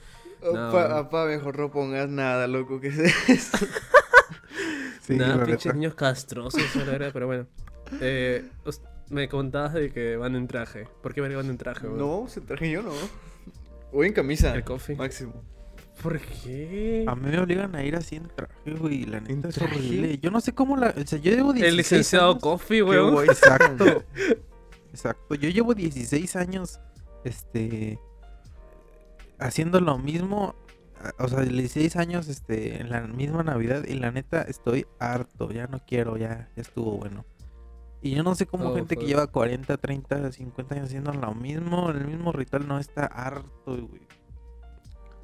No, 0.44 0.70
Opa, 1.00 1.26
mejor 1.28 1.58
no 1.60 1.72
pongas 1.72 2.10
nada, 2.10 2.48
loco, 2.48 2.80
que 2.80 2.88
es 2.90 2.98
eso? 3.30 3.58
Sí, 5.02 5.16
Nada, 5.16 5.44
pinches 5.46 5.74
niños 5.74 5.96
castrosos 5.96 6.62
a 6.76 6.80
la 6.86 6.92
verga, 6.92 7.10
pero 7.12 7.26
bueno. 7.26 7.48
Eh, 8.02 8.48
os- 8.64 8.82
me 9.10 9.28
contabas 9.28 9.74
de 9.74 9.92
que 9.92 10.16
van 10.16 10.36
en 10.36 10.48
traje. 10.48 10.88
¿Por 11.02 11.14
qué 11.16 11.22
van 11.22 11.32
en 11.32 11.58
traje, 11.58 11.88
güey? 11.88 12.00
No, 12.00 12.28
se 12.30 12.40
traje 12.40 12.70
yo, 12.70 12.84
no. 12.84 12.92
Voy 13.92 14.08
en 14.08 14.14
camisa. 14.14 14.54
El 14.54 14.64
coffee. 14.64 14.96
Máximo. 14.96 15.44
¿Por 16.02 16.20
qué? 16.20 17.06
A 17.08 17.16
mí 17.16 17.30
me 17.30 17.40
obligan 17.40 17.76
a 17.76 17.84
ir 17.84 17.96
así 17.96 18.16
en 18.16 18.28
traje, 18.28 18.72
güey, 18.78 19.04
y 19.04 19.06
la 19.06 19.20
neta 19.20 19.50
es 19.50 19.58
horrible. 19.60 20.18
Yo 20.20 20.32
no 20.32 20.42
sé 20.42 20.54
cómo 20.54 20.76
la... 20.78 20.90
O 20.98 21.06
sea, 21.08 21.20
yo 21.20 21.32
llevo 21.32 21.54
16 21.54 21.70
El 21.72 21.78
licenciado 21.78 22.32
años- 22.32 22.42
Coffee, 22.44 22.82
güey. 22.82 23.28
Exacto. 23.28 24.04
Exacto. 24.92 25.36
Yo 25.36 25.50
llevo 25.50 25.74
16 25.74 26.36
años, 26.36 26.80
este, 27.24 28.00
haciendo 29.40 29.80
lo 29.80 29.98
mismo, 29.98 30.56
o 31.20 31.28
sea, 31.28 31.42
16 31.42 31.96
años, 31.96 32.28
este, 32.28 32.82
en 32.82 32.90
la 32.90 33.02
misma 33.02 33.44
Navidad 33.44 33.84
y 33.88 33.94
la 33.96 34.12
neta 34.12 34.42
estoy 34.44 34.86
harto, 35.00 35.52
ya 35.52 35.68
no 35.68 35.80
quiero, 35.86 36.18
ya, 36.18 36.50
ya 36.56 36.62
estuvo 36.62 36.98
bueno. 36.98 37.26
Y 38.02 38.12
yo 38.16 38.24
no 38.24 38.34
sé 38.34 38.48
cómo 38.48 38.70
Oh, 38.70 38.76
gente 38.76 38.98
que 38.98 39.06
lleva 39.06 39.28
40, 39.28 39.78
30, 39.78 40.32
50 40.32 40.74
años 40.76 40.88
haciendo 40.88 41.14
lo 41.14 41.36
mismo, 41.36 41.92
el 41.92 42.06
mismo 42.08 42.32
ritual 42.32 42.68
no 42.68 42.80
está 42.80 43.06
harto, 43.06 43.48
güey. 43.88 44.02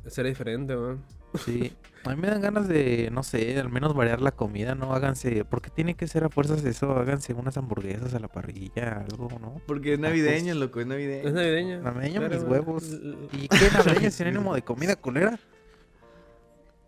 Será 0.07 0.29
diferente, 0.29 0.75
güey. 0.75 0.97
Sí. 1.45 1.73
A 2.05 2.11
mí 2.11 2.21
me 2.21 2.29
dan 2.29 2.39
ganas 2.41 2.69
de, 2.69 3.09
no 3.11 3.21
sé, 3.21 3.59
al 3.59 3.69
menos 3.69 3.93
variar 3.93 4.21
la 4.21 4.31
comida, 4.31 4.75
¿no? 4.75 4.93
Háganse, 4.93 5.43
porque 5.43 5.69
tiene 5.69 5.95
que 5.95 6.07
ser 6.07 6.23
a 6.23 6.29
fuerzas 6.29 6.63
eso, 6.63 6.93
háganse 6.95 7.33
unas 7.33 7.57
hamburguesas 7.57 8.13
a 8.13 8.19
la 8.19 8.29
parrilla, 8.29 9.05
algo, 9.09 9.27
¿no? 9.41 9.61
Porque 9.67 9.93
es 9.95 9.99
navideño, 9.99 10.55
loco, 10.55 10.79
es 10.79 10.87
navideño. 10.87 11.27
Es 11.27 11.33
navideña. 11.33 11.79
Navideño 11.81 12.19
Claro, 12.21 12.33
mis 12.35 12.43
huevos. 12.49 12.83
¿Y 13.33 13.49
qué 13.49 13.69
navideño 13.73 14.07
es 14.07 14.13
sinónimo 14.13 14.55
de 14.55 14.61
comida 14.61 14.95
culera? 14.95 15.37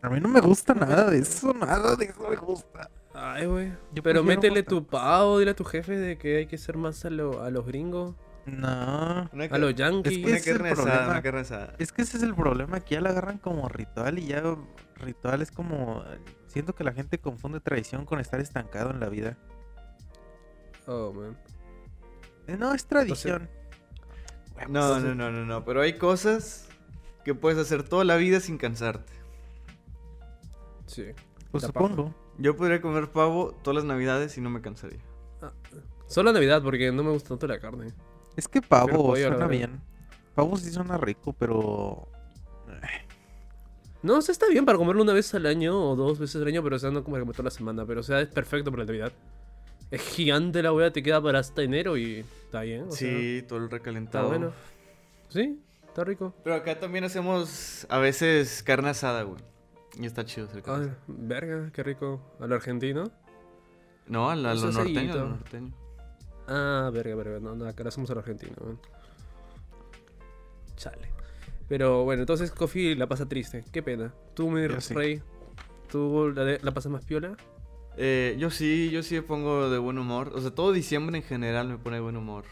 A 0.02 0.10
mí 0.10 0.22
no 0.22 0.30
me 0.30 0.40
gusta 0.40 0.74
nada 0.74 1.10
de 1.10 1.20
eso, 1.20 1.54
nada 1.54 1.98
de 1.98 2.06
eso 2.06 2.30
me 2.30 2.38
gusta. 2.38 2.90
Ay, 3.14 3.46
güey. 3.46 3.74
Pero 4.02 4.24
métele 4.24 4.64
tu 4.64 4.86
pavo, 4.86 5.40
dile 5.40 5.52
a 5.52 5.56
tu 5.56 5.66
jefe 5.66 5.98
de 5.98 6.18
que 6.18 6.38
hay 6.38 6.46
que 6.46 6.58
ser 6.58 6.78
más 6.78 7.04
a, 7.04 7.10
lo- 7.10 7.44
a 7.44 7.50
los 7.50 7.66
gringos, 7.66 8.16
No. 8.52 9.30
Una, 9.34 9.46
a 9.46 9.58
los 9.58 9.76
yankees. 9.76 10.18
que 10.18 10.26
una 10.26 10.38
es 10.38 10.48
el 10.48 10.54
carne 10.58 10.70
asada, 10.72 10.86
problema. 10.88 11.12
una 11.12 11.22
carne 11.22 11.40
asada. 11.42 11.76
Es 11.80 11.92
que 11.92 12.02
ese 12.02 12.18
es 12.18 12.24
el 12.24 12.36
problema, 12.36 12.80
que 12.80 12.96
ya 12.96 13.02
la 13.02 13.10
agarran 13.10 13.38
como 13.38 13.68
ritual 13.70 14.20
y 14.20 14.28
ya 14.28 14.44
ritual 14.96 15.42
es 15.42 15.52
como... 15.52 16.04
Siento 16.48 16.74
que 16.74 16.84
la 16.84 16.94
gente 16.94 17.20
confunde 17.20 17.60
tradición 17.60 18.06
con 18.06 18.20
estar 18.20 18.40
estancado 18.40 18.92
en 18.92 19.00
la 19.00 19.10
vida. 19.10 19.38
Oh, 20.88 21.14
man. 21.14 21.38
Eh, 22.48 22.58
No, 22.58 22.74
es 22.74 22.86
tradición. 22.86 23.50
No, 24.68 25.00
no, 25.00 25.14
no, 25.16 25.32
no, 25.32 25.46
no. 25.46 25.64
Pero 25.64 25.82
hay 25.82 25.98
cosas 25.98 26.68
que 27.24 27.36
puedes 27.36 27.60
hacer 27.60 27.84
toda 27.84 28.04
la 28.04 28.16
vida 28.16 28.40
sin 28.40 28.58
cansarte. 28.58 29.14
Sí. 30.88 31.06
Pues 31.52 31.64
supongo. 31.64 32.14
Yo 32.38 32.56
podría 32.56 32.82
comer 32.82 33.12
pavo 33.12 33.54
todas 33.64 33.76
las 33.76 33.86
navidades 33.86 34.38
y 34.38 34.42
no 34.42 34.50
me 34.50 34.62
cansaría. 34.62 35.00
Ah, 35.42 35.52
Solo 36.08 36.32
Navidad, 36.34 36.64
porque 36.64 36.92
no 36.92 37.04
me 37.04 37.12
gusta 37.12 37.30
tanto 37.30 37.48
la 37.48 37.60
carne. 37.60 37.94
Es 38.40 38.48
que 38.48 38.62
pavo 38.62 39.16
suena 39.16 39.48
bien. 39.48 39.82
Pavo 40.34 40.56
sí 40.58 40.72
suena 40.72 40.98
rico, 40.98 41.34
pero... 41.34 42.08
No, 44.02 44.16
o 44.18 44.22
sea, 44.22 44.32
está 44.32 44.48
bien 44.48 44.66
para 44.66 44.78
comerlo 44.78 45.02
una 45.02 45.12
vez 45.12 45.34
al 45.36 45.46
año 45.46 45.78
o 45.78 45.96
dos 45.96 46.20
veces 46.20 46.42
al 46.42 46.48
año, 46.48 46.64
pero 46.64 46.78
o 46.78 46.80
sea, 46.80 46.90
no 46.90 47.04
como 47.04 47.16
para 47.16 47.22
comer 47.24 47.36
toda 47.36 47.46
la 47.46 47.52
semana. 47.52 47.86
Pero 47.86 48.00
o 48.00 48.04
sea, 48.04 48.22
es 48.22 48.30
perfecto 48.30 48.72
para 48.72 48.84
la 48.84 48.88
Navidad. 48.88 49.12
Es 49.92 50.02
gigante 50.02 50.64
la 50.64 50.72
hueá, 50.72 50.94
te 50.94 51.04
queda 51.04 51.22
para 51.22 51.40
hasta 51.40 51.64
enero 51.64 51.98
y 51.98 52.20
está 52.46 52.62
bien. 52.62 52.84
O 52.84 52.92
sea, 52.92 52.98
Sí, 53.10 53.44
todo 53.48 53.60
el 53.60 53.66
está 53.66 53.76
recalentado. 53.78 54.30
bueno. 54.30 54.52
Sí, 55.28 55.60
está 55.86 56.06
rico. 56.06 56.34
Pero 56.46 56.56
acá 56.56 56.80
también 56.80 57.04
hacemos 57.04 57.86
a 57.90 57.98
veces 57.98 58.64
carne 58.64 58.90
asada, 58.90 59.24
güey. 59.24 59.42
Y 60.00 60.06
está 60.06 60.24
chido 60.24 60.48
hacer 60.48 60.62
carne 60.64 60.86
Ay, 60.86 60.90
asada. 60.92 61.04
verga, 61.08 61.72
qué 61.74 61.84
rico. 61.84 62.22
A 62.40 62.48
lo 62.48 62.56
argentino. 62.56 63.12
No, 64.08 64.30
a 64.30 64.36
la- 64.38 64.52
a 64.52 64.54
Eso 64.54 64.64
lo 64.64 64.70
es 64.70 64.76
norteño, 64.78 65.00
a 65.00 65.04
asadito. 65.04 65.20
lo 65.26 65.30
norteño. 65.32 65.74
Ah, 66.50 66.90
verga, 66.92 67.16
verga. 67.16 67.40
No, 67.40 67.56
no, 67.56 67.66
acá 67.68 67.84
a 67.84 68.14
lo 68.14 68.20
argentino. 68.20 68.54
weón. 68.60 68.80
Chale. 70.76 71.10
Pero 71.68 72.04
bueno, 72.04 72.24
entonces 72.24 72.52
Coffee 72.52 72.96
la 72.96 73.08
pasa 73.08 73.28
triste. 73.30 73.64
Qué 73.72 73.84
pena. 73.84 74.14
Tú, 74.34 74.50
mi 74.50 74.68
Yo 74.68 74.82
sí. 74.82 74.94
rey, 74.96 75.22
¿tú 75.92 76.32
la, 76.36 76.58
la 76.60 76.74
pasas 76.74 76.92
más 76.92 77.06
piola? 77.06 77.38
Eh, 77.98 78.36
yo 78.40 78.50
sí, 78.50 78.90
yo 78.90 79.04
sí 79.04 79.16
me 79.16 79.22
pongo 79.22 79.70
de 79.70 79.78
buen 79.78 79.98
humor. 80.00 80.32
O 80.34 80.42
sea, 80.42 80.52
todo 80.52 80.72
diciembre 80.72 81.18
en 81.18 81.24
general 81.24 81.68
me 81.68 81.78
pone 81.78 81.98
de 81.98 82.02
buen 82.02 82.18
humor. 82.18 82.46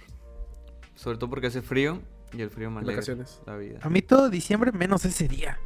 Sobre 0.96 1.18
todo 1.18 1.30
porque 1.30 1.48
hace 1.48 1.62
frío 1.62 2.02
y 2.34 2.42
el 2.42 2.50
frío 2.50 2.70
me 2.70 2.78
alegra 2.80 2.96
Vacaciones. 2.98 3.42
la 3.46 3.56
vida. 3.56 3.80
A 3.82 3.90
mí 3.90 4.02
todo 4.04 4.30
diciembre 4.30 4.72
menos 4.72 5.04
ese 5.06 5.28
día. 5.28 5.60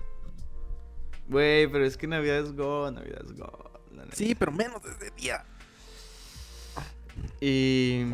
Güey, 1.28 1.68
pero 1.68 1.84
es 1.86 1.98
que 1.98 2.08
Navidad 2.08 2.40
es 2.40 2.56
go, 2.56 2.90
Navidad 2.92 3.22
es 3.26 3.34
go. 3.34 3.72
Sí, 4.14 4.36
pero 4.36 4.52
menos 4.52 4.82
ese 4.86 5.12
día. 5.12 5.44
Y. 7.40 8.06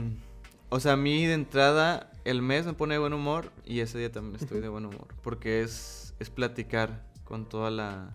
O 0.69 0.79
sea, 0.79 0.93
a 0.93 0.97
mí 0.97 1.25
de 1.25 1.34
entrada, 1.34 2.11
el 2.25 2.41
mes 2.41 2.65
me 2.65 2.73
pone 2.73 2.95
de 2.95 2.99
buen 2.99 3.13
humor 3.13 3.51
y 3.65 3.79
ese 3.79 3.97
día 3.99 4.11
también 4.11 4.35
estoy 4.35 4.59
de 4.59 4.67
buen 4.67 4.85
humor. 4.85 5.07
Porque 5.23 5.61
es, 5.61 6.13
es 6.19 6.29
platicar 6.29 7.05
con 7.23 7.47
toda 7.47 7.71
la, 7.71 8.13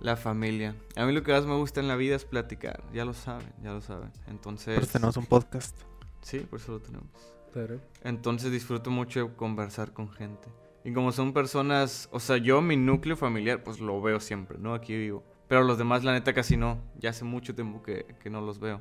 la 0.00 0.16
familia. 0.16 0.74
A 0.96 1.04
mí 1.06 1.12
lo 1.12 1.22
que 1.22 1.32
más 1.32 1.46
me 1.46 1.54
gusta 1.54 1.80
en 1.80 1.88
la 1.88 1.96
vida 1.96 2.16
es 2.16 2.24
platicar. 2.24 2.82
Ya 2.92 3.04
lo 3.04 3.14
saben, 3.14 3.52
ya 3.62 3.72
lo 3.72 3.80
saben. 3.80 4.10
Entonces. 4.26 4.74
Por 4.74 4.84
eso 4.84 4.92
tenemos 4.92 5.16
un 5.16 5.26
podcast. 5.26 5.76
Sí, 6.22 6.40
por 6.40 6.58
eso 6.58 6.72
lo 6.72 6.80
tenemos. 6.80 7.08
Claro. 7.52 7.80
Entonces 8.02 8.50
disfruto 8.50 8.90
mucho 8.90 9.20
de 9.20 9.34
conversar 9.34 9.92
con 9.92 10.10
gente. 10.10 10.48
Y 10.84 10.92
como 10.92 11.12
son 11.12 11.32
personas, 11.32 12.08
o 12.10 12.20
sea, 12.20 12.38
yo 12.38 12.60
mi 12.62 12.76
núcleo 12.76 13.16
familiar, 13.16 13.62
pues 13.62 13.80
lo 13.80 14.00
veo 14.00 14.18
siempre, 14.18 14.58
¿no? 14.58 14.74
Aquí 14.74 14.96
vivo. 14.96 15.22
Pero 15.46 15.64
los 15.64 15.78
demás, 15.78 16.04
la 16.04 16.12
neta, 16.12 16.32
casi 16.32 16.56
no. 16.56 16.80
Ya 16.98 17.10
hace 17.10 17.24
mucho 17.24 17.54
tiempo 17.54 17.82
que, 17.82 18.06
que 18.22 18.30
no 18.30 18.40
los 18.40 18.60
veo. 18.60 18.80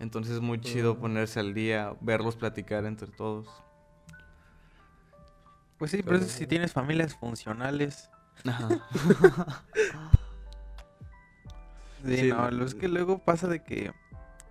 Entonces 0.00 0.34
es 0.36 0.40
muy 0.40 0.60
chido 0.60 0.94
Mm. 0.94 1.00
ponerse 1.00 1.40
al 1.40 1.54
día, 1.54 1.94
verlos 2.00 2.36
platicar 2.36 2.84
entre 2.84 3.08
todos. 3.08 3.48
Pues 5.78 5.90
sí, 5.92 6.02
por 6.02 6.16
eso 6.16 6.28
si 6.28 6.46
tienes 6.46 6.72
familias 6.72 7.14
funcionales. 7.14 8.10
Ajá. 8.46 8.68
Sí, 12.04 12.16
Sí, 12.16 12.28
no, 12.28 12.48
lo 12.52 12.64
es 12.64 12.76
que 12.76 12.86
luego 12.86 13.18
pasa 13.18 13.48
de 13.48 13.62
que 13.64 13.92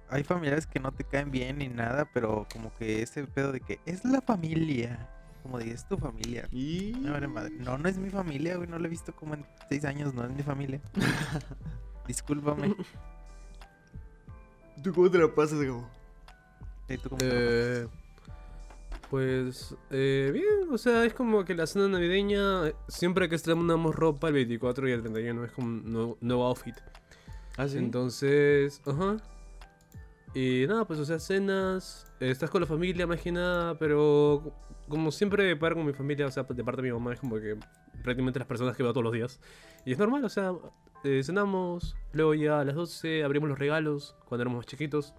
hay 0.10 0.24
familiares 0.26 0.68
que 0.68 0.82
no 0.82 0.92
te 0.92 1.06
caen 1.06 1.32
bien 1.32 1.60
ni 1.60 1.70
nada, 1.70 2.04
pero 2.14 2.46
como 2.52 2.74
que 2.74 3.02
ese 3.02 3.26
pedo 3.26 3.54
de 3.54 3.62
que 3.62 3.80
es 3.86 4.04
la 4.04 4.20
familia. 4.22 5.10
Como 5.44 5.58
de, 5.60 5.72
es 5.72 5.88
tu 5.88 5.98
familia. 5.98 6.46
y... 6.52 6.92
Madre. 7.30 7.52
No, 7.60 7.78
no 7.78 7.88
es 7.88 7.98
mi 7.98 8.10
familia, 8.10 8.58
güey. 8.58 8.68
No 8.68 8.78
lo 8.80 8.86
he 8.86 8.90
visto 8.90 9.16
como 9.16 9.34
en 9.36 9.46
seis 9.70 9.86
años. 9.86 10.14
No 10.14 10.26
es 10.26 10.32
mi 10.32 10.44
familia. 10.44 10.82
Discúlpame. 12.08 12.76
¿Tú 14.84 14.94
cómo 14.94 15.10
te 15.10 15.18
la 15.18 15.34
pasas, 15.34 15.62
Gabo? 15.62 15.88
¿Y 16.88 16.98
tú 16.98 17.10
cómo 17.10 17.20
te 17.20 17.26
lo 17.26 17.34
Eh, 17.34 17.88
pues 19.10 19.76
eh, 19.90 20.32
bien, 20.34 20.72
o 20.72 20.78
sea, 20.78 21.06
es 21.06 21.14
como 21.14 21.46
que 21.46 21.56
la 21.56 21.66
cena 21.66 21.88
navideña, 21.88 22.74
siempre 22.88 23.30
que 23.30 23.36
estrenamos 23.36 23.96
ropa 23.96 24.28
el 24.28 24.34
24 24.34 24.90
y 24.90 24.92
el 24.92 25.02
31 25.02 25.46
es 25.46 25.52
como 25.52 25.68
un 25.68 25.92
nuevo, 25.92 26.18
nuevo 26.22 26.46
outfit. 26.46 26.76
¿Ah, 27.58 27.68
sí? 27.68 27.78
Entonces, 27.78 28.82
ajá. 28.86 29.18
Y 30.34 30.66
nada, 30.68 30.86
pues 30.86 31.00
o 31.00 31.06
sea, 31.06 31.20
cenas, 31.20 32.06
eh, 32.20 32.30
estás 32.30 32.50
con 32.50 32.62
la 32.62 32.68
familia 32.68 33.08
más 33.08 33.22
que 33.22 33.32
nada, 33.32 33.78
pero 33.80 34.54
como 34.88 35.12
siempre 35.12 35.56
paro 35.56 35.76
con 35.76 35.86
mi 35.86 35.94
familia, 35.94 36.28
o 36.28 36.32
sea, 36.32 36.44
de 36.44 36.64
parte 36.64 36.82
de 36.82 36.90
mi 36.90 36.94
mamá 36.94 37.14
es 37.14 37.20
como 37.20 37.38
que 37.38 37.58
prácticamente 38.04 38.40
las 38.40 38.48
personas 38.48 38.76
que 38.76 38.84
veo 38.84 38.92
todos 38.92 39.04
los 39.04 39.14
días. 39.14 39.40
Y 39.86 39.94
es 39.94 39.98
normal, 39.98 40.24
o 40.26 40.30
sea, 40.30 40.54
eh, 41.04 41.22
cenamos, 41.24 41.96
luego 42.14 42.34
ya 42.34 42.60
a 42.60 42.66
las 42.66 42.76
12 42.76 43.24
abrimos 43.24 43.50
los 43.50 43.60
regalos 43.60 44.16
cuando 44.26 44.44
éramos 44.44 44.58
más 44.60 44.66
chiquitos. 44.66 45.14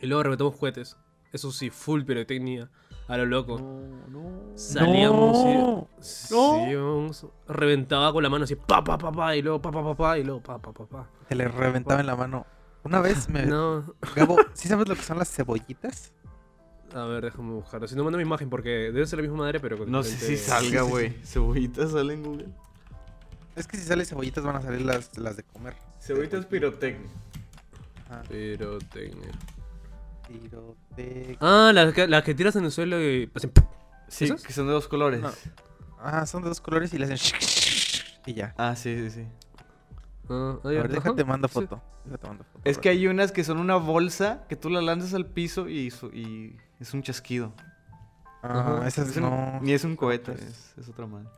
Y 0.00 0.06
luego 0.06 0.22
reventamos 0.22 0.56
cohetes. 0.56 0.96
Eso 1.32 1.52
sí, 1.52 1.70
full 1.70 2.02
pirotecnia, 2.04 2.70
a 3.06 3.16
lo 3.18 3.26
loco. 3.26 3.60
Salíamos 4.54 5.36
No. 5.44 5.88
y... 5.98 6.02
Sí, 6.02 6.74
vamos, 6.74 7.26
reventaba 7.46 8.12
con 8.12 8.22
la 8.22 8.30
mano 8.30 8.44
así, 8.44 8.54
pa, 8.56 8.82
pa, 8.82 8.96
pa, 8.96 9.12
pa, 9.12 9.36
y 9.36 9.42
luego 9.42 9.60
pa, 9.60 9.70
pa, 9.70 9.82
pa, 9.82 9.94
pa, 9.94 10.18
y 10.18 10.24
luego 10.24 10.42
pa, 10.42 10.58
pa, 10.58 10.72
pa, 10.72 10.86
pa. 10.86 11.10
Te 11.28 11.34
le 11.34 11.48
reventaba 11.48 12.00
en 12.00 12.06
la 12.06 12.16
mano. 12.16 12.46
Una 12.84 13.00
vez 13.00 13.28
me. 13.28 13.44
No, 13.46 13.84
Gabo, 14.16 14.36
¿sí 14.54 14.68
sabes 14.68 14.88
lo 14.88 14.94
que 14.94 15.02
son 15.02 15.18
las 15.18 15.30
cebollitas? 15.30 16.12
a 16.94 17.04
ver, 17.04 17.24
déjame 17.24 17.52
buscarlo. 17.52 17.86
Si 17.86 17.94
no, 17.94 18.02
mando 18.04 18.16
mi 18.16 18.22
imagen 18.22 18.48
porque 18.48 18.70
debe 18.70 19.06
ser 19.06 19.18
la 19.18 19.22
misma 19.24 19.38
madre, 19.38 19.60
pero 19.60 19.76
con 19.76 19.90
No 19.90 20.02
sé 20.02 20.16
si 20.16 20.38
salga, 20.38 20.80
güey. 20.82 21.10
Cebollitas 21.22 21.90
sale 21.90 22.14
en 22.14 22.22
Google. 22.22 22.46
Es 23.58 23.66
que 23.66 23.76
si 23.76 23.82
sale 23.84 24.04
cebollitas 24.04 24.44
van 24.44 24.56
a 24.56 24.62
salir 24.62 24.82
las, 24.82 25.16
las 25.18 25.36
de 25.36 25.42
comer. 25.42 25.74
Cebollitas 26.00 26.46
pirotecnia. 26.46 27.10
Ajá. 28.10 28.22
Pirotecnia. 28.22 29.30
Pirotec- 30.28 31.38
Ah, 31.40 31.72
las 31.74 31.92
que, 31.94 32.06
las 32.06 32.22
que 32.22 32.34
tiras 32.34 32.54
en 32.56 32.64
el 32.64 32.70
suelo 32.70 33.00
y 33.02 33.30
hacen... 33.34 33.52
Sí, 34.08 34.30
que 34.46 34.52
son 34.52 34.66
de 34.66 34.72
dos 34.72 34.88
colores. 34.88 35.20
No. 35.20 35.30
Ah, 36.00 36.24
son 36.26 36.42
de 36.42 36.48
dos 36.48 36.60
colores 36.60 36.92
y 36.94 36.98
le 36.98 37.04
hacen. 37.12 37.18
Y 38.26 38.34
ya. 38.34 38.54
Ah, 38.56 38.74
sí, 38.76 38.96
sí, 38.96 39.10
sí. 39.10 39.26
Ah, 40.30 40.58
A 40.62 40.68
ver, 40.68 40.88
déjate 40.88 41.24
mando 41.24 41.48
sí. 41.48 41.54
foto. 41.54 41.82
Déjate 42.04 42.26
mando 42.28 42.44
foto. 42.44 42.60
Es 42.64 42.78
que 42.78 42.88
hay 42.90 43.06
unas 43.06 43.32
que 43.32 43.42
son 43.44 43.58
una 43.58 43.76
bolsa 43.76 44.44
que 44.48 44.56
tú 44.56 44.70
la 44.70 44.80
lanzas 44.80 45.14
al 45.14 45.26
piso 45.26 45.68
y, 45.68 45.90
su- 45.90 46.08
y 46.14 46.56
es 46.80 46.94
un 46.94 47.02
chasquido. 47.02 47.52
Ah, 48.42 48.76
Ajá. 48.78 48.88
esas 48.88 49.08
Es 49.08 49.16
un- 49.16 49.22
no. 49.24 49.60
Ni 49.62 49.72
es 49.72 49.84
un 49.84 49.96
cohete, 49.96 50.32
es, 50.32 50.74
es 50.78 50.88
otra 50.88 51.06
madre. 51.06 51.28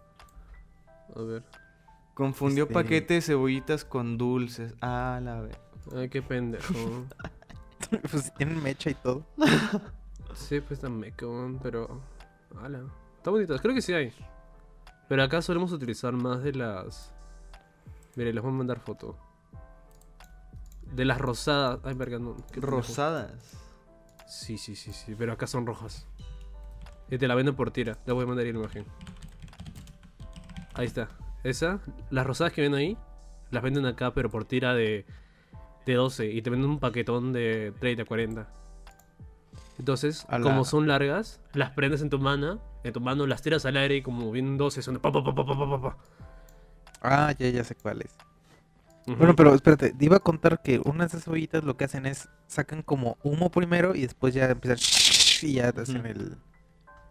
A 1.16 1.22
ver. 1.22 1.42
Confundió 2.20 2.64
Este- 2.64 2.74
paquete 2.74 3.14
de 3.14 3.22
cebollitas 3.22 3.82
con 3.82 4.18
dulces. 4.18 4.74
Ah, 4.82 5.18
la 5.22 5.40
ver. 5.40 5.58
Ay, 5.96 6.10
qué 6.10 6.20
pendejo. 6.20 6.74
pues 8.10 8.34
tienen 8.34 8.62
mecha 8.62 8.90
y 8.90 8.94
todo. 8.94 9.24
sí, 10.34 10.60
pues 10.60 10.72
está 10.72 10.90
meco, 10.90 11.58
pero... 11.62 12.02
Ala. 12.62 12.82
Está 13.16 13.30
bonito, 13.30 13.56
creo 13.56 13.74
que 13.74 13.80
sí 13.80 13.94
hay. 13.94 14.12
Pero 15.08 15.22
acá 15.22 15.40
solemos 15.40 15.72
utilizar 15.72 16.12
más 16.12 16.42
de 16.42 16.52
las... 16.52 17.10
Mire, 18.16 18.34
les 18.34 18.42
voy 18.42 18.52
a 18.52 18.54
mandar 18.54 18.80
foto. 18.80 19.16
De 20.92 21.06
las 21.06 21.16
rosadas. 21.18 21.80
Ay, 21.84 21.94
verga, 21.94 22.18
no. 22.18 22.36
pendejo. 22.36 22.66
Rosadas. 22.66 23.56
Sí, 24.28 24.58
sí, 24.58 24.76
sí, 24.76 24.92
sí, 24.92 25.14
pero 25.16 25.32
acá 25.32 25.46
son 25.46 25.64
rojas. 25.64 26.06
Y 27.08 27.16
te 27.16 27.26
la 27.26 27.34
venden 27.34 27.56
por 27.56 27.70
tira. 27.70 27.96
Le 28.04 28.12
voy 28.12 28.24
a 28.24 28.26
mandar 28.26 28.44
ahí 28.44 28.52
la 28.52 28.58
imagen. 28.58 28.84
Ahí 30.74 30.84
está. 30.84 31.08
Esa, 31.44 31.80
las 32.10 32.26
rosadas 32.26 32.52
que 32.52 32.62
ven 32.62 32.74
ahí, 32.74 32.96
las 33.50 33.62
venden 33.62 33.86
acá, 33.86 34.12
pero 34.12 34.30
por 34.30 34.44
tira 34.44 34.74
de, 34.74 35.06
de 35.86 35.94
12. 35.94 36.26
Y 36.30 36.42
te 36.42 36.50
venden 36.50 36.70
un 36.70 36.78
paquetón 36.80 37.32
de 37.32 37.72
30, 37.80 38.04
40. 38.04 38.48
Entonces, 39.78 40.26
la- 40.30 40.40
como 40.40 40.64
son 40.64 40.86
largas, 40.86 41.40
las 41.54 41.70
prendes 41.70 42.02
en 42.02 42.10
tu 42.10 42.18
mano, 42.18 42.60
en 42.84 42.92
tu 42.92 43.00
mano 43.00 43.26
las 43.26 43.40
tiras 43.42 43.64
al 43.64 43.76
aire 43.76 43.96
y 43.96 44.02
como 44.02 44.30
vienen 44.30 44.58
12, 44.58 44.82
son 44.82 44.94
de 44.94 45.00
pa 45.00 45.10
pa 45.10 45.24
pa 45.24 45.34
pa 45.34 45.44
pa 45.46 45.54
pa 45.58 45.70
pa, 45.70 45.80
pa. 45.82 45.96
Ah, 47.02 47.32
ya, 47.38 47.48
ya 47.48 47.64
sé 47.64 47.74
cuál 47.74 48.02
es. 48.02 48.14
Ujú. 49.06 49.16
Bueno, 49.16 49.34
pero 49.34 49.54
espérate, 49.54 49.94
te 49.94 50.04
iba 50.04 50.16
a 50.16 50.20
contar 50.20 50.60
que 50.62 50.78
unas 50.84 51.10
de 51.10 51.16
esas 51.16 51.24
cebollitas 51.24 51.64
lo 51.64 51.76
que 51.78 51.84
hacen 51.84 52.04
es 52.04 52.28
sacan 52.46 52.82
como 52.82 53.16
humo 53.22 53.50
primero 53.50 53.94
y 53.94 54.02
después 54.02 54.34
ya 54.34 54.44
empiezan 54.50 54.76
y 55.48 55.54
ya 55.54 55.70
hacen 55.70 56.04
el, 56.04 56.36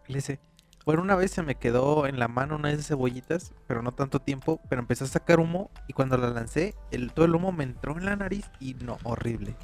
el 0.08 0.16
ese. 0.16 0.40
Bueno, 0.86 1.02
una 1.02 1.16
vez 1.16 1.32
se 1.32 1.44
me 1.44 1.56
quedó 1.56 2.08
en 2.08 2.20
la 2.20 2.28
mano 2.28 2.56
una 2.56 2.70
de 2.70 2.76
esas 2.76 2.88
cebollitas, 2.88 3.54
pero 3.68 3.82
no 3.82 3.92
tanto 3.92 4.20
tiempo, 4.20 4.60
pero 4.70 4.82
empezó 4.82 5.06
a 5.06 5.08
sacar 5.08 5.40
humo 5.40 5.70
y 5.88 5.94
cuando 5.94 6.18
la 6.18 6.30
lancé, 6.30 6.76
el, 6.92 7.12
todo 7.12 7.26
el 7.26 7.36
humo 7.36 7.52
me 7.52 7.64
entró 7.64 7.98
en 7.98 8.06
la 8.06 8.16
nariz 8.16 8.50
y 8.60 8.74
no, 8.76 8.98
horrible. 9.04 9.56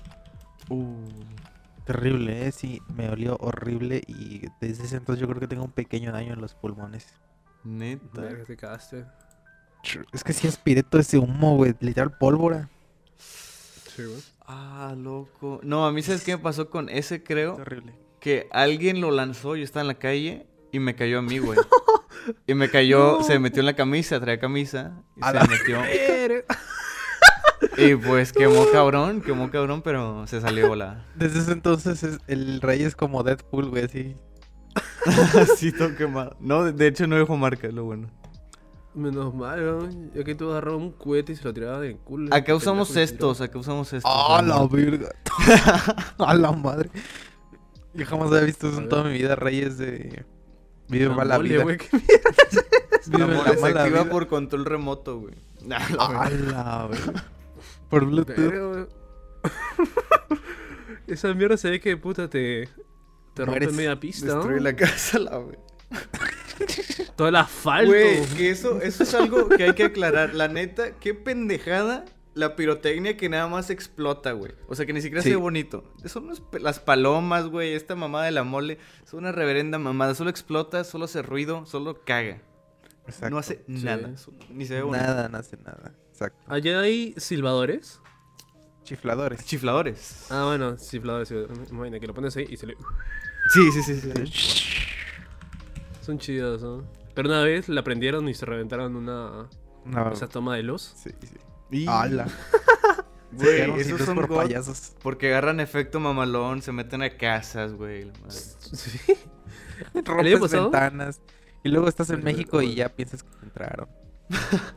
Uh. 0.69 0.93
Terrible, 1.85 2.47
eh, 2.47 2.51
sí, 2.51 2.81
me 2.95 3.09
olió 3.09 3.37
horrible 3.39 4.01
y 4.07 4.47
desde 4.59 4.85
ese 4.85 4.97
entonces 4.97 5.21
yo 5.21 5.27
creo 5.27 5.39
que 5.39 5.47
tengo 5.47 5.63
un 5.63 5.71
pequeño 5.71 6.11
daño 6.11 6.33
en 6.33 6.41
los 6.41 6.55
pulmones. 6.55 7.07
Neta. 7.63 8.27
Te 8.45 8.57
cagaste. 8.57 9.05
Es 10.11 10.23
que 10.23 10.33
sí 10.33 10.47
aspiré 10.47 10.81
todo 10.81 10.99
ese 10.99 11.19
humo, 11.19 11.55
güey, 11.57 11.75
literal 11.79 12.17
pólvora. 12.17 12.69
Sí, 13.17 14.03
güey. 14.03 14.19
Ah, 14.47 14.95
loco. 14.97 15.59
No, 15.61 15.85
a 15.85 15.91
mí, 15.91 16.01
¿sabes 16.01 16.23
qué 16.23 16.35
me 16.37 16.41
pasó 16.41 16.71
con 16.71 16.89
ese, 16.89 17.23
creo? 17.23 17.55
Terrible. 17.55 17.93
Que 18.19 18.47
alguien 18.51 18.99
lo 18.99 19.11
lanzó, 19.11 19.55
yo 19.55 19.63
estaba 19.63 19.81
en 19.81 19.87
la 19.87 19.99
calle 19.99 20.47
y 20.76 20.80
me 20.80 20.95
cayó 20.95 21.19
a 21.19 21.22
mí, 21.22 21.39
güey. 21.39 21.57
Y 22.47 22.56
me 22.56 22.72
cayó, 22.72 23.22
se 23.22 23.38
metió 23.38 23.60
en 23.60 23.68
la 23.68 23.76
camisa, 23.76 24.19
traía 24.19 24.39
camisa. 24.39 25.03
Y 25.15 25.19
A 25.23 25.27
se 25.27 25.34
la 25.35 25.45
metió. 25.45 25.80
Y 27.77 27.95
pues 27.95 28.31
quemó 28.34 28.65
cabrón, 28.72 29.22
quemó 29.22 29.52
cabrón, 29.52 29.81
pero 29.81 30.26
se 30.27 30.41
salió 30.41 30.68
volada. 30.68 31.06
Desde 31.15 31.39
ese 31.39 31.52
entonces 31.52 32.03
es- 32.03 32.19
el 32.27 32.61
rey 32.61 32.84
es 32.84 32.95
como 32.95 33.22
Deadpool, 33.23 33.69
güey, 33.69 33.84
así. 33.85 34.15
Así 35.39 35.72
todo 35.72 35.95
quemado. 35.95 36.35
No, 36.39 36.64
de- 36.72 36.88
hecho 36.88 37.06
no 37.07 37.15
dejó 37.15 37.38
marca, 37.38 37.68
lo 37.69 37.84
bueno. 37.85 38.10
Menos 38.93 39.34
mal, 39.35 39.60
weón. 39.60 40.11
Ya 40.14 40.23
que 40.23 40.35
tú 40.35 40.49
agarrabas 40.52 40.81
un 40.81 40.91
cohete 40.91 41.34
y 41.34 41.35
se 41.35 41.43
lo 41.43 41.53
tiraba 41.53 41.80
del 41.80 41.97
culo. 41.97 42.34
Acá 42.34 42.56
usamos 42.56 42.95
estos, 42.95 43.39
acá 43.41 43.60
usamos 43.60 43.91
estos. 43.93 44.11
¡Ah, 44.14 44.41
la 44.41 44.65
verga! 44.68 45.10
¡A 46.18 46.34
la 46.34 46.52
madre! 46.52 46.89
Yo 47.93 48.06
jamás 48.06 48.30
había 48.31 48.41
visto 48.45 48.68
eso 48.69 48.80
en 48.80 48.89
toda 48.89 49.03
mi 49.03 49.14
vida, 49.14 49.35
Reyes 49.35 49.77
de... 49.77 50.26
Vive 50.87 51.07
La 51.09 51.15
mala 51.15 51.37
mole, 51.37 51.49
vida. 51.49 51.63
güey, 51.63 51.77
qué 51.77 51.87
Vive 53.07 53.19
La 53.19 53.27
la 53.27 53.27
mole 53.35 53.55
se 53.55 53.61
mala 53.61 53.81
activa 53.83 54.01
vida. 54.03 54.11
por 54.11 54.27
control 54.27 54.65
remoto, 54.65 55.19
güey. 55.19 55.35
Nah, 55.65 55.79
la 55.89 56.05
¡A 56.05 56.29
verga. 56.29 56.51
la 56.51 56.87
verga! 56.87 57.25
Por 57.89 58.05
Bluetooth. 58.05 58.37
Weón. 58.37 58.89
Esa 61.07 61.33
mierda 61.33 61.57
se 61.57 61.69
ve 61.69 61.79
que 61.79 61.97
puta 61.97 62.29
te. 62.29 62.69
Te 63.33 63.45
rompe 63.45 63.67
media 63.71 63.99
pista. 63.99 64.27
¿no? 64.27 64.35
Destruye 64.35 64.61
la 64.61 64.75
casa, 64.75 65.19
la 65.19 65.37
güey. 65.37 65.57
Todo 67.15 67.27
el 67.27 67.35
asfalto. 67.35 67.91
Güey, 67.91 68.23
que 68.37 68.49
eso, 68.49 68.79
eso 68.81 69.03
es 69.03 69.13
algo 69.13 69.49
que 69.49 69.63
hay 69.63 69.73
que 69.73 69.85
aclarar. 69.85 70.33
La 70.33 70.47
neta, 70.47 70.91
qué 70.99 71.13
pendejada 71.13 72.05
la 72.35 72.55
pirotecnia 72.55 73.17
que 73.17 73.27
nada 73.29 73.47
más 73.47 73.69
explota, 73.71 74.33
güey. 74.33 74.51
O 74.67 74.75
sea, 74.75 74.85
que 74.85 74.93
ni 74.93 75.01
siquiera 75.01 75.21
Sí. 75.23 75.29
se 75.29 75.35
ve 75.35 75.41
bonito. 75.41 75.83
Son 76.05 76.25
unas 76.25 76.41
pe- 76.41 76.59
las 76.59 76.79
palomas, 76.79 77.47
güey. 77.47 77.73
Esta 77.73 77.95
mamada 77.95 78.25
de 78.25 78.31
la 78.31 78.43
mole. 78.43 78.77
Es 79.03 79.13
una 79.13 79.31
reverenda 79.31 79.79
mamada. 79.79 80.13
Solo 80.15 80.29
explota, 80.29 80.83
solo 80.83 81.05
hace 81.05 81.21
ruido, 81.23 81.65
solo 81.65 82.03
caga. 82.05 82.41
Exacto. 83.07 83.29
No 83.31 83.37
hace 83.37 83.63
Sí. 83.67 83.83
nada. 83.85 84.11
Ni 84.51 84.65
se 84.65 84.75
ve 84.75 84.81
bonito. 84.83 85.03
Nada, 85.03 85.29
no 85.29 85.37
hace 85.37 85.57
nada. 85.57 85.93
Exacto. 86.11 86.39
Allá 86.47 86.79
hay 86.81 87.13
silbadores. 87.17 87.99
Chifladores. 88.83 89.43
Chifladores. 89.45 90.27
Ah, 90.29 90.45
bueno, 90.45 90.77
silbadores. 90.77 91.29
sí, 91.29 91.35
Imagina 91.71 91.99
que 91.99 92.07
lo 92.07 92.13
pones 92.13 92.35
ahí 92.37 92.45
y 92.49 92.57
se 92.57 92.67
le. 92.67 92.75
Sí, 93.53 93.71
sí, 93.71 93.81
sí, 93.83 93.95
sí. 93.99 94.11
sí. 94.27 94.69
Son 96.01 96.19
chidos, 96.19 96.61
¿no? 96.61 96.83
Pero 97.15 97.29
una 97.29 97.41
vez 97.43 97.69
la 97.69 97.83
prendieron 97.83 98.27
y 98.29 98.33
se 98.33 98.45
reventaron 98.45 98.95
una. 98.95 99.47
No. 99.85 100.11
Esa 100.11 100.27
toma 100.27 100.55
de 100.55 100.63
luz. 100.63 100.93
Sí, 100.97 101.11
sí. 101.21 101.35
Y- 101.71 101.87
¡Hala! 101.87 102.27
Güey, 103.31 103.81
esos 103.81 103.99
son 104.01 104.15
por 104.15 104.29
payasos. 104.29 104.93
Porque 105.03 105.27
agarran 105.27 105.59
efecto 105.59 105.99
mamalón, 105.99 106.61
se 106.61 106.71
meten 106.71 107.01
a 107.01 107.09
casas, 107.17 107.73
güey. 107.73 108.09
Sí. 108.29 108.97
Rompes 110.05 110.51
ventanas. 110.51 111.19
Y 111.61 111.67
luego 111.69 111.89
estás 111.89 112.09
en 112.11 112.23
México 112.23 112.61
y 112.61 112.75
ya 112.75 112.87
piensas 112.87 113.23
que 113.23 113.29
te 113.37 113.45
entraron. 113.45 113.89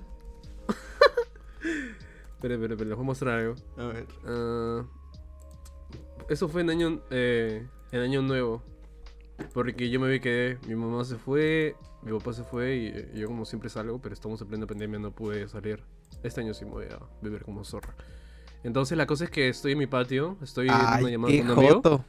Espera, 2.37 2.55
espera, 2.55 2.75
espera, 2.75 2.89
les 2.89 2.97
voy 2.97 3.05
a 3.05 3.07
mostrar 3.07 3.39
algo. 3.39 3.55
A 3.77 3.85
ver. 3.87 4.07
Ah, 4.27 4.85
eso 6.29 6.49
fue 6.49 6.63
en 6.63 6.71
año, 6.71 7.01
eh, 7.11 7.67
en 7.93 8.01
año 8.01 8.23
nuevo. 8.23 8.63
Porque 9.55 9.89
yo 9.91 10.01
me 10.01 10.09
vi 10.09 10.21
que 10.21 10.59
mi 10.67 10.75
mamá 10.75 11.05
se 11.05 11.17
fue, 11.17 11.77
mi 12.03 12.11
papá 12.17 12.33
se 12.33 12.43
fue 12.45 12.77
y, 12.77 12.87
eh, 12.89 13.11
yo 13.15 13.27
como 13.29 13.45
siempre 13.45 13.71
salgo, 13.71 14.01
pero 14.01 14.15
estamos 14.15 14.41
en 14.41 14.49
plena 14.49 14.67
pandemia, 14.67 14.99
no 14.99 15.11
pude 15.13 15.49
salir. 15.49 15.83
Este 16.23 16.41
año 16.41 16.55
sí 16.55 16.65
me 16.65 16.73
voy 16.73 16.87
a 16.87 16.99
beber 17.23 17.45
como 17.45 17.65
zorra. 17.65 17.95
Entonces 18.65 18.99
la 18.99 19.07
cosa 19.07 19.25
es 19.25 19.31
que 19.31 19.49
estoy 19.49 19.73
en 19.73 19.79
mi 19.79 19.87
patio, 19.87 20.37
estoy 20.43 20.69
en 20.69 20.75
una 20.75 20.95
¡Ay, 20.97 21.11
llamada 21.13 21.33
qué 21.33 21.41
con 21.41 21.51
un 21.51 21.59
amigo. 21.59 21.75
joto! 21.77 22.05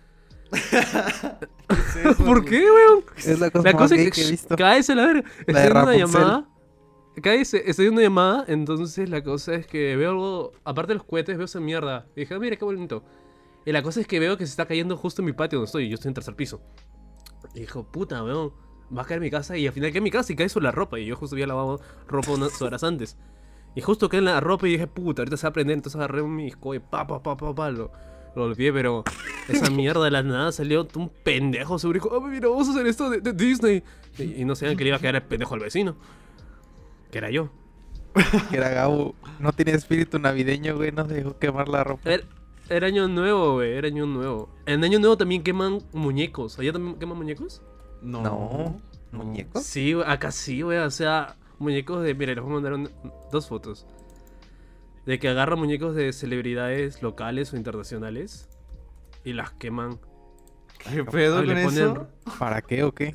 ¿Por 2.26 2.46
qué, 2.46 2.66
weón? 2.72 3.04
Es 3.18 3.40
la 3.40 3.50
cosa, 3.52 3.68
La 3.68 3.74
más 3.74 3.82
cosa 3.84 3.96
es 3.96 4.02
que 4.02 4.08
he 4.08 4.12
que 4.26 4.32
visto. 4.32 4.56
cállese 4.56 4.96
la 4.96 5.06
verga. 5.06 5.30
Estoy 5.46 5.54
de 5.54 5.62
en 5.66 5.72
una 5.72 5.86
Rapunzel. 5.86 6.00
llamada. 6.22 6.50
Cállese, 7.22 7.70
estoy 7.70 7.88
en 7.88 7.94
una 7.94 8.02
llamada. 8.02 8.46
Entonces 8.48 9.10
la 9.10 9.24
cosa 9.24 9.54
es 9.56 9.68
que 9.68 9.96
veo 9.96 10.12
algo. 10.12 10.52
Aparte 10.64 10.94
de 10.94 10.96
los 10.96 11.04
cohetes, 11.06 11.38
veo 11.38 11.46
esa 11.46 11.60
mierda. 11.60 12.08
Y 12.16 12.22
dije, 12.22 12.34
ah, 12.34 12.40
mira 12.40 12.56
qué 12.56 12.66
bonito. 12.66 13.04
Y 13.66 13.72
la 13.72 13.84
cosa 13.84 14.00
es 14.02 14.08
que 14.08 14.20
veo 14.20 14.38
que 14.38 14.46
se 14.46 14.52
está 14.52 14.66
cayendo 14.66 14.98
justo 14.98 15.22
en 15.22 15.28
mi 15.28 15.34
patio 15.34 15.60
donde 15.60 15.68
estoy. 15.68 15.86
y 15.86 15.90
Yo 15.90 15.96
estoy 15.96 16.10
en 16.10 16.16
tercer 16.16 16.36
piso. 16.36 16.62
Y 17.54 17.62
dijo, 17.62 17.84
puta, 17.84 18.24
weón. 18.24 18.54
Va 18.96 19.04
a 19.04 19.06
caer 19.06 19.18
en 19.20 19.24
mi 19.24 19.30
casa. 19.32 19.56
Y 19.56 19.68
al 19.68 19.74
final 19.74 19.92
cae 19.92 19.98
en 20.00 20.04
mi 20.04 20.12
casa 20.12 20.34
y 20.34 20.36
cae 20.36 20.50
sobre 20.50 20.64
la 20.64 20.72
ropa. 20.72 21.00
Y 21.00 21.06
yo 21.06 21.16
justo 21.16 21.36
había 21.36 21.46
lavado 21.48 21.80
ropa 22.08 22.32
unas 22.32 22.60
horas 22.62 22.84
antes. 22.84 23.18
Y 23.76 23.82
justo 23.82 24.10
cae 24.10 24.20
en 24.20 24.26
la 24.26 24.40
ropa 24.40 24.68
y 24.68 24.72
dije, 24.72 24.88
puta, 24.88 25.22
ahorita 25.22 25.38
se 25.38 25.48
va 25.48 25.50
a 25.50 25.54
prender. 25.54 25.76
Entonces 25.76 25.98
agarré 25.98 26.24
mi 26.24 26.46
disco 26.46 26.74
y 26.74 26.80
pa, 26.80 27.06
pa, 27.08 27.22
pa, 27.22 27.38
pa, 27.38 27.54
pa. 27.54 27.72
Lo, 27.72 27.92
lo 28.36 28.44
olvidé, 28.44 28.74
pero 28.74 29.04
esa 29.48 29.70
mierda 29.72 30.04
de 30.04 30.12
la 30.12 30.24
nada 30.24 30.52
salió 30.52 30.88
un 30.96 31.10
pendejo 31.24 31.80
seguro 31.80 31.98
y 31.98 32.02
dijo, 32.02 32.16
ah, 32.16 32.28
mira, 32.28 32.50
vamos 32.50 32.68
a 32.68 32.72
hacer 32.72 32.88
esto 32.88 33.10
de, 33.10 33.22
de 33.22 33.34
Disney. 33.34 33.84
Y, 34.18 34.42
y 34.42 34.46
no 34.46 34.56
sabían 34.56 34.78
que 34.78 34.84
le 34.84 34.90
iba 34.90 34.98
a 34.98 35.00
quedar 35.00 35.16
el 35.16 35.24
pendejo 35.24 35.54
al 35.54 35.62
vecino. 35.62 35.96
Que 37.12 37.18
era 37.20 37.30
yo. 37.30 37.50
Que 38.50 38.58
era 38.58 38.70
Gabo. 38.70 39.16
No 39.40 39.54
tenía 39.54 39.76
espíritu 39.76 40.20
navideño, 40.20 40.76
güey. 40.76 40.92
No 40.92 41.08
se 41.08 41.16
dejó 41.16 41.38
quemar 41.38 41.70
la 41.70 41.84
ropa. 41.84 42.10
Era, 42.12 42.24
era 42.70 42.88
año 42.88 43.08
nuevo, 43.08 43.56
güey, 43.56 43.74
era 43.74 43.88
año 43.88 44.06
nuevo. 44.06 44.50
En 44.66 44.84
año 44.84 45.00
nuevo 45.00 45.18
también 45.18 45.44
queman 45.44 45.80
muñecos. 45.94 46.60
¿Allá 46.60 46.74
también 46.74 46.98
queman 46.98 47.18
muñecos? 47.18 47.62
No. 48.02 48.22
No. 48.22 48.82
¿Muñecos? 49.12 49.64
Sí, 49.64 49.94
güey, 49.94 50.08
acá 50.08 50.32
sí, 50.32 50.62
güey. 50.62 50.78
O 50.80 50.92
sea, 50.92 51.36
muñecos 51.60 52.04
de. 52.04 52.14
Mira, 52.16 52.34
les 52.34 52.44
voy 52.44 52.52
a 52.52 52.56
mandar 52.56 52.74
un- 52.74 52.90
dos 53.32 53.48
fotos. 53.48 53.86
De 55.06 55.18
que 55.20 55.28
agarran 55.30 55.58
muñecos 55.60 55.96
de 55.96 56.14
celebridades 56.14 57.02
locales 57.02 57.52
o 57.54 57.58
internacionales 57.58 58.48
y 59.24 59.34
las 59.34 59.52
queman. 59.52 60.00
¿Qué 60.78 61.04
pedo 61.04 61.36
Ah, 61.38 61.40
con 61.40 61.48
le 61.48 61.64
eso? 61.66 61.94
ponen- 61.94 62.08
¿Para 62.38 62.62
qué 62.62 62.84
o 62.84 62.94
qué? 62.94 63.14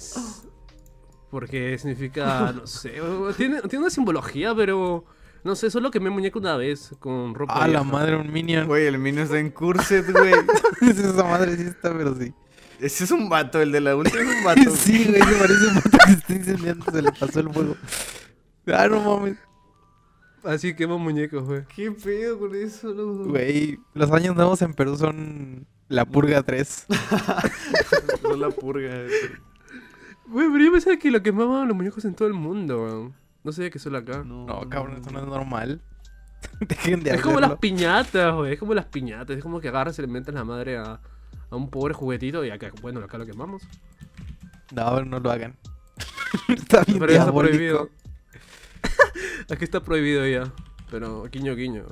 Porque 1.31 1.77
significa, 1.79 2.53
no 2.53 2.67
sé, 2.67 2.95
tiene, 3.37 3.61
tiene 3.63 3.79
una 3.85 3.91
simbología, 3.91 4.55
pero 4.55 5.05
no 5.43 5.57
sé, 5.57 5.71
solo 5.71 5.91
quemé 5.91 6.11
muñeco 6.11 6.39
una 6.39 6.57
vez 6.57 6.95
con 7.01 7.35
ropa. 7.35 7.55
¡Ah, 7.57 7.67
la 7.69 7.83
madre, 7.83 8.17
un 8.17 8.33
minion! 8.33 8.67
Güey, 8.67 8.87
el 8.87 8.99
minion 8.99 9.25
está 9.25 9.39
en 9.39 9.51
curset, 9.51 10.09
güey. 10.13 10.33
Esa 10.83 11.25
madre 11.25 11.57
sí 11.57 11.63
está, 11.65 11.93
pero 11.97 12.15
sí. 12.15 12.33
Ese 12.81 13.05
es 13.05 13.11
un 13.11 13.29
vato, 13.29 13.61
el 13.61 13.73
de 13.73 13.81
la 13.81 13.97
última 13.97 14.21
es 14.23 14.29
un 14.39 14.45
vato. 14.45 14.71
Sí, 14.77 15.05
güey, 15.09 15.23
se 15.23 15.35
parece 15.35 15.67
un 15.69 15.75
vato 15.75 15.99
que 16.07 16.13
está 16.13 16.33
incendiando. 16.35 16.85
Se 16.93 17.03
le 17.03 17.13
pasó 17.13 17.41
el 17.41 17.51
fuego. 17.53 17.77
Ah, 18.67 18.89
no 18.89 19.01
mames. 19.01 19.37
Así 20.43 20.75
queman 20.75 21.01
muñecos, 21.01 21.45
güey. 21.45 21.65
¿Qué 21.75 21.91
pedo 21.91 22.39
con 22.39 22.55
eso, 22.55 22.93
loco? 22.93 23.25
Güey, 23.31 23.79
los 23.95 24.11
años 24.13 24.37
nuevos 24.37 24.61
en 24.63 24.75
Perú 24.75 24.97
son 24.97 25.67
la 25.89 26.05
purga 26.05 26.43
3. 26.43 26.87
No 28.23 28.37
la 28.37 28.51
purga. 28.51 28.91
Güey, 30.27 30.49
pero 30.51 30.65
yo 30.65 30.73
pensaba 30.73 30.97
que 30.97 31.11
lo 31.11 31.23
quemaban 31.23 31.69
los 31.69 31.77
muñecos 31.77 32.05
en 32.07 32.15
todo 32.15 32.27
el 32.27 32.35
mundo, 32.35 32.83
weón. 32.83 33.15
No 33.43 33.53
sabía 33.53 33.71
que 33.71 33.79
solo 33.79 33.99
acá. 33.99 34.25
No, 34.25 34.47
No, 34.47 34.69
cabrón, 34.71 34.99
eso 35.01 35.11
no 35.11 35.21
es 35.21 35.27
normal. 35.27 35.83
Dejen 36.61 37.03
de 37.03 37.11
Es 37.11 37.21
como 37.23 37.41
las 37.41 37.59
piñatas, 37.59 38.35
güey. 38.35 38.55
Es 38.55 38.59
como 38.59 38.73
las 38.75 38.87
piñatas. 38.87 39.37
Es 39.37 39.43
como 39.43 39.61
que 39.61 39.69
agarras 39.69 39.99
y 39.99 40.03
le 40.03 40.09
metes 40.09 40.35
la 40.35 40.45
madre 40.45 40.79
a, 40.79 41.01
a 41.51 41.57
un 41.57 41.69
pobre 41.71 41.93
juguetito 41.95 42.45
y 42.45 42.51
acá, 42.51 42.71
bueno, 42.81 43.01
acá 43.01 43.19
lo 43.19 43.27
quemamos. 43.27 43.63
No, 44.75 45.05
no 45.05 45.21
lo 45.21 45.31
hagan. 45.31 45.57
está 46.49 46.83
bien 46.85 46.99
Pero 46.99 47.13
ya 47.13 47.19
está 47.19 47.25
diabólico. 47.31 47.51
prohibido. 47.57 47.91
Aquí 49.51 49.65
está 49.65 49.83
prohibido 49.83 50.27
ya. 50.27 50.53
Pero 50.91 51.25
guiño, 51.25 51.55
guiño. 51.55 51.85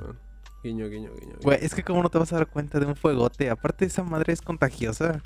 Guiño, 0.63 0.87
guiño, 0.87 1.11
guiño. 1.19 1.35
Güey, 1.41 1.59
es 1.61 1.75
que 1.75 1.83
cómo 1.83 2.01
no 2.01 2.09
te 2.09 2.17
vas 2.17 2.31
a 2.31 2.37
dar 2.37 2.47
cuenta 2.47 2.79
de 2.79 2.85
un 2.85 2.95
fuegote. 2.95 3.49
Aparte, 3.49 3.85
esa 3.85 4.03
madre 4.03 4.31
es 4.33 4.41
contagiosa. 4.41 5.21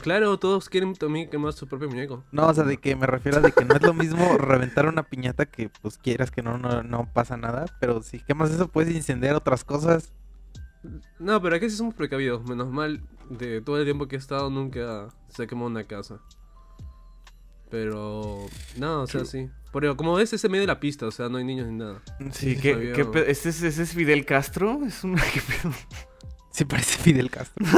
Claro, 0.00 0.38
todos 0.38 0.70
quieren 0.70 0.94
también 0.94 1.28
quemar 1.28 1.52
su 1.52 1.66
propio 1.66 1.88
muñeco. 1.88 2.24
No, 2.32 2.46
o 2.46 2.54
sea, 2.54 2.64
de 2.64 2.78
que 2.78 2.96
me 2.96 3.06
refiero 3.06 3.38
a 3.38 3.40
de 3.42 3.52
que 3.52 3.66
no 3.66 3.74
es 3.74 3.82
lo 3.82 3.92
mismo 3.92 4.38
reventar 4.38 4.86
una 4.86 5.02
piñata 5.02 5.44
que 5.44 5.68
pues 5.68 5.98
quieras 5.98 6.30
que 6.30 6.42
no, 6.42 6.56
no, 6.56 6.82
no 6.82 7.12
pasa 7.12 7.36
nada. 7.36 7.66
Pero 7.80 8.02
si 8.02 8.18
quemas 8.20 8.50
eso 8.50 8.68
puedes 8.68 8.94
incendiar 8.94 9.34
otras 9.34 9.62
cosas. 9.62 10.12
No, 11.18 11.42
pero 11.42 11.56
aquí 11.56 11.68
sí 11.68 11.76
somos 11.76 11.94
precavidos. 11.94 12.42
Menos 12.48 12.70
mal, 12.70 13.02
de 13.28 13.60
todo 13.60 13.78
el 13.78 13.84
tiempo 13.84 14.08
que 14.08 14.16
he 14.16 14.18
estado 14.18 14.48
nunca 14.48 15.08
se 15.28 15.46
quemó 15.46 15.66
una 15.66 15.84
casa. 15.84 16.20
Pero, 17.68 18.46
no, 18.78 19.02
o 19.02 19.06
sea, 19.06 19.24
sí. 19.24 19.50
Pero 19.72 19.96
como 19.96 20.14
ves, 20.14 20.32
ese 20.32 20.48
medio 20.48 20.62
de 20.62 20.66
la 20.66 20.80
pista, 20.80 21.06
o 21.06 21.10
sea, 21.10 21.28
no 21.28 21.38
hay 21.38 21.44
niños 21.44 21.68
ni 21.68 21.78
nada. 21.78 22.02
Sí, 22.32 22.54
Sí, 22.54 22.56
¿qué, 22.60 22.72
sabía, 22.74 22.92
qué 22.92 23.02
güey. 23.04 23.12
pedo? 23.12 23.24
¿Este 23.26 23.48
es, 23.50 23.62
ese 23.62 23.82
es 23.82 23.92
Fidel 23.94 24.24
Castro? 24.24 24.80
Es 24.86 25.04
un... 25.04 25.14
¿Qué 25.34 25.40
pedo? 25.40 25.72
Sí 26.52 26.64
parece 26.64 26.98
Fidel 26.98 27.30
Castro. 27.30 27.64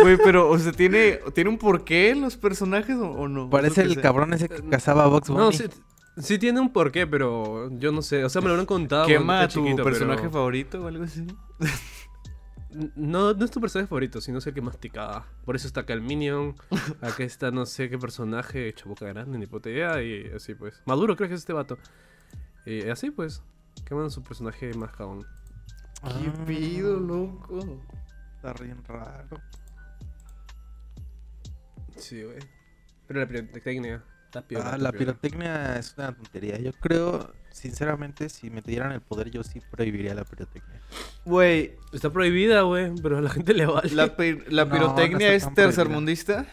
Güey, 0.00 0.16
pero, 0.18 0.48
o 0.48 0.56
sea, 0.58 0.70
¿tiene, 0.70 1.18
¿tiene 1.34 1.50
un 1.50 1.58
porqué 1.58 2.14
los 2.14 2.36
personajes 2.36 2.94
o, 2.96 3.10
o 3.10 3.26
no? 3.26 3.50
Parece 3.50 3.80
el 3.82 3.88
que 3.88 3.94
sé. 3.96 4.00
cabrón 4.00 4.32
ese 4.32 4.48
que 4.48 4.62
cazaba 4.68 5.02
a 5.04 5.06
Box 5.08 5.28
Bunny. 5.28 5.40
No, 5.40 5.50
sí, 5.50 5.64
sí 6.18 6.38
tiene 6.38 6.60
un 6.60 6.72
porqué, 6.72 7.04
pero 7.08 7.68
yo 7.78 7.90
no 7.90 8.00
sé. 8.02 8.22
O 8.24 8.28
sea, 8.28 8.40
me 8.40 8.46
lo 8.46 8.52
habrán 8.52 8.66
contado. 8.66 9.06
¿Quema 9.08 9.40
a 9.40 9.48
tu 9.48 9.60
chiquito, 9.64 9.82
personaje 9.82 10.20
pero- 10.20 10.30
favorito 10.32 10.84
o 10.84 10.86
algo 10.86 11.02
así? 11.02 11.26
No, 12.70 13.32
no 13.32 13.44
es 13.44 13.50
tu 13.50 13.60
personaje 13.60 13.88
favorito, 13.88 14.20
sino 14.20 14.38
es 14.38 14.46
el 14.46 14.54
que 14.54 14.60
masticaba. 14.60 15.26
Por 15.44 15.56
eso 15.56 15.66
está 15.66 15.80
acá 15.80 15.94
el 15.94 16.02
Minion. 16.02 16.54
Acá 17.00 17.24
está 17.24 17.50
no 17.50 17.64
sé 17.64 17.88
qué 17.88 17.98
personaje 17.98 18.68
hecho 18.68 18.88
boca 18.88 19.06
grande, 19.06 19.38
ni 19.38 19.46
puta 19.46 19.70
idea. 19.70 20.02
Y 20.02 20.26
así 20.34 20.54
pues. 20.54 20.82
Maduro 20.84 21.16
creo 21.16 21.28
que 21.28 21.34
es 21.34 21.40
este 21.40 21.52
vato. 21.52 21.78
Y 22.66 22.88
así 22.88 23.10
pues. 23.10 23.42
Queman 23.86 24.10
su 24.10 24.22
personaje 24.22 24.74
más 24.74 24.90
cabrón. 24.90 25.22
¿Qué 25.22 25.28
Ah, 26.02 26.44
pido, 26.46 26.98
loco? 27.00 27.82
Está 28.36 28.52
bien 28.62 28.84
raro. 28.84 29.40
Sí, 31.96 32.22
güey. 32.22 32.38
Pero 33.06 33.20
la 33.20 33.26
pirotecnia 33.26 34.04
está 34.26 34.42
peor. 34.46 34.62
Ah, 34.66 34.76
la 34.78 34.92
pirotecnia 34.92 35.78
es 35.78 35.94
una 35.96 36.14
tontería. 36.14 36.58
Yo 36.58 36.72
creo, 36.74 37.32
sinceramente, 37.52 38.28
si 38.28 38.50
me 38.50 38.60
dieran 38.62 38.92
el 38.92 39.00
poder, 39.00 39.30
yo 39.30 39.42
sí 39.42 39.60
prohibiría 39.70 40.14
la 40.14 40.24
pirotecnia. 40.24 40.80
Güey, 41.24 41.76
Está 41.92 42.10
prohibida, 42.10 42.62
güey. 42.62 42.92
Pero 43.02 43.18
a 43.18 43.20
la 43.20 43.30
gente 43.30 43.54
le 43.54 43.66
vale. 43.66 43.90
¿la, 43.94 44.16
pi- 44.16 44.38
la 44.48 44.68
pirotecnia 44.70 45.28
no 45.28 45.34
es 45.34 45.54
tercermundista? 45.54 46.46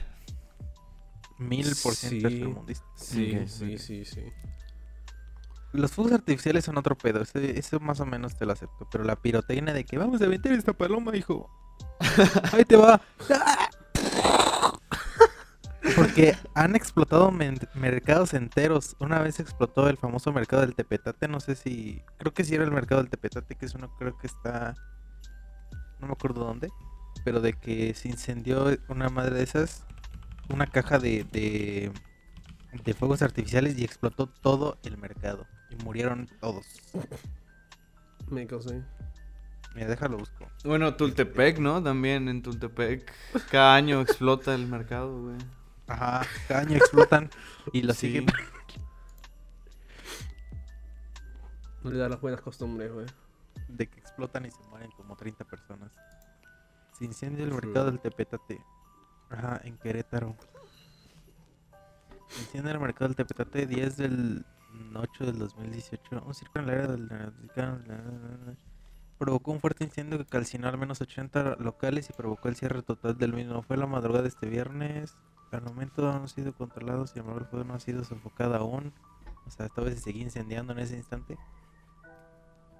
Mil 1.37 1.67
por 1.83 1.93
ciento 1.95 2.29
tercermundista. 2.29 2.85
Sí, 2.95 3.37
sí, 3.47 3.77
sí, 3.77 4.05
sí. 4.05 4.21
los 5.73 5.91
fuegos 5.91 6.13
artificiales 6.13 6.63
son 6.65 6.77
otro 6.77 6.97
pedo. 6.97 7.21
ese- 7.21 7.59
Eso 7.59 7.79
más 7.81 7.99
o 7.99 8.05
menos 8.05 8.37
te 8.37 8.45
lo 8.45 8.53
acepto. 8.53 8.87
Pero 8.91 9.03
la 9.03 9.15
pirotecnia 9.17 9.73
de 9.73 9.83
que 9.83 9.97
vamos 9.97 10.21
a 10.21 10.25
aventar 10.25 10.53
esta 10.53 10.73
paloma, 10.73 11.15
hijo. 11.15 11.49
Ahí 12.53 12.63
te 12.65 12.75
va. 12.77 13.01
Porque 15.95 16.35
han 16.53 16.75
explotado 16.75 17.31
mercados 17.31 18.33
enteros. 18.33 18.95
Una 18.99 19.19
vez 19.19 19.39
explotó 19.39 19.87
el 19.89 19.97
famoso 19.97 20.31
mercado 20.31 20.61
del 20.61 20.75
Tepetate. 20.75 21.27
No 21.27 21.39
sé 21.39 21.55
si. 21.55 22.01
Creo 22.17 22.33
que 22.33 22.43
sí 22.43 22.55
era 22.55 22.63
el 22.63 22.71
mercado 22.71 23.01
del 23.01 23.09
Tepetate, 23.09 23.55
que 23.55 23.65
es 23.65 23.75
uno, 23.75 23.93
creo 23.97 24.17
que 24.17 24.27
está. 24.27 24.75
No 25.99 26.07
me 26.07 26.13
acuerdo 26.13 26.43
dónde. 26.43 26.69
Pero 27.23 27.39
de 27.41 27.53
que 27.53 27.93
se 27.93 28.09
incendió 28.09 28.67
una 28.89 29.09
madre 29.09 29.35
de 29.35 29.43
esas. 29.43 29.85
Una 30.49 30.67
caja 30.67 30.99
de, 30.99 31.23
de, 31.31 31.91
de 32.83 32.93
fuegos 32.93 33.21
artificiales 33.23 33.77
y 33.79 33.83
explotó 33.83 34.27
todo 34.27 34.77
el 34.83 34.97
mercado. 34.97 35.47
Y 35.71 35.83
murieron 35.83 36.29
todos. 36.39 36.65
Me 38.29 38.45
causé. 38.45 38.83
Mira, 39.75 39.87
déjalo 39.87 40.17
busco. 40.17 40.47
Bueno, 40.63 40.95
Tultepec, 40.95 41.59
¿no? 41.59 41.81
También 41.83 42.29
en 42.29 42.41
Tultepec. 42.41 43.11
Cada 43.51 43.75
año 43.75 44.01
explota 44.01 44.53
el 44.55 44.67
mercado, 44.67 45.21
güey. 45.21 45.37
Ajá, 45.87 46.25
cada 46.47 46.61
año 46.61 46.77
explotan 46.77 47.29
y 47.73 47.81
lo 47.83 47.93
Sí. 47.93 48.07
siguen. 48.07 48.25
No 51.83 51.91
le 51.91 51.97
da 51.99 52.09
las 52.09 52.19
buenas 52.21 52.41
costumbres, 52.41 52.91
güey. 52.91 53.05
de 53.67 53.87
que 53.87 53.99
explotan 53.99 54.45
y 54.45 54.51
se 54.51 54.61
mueren 54.69 54.91
como 54.91 55.15
30 55.15 55.43
personas. 55.43 55.91
Se 56.93 57.03
incendia 57.05 57.43
el 57.43 57.51
mercado 57.53 57.85
del 57.87 57.99
Tepetate. 57.99 58.61
Ajá, 59.29 59.59
en 59.63 59.77
Querétaro. 59.77 60.35
Se 62.29 62.41
incendia 62.41 62.71
el 62.73 62.79
mercado 62.79 63.07
del 63.09 63.15
Tepetate 63.15 63.65
10 63.65 63.97
del 63.97 64.45
8 64.95 65.25
del 65.25 65.39
2018. 65.39 66.23
Un 66.25 66.33
circo 66.33 66.59
en 66.59 66.65
el 66.65 66.69
área 66.69 66.87
del 66.87 68.57
provocó 69.17 69.51
un 69.51 69.59
fuerte 69.59 69.83
incendio 69.83 70.17
que 70.19 70.25
calcinó 70.25 70.67
al 70.67 70.77
menos 70.77 71.01
80 71.01 71.55
locales 71.59 72.09
y 72.09 72.13
provocó 72.13 72.47
el 72.49 72.55
cierre 72.55 72.81
total 72.83 73.17
del 73.17 73.33
mismo. 73.33 73.61
Fue 73.63 73.77
la 73.77 73.87
madrugada 73.87 74.23
de 74.23 74.29
este 74.29 74.47
viernes. 74.47 75.17
Al 75.55 75.63
momento 75.63 76.09
han 76.09 76.27
sido 76.27 76.53
controlados, 76.53 77.11
sin 77.11 77.21
embargo 77.21 77.41
el 77.41 77.47
fuego 77.47 77.65
no 77.65 77.73
ha 77.73 77.79
sido 77.79 78.03
sofocado 78.03 78.55
aún. 78.55 78.93
O 79.45 79.51
sea, 79.51 79.65
esta 79.65 79.81
vez 79.81 79.95
se 79.95 80.01
seguía 80.01 80.23
incendiando 80.23 80.73
en 80.73 80.79
ese 80.79 80.95
instante. 80.95 81.37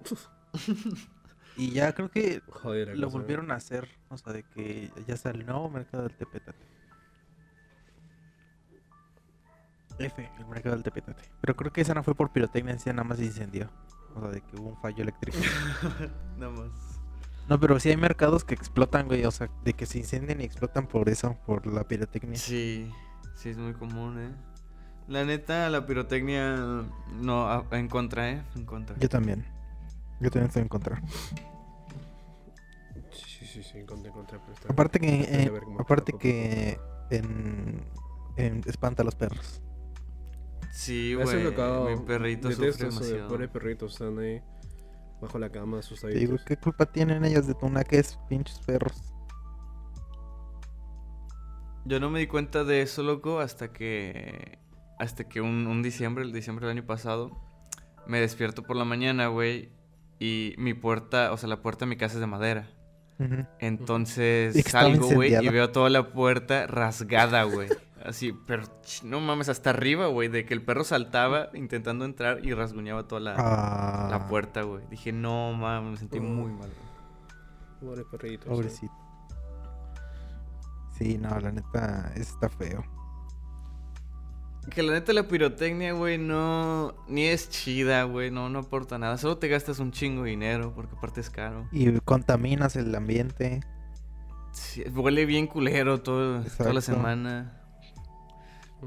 Y 1.56 1.70
ya 1.70 1.94
creo 1.94 2.10
que 2.10 2.42
Joder, 2.50 2.98
lo 2.98 3.08
volvieron 3.08 3.50
a 3.50 3.54
hacer, 3.54 3.88
o 4.10 4.18
sea, 4.18 4.32
de 4.34 4.42
que 4.42 4.92
ya 5.06 5.16
sale 5.16 5.40
el 5.40 5.46
nuevo 5.46 5.70
mercado 5.70 6.02
del 6.02 6.14
Tepetate. 6.14 6.66
F, 9.98 10.30
el 10.38 10.46
mercado 10.46 10.74
del 10.74 10.84
Tepetate. 10.84 11.22
Pero 11.40 11.56
creo 11.56 11.72
que 11.72 11.80
esa 11.80 11.94
no 11.94 12.02
fue 12.02 12.14
por 12.14 12.30
pirotecnia, 12.30 12.76
nada 12.86 13.04
más 13.04 13.16
se 13.16 13.24
incendió. 13.24 13.70
O 14.14 14.20
sea, 14.20 14.30
de 14.30 14.42
que 14.42 14.56
hubo 14.56 14.68
un 14.68 14.76
fallo 14.76 15.02
eléctrico. 15.02 15.38
Nada 16.38 16.52
más. 16.52 16.95
No, 17.48 17.60
pero 17.60 17.78
sí 17.78 17.90
hay 17.90 17.96
mercados 17.96 18.44
que 18.44 18.54
explotan, 18.54 19.06
güey, 19.06 19.24
o 19.24 19.30
sea, 19.30 19.48
de 19.64 19.72
que 19.72 19.86
se 19.86 19.98
incendian 19.98 20.40
y 20.40 20.44
explotan 20.44 20.86
por 20.88 21.08
eso, 21.08 21.36
por 21.46 21.66
la 21.66 21.84
pirotecnia. 21.86 22.36
Sí, 22.38 22.90
sí 23.36 23.50
es 23.50 23.56
muy 23.58 23.72
común, 23.74 24.18
¿eh? 24.18 24.30
La 25.06 25.24
neta, 25.24 25.70
la 25.70 25.86
pirotecnia, 25.86 26.56
no, 27.20 27.48
a- 27.48 27.64
en 27.70 27.88
contra, 27.88 28.30
¿eh? 28.30 28.42
En 28.56 28.64
contra. 28.64 28.96
Yo 28.98 29.08
también. 29.08 29.44
Yo 30.20 30.30
también 30.30 30.46
estoy 30.48 30.62
en 30.62 30.68
contra. 30.68 31.00
Sí, 33.12 33.46
sí, 33.46 33.62
sí, 33.62 33.78
encontré, 33.78 34.10
encontré. 34.10 34.38
pero 34.40 34.52
está- 34.52 34.72
Aparte 34.72 34.98
que, 34.98 35.20
eh, 35.20 35.36
de 35.44 35.50
ver 35.50 35.62
cómo 35.62 35.80
aparte 35.80 36.10
está, 36.12 36.20
que 36.20 36.80
en, 37.10 37.80
en 38.36 38.62
espanta 38.66 39.02
a 39.02 39.04
los 39.04 39.14
perros. 39.14 39.62
Sí, 40.72 41.12
Eso 41.12 41.22
güey. 41.22 41.38
es 41.38 41.44
lo 41.44 41.54
que 41.54 41.62
hago. 41.62 41.88
Mi 41.88 41.96
perrito 42.04 42.50
sufre 42.50 42.66
Detesto 42.66 42.88
eso 42.88 42.98
de 42.98 43.04
demasiado. 43.06 43.28
pobres 43.28 43.48
perritos 43.50 43.92
están 43.92 44.18
ahí 44.18 44.42
bajo 45.20 45.38
la 45.38 45.50
cama, 45.50 45.76
Te 45.78 45.80
asustaditos. 45.80 46.20
digo, 46.20 46.36
¿qué 46.46 46.56
culpa 46.56 46.86
tienen 46.86 47.24
ellas 47.24 47.46
de 47.46 47.54
Tuna 47.54 47.84
que 47.84 47.98
es 47.98 48.18
pinches 48.28 48.58
perros? 48.60 49.12
Yo 51.84 52.00
no 52.00 52.10
me 52.10 52.18
di 52.18 52.26
cuenta 52.26 52.64
de 52.64 52.82
eso, 52.82 53.02
loco, 53.02 53.40
hasta 53.40 53.72
que. 53.72 54.58
Hasta 54.98 55.28
que 55.28 55.40
un, 55.40 55.66
un 55.66 55.82
diciembre, 55.82 56.24
el 56.24 56.32
diciembre 56.32 56.66
del 56.66 56.78
año 56.78 56.86
pasado, 56.86 57.30
me 58.06 58.20
despierto 58.20 58.62
por 58.62 58.76
la 58.76 58.84
mañana, 58.84 59.28
güey. 59.28 59.70
Y 60.18 60.54
mi 60.58 60.72
puerta, 60.74 61.32
o 61.32 61.36
sea, 61.36 61.48
la 61.48 61.60
puerta 61.60 61.84
de 61.84 61.90
mi 61.90 61.96
casa 61.96 62.14
es 62.14 62.20
de 62.20 62.26
madera. 62.26 62.68
Entonces 63.60 64.62
salgo, 64.64 65.08
güey, 65.08 65.34
y 65.34 65.48
veo 65.48 65.70
toda 65.70 65.88
la 65.90 66.12
puerta 66.12 66.66
rasgada, 66.66 67.44
güey. 67.44 67.68
Así, 68.04 68.32
pero 68.46 68.62
no 69.04 69.20
mames, 69.20 69.48
hasta 69.48 69.70
arriba, 69.70 70.06
güey, 70.08 70.28
de 70.28 70.44
que 70.44 70.54
el 70.54 70.62
perro 70.62 70.84
saltaba 70.84 71.48
intentando 71.54 72.04
entrar 72.04 72.44
y 72.44 72.52
rasguñaba 72.52 73.08
toda 73.08 73.20
la, 73.20 73.34
Ah, 73.38 74.08
la 74.10 74.28
puerta, 74.28 74.62
güey. 74.62 74.84
Dije, 74.90 75.12
no 75.12 75.52
mames, 75.54 75.92
me 75.92 75.96
sentí 75.96 76.20
muy 76.20 76.52
mal. 76.52 76.68
güey. 76.68 76.86
Pobres 77.80 78.06
perritos. 78.10 78.48
Pobrecito. 78.48 78.92
Sí, 80.98 81.18
no, 81.18 81.38
la 81.40 81.52
neta, 81.52 82.12
eso 82.14 82.34
está 82.34 82.48
feo. 82.48 82.84
Que 84.74 84.82
la 84.82 84.92
neta 84.94 85.12
la 85.12 85.28
pirotecnia, 85.28 85.92
güey, 85.92 86.18
no... 86.18 86.94
Ni 87.06 87.26
es 87.26 87.50
chida, 87.50 88.02
güey, 88.04 88.30
no, 88.30 88.48
no 88.48 88.60
aporta 88.60 88.98
nada. 88.98 89.16
Solo 89.16 89.38
te 89.38 89.46
gastas 89.48 89.78
un 89.78 89.92
chingo 89.92 90.24
de 90.24 90.30
dinero, 90.30 90.72
porque 90.74 90.94
aparte 90.96 91.20
es 91.20 91.30
caro. 91.30 91.68
Y 91.70 91.92
contaminas 92.00 92.74
el 92.76 92.92
ambiente. 92.94 93.60
Sí, 94.52 94.82
huele 94.94 95.24
bien 95.26 95.46
culero 95.46 96.00
todo, 96.02 96.42
toda 96.56 96.72
la 96.72 96.80
semana. 96.80 97.55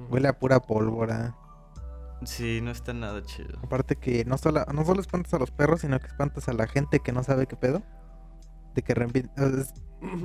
Huele 0.10 0.28
a 0.28 0.38
pura 0.38 0.60
pólvora. 0.60 1.36
Sí, 2.26 2.60
no 2.62 2.72
está 2.72 2.94
nada 2.94 3.24
chido. 3.24 3.60
Aparte 3.64 3.96
que 3.96 4.26
no 4.26 4.38
solo, 4.38 4.66
no 4.74 4.86
solo 4.86 5.02
espantas 5.02 5.34
a 5.34 5.40
los 5.40 5.52
perros, 5.52 5.82
sino 5.82 6.00
que 6.00 6.08
espantas 6.08 6.50
a 6.50 6.54
la 6.54 6.68
gente 6.68 7.00
que 7.00 7.12
no 7.12 7.24
sabe 7.24 7.48
qué 7.48 7.56
pedo. 7.56 7.82
De 8.76 8.82
que 8.82 8.94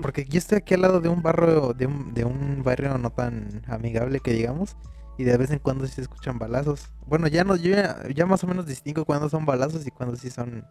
Porque 0.02 0.24
yo 0.24 0.38
estoy 0.38 0.58
aquí 0.58 0.74
al 0.74 0.82
lado 0.82 1.00
de 1.00 1.08
un 1.08 1.22
barrio, 1.22 1.72
de 1.72 1.86
un, 1.86 2.12
de 2.12 2.24
un 2.24 2.62
barrio 2.62 2.96
no 2.98 3.10
tan 3.10 3.62
amigable 3.68 4.20
que 4.20 4.32
digamos. 4.32 4.76
Y 5.16 5.24
de 5.24 5.36
vez 5.36 5.50
en 5.50 5.60
cuando 5.60 5.86
sí 5.86 5.92
se 5.92 6.02
escuchan 6.02 6.38
balazos. 6.38 6.90
Bueno, 7.06 7.28
ya 7.28 7.44
no, 7.44 7.54
yo 7.54 7.70
ya, 7.70 8.02
ya 8.12 8.26
más 8.26 8.42
o 8.42 8.48
menos 8.48 8.66
distingo 8.66 9.04
cuando 9.04 9.28
son 9.28 9.46
balazos 9.46 9.86
y 9.86 9.90
cuando 9.90 10.16
sí 10.16 10.30
son. 10.30 10.64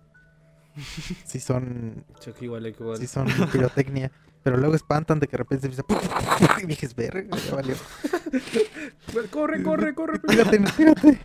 Sí 1.26 1.40
son. 1.40 2.04
Chucky 2.20 2.46
igual, 2.46 2.66
igual. 2.66 2.98
Sí 2.98 3.08
son 3.08 3.28
pirotecnia. 3.52 4.12
Pero 4.44 4.58
luego 4.58 4.76
espantan 4.76 5.20
de 5.20 5.28
que 5.28 5.32
de 5.32 5.38
repente 5.38 5.72
se 5.72 5.82
empieza. 5.82 6.04
Y 6.64 6.66
dije, 6.66 6.88
verga, 6.96 7.38
ya 7.38 7.56
valió. 7.56 7.76
Corre, 9.32 9.62
corre, 9.64 9.94
corre. 9.94 10.20
Tírate, 10.20 10.60
tírate. 10.76 11.20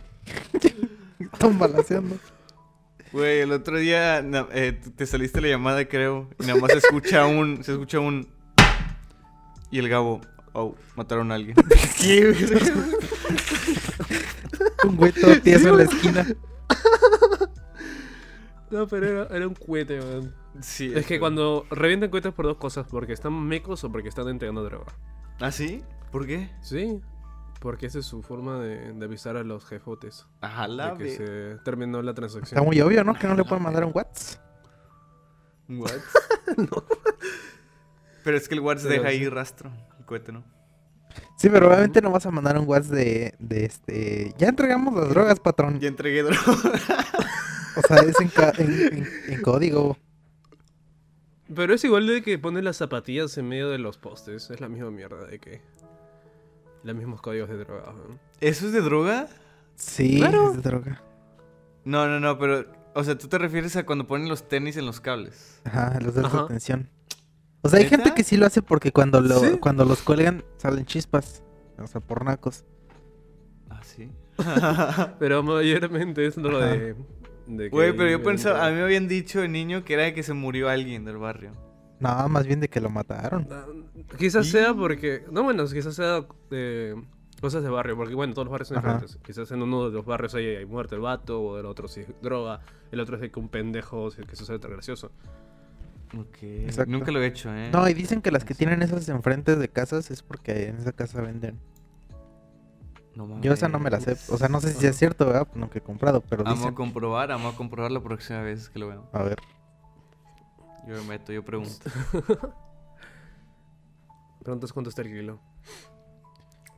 Están 1.19 1.57
balaceando. 1.57 2.17
Güey, 3.11 3.39
el 3.39 3.51
otro 3.51 3.77
día 3.77 4.19
eh, 4.51 4.79
te 4.95 5.05
saliste 5.07 5.41
la 5.41 5.47
llamada, 5.47 5.85
creo, 5.85 6.29
y 6.39 6.45
nada 6.45 6.59
más 6.59 6.71
se 6.71 6.77
escucha 6.77 7.25
un... 7.25 7.63
Se 7.63 7.71
escucha 7.71 7.99
un... 7.99 8.27
Y 9.71 9.79
el 9.79 9.89
Gabo... 9.89 10.21
Oh, 10.53 10.75
mataron 10.95 11.31
a 11.31 11.35
alguien. 11.35 11.55
¿Qué, 12.01 12.31
güey? 12.31 12.45
Un 14.83 14.95
güey 14.95 15.11
todo 15.11 15.39
tieso 15.41 15.69
en 15.69 15.77
la 15.77 15.83
esquina. 15.83 16.27
No, 18.71 18.87
pero 18.87 19.07
era, 19.07 19.35
era 19.35 19.47
un 19.47 19.55
cohete, 19.55 19.99
man. 19.99 20.33
Sí. 20.61 20.91
Es 20.93 21.05
que 21.05 21.19
cuando 21.19 21.65
revientan 21.71 22.09
cohetes 22.09 22.33
por 22.33 22.45
dos 22.45 22.57
cosas, 22.57 22.87
porque 22.89 23.13
están 23.13 23.33
mecos 23.47 23.83
o 23.83 23.91
porque 23.91 24.09
están 24.09 24.27
entregando 24.27 24.63
droga. 24.63 24.93
¿Ah, 25.39 25.51
sí? 25.51 25.83
¿Por 26.11 26.25
qué? 26.25 26.49
Sí, 26.61 27.01
porque 27.59 27.85
esa 27.87 27.99
es 27.99 28.05
su 28.05 28.21
forma 28.23 28.59
de, 28.59 28.93
de 28.93 29.05
avisar 29.05 29.37
a 29.37 29.43
los 29.43 29.65
jefotes 29.65 30.25
Ajá, 30.41 30.67
la 30.67 30.93
de 30.95 31.03
que 31.03 31.15
se 31.15 31.63
terminó 31.63 32.01
la 32.01 32.13
transacción. 32.13 32.57
Está 32.57 32.61
muy 32.65 32.79
obvio, 32.81 33.03
¿no? 33.03 33.13
Que 33.13 33.27
no 33.27 33.35
le 33.35 33.43
pueden 33.43 33.63
mandar 33.63 33.83
un 33.85 33.91
WhatsApp. 33.93 34.41
What? 35.69 35.91
Pero 38.23 38.37
es 38.37 38.47
que 38.47 38.55
el 38.55 38.61
WhatsApp 38.61 38.89
deja 38.91 39.03
sí. 39.03 39.07
ahí 39.09 39.29
rastro. 39.29 39.71
El 39.99 40.05
cohete, 40.05 40.31
¿no? 40.31 40.43
Sí, 41.37 41.49
pero 41.49 41.67
obviamente 41.67 42.01
no 42.01 42.11
vas 42.11 42.25
a 42.25 42.31
mandar 42.31 42.57
un 42.57 42.67
WhatsApp 42.67 42.93
de, 42.93 43.35
de 43.39 43.65
este. 43.65 44.33
Ya 44.37 44.49
entregamos 44.49 44.93
las 44.93 45.09
drogas, 45.09 45.39
patrón. 45.39 45.79
Ya 45.79 45.87
entregué 45.87 46.23
droga. 46.23 46.39
O 47.77 47.81
sea, 47.87 47.97
es 47.99 48.19
en, 48.19 48.27
ca- 48.29 48.51
en, 48.57 48.73
en- 48.97 49.07
en 49.33 49.41
código. 49.41 49.95
Pero 51.55 51.73
es 51.73 51.83
igual 51.85 52.07
de 52.07 52.21
que 52.23 52.37
ponen 52.37 52.65
las 52.65 52.75
zapatillas 52.77 53.37
en 53.37 53.47
medio 53.47 53.69
de 53.69 53.77
los 53.77 53.97
postes. 53.97 54.49
Es 54.49 54.59
la 54.59 54.67
misma 54.67 54.91
mierda 54.91 55.23
de 55.25 55.39
que. 55.39 55.61
Los 56.83 56.95
mismos 56.95 57.21
códigos 57.21 57.49
de 57.49 57.57
droga. 57.57 57.93
¿Eso 58.39 58.67
es 58.67 58.71
de 58.73 58.81
droga? 58.81 59.27
Sí, 59.75 60.17
Claro. 60.17 60.51
es 60.51 60.57
de 60.57 60.61
droga. 60.69 61.03
No, 61.85 62.07
no, 62.07 62.19
no, 62.19 62.37
pero... 62.37 62.65
O 62.95 63.03
sea, 63.03 63.17
tú 63.17 63.27
te 63.27 63.37
refieres 63.37 63.75
a 63.75 63.85
cuando 63.85 64.07
ponen 64.07 64.27
los 64.29 64.47
tenis 64.47 64.75
en 64.77 64.85
los 64.85 64.99
cables. 64.99 65.61
Ajá, 65.65 65.99
los 66.01 66.15
de 66.15 66.21
Ajá. 66.25 66.41
atención. 66.41 66.89
O 67.61 67.69
sea, 67.69 67.79
hay 67.79 67.85
gente 67.85 68.05
¿Neta? 68.05 68.15
que 68.15 68.23
sí 68.23 68.35
lo 68.37 68.45
hace 68.45 68.61
porque 68.61 68.91
cuando 68.91 69.21
lo, 69.21 69.39
Sí. 69.39 69.57
cuando 69.59 69.85
los 69.85 70.01
cuelgan 70.01 70.43
salen 70.57 70.85
chispas. 70.85 71.43
O 71.77 71.87
sea, 71.87 72.01
por 72.01 72.25
nacos. 72.25 72.65
Ah, 73.69 73.81
sí. 73.83 74.11
Pero 75.19 75.43
mayormente 75.43 76.25
es 76.25 76.37
lo 76.37 76.59
de. 76.59 76.95
de 77.47 77.63
que 77.65 77.69
Güey, 77.69 77.91
pero 77.91 78.09
yo 78.09 78.17
viven 78.19 78.23
pensaba... 78.23 78.65
A 78.65 78.69
mí 78.69 78.75
me 78.77 78.83
habían 78.83 79.07
dicho 79.07 79.41
de 79.41 79.47
niño 79.49 79.83
que 79.83 79.93
era 79.93 80.03
de 80.03 80.13
que 80.13 80.23
se 80.23 80.33
murió 80.33 80.69
alguien 80.69 81.05
del 81.05 81.17
barrio. 81.17 81.51
No, 81.99 82.29
más 82.29 82.45
bien 82.45 82.59
de 82.59 82.69
que 82.69 82.79
lo 82.79 82.89
mataron. 82.89 83.47
Ah, 83.51 83.65
Quizás 84.17 84.47
Y- 84.47 84.51
sea 84.51 84.73
porque. 84.73 85.23
No, 85.31 85.43
bueno, 85.43 85.65
quizás 85.65 85.95
sea. 85.95 86.25
eh, 86.51 86.95
Cosas 87.41 87.63
de 87.63 87.69
barrio, 87.69 87.95
porque 87.95 88.15
bueno, 88.15 88.33
todos 88.33 88.47
los 88.47 88.51
barrios 88.51 88.67
son 88.67 88.79
Ajá. 88.79 88.87
diferentes. 88.95 89.17
Quizás 89.23 89.49
en 89.51 89.61
uno 89.61 89.87
de 89.89 89.95
los 89.95 90.05
barrios 90.05 90.35
hay, 90.35 90.45
hay 90.57 90.65
muerto 90.65 90.95
el 90.95 91.01
vato, 91.01 91.39
o 91.41 91.57
el 91.57 91.65
otro 91.67 91.87
sí 91.87 92.01
es 92.01 92.07
droga, 92.21 92.59
el 92.91 92.99
otro 92.99 93.15
es 93.15 93.21
de 93.21 93.31
que 93.31 93.39
un 93.39 93.47
pendejo 93.47 94.09
que 94.09 94.35
se 94.35 94.43
hace 94.43 94.59
tan 94.59 94.71
gracioso. 94.71 95.11
Ok. 96.17 96.37
Exacto. 96.41 96.91
Nunca 96.91 97.11
lo 97.11 97.21
he 97.21 97.27
hecho, 97.27 97.49
¿eh? 97.55 97.69
No, 97.71 97.87
y 97.87 97.93
dicen 97.93 98.21
que 98.21 98.31
las 98.31 98.43
que 98.43 98.53
Sí. 98.55 98.57
tienen 98.57 98.81
esas 98.81 99.07
enfrente 99.07 99.55
de 99.55 99.69
casas 99.69 100.11
es 100.11 100.21
porque 100.21 100.67
en 100.67 100.77
esa 100.79 100.91
casa 100.91 101.21
venden. 101.21 101.59
No 103.15 103.39
Yo 103.41 103.53
esa 103.53 103.69
no 103.69 103.79
me 103.79 103.89
la 103.89 104.01
sé. 104.01 104.17
O 104.33 104.37
sea, 104.37 104.49
no 104.49 104.59
sé 104.59 104.73
si 104.73 104.85
es 104.87 104.97
cierto, 104.97 105.25
¿verdad? 105.25 105.47
Nunca 105.53 105.77
he 105.79 105.81
comprado, 105.81 106.21
pero 106.21 106.43
Amo 106.45 106.55
dicen... 106.55 106.73
comprobar, 106.73 107.31
amo 107.31 107.53
comprobar 107.55 107.91
la 107.91 108.01
próxima 108.01 108.41
vez 108.41 108.69
que 108.69 108.79
lo 108.79 108.87
veo. 108.89 109.09
A 109.13 109.23
ver. 109.23 109.37
Yo 110.87 110.95
me 110.95 111.01
meto, 111.03 111.31
yo 111.31 111.43
pregunto. 111.43 111.75
Preguntas 114.43 114.71
cuánto 114.73 114.89
está 114.89 115.01
el 115.01 115.09
kilo. 115.09 115.39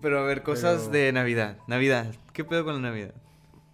Pero 0.01 0.19
a 0.19 0.23
ver, 0.23 0.41
cosas 0.43 0.81
Pero- 0.89 0.91
de 0.93 1.11
Navidad. 1.13 1.57
Navidad. 1.67 2.07
¿Qué 2.33 2.43
pedo 2.43 2.63
con 2.65 2.73
la 2.73 2.79
Navidad? 2.89 3.13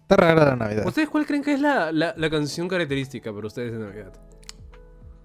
Está 0.02 0.16
rara 0.16 0.44
la 0.44 0.56
Navidad. 0.56 0.86
¿Ustedes 0.86 1.08
cuál 1.08 1.26
creen 1.26 1.42
que 1.42 1.52
es 1.54 1.60
la, 1.60 1.90
la, 1.92 2.14
la 2.16 2.30
canción 2.30 2.68
característica 2.68 3.32
para 3.32 3.46
ustedes 3.46 3.72
de 3.72 3.78
Navidad? 3.78 4.12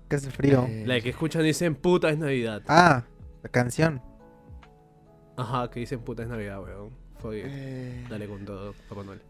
Que 0.09 0.15
hace 0.15 0.31
frío. 0.31 0.65
Eh, 0.67 0.83
La 0.85 0.99
que 1.01 1.09
escuchan 1.09 1.43
dicen 1.43 1.75
puta 1.75 2.09
es 2.09 2.17
Navidad. 2.17 2.61
Ah, 2.67 3.03
la 3.41 3.49
canción. 3.49 4.01
Ajá, 5.37 5.69
que 5.69 5.79
dicen 5.81 5.99
puta 6.01 6.23
es 6.23 6.29
Navidad, 6.29 6.61
weón. 6.61 6.91
Fue 7.19 7.41
eh, 7.45 8.05
Dale 8.09 8.27
con 8.27 8.43
todo, 8.45 8.73
Papá 8.89 9.03
Noel. 9.03 9.21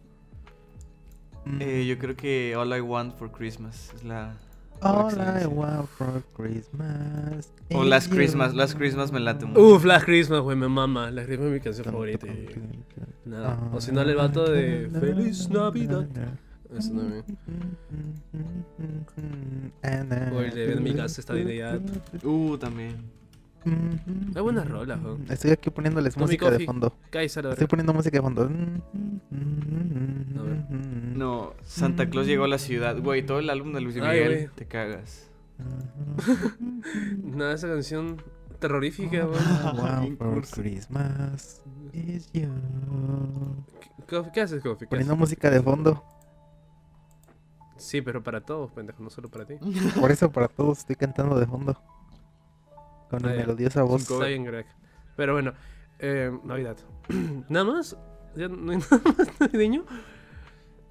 Mm. 1.45 1.61
eh, 1.61 1.85
yo 1.85 1.97
creo 1.99 2.15
que 2.15 2.55
All 2.55 2.75
I 2.75 2.81
Want 2.81 3.15
for 3.17 3.31
Christmas 3.31 3.91
es 3.95 4.03
la... 4.03 4.35
All 4.84 5.19
I 5.19 5.45
want 5.45 5.89
for 5.89 6.22
Christmas. 6.35 7.51
O 7.73 7.84
is 7.84 7.89
Last. 7.89 8.11
Christmas, 8.11 8.53
Last 8.53 8.76
Christmas 8.76 9.11
me 9.11 9.19
late 9.19 9.45
mucho. 9.45 9.61
Uf, 9.61 9.85
Last 9.85 10.05
Christmas, 10.05 10.41
güey, 10.41 10.57
me 10.57 10.68
mama. 10.68 11.10
Last 11.10 11.27
Christmas 11.27 11.47
es 11.47 11.53
mi 11.53 11.60
canción 11.60 11.85
favorita. 11.85 12.27
Nada. 13.26 13.69
O 13.73 13.80
si 13.80 13.91
no, 13.91 14.01
el 14.01 14.15
vato 14.15 14.45
de 14.45 14.89
Feliz 14.99 15.49
Navidad. 15.49 16.07
Eso 16.77 16.89
también. 16.89 17.23
O 20.34 20.39
el 20.41 20.55
de 20.55 20.76
mi 20.81 20.93
casa 20.93 21.22
esta 21.22 21.34
Navidad. 21.34 21.80
Uh, 22.23 22.57
también. 22.57 23.22
Hay 23.65 24.31
Hay 24.35 24.41
buenas 24.41 24.68
rolas, 24.68 25.02
weón. 25.03 25.26
Estoy 25.30 25.52
aquí 25.52 25.69
poniéndoles 25.69 26.14
Tommy 26.15 26.26
música 26.26 26.52
de 26.52 26.65
fondo. 26.65 26.95
Kaiser, 27.10 27.45
a 27.45 27.49
ver. 27.49 27.53
Estoy 27.53 27.68
poniendo 27.68 27.94
música 27.94 28.18
de 28.18 28.22
fondo. 28.22 28.49
No, 31.15 31.53
Santa 31.64 32.10
Claus 32.10 32.27
llegó 32.27 32.44
a 32.45 32.48
la 32.48 32.57
ciudad. 32.57 32.98
Güey, 32.99 33.26
todo 33.26 33.40
el 33.40 33.49
álbum 33.49 33.73
de 33.73 33.81
Luis 33.81 33.95
Ay, 33.98 34.02
Miguel, 34.02 34.34
güey. 34.34 34.48
te 34.56 34.65
cagas. 34.65 35.30
Nada, 37.23 37.53
esa 37.53 37.68
canción 37.68 38.22
terrorífica, 38.60 39.26
weón. 39.27 40.02
Bien 40.02 40.18
for. 40.18 40.41
Christmas 40.48 41.61
is 41.94 42.30
you. 42.34 42.49
Coffee, 44.10 44.31
¿Qué 44.34 44.41
haces, 44.41 44.61
Coffee? 44.61 44.80
¿Qué 44.88 44.88
Poniendo 44.88 45.14
haces? 45.14 45.19
música 45.19 45.49
de 45.49 45.61
fondo. 45.61 46.03
Sí, 47.77 48.02
pero 48.02 48.23
para 48.23 48.41
todos, 48.41 48.72
pendejo, 48.72 49.03
no 49.03 49.10
solo 49.10 49.30
para 49.30 49.45
ti. 49.45 49.56
Por 49.99 50.11
eso 50.11 50.31
para 50.31 50.48
todos 50.48 50.80
estoy 50.80 50.95
cantando 50.95 51.38
de 51.40 51.45
fondo. 51.45 51.77
Con 53.14 53.26
Ah, 53.26 53.30
mi 53.30 53.35
ya. 53.35 53.41
melodiosa 53.41 53.84
voz. 53.84 54.02
Está 54.10 54.26
bien, 54.26 54.44
Greg. 54.44 54.65
Pero 55.15 55.34
bueno, 55.34 55.53
eh, 55.99 56.31
Navidad. 56.44 56.77
¿Nada 57.49 57.65
más? 57.65 57.95
¿Ya 58.35 58.48
no 58.48 58.72
hay 58.72 58.77
nada 58.91 59.02
más 59.18 59.40
navideño? 59.40 59.85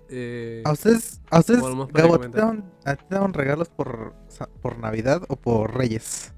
Eh, 0.08 0.62
¿A 0.64 0.72
ustedes, 0.72 1.20
a 1.30 1.40
ustedes, 1.40 1.62
Gabo, 1.62 2.14
¿a 2.14 2.20
ti 2.20 2.28
te 2.28 2.38
dan, 2.38 2.70
a 2.84 2.94
ti 2.96 3.04
te 3.08 3.14
dan 3.16 3.32
regalos 3.32 3.70
por, 3.70 4.14
por 4.60 4.78
Navidad 4.78 5.22
o 5.28 5.36
por 5.36 5.74
Reyes? 5.76 6.32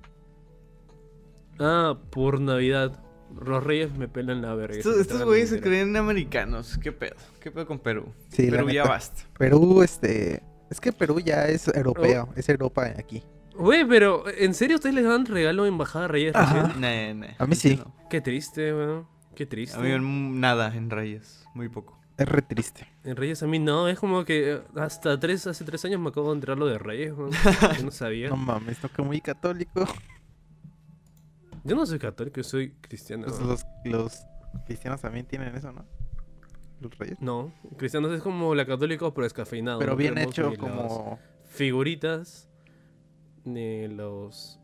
ah, 1.59 1.99
por 2.11 2.41
Navidad. 2.41 3.01
Los 3.45 3.65
reyes 3.65 3.93
me 3.97 4.07
pelan 4.09 4.43
la 4.43 4.55
verga. 4.55 4.77
Estos, 4.79 5.25
güeyes 5.25 5.51
se 5.51 5.61
creen 5.61 5.97
americanos. 5.97 6.79
¿Qué 6.81 6.93
pedo? 6.93 7.17
¿Qué 7.41 7.51
pedo 7.51 7.67
con 7.67 7.81
Perú? 7.81 8.07
Sí, 8.29 8.49
la 8.49 8.59
Perú 8.59 8.71
ya 8.71 8.85
basta. 8.85 9.23
Perú, 9.39 9.83
este... 9.83 10.43
Es 10.71 10.81
que 10.81 10.93
Perú 10.93 11.19
ya 11.21 11.49
es 11.49 11.67
europeo, 11.69 12.29
Oh. 12.31 12.33
es 12.39 12.49
Europa 12.49 12.87
aquí. 12.97 13.23
Güey, 13.57 13.85
pero 13.87 14.25
¿en 14.29 14.55
serio 14.55 14.77
ustedes 14.77 14.95
les 14.95 15.05
dan 15.05 15.27
regalo 15.27 15.65
en 15.67 15.75
Embajada 15.75 16.07
de 16.07 16.09
Reyes 16.09 16.35
recién? 16.35 16.81
Nah, 16.81 17.15
nah, 17.15 17.35
A 17.39 17.47
mí 17.47 17.55
sí. 17.55 17.77
no. 17.77 17.95
Qué 18.11 18.21
triste, 18.21 18.75
weón. 18.75 19.07
Qué 19.35 19.47
triste. 19.47 19.77
A 19.77 19.81
mí 19.81 20.39
nada 20.39 20.75
en 20.75 20.91
Reyes. 20.91 21.47
Muy 21.55 21.69
poco. 21.69 21.99
Es 22.17 22.29
re 22.29 22.43
triste. 22.43 22.87
En 23.03 23.17
Reyes 23.17 23.43
a 23.43 23.47
mí 23.47 23.59
no, 23.59 23.89
es 23.89 23.99
como 23.99 24.25
que 24.25 24.53
eh, 24.53 24.63
hasta 24.77 25.19
tres, 25.19 25.47
hace 25.49 25.65
tres 25.65 25.85
años 25.85 26.01
me 26.01 26.11
acabo 26.11 26.29
de 26.29 26.35
enterar 26.35 26.59
lo 26.59 26.67
de 26.67 26.79
Reyes, 26.79 27.13
weón. 27.13 27.31
Yo 27.79 27.85
no 27.85 27.91
sabía. 27.91 28.29
No 28.29 28.37
mames, 28.37 28.83
no 28.83 28.89
que 28.89 29.03
muy 29.03 29.21
católico. 29.21 29.87
Yo 31.65 31.75
no 31.75 31.87
soy 31.87 31.99
católico, 31.99 32.37
yo 32.37 32.45
soy 32.45 32.73
cristiano. 32.83 33.25
Pues 33.27 33.41
los, 33.41 33.67
los 33.87 34.27
cristianos 34.67 35.01
también 35.01 35.25
tienen 35.25 35.57
eso, 35.57 35.73
¿no? 35.73 35.87
Los 36.79 36.99
reyes. 36.99 37.17
No, 37.21 37.55
cristianos 37.79 38.13
es 38.13 38.21
como 38.21 38.55
la 38.55 38.67
católica 38.67 39.11
pero 39.15 39.25
descafeinado. 39.25 39.79
Pero 39.79 39.93
no 39.93 39.97
bien 39.97 40.19
hecho 40.19 40.53
como... 40.59 41.19
Figuritas, 41.47 42.51
ni 43.45 43.89
los... 43.89 44.61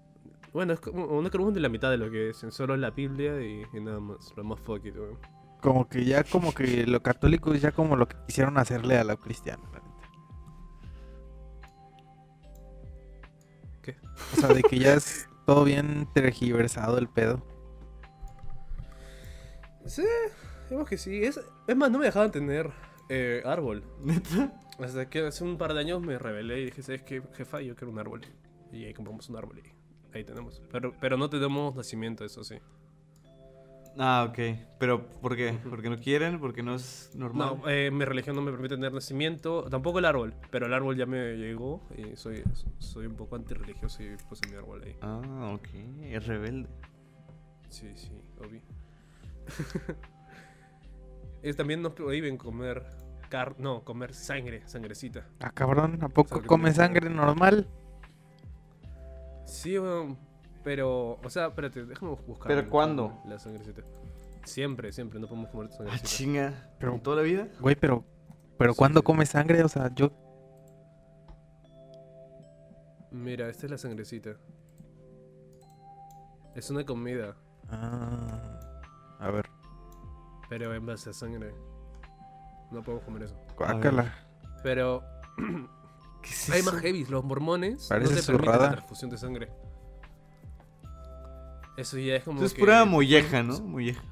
Bueno, 0.53 0.73
es 0.73 0.81
como, 0.81 1.23
no 1.23 1.31
queremos 1.31 1.53
ni 1.53 1.61
la 1.61 1.69
mitad 1.69 1.91
de 1.91 1.97
lo 1.97 2.11
que 2.11 2.31
es, 2.31 2.45
solo 2.51 2.77
la 2.77 2.91
Biblia 2.91 3.41
y, 3.41 3.63
y 3.73 3.81
nada 3.81 4.01
más, 4.01 4.33
lo 4.37 4.45
más 4.45 4.59
fuck 4.61 4.85
it, 4.85 4.97
weón. 4.97 5.19
Como 5.61 5.89
que 5.89 6.05
ya 6.05 6.25
como 6.25 6.53
que 6.55 6.87
lo 6.87 7.03
católico 7.03 7.53
es 7.53 7.61
ya 7.61 7.73
como 7.73 7.95
lo 7.95 8.09
que 8.09 8.17
quisieron 8.27 8.57
hacerle 8.59 8.97
a 8.97 9.05
lo 9.05 9.21
cristiano, 9.21 9.63
la 9.73 9.81
neta. 9.81 10.09
¿Qué? 13.83 13.97
O 14.37 14.41
sea, 14.41 14.49
de 14.49 14.63
que 14.63 14.79
ya 14.79 14.95
es 14.95 15.29
todo 15.47 15.65
bien 15.65 16.09
tergiversado 16.15 16.97
el 16.99 17.09
pedo. 17.09 17.43
Sí, 19.85 20.07
digamos 20.69 20.89
que 20.89 20.97
sí. 20.97 21.23
Es, 21.23 21.41
es 21.67 21.77
más, 21.77 21.91
no 21.91 21.99
me 21.99 22.07
dejaban 22.07 22.31
tener 22.31 22.71
eh, 23.09 23.43
árbol. 23.45 23.85
¿Neta? 24.03 24.59
Hasta 24.79 25.11
que 25.11 25.27
hace 25.27 25.45
un 25.45 25.59
par 25.59 25.75
de 25.75 25.81
años 25.81 26.01
me 26.01 26.19
rebelé 26.19 26.61
y 26.61 26.65
dije, 26.67 26.83
¿sabes 26.83 27.03
qué, 27.03 27.23
jefa? 27.35 27.61
Yo 27.61 27.77
quiero 27.77 27.93
un 27.93 27.99
árbol. 27.99 28.23
Y 28.73 28.85
ahí 28.85 28.95
compramos 28.95 29.29
un 29.29 29.37
árbol 29.37 29.59
y 29.59 30.17
ahí 30.17 30.25
tenemos. 30.25 30.63
Pero, 30.71 30.95
pero 31.01 31.17
no 31.17 31.29
tenemos 31.29 31.75
nacimiento, 31.75 32.25
eso 32.25 32.45
sí. 32.45 32.57
Ah, 33.99 34.27
ok. 34.29 34.39
Pero, 34.79 35.11
¿por 35.21 35.37
qué? 35.37 35.59
¿Porque 35.69 35.91
no 35.91 35.99
quieren? 35.99 36.39
¿Porque 36.39 36.63
no 36.63 36.75
es 36.75 37.11
normal? 37.15 37.59
No, 37.61 37.69
eh, 37.69 37.91
mi 37.91 38.05
religión 38.05 38.37
no 38.37 38.43
me 38.43 38.53
permite 38.53 38.77
tener 38.77 38.93
nacimiento. 38.93 39.65
Tampoco 39.69 39.99
el 39.99 40.05
árbol. 40.05 40.35
Pero 40.51 40.67
el 40.67 40.73
árbol 40.73 40.97
ya 40.97 41.07
me 41.07 41.35
llegó 41.37 41.83
y 41.97 42.17
soy, 42.17 42.43
soy 42.79 43.07
un 43.07 43.17
poco 43.17 43.37
antirreligioso 43.37 44.03
y 44.03 44.17
puse 44.29 44.49
mi 44.49 44.57
árbol 44.57 44.83
ahí. 44.85 44.97
Ah, 45.01 45.53
ok. 45.55 45.69
Es 46.03 46.27
rebelde. 46.27 46.69
Sí, 47.69 47.91
sí, 47.95 48.13
obvio. 48.39 48.61
y 51.43 51.53
también 51.55 51.83
nos 51.83 51.93
prohíben 51.93 52.37
comer 52.37 52.85
car 53.29 53.55
no, 53.59 53.85
comer 53.85 54.13
sangre, 54.13 54.63
sangrecita. 54.67 55.27
Ah, 55.41 55.53
cabrón, 55.53 56.03
¿a 56.03 56.09
poco 56.09 56.31
Sangre 56.31 56.47
come 56.49 56.73
sangre 56.73 57.09
normal? 57.09 57.69
Sí, 59.51 59.79
weón, 59.79 60.17
pero, 60.63 61.19
o 61.23 61.31
sea, 61.31 61.49
espérate, 61.49 61.85
déjame 61.85 62.15
buscar. 62.27 62.49
¿Pero 62.49 62.71
cuándo? 62.71 63.21
La 63.27 63.39
sangrecita. 63.39 63.83
Siempre, 64.45 64.93
siempre, 64.93 65.19
no 65.21 65.27
podemos 65.29 65.51
comer 65.51 65.69
Ah, 65.73 65.77
sangrecita. 65.77 66.09
chinga. 66.09 66.71
Pero- 66.79 66.99
¿Toda 67.03 67.17
la 67.17 67.23
vida? 67.23 67.49
Güey, 67.61 67.75
pero... 67.77 68.05
Pero 68.59 68.73
Sí, 68.75 68.79
¿cuándo 68.79 69.01
sí. 69.01 69.05
come 69.05 69.27
sangre? 69.27 69.63
O 69.65 69.69
sea, 69.69 69.93
yo... 69.95 70.11
Mira, 73.11 73.49
esta 73.49 73.67
es 73.67 73.73
la 73.73 73.79
sangrecita. 73.79 74.37
Es 76.55 76.71
una 76.71 76.85
comida, 76.85 77.37
Ah, 77.73 78.61
a 79.21 79.31
ver, 79.31 79.47
pero 80.49 80.75
en 80.75 80.85
base 80.85 81.11
a 81.11 81.13
sangre. 81.13 81.55
No 82.73 82.83
podemos 82.83 83.05
comer 83.05 83.23
eso. 83.25 83.37
guácala. 83.57 84.13
Pero 84.65 85.03
¿Qué 85.37 85.43
es 86.25 86.51
hay 86.51 86.63
más 86.63 86.75
heavy, 86.81 87.05
los 87.07 87.25
mormones 87.25 87.87
Parece 87.89 88.15
no 88.15 88.21
te 88.21 88.27
permiten 88.27 88.61
la 88.61 88.71
transfusión 88.73 89.11
de 89.11 89.19
sangre. 89.19 89.49
Eso 91.77 91.99
ya 91.99 92.17
es 92.17 92.25
como 92.25 92.39
Eso 92.39 92.47
es 92.47 92.55
que- 92.55 92.61
pura 92.61 92.85
molleja, 92.85 93.43
¿no? 93.43 93.59
Molleja. 93.61 94.03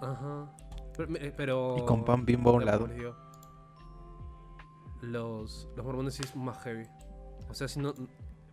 Ajá. 0.00 0.52
Pero, 1.36 1.76
Y 1.78 1.84
con 1.84 2.04
pan 2.04 2.24
bimbo 2.24 2.50
a 2.50 2.54
un 2.54 2.64
lado. 2.64 2.88
Los, 5.02 5.68
los 5.76 5.84
mormones 5.84 6.14
sí 6.14 6.22
es 6.24 6.34
más 6.36 6.58
heavy. 6.64 6.84
O 7.48 7.54
sea, 7.54 7.68
si 7.68 7.78
no 7.80 7.94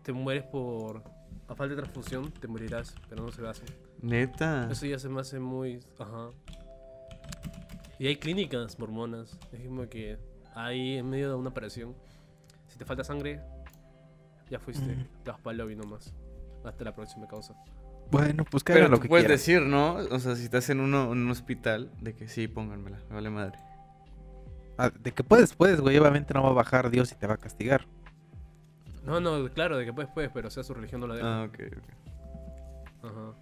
te 0.04 0.12
mueres 0.14 0.44
por. 0.44 1.04
A 1.48 1.56
falta 1.56 1.76
de 1.76 1.82
transfusión, 1.82 2.32
te 2.32 2.48
morirás, 2.48 2.96
pero 3.10 3.24
no 3.24 3.32
se 3.32 3.42
lo 3.42 3.50
hacen. 3.50 3.66
Neta. 4.02 4.70
Eso 4.72 4.86
ya 4.86 5.00
se 5.00 5.10
me 5.10 5.22
hace 5.22 5.40
muy. 5.40 5.80
Ajá. 6.00 6.30
Y 8.00 8.08
hay 8.08 8.16
clínicas 8.18 8.78
mormonas. 8.80 9.38
Es 9.52 9.66
como 9.66 9.88
que 9.90 10.18
ahí 10.56 10.98
en 10.98 11.10
medio 11.10 11.30
de 11.30 11.36
una 11.36 11.50
operación, 11.50 11.96
te 12.84 12.88
falta 12.88 13.04
sangre, 13.04 13.42
ya 14.50 14.60
fuiste. 14.60 14.84
Ujú. 14.92 15.04
Te 15.24 15.32
vas 15.32 15.40
para 15.40 15.52
el 15.54 15.58
lobby 15.60 15.76
nomás. 15.76 16.14
Hasta 16.66 16.84
la 16.84 16.94
próxima 16.96 17.28
causa. 17.28 17.54
Bueno, 18.12 18.44
pues 18.46 18.64
que 18.64 18.74
Pero 18.74 18.88
lo 18.90 18.98
tú 18.98 19.04
que 19.04 19.08
puedes 19.10 19.24
quieran. 19.26 19.38
decir, 19.38 19.62
¿no? 19.62 19.96
O 20.16 20.20
sea, 20.20 20.36
si 20.36 20.44
estás 20.44 20.70
en, 20.70 20.80
uno, 20.82 21.12
en 21.12 21.20
un 21.20 21.32
hospital, 21.32 21.92
de 22.02 22.14
que 22.14 22.28
sí, 22.28 22.48
pónganmela, 22.48 23.00
me 23.10 23.16
vale 23.16 23.30
madre. 23.30 23.58
Ah, 24.78 24.92
de 25.00 25.12
que 25.12 25.24
puedes, 25.24 25.54
puedes, 25.56 25.82
güey. 25.82 25.98
Obviamente 25.98 26.34
no 26.34 26.44
va 26.44 26.50
a 26.50 26.54
bajar 26.54 26.90
Dios 26.90 27.12
y 27.12 27.16
te 27.16 27.28
va 27.28 27.36
a 27.36 27.38
castigar. 27.38 27.86
No, 29.04 29.20
no, 29.20 29.50
claro, 29.54 29.78
de 29.78 29.86
que 29.86 29.94
puedes, 29.94 30.12
puedes, 30.12 30.32
pero 30.32 30.48
o 30.48 30.52
sea, 30.52 30.64
su 30.64 30.74
religión 30.74 31.02
no 31.02 31.08
la 31.08 31.16
deja. 31.16 31.42
Ah, 31.42 31.44
ok, 31.46 31.60
ok. 31.78 33.06
Ajá. 33.06 33.34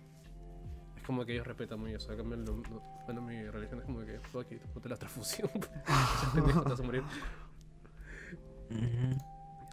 Es 0.97 1.03
como 1.03 1.26
que 1.26 1.34
ellos 1.34 1.45
respetan 1.47 1.80
muy 1.80 1.93
eso. 1.93 2.11
Acá 2.11 2.23
me 2.23 2.35
lo- 2.38 2.55
no- 2.57 2.81
bueno, 3.05 3.22
mi 3.22 3.43
religión 3.49 3.80
es 3.80 3.85
como 3.85 3.99
que, 4.01 4.19
fuck 4.31 4.51
it, 4.51 4.61
ponte 4.73 4.89
la 4.89 4.95
transfusión. 4.97 5.49
Te 6.34 6.41
vas 6.41 6.80
a 6.80 6.84
morir. 6.84 7.03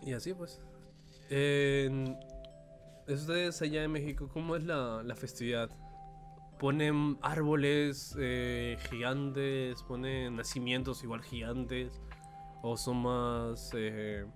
Y 0.04 0.12
así 0.12 0.34
pues. 0.34 0.60
En- 1.30 2.16
ustedes 3.06 3.60
allá 3.62 3.84
en 3.84 3.92
México, 3.92 4.28
¿cómo 4.32 4.56
es 4.56 4.64
la, 4.64 5.02
la 5.02 5.14
festividad? 5.14 5.70
¿Ponen 6.58 7.18
árboles 7.22 8.16
eh, 8.18 8.76
gigantes? 8.90 9.82
¿Ponen 9.84 10.36
nacimientos 10.36 11.02
igual 11.04 11.22
gigantes? 11.22 12.00
¿O 12.62 12.76
son 12.76 13.02
más, 13.02 13.70
eh, 13.74 14.26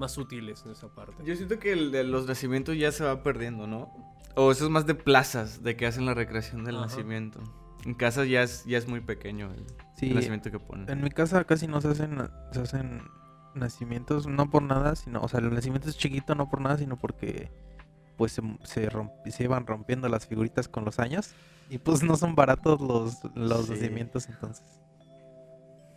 más 0.00 0.12
sutiles 0.12 0.62
en 0.66 0.72
esa 0.72 0.88
parte? 0.88 1.14
Yo 1.24 1.36
siento 1.36 1.58
que 1.58 1.72
el 1.72 1.92
de 1.92 2.02
los 2.04 2.26
nacimientos 2.26 2.76
ya 2.76 2.90
se 2.92 3.04
va 3.04 3.22
perdiendo, 3.22 3.66
¿no? 3.66 3.92
O 4.34 4.50
eso 4.50 4.64
es 4.64 4.70
más 4.70 4.86
de 4.86 4.94
plazas, 4.94 5.62
de 5.62 5.76
que 5.76 5.86
hacen 5.86 6.04
la 6.06 6.14
recreación 6.14 6.64
del 6.64 6.76
Ajá. 6.76 6.86
nacimiento. 6.86 7.40
En 7.84 7.94
casas 7.94 8.28
ya 8.28 8.42
es, 8.42 8.64
ya 8.64 8.76
es 8.78 8.88
muy 8.88 9.00
pequeño 9.00 9.50
el, 9.52 9.64
Sí, 9.96 10.08
el 10.08 10.16
nacimiento 10.16 10.50
que 10.50 10.58
ponen. 10.58 10.90
en 10.90 11.02
mi 11.02 11.10
casa 11.10 11.44
casi 11.44 11.66
no 11.68 11.80
se 11.80 11.88
hacen, 11.88 12.18
se 12.52 12.60
hacen 12.60 13.00
nacimientos, 13.56 14.26
no 14.26 14.50
por 14.50 14.62
nada, 14.62 14.94
sino, 14.96 15.20
o 15.22 15.28
sea, 15.28 15.40
el 15.40 15.52
nacimiento 15.52 15.88
es 15.88 15.96
chiquito 15.96 16.34
no 16.34 16.48
por 16.48 16.60
nada, 16.60 16.78
sino 16.78 16.96
porque 16.96 17.50
pues 18.16 18.32
se, 18.32 18.42
se, 18.64 18.88
romp- 18.90 19.12
se 19.30 19.44
iban 19.44 19.66
rompiendo 19.66 20.08
las 20.08 20.26
figuritas 20.26 20.68
con 20.68 20.84
los 20.84 20.98
años 20.98 21.30
y 21.68 21.78
pues 21.78 22.02
no 22.02 22.16
son 22.16 22.34
baratos 22.34 22.80
los, 22.80 23.18
los 23.34 23.66
Sí. 23.66 23.72
nacimientos 23.72 24.28
entonces. 24.28 24.64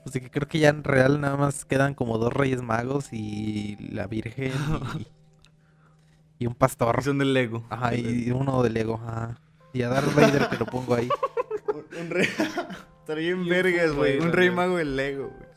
Pues 0.04 0.14
de 0.14 0.22
que 0.22 0.32
creo 0.32 0.48
que 0.48 0.60
ya 0.60 0.70
en 0.70 0.84
real 0.84 1.20
nada 1.22 1.38
más 1.38 1.66
quedan 1.66 1.94
como 1.94 2.18
dos 2.18 2.34
reyes 2.34 2.62
magos 2.62 3.12
y 3.14 3.76
la 3.92 4.08
virgen 4.08 4.54
y, 4.98 6.44
y 6.44 6.48
un 6.48 6.56
pastor. 6.56 6.98
Y 7.00 7.04
son 7.04 7.18
del 7.20 7.34
Lego. 7.34 7.66
Ajá, 7.70 7.96
y 7.96 8.32
uno 8.32 8.64
de 8.64 8.70
Lego, 8.70 8.96
ajá. 8.96 9.38
Y 9.74 9.82
a 9.84 9.90
Darth 9.90 10.16
Vader 10.16 10.50
que 10.50 10.58
lo 10.58 10.66
pongo 10.66 10.96
ahí. 10.96 11.10
Un, 11.68 12.02
un 12.06 12.10
rey. 12.10 12.28
Estaría 13.02 13.34
bien 13.36 13.48
vergas, 13.48 13.92
güey. 13.94 14.20
Un 14.20 14.32
rey 14.32 14.50
mago 14.50 14.78
del 14.78 14.96
Lego, 14.96 15.28
güey. 15.30 15.49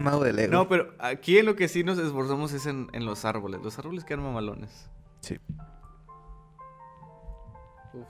Mago 0.00 0.24
de 0.24 0.32
Lego. 0.32 0.52
No, 0.52 0.68
pero 0.68 0.92
aquí 0.98 1.38
en 1.38 1.46
lo 1.46 1.56
que 1.56 1.68
sí 1.68 1.84
nos 1.84 1.98
esforzamos 1.98 2.52
es 2.52 2.66
en, 2.66 2.88
en 2.92 3.04
los 3.04 3.24
árboles. 3.24 3.60
Los 3.62 3.78
árboles 3.78 4.04
quedan 4.04 4.22
mamalones. 4.22 4.88
Sí. 5.20 5.38
Uf. 7.92 8.06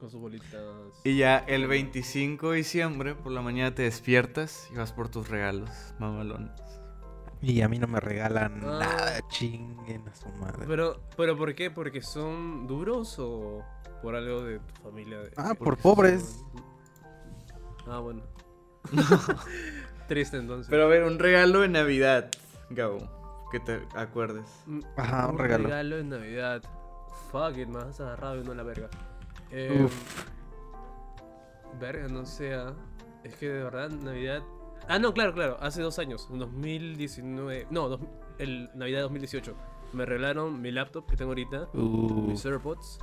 Con 0.00 0.10
sus 0.10 0.20
bolitas. 0.20 0.60
Y 1.04 1.16
ya 1.16 1.38
el 1.38 1.66
25 1.66 2.50
de 2.50 2.56
diciembre 2.58 3.14
por 3.14 3.32
la 3.32 3.40
mañana 3.42 3.74
te 3.74 3.82
despiertas 3.82 4.68
y 4.72 4.76
vas 4.76 4.92
por 4.92 5.08
tus 5.08 5.28
regalos 5.28 5.70
mamalones. 5.98 6.52
Y 7.42 7.60
a 7.62 7.68
mí 7.68 7.78
no 7.78 7.86
me 7.86 8.00
regalan 8.00 8.60
Ah. 8.64 8.78
nada, 8.80 9.28
chinguen 9.28 10.08
a 10.08 10.14
su 10.14 10.28
madre. 10.30 10.64
Pero, 10.66 11.00
pero 11.16 11.36
¿por 11.36 11.54
qué? 11.54 11.70
¿Porque 11.70 12.02
son 12.02 12.66
duros 12.66 13.16
o 13.18 13.62
por 14.02 14.14
algo 14.16 14.42
de 14.42 14.58
tu 14.58 14.74
familia? 14.82 15.18
De- 15.20 15.32
Ah, 15.36 15.54
por 15.54 15.76
pobres. 15.78 16.44
son- 16.52 17.92
Ah, 17.92 17.98
bueno. 18.00 18.22
Triste 20.08 20.36
entonces. 20.36 20.68
Pero 20.70 20.84
a 20.84 20.86
ver, 20.86 21.02
un 21.04 21.18
regalo 21.18 21.60
de 21.60 21.68
Navidad, 21.68 22.30
Gabo. 22.70 22.98
Que 23.50 23.60
te 23.60 23.80
acuerdes. 23.94 24.44
Mm, 24.66 24.80
Ajá, 24.96 25.28
un 25.28 25.38
regalo. 25.38 25.64
regalo 25.64 25.96
de 25.96 26.04
Navidad. 26.04 26.62
Fuck 27.30 27.56
it, 27.58 27.68
me 27.68 27.78
has 27.80 28.00
agarrado 28.00 28.40
y 28.40 28.44
no 28.44 28.54
la 28.54 28.62
verga. 28.62 28.88
Eh, 29.50 29.82
Uf. 29.84 30.26
Verga, 31.80 32.08
no 32.08 32.24
sea. 32.26 32.74
Es 33.24 33.34
que 33.36 33.48
de 33.48 33.62
verdad, 33.64 33.90
Navidad. 33.90 34.42
Ah, 34.88 34.98
no, 34.98 35.12
claro, 35.12 35.32
claro. 35.34 35.56
Hace 35.60 35.82
dos 35.82 35.98
años, 35.98 36.28
en 36.30 36.38
2019. 36.38 37.66
No, 37.70 37.88
dos- 37.88 38.00
el 38.38 38.70
Navidad 38.74 38.98
de 38.98 39.02
2018. 39.02 39.54
Me 39.92 40.04
regalaron 40.06 40.60
mi 40.60 40.70
laptop 40.72 41.06
que 41.08 41.16
tengo 41.16 41.30
ahorita, 41.32 41.68
Uh, 41.74 42.28
mis 42.28 42.44
AirPods, 42.44 42.98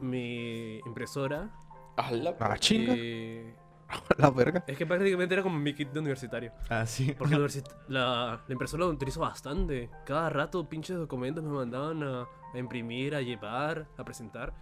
mi 0.00 0.78
impresora. 0.86 1.50
ah, 1.96 2.56
chinga. 2.58 2.94
y- 2.94 3.54
La 4.18 4.30
verga. 4.30 4.64
Es 4.66 4.76
que 4.76 4.84
prácticamente 4.86 5.34
era 5.34 5.42
como 5.42 5.58
mi 5.58 5.74
kit 5.74 5.90
de 5.92 6.00
universitario. 6.00 6.52
Ah, 6.68 6.86
sí. 6.86 7.14
Porque 7.16 7.34
la, 7.36 7.40
universit- 7.46 7.70
la, 7.88 8.40
la 8.46 8.52
impresora 8.52 8.84
la 8.84 8.90
utilizo 8.90 9.20
bastante. 9.20 9.90
Cada 10.04 10.28
rato 10.30 10.68
pinches 10.68 10.96
documentos 10.96 11.44
me 11.44 11.50
mandaban 11.50 12.02
a, 12.02 12.22
a 12.54 12.58
imprimir, 12.58 13.14
a 13.14 13.20
llevar, 13.22 13.86
a 13.96 14.04
presentar. 14.04 14.52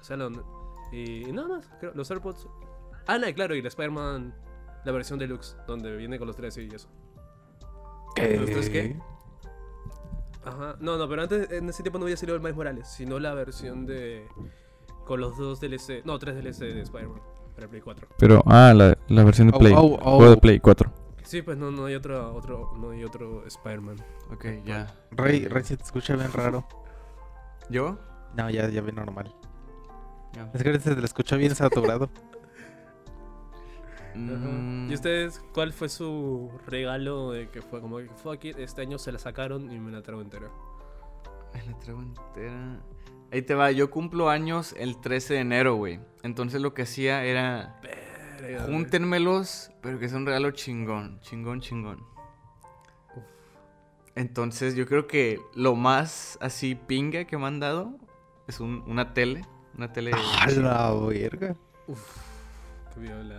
O 0.00 0.04
sea, 0.04 0.16
lo- 0.16 0.88
y, 0.92 1.28
y 1.28 1.32
nada 1.32 1.48
más. 1.48 1.70
creo, 1.80 1.92
los 1.94 2.10
AirPods. 2.10 2.46
Ah, 3.06 3.18
no, 3.18 3.26
claro, 3.34 3.54
y 3.54 3.62
la 3.62 3.68
Spider-Man, 3.68 4.34
la 4.84 4.92
versión 4.92 5.18
deluxe, 5.18 5.56
donde 5.66 5.96
viene 5.96 6.18
con 6.18 6.26
los 6.26 6.36
tres 6.36 6.56
y 6.58 6.66
eso. 6.74 6.88
¿Los 8.16 8.46
tres 8.50 8.70
qué? 8.70 8.96
Ajá. 10.44 10.76
No, 10.80 10.96
no, 10.98 11.08
pero 11.08 11.22
antes, 11.22 11.50
en 11.50 11.68
ese 11.68 11.82
tiempo 11.82 11.98
no 11.98 12.04
había 12.04 12.16
salido 12.16 12.36
el 12.36 12.42
Miles 12.42 12.56
Morales, 12.56 12.88
sino 12.88 13.18
la 13.18 13.32
versión 13.34 13.86
de... 13.86 14.26
Con 15.06 15.20
los 15.20 15.36
dos 15.36 15.60
DLC, 15.60 16.02
no, 16.04 16.18
tres 16.18 16.34
DLC 16.36 16.60
de 16.74 16.80
Spider-Man, 16.82 17.20
para 17.54 17.68
Play 17.68 17.80
4. 17.80 18.08
Pero, 18.18 18.42
ah, 18.46 18.72
la, 18.74 18.96
la 19.08 19.24
versión 19.24 19.50
de 19.50 19.58
Play. 19.58 19.72
au, 19.72 19.96
Juego 19.98 20.30
de. 20.30 20.36
Play 20.36 20.60
4. 20.60 20.92
Sí, 21.22 21.42
pues 21.42 21.56
no, 21.56 21.70
no 21.70 21.86
hay 21.86 21.94
otro, 21.94 22.34
otro, 22.34 22.72
no 22.76 22.90
hay 22.90 23.02
otro 23.04 23.46
Spider-Man. 23.46 23.96
Ok, 24.32 24.46
ya. 24.64 24.94
Rey, 25.10 25.46
Rey 25.46 25.64
se 25.64 25.76
te 25.76 25.82
escucha 25.82 26.16
bien 26.16 26.32
raro. 26.32 26.66
¿Yo? 27.70 27.98
No, 28.36 28.50
ya, 28.50 28.68
ya 28.68 28.80
bien 28.82 28.96
normal. 28.96 29.34
Es 30.52 30.62
que 30.62 30.78
se 30.80 30.94
te 30.94 31.04
escucha 31.04 31.36
bien 31.36 31.54
saturado. 31.54 32.10
Ajá. 34.14 34.18
Mm, 34.18 34.90
¿Y 34.90 34.94
ustedes 34.94 35.42
cuál 35.52 35.72
fue 35.72 35.88
su 35.88 36.52
regalo 36.66 37.32
de 37.32 37.48
que 37.48 37.62
fue 37.62 37.80
como 37.80 37.98
que 37.98 38.08
fuck 38.08 38.44
it, 38.44 38.58
este 38.58 38.82
año 38.82 38.98
se 38.98 39.10
la 39.10 39.18
sacaron 39.18 39.72
y 39.72 39.78
me 39.80 39.90
la 39.90 40.02
traigo 40.02 40.22
entera? 40.22 40.48
Ay, 41.52 41.62
la 41.68 41.78
traigo 41.80 42.02
entera. 42.02 42.80
Ahí 43.32 43.42
te 43.42 43.54
va, 43.54 43.70
yo 43.72 43.90
cumplo 43.90 44.30
años 44.30 44.74
el 44.78 45.00
13 45.00 45.34
de 45.34 45.40
enero, 45.40 45.74
güey. 45.74 46.00
Entonces 46.22 46.60
lo 46.62 46.72
que 46.74 46.82
hacía 46.82 47.24
era 47.24 47.80
Verga, 47.82 48.64
júntenmelos, 48.66 49.70
pero 49.82 49.98
que 49.98 50.08
sea 50.08 50.18
un 50.18 50.26
regalo 50.26 50.50
chingón, 50.52 51.18
chingón, 51.20 51.60
chingón. 51.60 52.00
Uf. 53.16 53.24
Entonces 54.14 54.76
yo 54.76 54.86
creo 54.86 55.06
que 55.06 55.40
lo 55.54 55.74
más 55.74 56.38
así 56.40 56.74
pinga 56.76 57.24
que 57.24 57.36
me 57.36 57.46
han 57.46 57.58
dado 57.60 57.98
es 58.46 58.60
un- 58.60 58.84
una 58.86 59.14
tele, 59.14 59.44
una 59.76 59.92
tele. 59.92 60.12
A 60.40 60.46
la 60.50 60.92
verga. 60.94 61.56
Uf. 61.88 62.16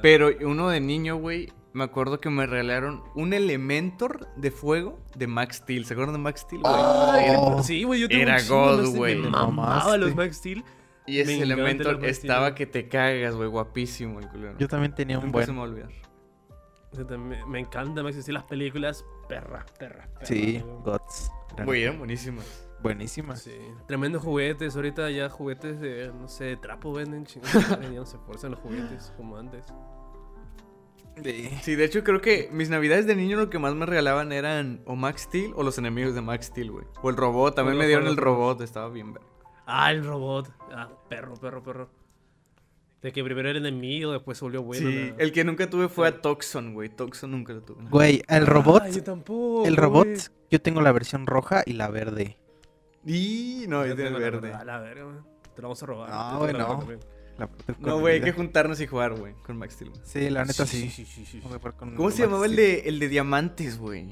Pero 0.02 0.30
uno 0.45 0.68
de 0.68 0.82
niño, 0.82 1.16
güey, 1.16 1.53
me 1.76 1.84
acuerdo 1.84 2.22
que 2.22 2.30
me 2.30 2.46
regalaron 2.46 3.04
un 3.16 3.34
Elementor 3.34 4.30
de 4.38 4.50
fuego 4.50 4.98
de 5.16 5.28
Max 5.28 5.58
Steel. 5.58 5.86
¿Se 5.86 5.94
acuerdan 5.94 6.14
de 6.16 6.20
Max 6.22 6.42
Steel, 6.42 6.62
güey? 6.62 6.74
Oh, 7.38 7.62
sí, 7.62 7.84
güey, 7.84 8.00
yo 8.00 8.08
tengo 8.08 8.22
era 8.24 8.38
un 8.42 8.48
God, 8.48 8.96
güey. 8.96 9.16
Me 9.18 9.30
mamaba 9.30 9.98
los 9.98 10.16
Max 10.16 10.38
Steel. 10.38 10.64
Y 11.06 11.20
ese 11.20 11.42
Elementor 11.42 11.96
Steel, 11.98 12.10
estaba 12.10 12.56
que 12.56 12.66
te 12.66 12.88
cagas, 12.88 13.36
güey, 13.36 13.50
guapísimo 13.50 14.20
el 14.22 14.30
culero. 14.30 14.58
Yo 14.58 14.70
también 14.70 14.96
tenía 14.96 15.20
un 15.20 15.26
Nunca 15.26 15.46
se 15.46 15.52
me 15.52 15.60
buen. 15.60 15.76
va 15.76 15.84
a 15.84 15.86
olvidar. 17.10 17.48
Me 17.48 17.60
encanta 17.60 18.02
Max 18.02 18.16
Steel, 18.22 18.36
las 18.36 18.46
películas, 18.46 19.04
perra, 19.28 19.66
perra. 19.78 20.08
perra, 20.14 20.26
Sí, 20.26 20.60
güey. 20.66 20.82
Gods. 20.84 21.32
Güey, 21.66 21.84
eran 21.84 21.98
buenísimas. 22.00 22.70
Buenísimas. 22.82 23.42
Sí, 23.42 23.52
tremendos 23.86 24.24
juguetes. 24.24 24.76
Ahorita 24.78 25.10
ya 25.12 25.30
juguetes 25.30 25.82
de, 25.82 26.12
no 26.14 26.30
sé, 26.30 26.46
de 26.46 26.58
trapo 26.58 26.94
venden 26.94 27.26
chingados. 27.26 27.70
ya 27.82 27.90
no 27.90 28.06
se 28.06 28.16
esfuerzan 28.16 28.52
los 28.52 28.60
juguetes 28.62 29.12
como 29.18 29.38
antes. 29.38 29.66
Sí, 31.62 31.76
de 31.76 31.84
hecho 31.86 32.04
creo 32.04 32.22
que 32.22 32.50
mis 32.52 32.70
navidades 32.70 33.08
de 33.08 33.16
niño 33.16 33.38
lo 33.38 33.50
que 33.50 33.58
más 33.58 33.74
me 33.74 33.86
regalaban 33.86 34.32
eran 34.32 34.82
o 34.86 34.96
Max 34.96 35.22
Steel 35.24 35.54
o 35.56 35.64
los 35.64 35.78
enemigos 35.78 36.14
de 36.14 36.22
Max 36.22 36.48
Steel, 36.48 36.72
güey. 36.72 36.86
O 37.02 37.10
el 37.10 37.16
robot, 37.18 37.56
también 37.56 37.78
me 37.78 37.88
dieron 37.88 38.08
el 38.08 38.18
robot, 38.18 38.62
estaba 38.62 38.90
bien 38.90 39.14
ver. 39.14 39.24
Ah, 39.66 39.92
el 39.92 40.06
robot. 40.06 40.52
Ah, 40.74 40.90
perro, 41.10 41.34
perro, 41.36 41.64
perro. 41.64 41.90
De 43.02 43.12
que 43.12 43.24
primero 43.24 43.50
era 43.50 43.60
enemigo, 43.60 44.12
después 44.12 44.38
se 44.38 44.46
volvió 44.46 44.62
bueno. 44.64 44.90
Sí, 44.90 45.10
la- 45.16 45.24
el 45.24 45.32
que 45.32 45.44
nunca 45.44 45.70
tuve 45.70 45.90
fue 45.90 46.08
a 46.08 46.22
Toxon, 46.22 46.74
güey. 46.74 46.90
Toxon 46.90 47.32
nunca 47.32 47.54
lo 47.54 47.62
tuve. 47.62 47.84
Güey, 47.90 48.22
el 48.28 48.46
robot. 48.48 48.84
Ah, 48.86 48.90
yo 48.90 49.04
tampoco. 49.04 49.66
el 49.66 49.78
robot, 49.78 50.08
güey. 50.08 50.18
yo 50.52 50.62
tengo 50.62 50.82
la 50.82 50.92
versión 50.92 51.26
roja 51.28 51.64
y 51.66 51.74
la 51.74 51.88
verde. 51.90 52.38
Y 53.06 53.66
no, 53.68 53.86
Yo 53.86 53.92
es 53.92 53.98
del 53.98 54.08
tengo 54.08 54.20
la 54.20 54.26
verde. 54.26 54.48
verdad, 54.50 54.66
la 54.66 54.80
verga, 54.80 55.04
güey. 55.04 55.16
Te 55.56 55.62
lo 55.62 55.68
vamos 55.70 55.84
a 55.84 55.86
robar. 55.86 56.10
No, 56.10 56.40
güey, 56.40 56.54
la 56.54 56.60
no. 56.60 56.86
La 57.38 57.49
No, 57.80 57.99
güey, 57.99 58.16
hay 58.16 58.22
que 58.22 58.32
juntarnos 58.32 58.80
y 58.80 58.88
jugar, 58.88 59.14
güey, 59.18 59.34
con 59.45 59.57
Max 59.57 59.74
Steel. 59.74 59.91
Sí, 60.03 60.30
la 60.30 60.45
neta 60.45 60.66
sí. 60.66 60.90
Sí, 60.90 61.06
sí, 61.06 61.26
sí, 61.26 61.41
con 61.41 61.95
¿Cómo 61.95 62.10
se 62.12 62.18
Max 62.18 62.20
llamaba 62.20 62.45
el 62.45 62.53
Steel. 62.53 62.68
de, 62.84 62.90
el 62.90 62.99
de 62.99 63.07
diamantes, 63.10 63.78
güey? 63.78 64.07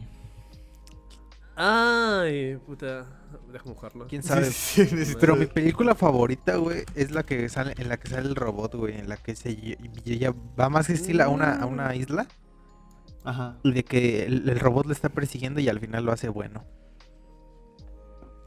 Ay, 1.56 2.58
puta. 2.66 3.06
Déjame 3.52 3.72
buscarlo. 3.72 4.08
¿Quién 4.08 4.24
sabe? 4.24 4.46
Sí, 4.52 4.86
sí, 4.86 4.96
necesito- 4.96 5.20
Pero 5.20 5.36
mi 5.36 5.46
película 5.46 5.94
favorita, 5.96 6.56
güey, 6.58 6.84
es 6.96 7.12
la 7.12 7.24
que 7.24 7.48
sale, 7.50 7.74
en 7.78 7.90
la 7.90 7.98
que 7.98 8.10
sale 8.10 8.28
el 8.28 8.36
robot, 8.36 8.76
güey, 8.76 8.98
en 8.98 9.08
la 9.08 9.18
que 9.18 9.36
se 9.36 9.78
ella 10.06 10.34
va 10.60 10.70
más 10.70 10.90
estilo 10.90 11.24
a 11.24 11.30
una, 11.30 11.54
a 11.62 11.66
una 11.66 11.96
isla 11.96 12.28
Ajá. 13.24 13.58
y 13.64 13.72
de 13.72 13.84
que 13.86 14.24
el, 14.26 14.50
el 14.50 14.60
robot 14.60 14.88
le 14.88 14.94
está 14.94 15.10
persiguiendo 15.10 15.60
y 15.62 15.70
al 15.70 15.80
final 15.80 16.06
lo 16.06 16.12
hace 16.12 16.30
bueno. 16.30 16.66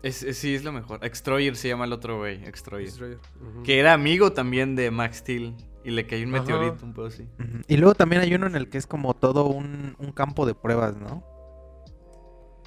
Es, 0.03 0.23
es- 0.23 0.39
sí, 0.39 0.55
es 0.55 0.63
lo 0.65 0.73
mejor. 0.73 1.05
Extroyer 1.05 1.57
se 1.57 1.69
llama 1.69 1.85
el 1.85 1.93
otro 1.93 2.19
güey, 2.19 2.45
Extroyer. 2.45 3.19
Que 3.65 3.79
era 3.81 3.93
amigo 3.93 4.33
también 4.33 4.77
de 4.77 4.91
Max 4.91 5.19
Steel. 5.19 5.55
Y 5.85 5.91
le 5.91 6.07
cayó 6.07 6.27
un 6.27 6.35
Ajá. 6.35 6.43
meteorito, 6.43 6.85
un 6.85 6.93
pedo 6.95 7.07
así. 7.07 7.29
Y 7.69 7.77
luego 7.77 7.95
también 7.95 8.21
hay 8.23 8.35
uno 8.35 8.47
en 8.49 8.57
el 8.57 8.69
que 8.69 8.77
es 8.79 8.87
como 8.89 9.15
todo 9.15 9.47
un, 9.47 9.95
un 9.99 10.11
campo 10.13 10.45
de 10.45 10.55
pruebas, 10.55 10.97
¿no? 10.97 11.25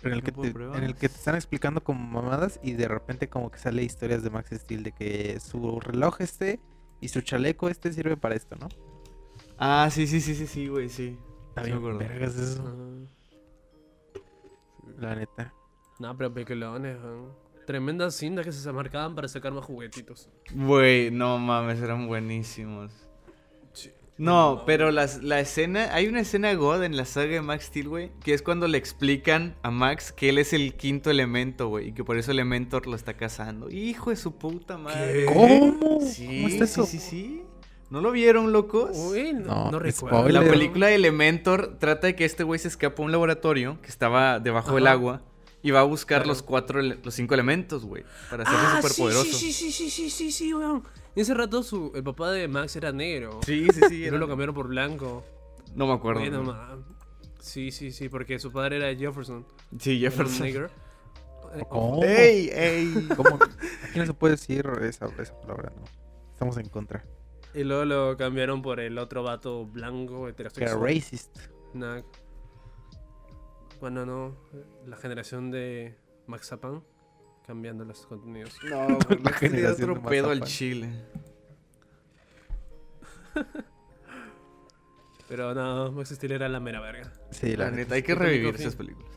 En 0.04 0.14
el, 0.14 0.24
que 0.24 0.32
¿Campo 0.32 0.44
de 0.44 0.54
te, 0.54 0.64
en 0.78 0.84
el 0.86 0.94
que 0.96 1.10
te 1.10 1.16
están 1.16 1.36
explicando 1.36 1.84
como 1.84 2.00
mamadas 2.02 2.58
y 2.64 2.72
de 2.72 2.88
repente 2.88 3.28
como 3.28 3.52
que 3.52 3.60
sale 3.60 3.84
historias 3.84 4.24
de 4.24 4.30
Max 4.30 4.52
Steel 4.54 4.84
de 4.84 4.94
que 4.94 5.38
su 5.42 5.82
reloj 5.82 6.22
este 6.22 6.62
Y 7.02 7.10
su 7.10 7.20
chaleco 7.20 7.68
este 7.68 7.92
sirve 7.92 8.16
para 8.16 8.36
esto, 8.36 8.56
¿no? 8.56 8.70
Ah, 9.58 9.90
sí, 9.92 10.08
sí, 10.08 10.22
sí, 10.22 10.36
sí, 10.36 10.48
sí, 10.48 10.68
güey, 10.70 10.88
sí. 10.88 11.18
Está 11.50 11.64
bien, 11.64 11.98
vergas 11.98 12.38
eso, 12.38 12.64
la 14.98 15.16
neta. 15.16 15.54
No, 16.00 16.16
pero 16.18 16.34
peliculones, 16.34 16.98
weón. 17.04 17.34
Tremendas 17.68 18.16
cintas 18.16 18.46
que 18.46 18.52
se 18.52 18.72
marcaban 18.72 19.14
para 19.14 19.28
sacar 19.28 19.52
más 19.54 19.64
juguetitos. 19.66 20.28
Güey, 20.54 21.12
no 21.12 21.38
mames, 21.38 21.80
eran 21.82 22.08
buenísimos. 22.08 22.92
Sí. 23.74 23.92
No, 24.18 24.64
pero 24.66 24.92
las, 24.92 25.22
la 25.22 25.40
escena, 25.40 25.94
hay 25.94 26.08
una 26.08 26.22
escena 26.22 26.52
God 26.56 26.84
en 26.84 26.98
la 26.98 27.06
saga 27.06 27.34
de 27.34 27.42
Max 27.42 27.66
Steel, 27.66 27.90
güey, 27.90 28.12
que 28.24 28.34
es 28.34 28.42
cuando 28.42 28.68
le 28.68 28.78
explican 28.80 29.56
a 29.62 29.70
Max 29.70 30.12
que 30.12 30.30
él 30.30 30.40
es 30.40 30.52
el 30.54 30.74
quinto 30.74 31.12
elemento, 31.12 31.68
güey, 31.68 31.90
y 31.90 31.92
que 31.92 32.04
por 32.04 32.18
eso 32.18 32.32
Elementor 32.32 32.88
lo 32.88 32.96
está 32.96 33.14
cazando. 33.14 33.70
Hijo 33.70 34.10
de 34.10 34.16
su 34.16 34.36
puta 34.36 34.78
madre. 34.78 35.26
¿Qué? 35.28 35.34
¿Cómo? 35.34 36.00
Sí, 36.02 36.26
¿Cómo 36.26 36.48
está 36.48 36.64
eso? 36.64 36.86
sí, 36.86 36.98
sí, 36.98 37.10
sí. 37.10 37.44
¿No 37.92 38.02
lo 38.02 38.12
vieron, 38.12 38.52
locos? 38.52 38.92
Uy, 38.96 39.34
no, 39.34 39.46
No, 39.46 39.72
no 39.72 39.80
recuerdo. 39.80 40.20
spoiler. 40.20 40.44
La 40.44 40.50
película 40.50 40.88
de 40.88 40.96
Elementor 40.96 41.78
trata 41.80 42.08
de 42.08 42.16
que 42.16 42.26
este 42.26 42.44
güey 42.44 42.60
se 42.60 42.68
escapa 42.68 43.02
a 43.02 43.06
un 43.06 43.12
laboratorio 43.12 43.80
que 43.82 43.88
estaba 43.90 44.40
debajo 44.40 44.76
del 44.76 44.88
agua 44.88 45.22
y 45.62 45.72
va 45.72 45.82
a 45.82 45.84
buscar 45.84 46.20
Claro. 46.20 46.30
los 46.30 46.42
cuatro, 46.44 46.82
los 46.82 47.14
cinco 47.14 47.34
elementos, 47.34 47.86
güey, 47.86 48.04
para 48.30 48.44
hacerse 48.44 48.66
Ah, 48.66 48.82
superpoderoso. 48.82 49.26
sí, 49.26 49.52
sí, 49.52 49.54
sí, 49.54 49.72
sí, 49.72 49.90
sí, 49.90 50.10
sí, 50.10 50.32
sí, 50.32 50.54
weón. 50.54 50.84
Y 51.16 51.22
ese 51.22 51.34
rato 51.34 51.64
su, 51.64 51.92
el 51.96 52.04
papá 52.04 52.32
de 52.32 52.48
Max 52.48 52.76
era 52.76 52.92
negro. 52.92 53.40
Sí, 53.46 53.68
sí, 53.74 53.82
sí. 53.90 53.96
Y 54.00 54.04
era- 54.06 54.14
no 54.14 54.20
lo 54.20 54.28
cambiaron 54.28 54.56
por 54.56 54.68
blanco. 54.68 55.26
No 55.76 55.88
me 55.88 55.94
acuerdo. 55.94 56.22
Bueno. 56.22 56.86
Sí, 57.40 57.72
sí, 57.72 57.92
sí, 57.92 58.10
porque 58.10 58.38
su 58.40 58.52
padre 58.52 58.78
era 58.78 58.98
Jefferson. 58.98 59.46
Sí, 59.80 60.00
Jefferson. 60.00 60.42
negro. 60.46 60.70
¿Cómo? 61.70 62.04
¡Ey, 62.04 62.50
ey! 62.54 63.08
¿Cómo? 63.16 63.40
Aquí 63.90 63.98
no 64.00 64.06
se 64.06 64.14
puede 64.14 64.36
decir 64.36 64.66
esa, 64.82 65.08
esa 65.20 65.40
palabra, 65.42 65.72
¿no? 65.76 65.84
Estamos 66.32 66.58
en 66.58 66.70
contra. 66.70 67.04
Y 67.56 67.64
luego 67.64 67.86
lo 67.86 68.18
cambiaron 68.18 68.62
por 68.62 68.80
el 68.80 68.98
otro 69.00 69.24
vato 69.24 69.66
blanco, 69.66 70.26
Que 70.26 70.42
era 70.44 70.50
heterosexual. 70.50 70.82
racist. 70.84 71.38
Nah. 71.74 72.02
Bueno, 73.80 74.06
no. 74.06 74.36
La 74.86 74.98
generación 74.98 75.52
de 75.52 75.98
Max 76.28 76.48
Zapan 76.50 76.84
cambiando 77.46 77.84
los 77.86 78.06
contenidos. 78.06 78.56
No, 78.70 78.88
La 79.24 79.32
generación 79.34 79.92
otro 79.92 80.04
de 80.04 80.10
pedo 80.10 80.30
al 80.30 80.42
chile. 80.44 80.90
Pero 85.28 85.54
no, 85.54 85.92
Max 85.92 86.10
Steel 86.10 86.34
era 86.34 86.50
la 86.50 86.60
mera 86.60 86.80
verga. 86.80 87.12
Sí, 87.32 87.56
La 87.56 87.66
la, 87.66 87.72
neta, 87.72 87.96
hay 87.96 88.02
que 88.02 88.14
¿Qué 88.14 88.16
película 88.16 88.30
revivir 88.30 88.56
esas 88.56 88.76
películas. 88.76 89.12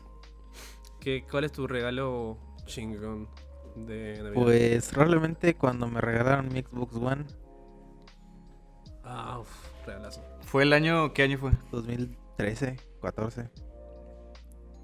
¿Qué, 0.99 1.25
¿Cuál 1.29 1.43
es 1.43 1.51
tu 1.51 1.67
regalo 1.67 2.37
chingón 2.65 3.27
de 3.75 4.17
Navidad? 4.21 4.33
Pues 4.33 4.89
probablemente 4.89 5.55
cuando 5.55 5.87
me 5.87 5.99
regalaron 6.01 6.51
mi 6.53 6.61
Xbox 6.61 6.95
One 6.95 7.25
Ah, 9.03 9.39
uff, 9.39 9.85
regalazo. 9.85 10.23
¿Fue 10.41 10.63
el 10.63 10.73
año? 10.73 11.13
¿Qué 11.13 11.23
año 11.23 11.37
fue? 11.37 11.51
2013, 11.71 12.77
14. 13.01 13.49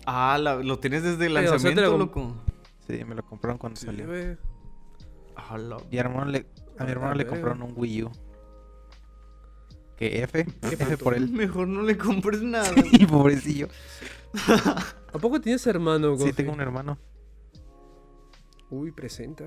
Ah, 0.05 0.37
la- 0.41 0.55
lo 0.55 0.79
tienes 0.79 1.03
desde 1.03 1.25
el 1.27 1.35
Eh, 1.37 1.39
o 1.39 1.41
sea, 1.43 1.51
lanzamiento, 1.51 1.97
loco. 1.97 2.35
Sí, 2.87 3.03
me 3.05 3.15
lo 3.15 3.23
compraron 3.23 3.57
cuando 3.57 3.79
Sí, 3.79 3.85
salió. 3.85 4.07
Ah, 5.35 5.57
Y 5.91 5.97
a 5.97 6.03
mi 6.03 6.09
hermano 6.09 6.31
le, 6.31 6.45
a 6.77 6.83
mi 6.83 6.91
hermano 6.91 7.13
le 7.15 7.25
compraron 7.27 7.61
un 7.61 7.73
Wii 7.75 8.03
U. 8.03 8.11
Que 9.97 10.23
F, 10.23 10.45
F 10.61 10.97
por 10.97 11.13
él. 11.13 11.29
Mejor 11.29 11.67
no 11.67 11.81
le 11.83 11.97
compres 11.97 12.41
nada. 12.41 12.71
Y 12.91 13.05
pobrecillo. 13.05 13.67
¿A 15.13 15.17
poco 15.19 15.41
tienes 15.41 15.65
hermano, 15.67 16.15
Sí, 16.15 16.21
Gofi? 16.23 16.33
tengo 16.33 16.53
un 16.53 16.61
hermano. 16.61 16.97
Uy, 18.69 18.91
presenta. 18.91 19.45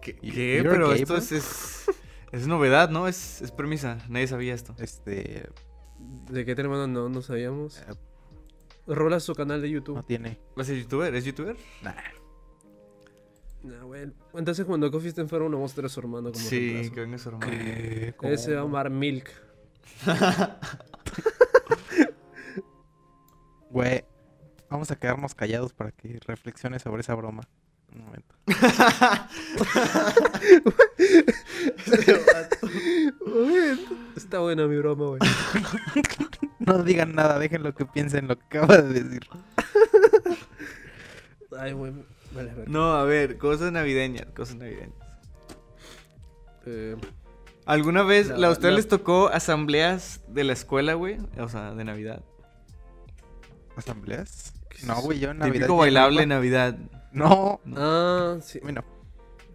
¿Qué? 0.00 0.60
Pero 0.62 0.88
gay, 0.88 1.02
esto 1.02 1.16
es, 1.16 1.30
es, 1.32 1.86
es 2.32 2.46
novedad, 2.46 2.88
¿no? 2.90 3.06
Es, 3.06 3.42
es 3.42 3.52
premisa. 3.52 3.98
Nadie 4.08 4.26
sabía 4.26 4.54
esto. 4.54 4.74
Este, 4.78 5.46
¿De 6.30 6.44
qué 6.44 6.52
hermano 6.52 6.86
no? 6.86 7.08
No 7.08 7.20
sabíamos. 7.22 7.82
Rola 8.88 9.20
su 9.20 9.34
canal 9.34 9.60
de 9.62 9.70
YouTube. 9.70 9.96
no 9.96 10.04
tiene. 10.04 10.38
¿Vas 10.56 10.66
a 10.66 10.70
ser 10.72 10.82
youtuber? 10.82 11.14
¿Es 11.14 11.24
youtuber? 11.24 11.56
Nah. 11.82 11.94
Nah, 13.62 13.82
güey. 13.84 14.12
Entonces 14.34 14.64
cuando 14.64 14.90
Coffee 14.90 15.08
esté 15.10 15.20
enfermo, 15.20 15.48
no 15.48 15.56
vamos 15.58 15.72
a 15.72 15.74
tener 15.76 15.86
a 15.86 15.88
su 15.90 16.00
hermano 16.00 16.32
como 16.32 16.44
Sí, 16.44 16.58
reemplazo. 16.72 16.94
que 16.94 17.00
venga 17.00 17.18
su 17.18 17.28
hermano. 17.28 17.52
¿Qué? 17.52 18.14
Ese 18.22 18.54
va 18.54 18.60
a 18.60 18.64
llamar 18.64 18.90
Milk. 18.90 19.30
Güey, 23.70 24.02
vamos 24.70 24.90
a 24.90 24.96
quedarnos 24.96 25.34
callados 25.34 25.72
para 25.74 25.92
que 25.92 26.18
reflexiones 26.26 26.82
sobre 26.82 27.00
esa 27.02 27.14
broma. 27.14 27.42
Un 27.98 28.04
momento. 28.04 28.34
Está 34.16 34.38
buena 34.40 34.66
mi 34.66 34.76
broma, 34.78 35.06
güey. 35.06 35.20
No 36.60 36.82
digan 36.82 37.14
nada, 37.14 37.38
dejen 37.38 37.62
lo 37.62 37.74
que 37.74 37.86
piensen 37.86 38.28
lo 38.28 38.36
que 38.36 38.44
acaba 38.44 38.76
de 38.78 39.02
decir. 39.02 39.22
Ay, 41.58 41.72
güey. 41.72 41.92
Vale, 42.34 42.50
a 42.50 42.54
ver. 42.54 42.68
No, 42.68 42.92
a 42.92 43.04
ver, 43.04 43.38
cosas 43.38 43.72
navideñas, 43.72 44.26
cosas 44.36 44.56
navideñas. 44.56 44.90
Eh, 46.66 46.96
¿Alguna 47.64 48.02
vez 48.02 48.28
La- 48.28 48.48
a 48.48 48.50
ustedes 48.50 48.74
les 48.74 48.88
tocó 48.88 49.28
asambleas 49.28 50.20
de 50.28 50.44
la 50.44 50.52
escuela, 50.52 50.92
güey? 50.94 51.16
O 51.38 51.48
sea, 51.48 51.72
de 51.74 51.84
Navidad. 51.84 52.22
¿Asambleas? 53.76 54.52
¿Qué 54.68 54.78
es 54.78 54.84
No, 54.84 55.00
güey, 55.00 55.20
yo 55.20 55.30
en 55.30 55.38
Navidad. 55.38 55.54
Típico 55.54 55.76
bailable 55.76 56.22
en 56.24 56.28
Navidad. 56.30 56.76
No, 57.12 57.60
ah, 57.76 58.36
sí. 58.40 58.60
a 58.62 58.66
mí 58.66 58.72
no. 58.72 58.84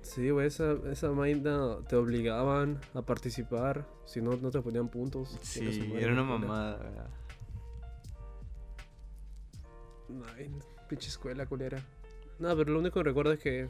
Sí, 0.01 0.29
güey, 0.29 0.47
esa, 0.47 0.75
esa 0.91 1.09
vaina 1.09 1.77
te 1.87 1.95
obligaban 1.95 2.79
a 2.93 3.01
participar. 3.01 3.87
Si 4.05 4.21
no, 4.21 4.35
no 4.35 4.51
te 4.51 4.61
ponían 4.61 4.89
puntos. 4.89 5.37
Sí, 5.41 5.93
era 5.97 6.11
una 6.11 6.23
mamada, 6.23 6.77
¿verdad? 6.77 7.09
Ay, 10.35 10.51
pinche 10.89 11.07
escuela 11.07 11.45
culera. 11.45 11.81
No, 12.37 12.55
pero 12.55 12.71
lo 12.73 12.79
único 12.79 12.99
que 12.99 13.03
recuerdo 13.03 13.31
es 13.31 13.39
que. 13.39 13.69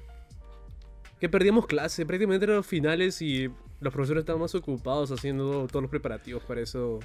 Que 1.19 1.29
perdíamos 1.29 1.67
clase. 1.67 2.05
Prácticamente 2.05 2.45
eran 2.45 2.57
los 2.57 2.67
finales 2.67 3.21
y 3.21 3.47
los 3.79 3.93
profesores 3.93 4.21
estaban 4.21 4.41
más 4.41 4.55
ocupados 4.55 5.11
haciendo 5.11 5.67
todos 5.67 5.83
los 5.83 5.91
preparativos 5.91 6.43
para 6.43 6.61
eso. 6.61 6.99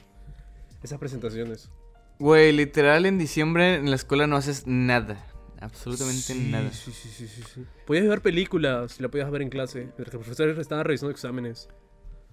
Esas 0.83 0.99
presentaciones. 0.99 1.71
Güey, 2.19 2.53
literal 2.53 3.05
en 3.07 3.19
diciembre 3.19 3.75
en 3.75 3.91
la 3.91 3.97
escuela 3.97 4.27
no 4.27 4.37
haces 4.37 4.67
nada. 4.67 5.25
Absolutamente 5.61 6.35
Sí, 6.35 6.49
nada. 6.51 6.71
Sí, 6.73 6.93
sí, 6.93 7.09
sí, 7.09 7.27
sí, 7.27 7.43
sí. 7.43 7.67
Podías 7.87 8.07
ver 8.07 8.21
películas 8.21 8.93
si 8.93 9.03
la 9.03 9.09
podías 9.09 9.31
ver 9.31 9.43
en 9.43 9.51
clase. 9.51 9.81
Mientras 9.81 10.11
que 10.11 10.17
los 10.17 10.27
profesores 10.27 10.59
estaban 10.59 10.85
revisando 10.85 11.11
exámenes. 11.11 11.69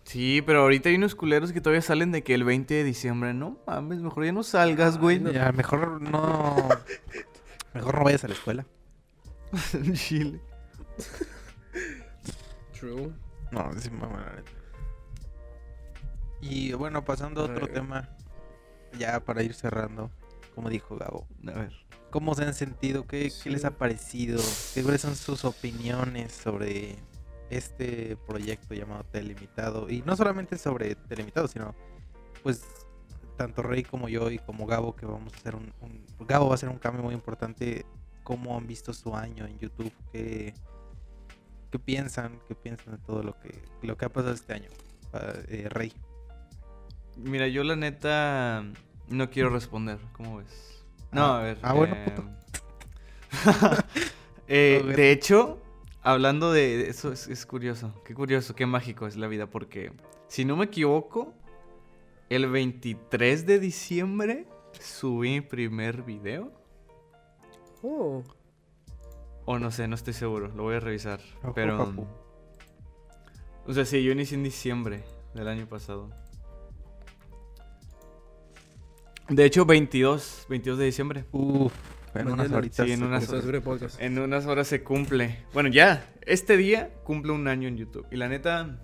Sí, 0.04 0.44
pero 0.46 0.62
ahorita 0.62 0.90
hay 0.90 0.96
unos 0.96 1.16
culeros 1.16 1.52
que 1.52 1.62
todavía 1.62 1.82
salen 1.82 2.12
de 2.12 2.24
que 2.24 2.36
el 2.36 2.44
20 2.44 2.74
de 2.76 2.84
diciembre, 2.84 3.34
no 3.34 3.58
mames, 3.66 4.02
mejor 4.02 4.26
ya 4.26 4.32
no 4.32 4.44
salgas, 4.44 5.00
güey. 5.00 5.20
no. 5.20 5.32
Ya, 5.32 5.52
mejor 5.52 6.00
no. 6.02 6.70
Mejor 7.74 7.98
no 7.98 8.04
vayas 8.04 8.24
a 8.24 8.28
la 8.28 8.36
escuela. 8.36 8.66
Chile. 9.94 10.40
True. 12.80 13.12
No, 13.52 13.72
sí, 13.80 13.90
mamá, 13.90 14.22
la 14.22 14.36
neta. 14.36 14.52
Y 16.42 16.74
bueno, 16.74 17.04
pasando 17.04 17.42
a 17.42 17.46
otro 17.46 17.68
tema, 17.68 18.10
ya 19.00 19.20
para 19.20 19.42
ir 19.42 19.56
cerrando, 19.56 20.12
como 20.54 20.70
dijo 20.70 20.96
Gabo, 20.98 21.28
A 21.48 21.52
ver. 21.52 21.74
¿Cómo 22.16 22.34
se 22.34 22.46
han 22.46 22.54
sentido? 22.54 23.06
¿Qué, 23.06 23.30
qué 23.44 23.50
les 23.50 23.66
ha 23.66 23.72
parecido? 23.72 24.40
¿Qué, 24.74 24.82
¿Cuáles 24.84 25.02
son 25.02 25.18
sus 25.18 25.44
opiniones 25.44 26.32
sobre 26.32 26.96
este 27.50 28.16
proyecto 28.26 28.74
llamado 28.74 29.04
Telemitado? 29.04 29.90
Y 29.90 30.02
no 30.04 30.16
solamente 30.16 30.58
sobre 30.58 30.96
Telemitado, 30.96 31.50
sino 31.50 31.76
pues 32.42 32.64
tanto 33.36 33.64
Rey 33.64 33.84
como 33.84 34.08
yo 34.08 34.32
y 34.32 34.40
como 34.40 34.66
Gabo 34.66 34.96
que 34.96 35.06
vamos 35.06 35.34
a 35.34 35.36
hacer 35.36 35.56
un, 35.58 35.74
un- 35.82 36.06
Gabo 36.26 36.46
va 36.46 36.54
a 36.54 36.56
hacer 36.56 36.70
un 36.70 36.78
cambio 36.80 37.04
muy 37.04 37.14
importante. 37.14 37.86
¿Cómo 38.24 38.58
han 38.58 38.66
visto 38.66 38.94
su 38.94 39.14
año 39.14 39.46
en 39.46 39.60
YouTube? 39.60 39.92
¿Qué, 40.14 40.54
qué 41.70 41.80
piensan? 41.80 42.40
¿Qué 42.48 42.56
piensan 42.56 42.94
de 42.96 42.98
todo 43.06 43.24
lo 43.24 43.38
que, 43.42 43.62
lo 43.82 43.98
que 43.98 44.06
ha 44.06 44.10
pasado 44.10 44.34
este 44.34 44.54
año? 44.54 44.70
Eh, 45.50 45.68
Rey. 45.70 45.92
Mira, 47.18 47.50
yo 47.50 47.66
la 47.66 47.76
neta 47.76 48.64
no 49.10 49.30
quiero 49.30 49.50
responder, 49.50 50.00
¿cómo 50.14 50.38
ves? 50.38 50.75
No, 51.16 51.26
Ah, 51.26 51.40
a 51.40 51.44
ver. 51.44 51.58
ah, 51.62 51.74
bueno, 51.74 51.96
eh, 51.98 52.06
puto. 52.06 52.24
eh, 54.48 54.94
de 54.96 55.12
hecho, 55.12 55.62
hablando 56.02 56.52
de 56.52 56.90
eso, 56.90 57.12
es, 57.12 57.28
es 57.28 57.46
curioso. 57.46 57.94
Qué 58.06 58.14
curioso, 58.14 58.56
qué 58.56 58.66
mágico 58.66 59.08
es 59.08 59.16
la 59.16 59.28
vida, 59.28 59.48
porque 59.48 59.92
si 60.28 60.46
no 60.46 60.56
me 60.56 60.66
equivoco, 60.66 61.34
el 62.30 62.48
23 62.50 63.46
de 63.46 63.60
diciembre 63.60 64.48
subí 64.80 65.30
mi 65.32 65.42
primer 65.42 66.04
video. 66.04 66.52
Oh. 67.82 68.24
O 69.46 69.60
no 69.60 69.70
sé, 69.72 69.88
no 69.88 69.96
estoy 69.96 70.14
seguro, 70.14 70.48
lo 70.50 70.64
voy 70.64 70.76
a 70.76 70.80
revisar. 70.80 71.20
Ojo, 71.44 71.54
Pero. 71.54 71.78
papu. 71.78 72.08
O 73.68 73.74
sea, 73.74 73.86
sí, 73.86 74.04
yo 74.04 74.12
inicié 74.12 74.38
en 74.38 74.44
diciembre 74.44 75.04
del 75.34 75.48
año 75.48 75.68
pasado. 75.68 76.10
De 79.30 79.46
hecho, 79.46 79.66
22, 79.66 80.46
22 80.50 80.78
de 80.80 80.86
diciembre. 80.86 81.26
Uf, 81.32 81.74
en 82.14 82.28
unas 82.28 82.52
horitas. 82.52 82.86
Sí, 82.86 82.92
en 82.94 83.00
se 83.00 83.06
unas. 83.06 83.24
En 84.00 84.18
horas 84.46 84.68
se 84.68 84.84
cumple. 84.84 85.40
Bueno, 85.54 85.70
ya, 85.70 86.14
este 86.22 86.58
día 86.58 86.94
cumple 87.04 87.32
un 87.32 87.48
año 87.48 87.68
en 87.68 87.78
YouTube. 87.78 88.06
Y 88.12 88.18
la 88.18 88.28
neta, 88.30 88.80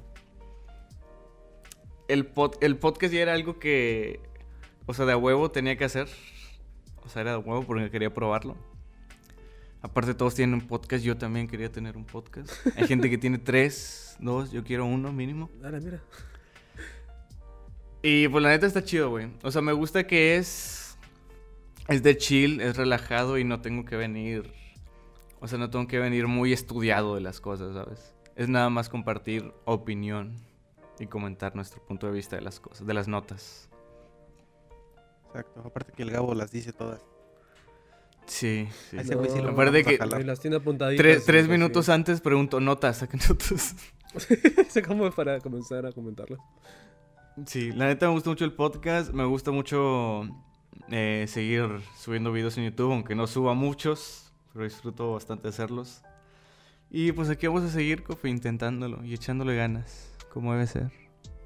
el, 2.08 2.34
pod- 2.34 2.58
el 2.62 2.78
podcast 2.78 3.14
ya 3.14 3.22
era 3.22 3.34
algo 3.34 3.60
que, 3.60 4.20
o 4.86 4.94
sea, 4.94 5.06
de 5.06 5.14
a 5.14 5.18
huevo 5.18 5.52
tenía 5.52 5.78
que 5.78 5.86
hacer. 5.86 6.08
O 7.04 7.10
sea, 7.10 7.22
era 7.22 7.32
de 7.32 7.38
huevo 7.38 7.64
porque 7.64 7.90
quería 7.92 8.14
probarlo. 8.14 8.56
Aparte, 9.84 10.14
todos 10.14 10.36
tienen 10.36 10.54
un 10.54 10.68
podcast. 10.68 11.04
Yo 11.04 11.18
también 11.18 11.48
quería 11.48 11.72
tener 11.72 11.98
un 11.98 12.06
podcast. 12.06 12.52
Hay 12.78 12.88
gente 12.88 13.10
que 13.10 13.18
tiene 13.18 13.38
tres, 13.40 14.16
dos. 14.20 14.52
Yo 14.52 14.64
quiero 14.64 14.86
uno 14.86 15.12
mínimo. 15.12 15.50
Dale, 15.60 15.80
mira. 15.80 16.02
Y 18.04 18.28
pues 18.28 18.44
la 18.44 18.50
neta 18.50 18.66
está 18.66 18.84
chido, 18.84 19.10
güey. 19.10 19.32
O 19.44 19.52
sea, 19.52 19.62
me 19.62 19.74
gusta 19.74 20.08
que 20.08 20.38
es. 20.38 20.98
Es 21.88 22.04
de 22.04 22.18
chill, 22.18 22.62
es 22.62 22.78
relajado 22.78 23.38
y 23.38 23.44
no 23.44 23.62
tengo 23.62 23.86
que 23.86 23.96
venir. 23.96 24.54
O 25.40 25.48
sea, 25.48 25.58
no 25.58 25.70
tengo 25.70 25.88
que 25.88 26.00
venir 26.00 26.28
muy 26.28 26.54
estudiado 26.54 27.16
de 27.16 27.22
las 27.22 27.42
cosas, 27.42 27.74
¿sabes? 27.74 28.16
Es 28.36 28.48
nada 28.48 28.70
más 28.70 28.90
compartir 28.90 29.52
opinión 29.66 30.38
y 31.00 31.08
comentar 31.08 31.56
nuestro 31.56 31.84
punto 31.84 32.08
de 32.08 32.14
vista 32.14 32.36
de 32.36 32.44
las 32.44 32.60
cosas, 32.60 32.86
de 32.86 32.94
las 32.94 33.08
notas. 33.08 33.70
Exacto. 35.28 35.62
Aparte 35.66 35.92
que 35.94 36.04
el 36.04 36.12
Gabo 36.12 36.34
las 36.36 36.52
dice 36.52 36.74
todas. 36.74 37.02
Sí, 38.26 38.68
sí. 38.90 38.98
A 38.98 39.02
ese 39.02 39.16
güey 39.16 39.30
sí 39.30 39.42
lo. 39.42 39.50
Aparte 39.50 39.84
que 39.84 39.98
las 39.98 40.40
tiene 40.40 40.58
apuntaditas. 40.58 41.04
Tres, 41.04 41.26
tres 41.26 41.44
así. 41.44 41.52
minutos 41.52 41.90
antes 41.90 42.22
pregunto 42.22 42.60
notas, 42.60 42.98
saquen 42.98 43.20
notas. 43.28 43.76
Sé 44.70 44.82
cómo 44.84 45.08
es 45.08 45.16
para 45.16 45.40
comenzar 45.40 45.86
a 45.86 45.92
comentarlas. 45.92 46.40
Sí, 47.46 47.72
la 47.72 47.88
neta 47.88 48.08
me 48.08 48.14
gusta 48.14 48.30
mucho 48.30 48.46
el 48.46 48.54
podcast, 48.54 49.12
me 49.14 49.26
gusta 49.26 49.52
mucho 49.52 50.24
eh, 50.90 51.26
seguir 51.28 51.82
subiendo 51.98 52.32
videos 52.32 52.58
en 52.58 52.66
YouTube, 52.66 52.92
aunque 52.92 53.16
no 53.16 53.26
suba 53.26 53.54
muchos, 53.54 54.32
pero 54.54 54.66
disfruto 54.66 55.14
bastante 55.14 55.48
hacerlos. 55.48 56.04
Y 56.90 57.14
pues 57.14 57.30
aquí 57.30 57.48
vamos 57.48 57.64
a 57.64 57.70
seguir, 57.70 58.04
Kofi, 58.04 58.30
intentándolo 58.30 59.04
y 59.04 59.14
echándole 59.14 59.56
ganas, 59.56 60.16
como 60.32 60.54
debe 60.54 60.68
ser. 60.68 60.92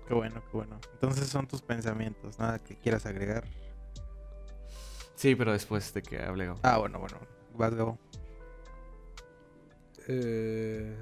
Qué 0.07 0.13
bueno, 0.13 0.41
qué 0.51 0.57
bueno. 0.57 0.79
Entonces 0.93 1.27
son 1.27 1.47
tus 1.47 1.61
pensamientos, 1.61 2.39
nada 2.39 2.59
que 2.59 2.75
quieras 2.75 3.05
agregar. 3.05 3.45
Sí, 5.15 5.35
pero 5.35 5.53
después 5.53 5.93
de 5.93 6.01
que 6.01 6.19
hable. 6.19 6.45
Gabo. 6.45 6.59
Ah, 6.63 6.77
bueno, 6.77 6.99
bueno. 6.99 7.19
Vas, 7.55 7.73
Gabo. 7.73 7.97
Eh, 10.07 10.95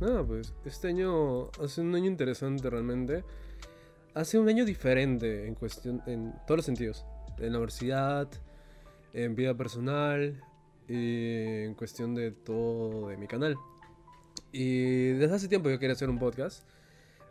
nada, 0.00 0.24
pues 0.24 0.54
este 0.64 0.88
año 0.88 1.50
ha 1.62 1.68
sido 1.68 1.86
un 1.86 1.94
año 1.94 2.06
interesante 2.06 2.70
realmente. 2.70 3.24
Ha 4.18 4.24
sido 4.24 4.42
un 4.42 4.48
año 4.48 4.64
diferente 4.64 5.46
en 5.46 5.54
cuestión, 5.54 6.02
en 6.06 6.32
todos 6.44 6.58
los 6.58 6.66
sentidos. 6.66 7.04
En 7.38 7.52
la 7.52 7.58
universidad, 7.58 8.28
en 9.12 9.36
vida 9.36 9.54
personal 9.54 10.42
y 10.88 11.62
en 11.62 11.74
cuestión 11.74 12.16
de 12.16 12.32
todo 12.32 13.10
de 13.10 13.16
mi 13.16 13.28
canal. 13.28 13.56
Y 14.50 15.10
desde 15.10 15.36
hace 15.36 15.46
tiempo 15.46 15.70
yo 15.70 15.78
quería 15.78 15.92
hacer 15.92 16.10
un 16.10 16.18
podcast, 16.18 16.68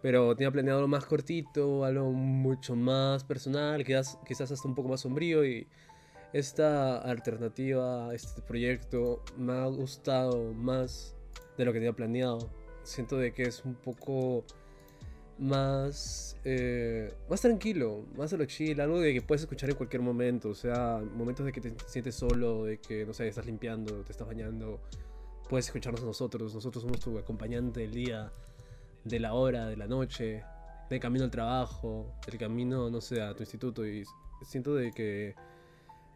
pero 0.01 0.33
tenía 0.33 0.49
planeado 0.49 0.79
algo 0.79 0.87
más 0.87 1.05
cortito, 1.05 1.83
algo 1.83 2.09
mucho 2.13 2.73
más 2.77 3.25
personal, 3.25 3.83
quizás, 3.83 4.17
quizás 4.25 4.49
hasta 4.49 4.65
un 4.65 4.73
poco 4.73 4.87
más 4.87 5.01
sombrío 5.01 5.43
y 5.43 5.67
esta 6.31 6.99
alternativa, 6.99 8.15
este 8.15 8.41
proyecto 8.41 9.25
me 9.37 9.51
ha 9.51 9.65
gustado 9.65 10.53
más 10.53 11.17
de 11.57 11.65
lo 11.65 11.73
que 11.73 11.79
tenía 11.79 11.91
planeado. 11.91 12.49
Siento 12.83 13.17
de 13.17 13.33
que 13.33 13.43
es 13.43 13.65
un 13.65 13.75
poco 13.75 14.45
más 15.39 16.27
eh, 16.43 17.13
más 17.29 17.41
tranquilo, 17.41 18.05
más 18.15 18.31
a 18.33 18.37
lo 18.37 18.45
chill, 18.45 18.79
algo 18.79 19.01
de 19.01 19.13
que 19.13 19.21
puedes 19.21 19.41
escuchar 19.41 19.69
en 19.69 19.75
cualquier 19.75 20.01
momento, 20.01 20.49
o 20.49 20.55
sea, 20.55 21.03
momentos 21.13 21.45
de 21.45 21.51
que 21.51 21.59
te 21.59 21.75
sientes 21.85 22.15
solo, 22.15 22.63
de 22.63 22.77
que 22.77 23.05
no 23.05 23.13
sé, 23.13 23.27
estás 23.27 23.45
limpiando, 23.45 24.01
te 24.03 24.13
estás 24.13 24.27
bañando, 24.27 24.79
puedes 25.49 25.65
escucharnos 25.65 26.01
a 26.03 26.05
nosotros, 26.05 26.55
nosotros 26.55 26.83
somos 26.83 26.99
tu 26.99 27.17
acompañante 27.17 27.81
del 27.81 27.91
día, 27.91 28.31
de 29.03 29.19
la 29.19 29.33
hora, 29.33 29.67
de 29.67 29.75
la 29.75 29.87
noche, 29.87 30.43
del 30.89 30.99
camino 30.99 31.25
al 31.25 31.31
trabajo, 31.31 32.13
del 32.25 32.37
camino, 32.37 32.89
no 32.89 33.01
sé, 33.01 33.21
a 33.21 33.33
tu 33.33 33.43
instituto 33.43 33.85
y 33.85 34.05
siento 34.43 34.73
de 34.73 34.91
que 34.91 35.35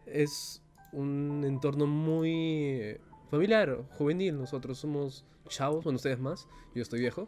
es 0.05 0.61
un 0.93 1.43
entorno 1.45 1.87
muy 1.87 2.97
familiar, 3.29 3.83
juvenil. 3.97 4.37
Nosotros 4.37 4.77
somos 4.77 5.25
chavos, 5.47 5.83
bueno, 5.83 5.97
ustedes 5.97 6.19
más, 6.19 6.47
yo 6.73 6.81
estoy 6.81 6.99
viejo. 6.99 7.27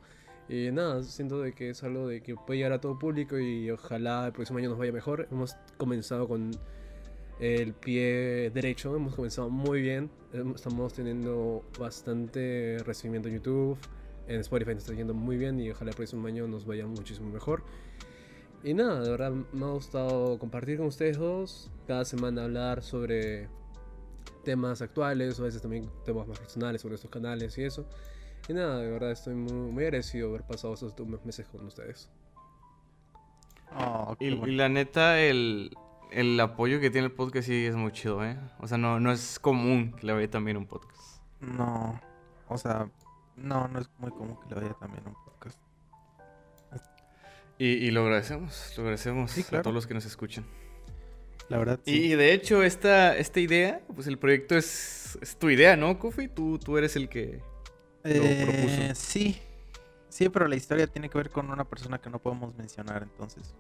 Y 0.50 0.72
nada, 0.72 1.02
siento 1.04 1.42
de 1.42 1.54
que 1.54 1.70
es 1.70 1.84
algo 1.84 2.08
de 2.08 2.22
que 2.22 2.36
puede 2.36 2.58
llegar 2.58 2.74
a 2.74 2.82
todo 2.82 3.00
público 3.00 3.40
y 3.40 3.72
ojalá 3.72 4.28
el 4.28 4.34
próximo 4.34 4.60
año 4.60 4.70
nos 4.70 4.78
vaya 4.78 4.92
mejor. 4.92 5.28
Hemos 5.32 5.56
comenzado 5.78 6.28
con 6.28 6.52
el 7.40 7.74
pie 7.74 8.52
derecho, 8.54 8.96
hemos 8.96 9.16
comenzado 9.16 9.50
muy 9.50 9.82
bien. 9.82 10.10
Em- 10.34 10.54
Estamos 10.54 10.94
teniendo 10.94 11.64
bastante 11.80 12.78
recibimiento 12.86 13.30
en 13.30 13.36
YouTube, 13.36 13.78
en 14.28 14.40
Spotify 14.42 14.74
nos 14.74 14.84
está 14.84 14.94
yendo 14.94 15.14
muy 15.14 15.38
bien 15.38 15.60
y 15.60 15.72
ojalá 15.72 15.92
el 15.92 15.96
próximo 15.96 16.28
año 16.28 16.48
nos 16.48 16.66
vaya 16.66 16.86
muchísimo 16.86 17.30
mejor. 17.30 17.64
Y 18.64 18.74
nada, 18.74 19.02
de 19.02 19.10
verdad 19.10 19.32
me 19.32 19.66
ha 19.66 19.70
gustado 19.72 20.40
compartir 20.40 20.78
con 20.78 20.88
ustedes 20.88 21.18
dos, 21.18 21.70
cada 21.88 22.06
semana 22.06 22.44
hablar 22.44 22.82
sobre 22.82 23.50
temas 24.44 24.82
actuales, 24.82 25.40
a 25.40 25.44
veces 25.44 25.62
también 25.62 25.90
temas 26.06 26.28
más 26.28 26.40
personales 26.40 26.82
sobre 26.82 26.96
estos 26.96 27.12
canales 27.12 27.58
y 27.58 27.64
eso. 27.64 27.86
Y 28.50 28.54
nada, 28.54 28.80
de 28.80 28.90
verdad 28.92 29.12
estoy 29.12 29.36
muy, 29.36 29.72
muy 29.72 29.84
agradecido 29.86 30.30
de 30.30 30.36
haber 30.36 30.48
pasado 30.48 30.74
estos 30.74 30.96
dos 30.96 31.26
meses 31.26 31.48
con 31.48 31.66
ustedes. 31.66 32.10
Oh, 33.76 34.16
qué 34.20 34.26
Y, 34.26 34.36
la 34.52 34.70
neta, 34.70 35.20
el, 35.20 35.76
el 36.12 36.40
apoyo 36.40 36.80
que 36.80 36.90
tiene 36.90 37.08
el 37.08 37.14
podcast 37.14 37.48
sí 37.48 37.66
es 37.66 37.76
muy 37.76 37.92
chido, 37.92 38.24
¿eh? 38.24 38.38
O 38.60 38.68
sea, 38.68 38.78
no, 38.78 39.00
no 39.00 39.12
es 39.12 39.40
común 39.40 39.94
que 39.94 40.06
le 40.08 40.14
vaya 40.14 40.30
también 40.30 40.58
un 40.58 40.68
podcast. 40.68 41.22
No, 41.40 42.00
o 42.50 42.58
sea, 42.58 42.90
no, 43.36 43.68
no 43.68 43.80
es 43.80 43.90
muy 43.98 44.12
común 44.12 44.38
que 44.42 44.54
le 44.54 44.62
vaya 44.62 44.74
también 44.80 45.04
un 45.08 45.16
podcast. 45.26 45.60
Y, 47.60 47.68
y 47.68 47.92
lo 47.92 48.02
agradecemos, 48.02 48.74
lo 48.78 48.84
agradecemos 48.84 49.32
Sí, 49.32 49.44
a 49.56 49.62
todos 49.62 49.74
los 49.74 49.88
que 49.88 49.94
nos 49.94 50.06
escuchan. 50.06 50.44
La 51.50 51.58
verdad, 51.60 51.80
Y, 51.86 51.92
sí. 51.92 52.04
y 52.06 52.16
de 52.16 52.34
hecho, 52.34 52.64
esta, 52.64 53.16
esta 53.16 53.40
idea, 53.40 53.82
pues 53.94 54.08
el 54.08 54.18
proyecto 54.18 54.56
es, 54.56 55.18
es 55.22 55.38
tu 55.38 55.50
idea, 55.50 55.76
¿no, 55.78 55.98
Kofi? 56.00 56.28
Tú, 56.28 56.58
tú 56.60 56.78
eres 56.78 56.96
el 56.96 57.10
que... 57.10 57.42
Eh, 58.06 58.44
propuso. 58.46 58.96
sí, 59.02 59.40
sí, 60.10 60.30
pero 60.30 60.48
la 60.48 60.56
historia 60.56 60.88
tiene 60.88 61.10
que 61.10 61.18
ver 61.18 61.30
con 61.30 61.50
una 61.50 61.64
persona 61.64 62.00
que 62.00 62.10
no 62.10 62.20
podemos 62.20 62.54
mencionar, 62.56 63.04
entonces, 63.04 63.56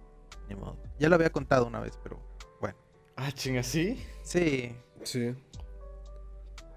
ni 0.49 0.55
modo. 0.55 0.77
Ya 0.99 1.09
lo 1.09 1.15
había 1.15 1.29
contado 1.31 1.65
una 1.65 1.79
vez, 1.79 1.97
pero 2.03 2.19
bueno. 2.59 2.77
Ah, 3.15 3.31
chinga, 3.31 3.63
¿sí? 3.63 4.03
Sí, 4.23 4.75
Sí. 5.03 5.35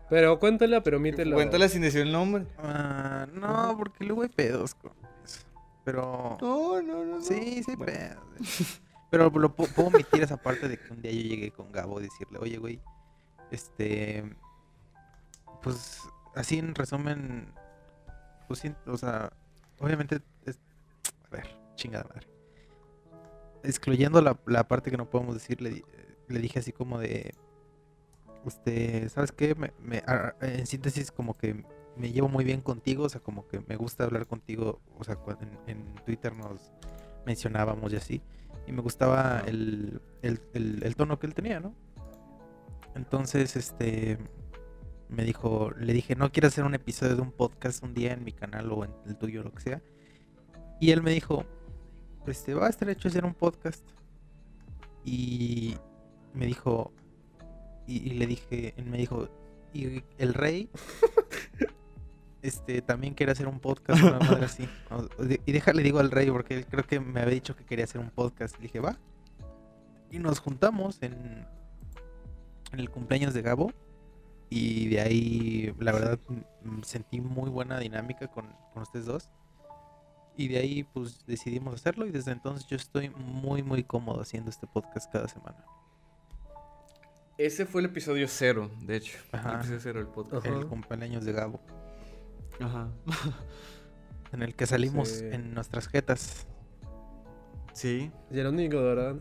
Pero 0.09 0.39
cuéntala, 0.39 0.83
pero 0.85 0.99
omítela. 0.99 1.35
Cuéntala 1.35 1.69
sin 1.69 1.83
decir 1.83 2.03
el 2.03 2.13
nombre. 2.13 2.47
ah, 2.59 3.27
no, 3.33 3.75
porque 3.77 4.05
luego 4.05 4.23
hay 4.23 4.29
pedos 4.29 4.75
con 4.77 4.93
eso. 5.25 5.41
Pero... 5.85 6.37
No, 6.41 6.81
no, 6.81 7.05
no. 7.05 7.17
no. 7.17 7.21
Sí, 7.23 7.63
sí, 7.65 7.75
Bueno. 7.75 7.87
pedos. 7.93 8.23
Pero 9.11 9.31
lo 9.31 9.57
pu- 9.57 9.69
puedo 9.75 9.89
omitir 9.89 10.23
esa 10.23 10.37
parte 10.37 10.69
de 10.69 10.79
que 10.79 10.93
un 10.93 11.03
día 11.03 11.11
yo 11.13 11.21
llegué 11.23 11.51
con 11.51 11.73
Gabo 11.73 11.99
a 11.99 12.03
decirle, 12.03 12.39
oye, 12.39 12.59
güey, 12.59 12.81
este, 13.51 14.23
pues, 15.63 16.01
así 16.37 16.59
en 16.59 16.75
resumen, 16.75 17.53
pues, 18.49 18.63
o 18.87 18.97
sea, 18.97 19.33
obviamente, 19.81 20.21
es- 20.45 20.61
a 21.27 21.31
ver, 21.31 21.47
chingada 21.75 22.05
madre. 22.05 22.27
Excluyendo 23.65 24.21
la, 24.23 24.39
la 24.47 24.69
parte 24.69 24.91
que 24.91 24.97
no 24.97 25.11
podemos 25.11 25.35
decir, 25.35 25.61
le, 25.61 25.83
le 26.29 26.39
dije 26.39 26.61
así 26.61 26.73
como 26.73 26.99
de, 27.01 27.35
este, 28.45 29.09
¿sabes 29.09 29.33
qué? 29.33 29.55
Me, 29.57 29.73
me- 29.81 30.03
en 30.41 30.67
síntesis, 30.67 31.11
como 31.11 31.35
que 31.35 31.65
me 31.97 32.13
llevo 32.13 32.29
muy 32.29 32.45
bien 32.45 32.61
contigo, 32.61 33.05
o 33.05 33.09
sea, 33.09 33.21
como 33.21 33.49
que 33.49 33.61
me 33.67 33.77
gusta 33.77 34.05
hablar 34.05 34.27
contigo, 34.27 34.81
o 34.99 35.03
sea, 35.05 35.17
cuando 35.17 35.45
en, 35.67 35.79
en 35.79 35.95
Twitter 36.05 36.35
nos 36.37 36.71
mencionábamos 37.25 37.93
y 37.93 37.97
así, 37.97 38.23
y 38.67 38.73
me 38.73 38.83
gustaba 38.83 39.41
el, 39.47 40.01
el, 40.23 40.41
el- 40.55 40.83
el 40.85 40.95
tono 40.97 41.19
que 41.19 41.27
él 41.27 41.35
tenía, 41.35 41.59
¿no? 41.59 41.75
Entonces, 42.95 43.57
este, 43.57 44.19
me 45.09 45.25
dijo, 45.25 45.71
le 45.79 45.93
dije, 45.93 46.17
no 46.17 46.31
quiero 46.33 46.49
hacer 46.49 46.65
un 46.65 46.75
episodio 46.75 47.17
de 47.17 47.23
un 47.23 47.33
podcast 47.33 47.83
un 47.83 47.95
día 47.95 48.13
en 48.13 48.25
mi 48.25 48.33
canal 48.33 48.71
o 48.73 48.85
en 48.85 48.91
el 49.07 49.17
tuyo, 49.17 49.43
lo 49.43 49.53
que 49.53 49.61
sea. 49.61 49.83
Y 50.81 50.91
él 50.91 51.03
me 51.03 51.11
dijo, 51.13 51.45
este, 52.27 52.55
va 52.55 52.67
a 52.67 52.71
estar 52.71 52.89
hecho 52.89 53.09
hacer 53.09 53.25
un 53.25 53.35
podcast. 53.35 53.85
Y 55.05 55.77
me 56.35 56.47
dijo, 56.47 56.93
y, 57.87 57.99
y 57.99 58.11
le 58.15 58.27
dije, 58.27 58.75
él 58.77 58.87
me 58.87 58.99
dijo, 58.99 59.29
y 59.73 60.03
el 60.19 60.35
rey, 60.35 60.69
este, 62.43 62.83
también 62.83 63.15
quiere 63.15 63.33
hacer 63.33 63.47
un 63.49 63.61
podcast, 63.61 64.03
una 64.03 64.19
madre 64.19 64.45
así. 64.47 64.69
O- 64.91 65.25
de- 65.25 65.41
Y 65.47 65.53
déjale 65.53 65.83
digo 65.83 65.99
al 66.01 66.11
rey, 66.11 66.31
porque 66.31 66.59
él 66.59 66.67
creo 66.67 66.85
que 66.85 67.01
me 67.01 67.21
había 67.21 67.35
dicho 67.35 67.55
que 67.57 67.65
quería 67.65 67.85
hacer 67.85 68.01
un 68.01 68.11
podcast. 68.11 68.57
Le 68.57 68.63
dije, 68.65 68.81
va. 68.81 68.99
Y 70.11 70.19
nos 70.19 70.39
juntamos 70.41 70.99
en, 71.03 71.15
en 72.73 72.81
el 72.81 72.91
cumpleaños 72.91 73.35
de 73.35 73.43
Gabo. 73.43 73.73
Y 74.49 74.89
de 74.89 75.01
ahí, 75.01 75.75
la 75.81 75.93
verdad, 75.93 76.19
sentí 76.83 77.21
muy 77.21 77.51
buena 77.51 77.79
dinámica 77.79 78.29
con, 78.29 78.47
con 78.73 78.83
ustedes 78.83 79.07
dos. 79.07 79.31
Y 80.37 80.49
de 80.49 80.59
ahí, 80.59 80.85
pues 80.85 81.25
decidimos 81.27 81.75
hacerlo. 81.75 82.07
Y 82.07 82.11
desde 82.11 82.31
entonces 82.33 82.67
yo 82.69 82.77
estoy 82.77 83.11
muy, 83.11 83.63
muy 83.63 83.83
cómodo 83.83 84.21
haciendo 84.21 84.51
este 84.51 84.67
podcast 84.67 85.11
cada 85.13 85.29
semana. 85.29 85.65
Ese 87.39 87.67
fue 87.67 87.81
el 87.83 87.87
episodio 87.89 88.27
cero, 88.29 88.71
de 88.83 88.97
hecho. 88.97 89.19
Ajá. 89.33 89.51
El 89.51 89.57
episodio 89.57 89.81
cero 89.81 89.99
del 90.01 90.09
podcast. 90.09 90.47
El 90.47 90.67
cumpleaños 90.67 91.25
de 91.25 91.33
Gabo. 91.33 91.61
Ajá. 92.61 92.89
En 94.33 94.43
el 94.43 94.55
que 94.55 94.67
salimos 94.67 95.09
Sí. 95.09 95.25
en 95.31 95.55
nuestras 95.55 95.89
jetas. 95.89 96.47
Sí. 97.73 98.11
Y 98.31 98.39
el 98.39 98.47
único, 98.47 98.77
¿verdad? 98.83 99.17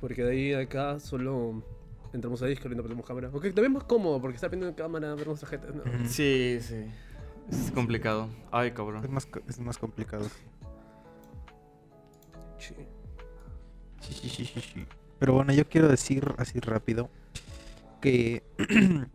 Porque 0.00 0.22
de 0.24 0.30
ahí 0.32 0.52
a 0.54 0.60
acá 0.60 0.98
solo 1.00 1.62
entramos 2.16 2.40
a 2.42 2.46
Discord 2.46 2.72
y 2.72 2.76
no 2.76 2.82
ponemos 2.82 3.06
cámara. 3.06 3.30
Porque 3.30 3.48
también 3.50 3.72
es 3.72 3.74
más 3.74 3.84
cómodo 3.84 4.20
porque 4.20 4.36
estar 4.36 4.50
viendo 4.50 4.66
en 4.68 4.74
cámara, 4.74 5.14
ver 5.14 5.26
nuestra 5.26 5.48
gente. 5.48 5.68
¿no? 5.72 5.82
Sí, 6.08 6.58
sí. 6.60 6.84
Es 7.50 7.70
complicado. 7.72 8.28
Ay, 8.50 8.68
Es 8.68 8.74
cabrón. 8.74 9.06
más, 9.12 9.26
co- 9.26 9.40
es 9.48 9.58
más 9.60 9.78
complicado. 9.78 10.24
Sí. 12.58 12.74
Sí, 14.00 14.12
sí, 14.14 14.28
sí, 14.28 14.44
sí, 14.46 14.60
sí. 14.60 14.86
Pero 15.18 15.32
bueno, 15.34 15.52
yo 15.52 15.66
quiero 15.68 15.88
decir 15.88 16.24
así 16.38 16.60
rápido 16.60 17.10
que 18.00 18.42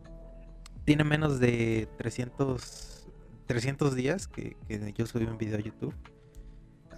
tiene 0.84 1.04
menos 1.04 1.38
de 1.40 1.88
300, 1.98 3.06
300 3.46 3.94
días 3.94 4.26
que, 4.28 4.56
que 4.68 4.92
yo 4.96 5.06
subí 5.06 5.24
un 5.24 5.38
video 5.38 5.58
a 5.58 5.60
YouTube. 5.62 5.94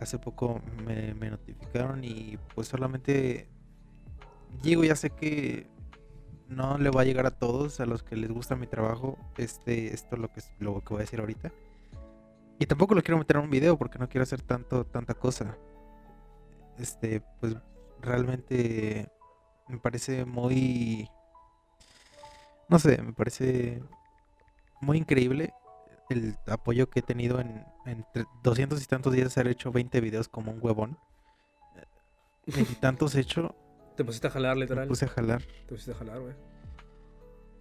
Hace 0.00 0.18
poco 0.18 0.60
me, 0.86 1.14
me 1.14 1.30
notificaron 1.30 2.02
y 2.02 2.38
pues 2.54 2.68
solamente 2.68 3.46
digo, 4.62 4.84
ya 4.84 4.96
sé 4.96 5.10
que 5.10 5.66
no 6.48 6.78
le 6.78 6.90
va 6.90 7.02
a 7.02 7.04
llegar 7.04 7.26
a 7.26 7.30
todos, 7.30 7.80
a 7.80 7.86
los 7.86 8.02
que 8.02 8.16
les 8.16 8.30
gusta 8.30 8.56
mi 8.56 8.66
trabajo, 8.66 9.18
este, 9.38 9.94
esto 9.94 10.16
lo 10.16 10.28
que, 10.32 10.40
es- 10.40 10.52
lo 10.58 10.80
que 10.82 10.88
voy 10.94 10.98
a 10.98 11.04
decir 11.04 11.20
ahorita. 11.20 11.52
Y 12.58 12.66
tampoco 12.66 12.94
lo 12.94 13.02
quiero 13.02 13.18
meter 13.18 13.36
en 13.36 13.42
un 13.44 13.50
video 13.50 13.76
porque 13.78 13.98
no 13.98 14.08
quiero 14.08 14.22
hacer 14.22 14.42
tanto, 14.42 14.84
tanta 14.84 15.14
cosa. 15.14 15.56
Este, 16.78 17.20
pues 17.40 17.56
realmente 18.00 19.10
me 19.68 19.78
parece 19.78 20.24
muy 20.24 21.08
no 22.68 22.78
sé, 22.78 23.02
me 23.02 23.12
parece 23.12 23.82
muy 24.80 24.96
increíble 24.98 25.52
el 26.08 26.36
apoyo 26.46 26.88
que 26.88 27.00
he 27.00 27.02
tenido 27.02 27.38
en, 27.40 27.64
en 27.86 28.04
tre- 28.14 28.26
200 28.42 28.82
y 28.82 28.86
tantos 28.86 29.12
días 29.12 29.36
haber 29.36 29.52
hecho 29.52 29.72
20 29.72 30.00
videos 30.00 30.28
como 30.28 30.52
un 30.52 30.58
huevón. 30.62 30.98
Veintitantos 32.46 33.14
hecho, 33.14 33.54
Te 33.96 34.04
pusiste 34.04 34.26
a 34.26 34.30
jalar, 34.30 34.54
me 34.56 34.62
literal. 34.62 34.88
puse 34.88 35.04
a 35.04 35.08
jalar. 35.08 35.42
Te 35.42 35.68
pusiste 35.68 35.92
a 35.92 35.94
jalar, 35.94 36.20
güey. 36.20 36.34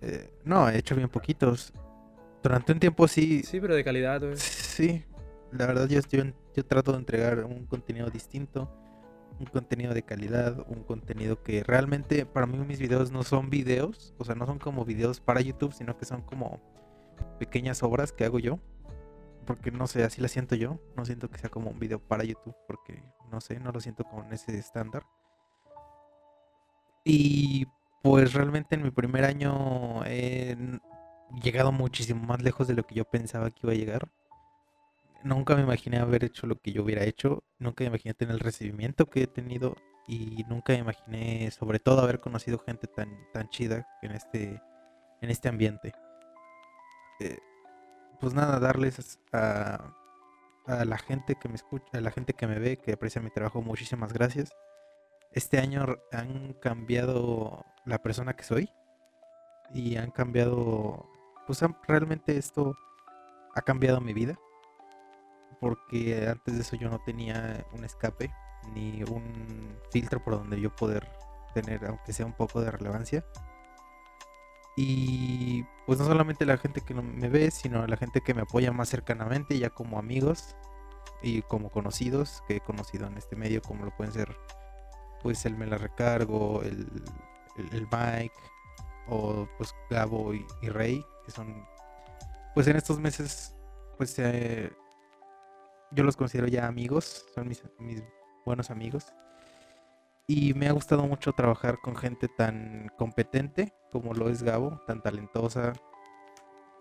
Eh, 0.01 0.33
no, 0.45 0.69
he 0.69 0.77
hecho 0.77 0.95
bien 0.95 1.09
poquitos. 1.09 1.73
Durante 2.41 2.71
un 2.71 2.79
tiempo 2.79 3.07
sí, 3.07 3.43
Sí, 3.43 3.59
pero 3.59 3.75
de 3.75 3.83
calidad, 3.83 4.21
güey. 4.21 4.35
Sí, 4.37 5.05
la 5.51 5.67
verdad 5.67 5.87
yo, 5.87 5.99
estoy, 5.99 6.33
yo 6.55 6.65
trato 6.65 6.91
de 6.93 6.97
entregar 6.97 7.43
un 7.43 7.65
contenido 7.65 8.09
distinto, 8.09 8.71
un 9.39 9.45
contenido 9.45 9.93
de 9.93 10.03
calidad, 10.03 10.65
un 10.67 10.83
contenido 10.83 11.43
que 11.43 11.63
realmente 11.63 12.25
para 12.25 12.47
mí 12.47 12.57
mis 12.59 12.79
videos 12.79 13.11
no 13.11 13.23
son 13.23 13.49
videos, 13.49 14.15
o 14.17 14.23
sea, 14.23 14.33
no 14.35 14.45
son 14.45 14.57
como 14.59 14.85
videos 14.85 15.19
para 15.19 15.41
YouTube, 15.41 15.73
sino 15.73 15.97
que 15.97 16.05
son 16.05 16.21
como 16.21 16.61
pequeñas 17.37 17.83
obras 17.83 18.11
que 18.11 18.25
hago 18.25 18.39
yo, 18.39 18.59
porque 19.45 19.69
no 19.71 19.85
sé, 19.87 20.03
así 20.03 20.21
la 20.21 20.27
siento 20.27 20.55
yo, 20.55 20.79
no 20.95 21.05
siento 21.05 21.29
que 21.29 21.37
sea 21.37 21.49
como 21.49 21.69
un 21.69 21.79
video 21.79 21.99
para 21.99 22.23
YouTube, 22.23 22.55
porque 22.67 23.03
no 23.31 23.41
sé, 23.41 23.59
no 23.59 23.71
lo 23.71 23.79
siento 23.79 24.03
como 24.03 24.23
en 24.23 24.33
ese 24.33 24.57
estándar. 24.57 25.03
Y 27.03 27.65
pues 28.03 28.33
realmente 28.33 28.75
en 28.75 28.83
mi 28.83 28.91
primer 28.91 29.25
año 29.25 30.03
he 30.05 30.57
llegado 31.41 31.71
muchísimo 31.71 32.23
más 32.25 32.41
lejos 32.41 32.67
de 32.67 32.73
lo 32.73 32.83
que 32.83 32.95
yo 32.95 33.05
pensaba 33.05 33.51
que 33.51 33.61
iba 33.63 33.73
a 33.73 33.75
llegar. 33.75 34.11
Nunca 35.23 35.55
me 35.55 35.61
imaginé 35.61 35.99
haber 35.99 36.23
hecho 36.23 36.47
lo 36.47 36.55
que 36.55 36.71
yo 36.71 36.83
hubiera 36.83 37.03
hecho, 37.03 37.43
nunca 37.59 37.83
me 37.83 37.89
imaginé 37.89 38.13
tener 38.15 38.33
el 38.33 38.39
recibimiento 38.39 39.07
que 39.07 39.23
he 39.23 39.27
tenido 39.27 39.75
y 40.07 40.43
nunca 40.49 40.73
me 40.73 40.79
imaginé 40.79 41.51
sobre 41.51 41.79
todo 41.79 42.01
haber 42.01 42.19
conocido 42.19 42.57
gente 42.57 42.87
tan, 42.87 43.09
tan 43.31 43.47
chida 43.49 43.87
en 44.01 44.13
este, 44.13 44.61
en 45.21 45.29
este 45.29 45.47
ambiente. 45.47 45.93
Eh, 47.19 47.37
pues 48.19 48.33
nada, 48.33 48.59
darles 48.59 49.19
a, 49.31 49.93
a 50.65 50.85
la 50.85 50.97
gente 50.97 51.35
que 51.35 51.49
me 51.49 51.55
escucha, 51.55 51.85
a 51.93 52.01
la 52.01 52.11
gente 52.11 52.33
que 52.33 52.47
me 52.47 52.57
ve, 52.57 52.77
que 52.77 52.93
aprecia 52.93 53.21
mi 53.21 53.29
trabajo, 53.29 53.61
muchísimas 53.61 54.13
gracias. 54.13 54.51
Este 55.33 55.59
año 55.59 55.85
han 56.11 56.53
cambiado 56.55 57.65
la 57.85 57.97
persona 57.99 58.35
que 58.35 58.43
soy 58.43 58.69
y 59.73 59.95
han 59.95 60.11
cambiado, 60.11 61.07
pues 61.47 61.63
han- 61.63 61.77
realmente 61.87 62.37
esto 62.37 62.75
ha 63.55 63.61
cambiado 63.61 64.01
mi 64.01 64.13
vida 64.13 64.37
porque 65.59 66.27
antes 66.27 66.55
de 66.55 66.61
eso 66.61 66.75
yo 66.75 66.89
no 66.89 66.99
tenía 66.99 67.65
un 67.73 67.83
escape 67.85 68.31
ni 68.73 69.03
un 69.03 69.77
filtro 69.91 70.23
por 70.23 70.33
donde 70.37 70.59
yo 70.59 70.75
poder 70.75 71.07
tener 71.53 71.85
aunque 71.85 72.13
sea 72.13 72.25
un 72.25 72.33
poco 72.33 72.61
de 72.61 72.71
relevancia. 72.71 73.23
Y 74.77 75.63
pues 75.85 75.99
no 75.99 76.05
solamente 76.05 76.45
la 76.45 76.57
gente 76.57 76.81
que 76.81 76.93
me 76.93 77.29
ve 77.29 77.51
sino 77.51 77.85
la 77.87 77.97
gente 77.97 78.21
que 78.21 78.33
me 78.33 78.41
apoya 78.41 78.71
más 78.71 78.89
cercanamente 78.89 79.57
ya 79.59 79.69
como 79.69 79.99
amigos 79.99 80.55
y 81.21 81.41
como 81.43 81.69
conocidos 81.69 82.41
que 82.47 82.57
he 82.57 82.61
conocido 82.61 83.05
en 83.07 83.17
este 83.17 83.35
medio 83.35 83.61
como 83.61 83.85
lo 83.85 83.95
pueden 83.95 84.13
ser 84.13 84.35
pues 85.21 85.45
el 85.45 85.55
me 85.55 85.65
la 85.65 85.77
recargo 85.77 86.61
el, 86.63 86.87
el, 87.57 87.87
Mike 87.91 88.33
o 89.07 89.47
pues 89.57 89.73
Gabo 89.89 90.33
y, 90.33 90.45
y 90.61 90.69
Rey 90.69 91.05
que 91.25 91.31
son 91.31 91.65
pues 92.53 92.67
en 92.67 92.77
estos 92.77 92.99
meses 92.99 93.55
pues 93.97 94.17
eh, 94.19 94.71
yo 95.91 96.03
los 96.03 96.15
considero 96.15 96.47
ya 96.47 96.67
amigos, 96.67 97.25
son 97.35 97.47
mis, 97.47 97.63
mis 97.79 98.01
buenos 98.45 98.71
amigos. 98.71 99.13
Y 100.27 100.53
me 100.53 100.67
ha 100.67 100.71
gustado 100.71 101.05
mucho 101.05 101.33
trabajar 101.33 101.79
con 101.79 101.95
gente 101.95 102.27
tan 102.29 102.89
competente 102.97 103.73
como 103.91 104.13
lo 104.13 104.29
es 104.29 104.43
Gabo, 104.43 104.81
tan 104.87 105.01
talentosa 105.01 105.73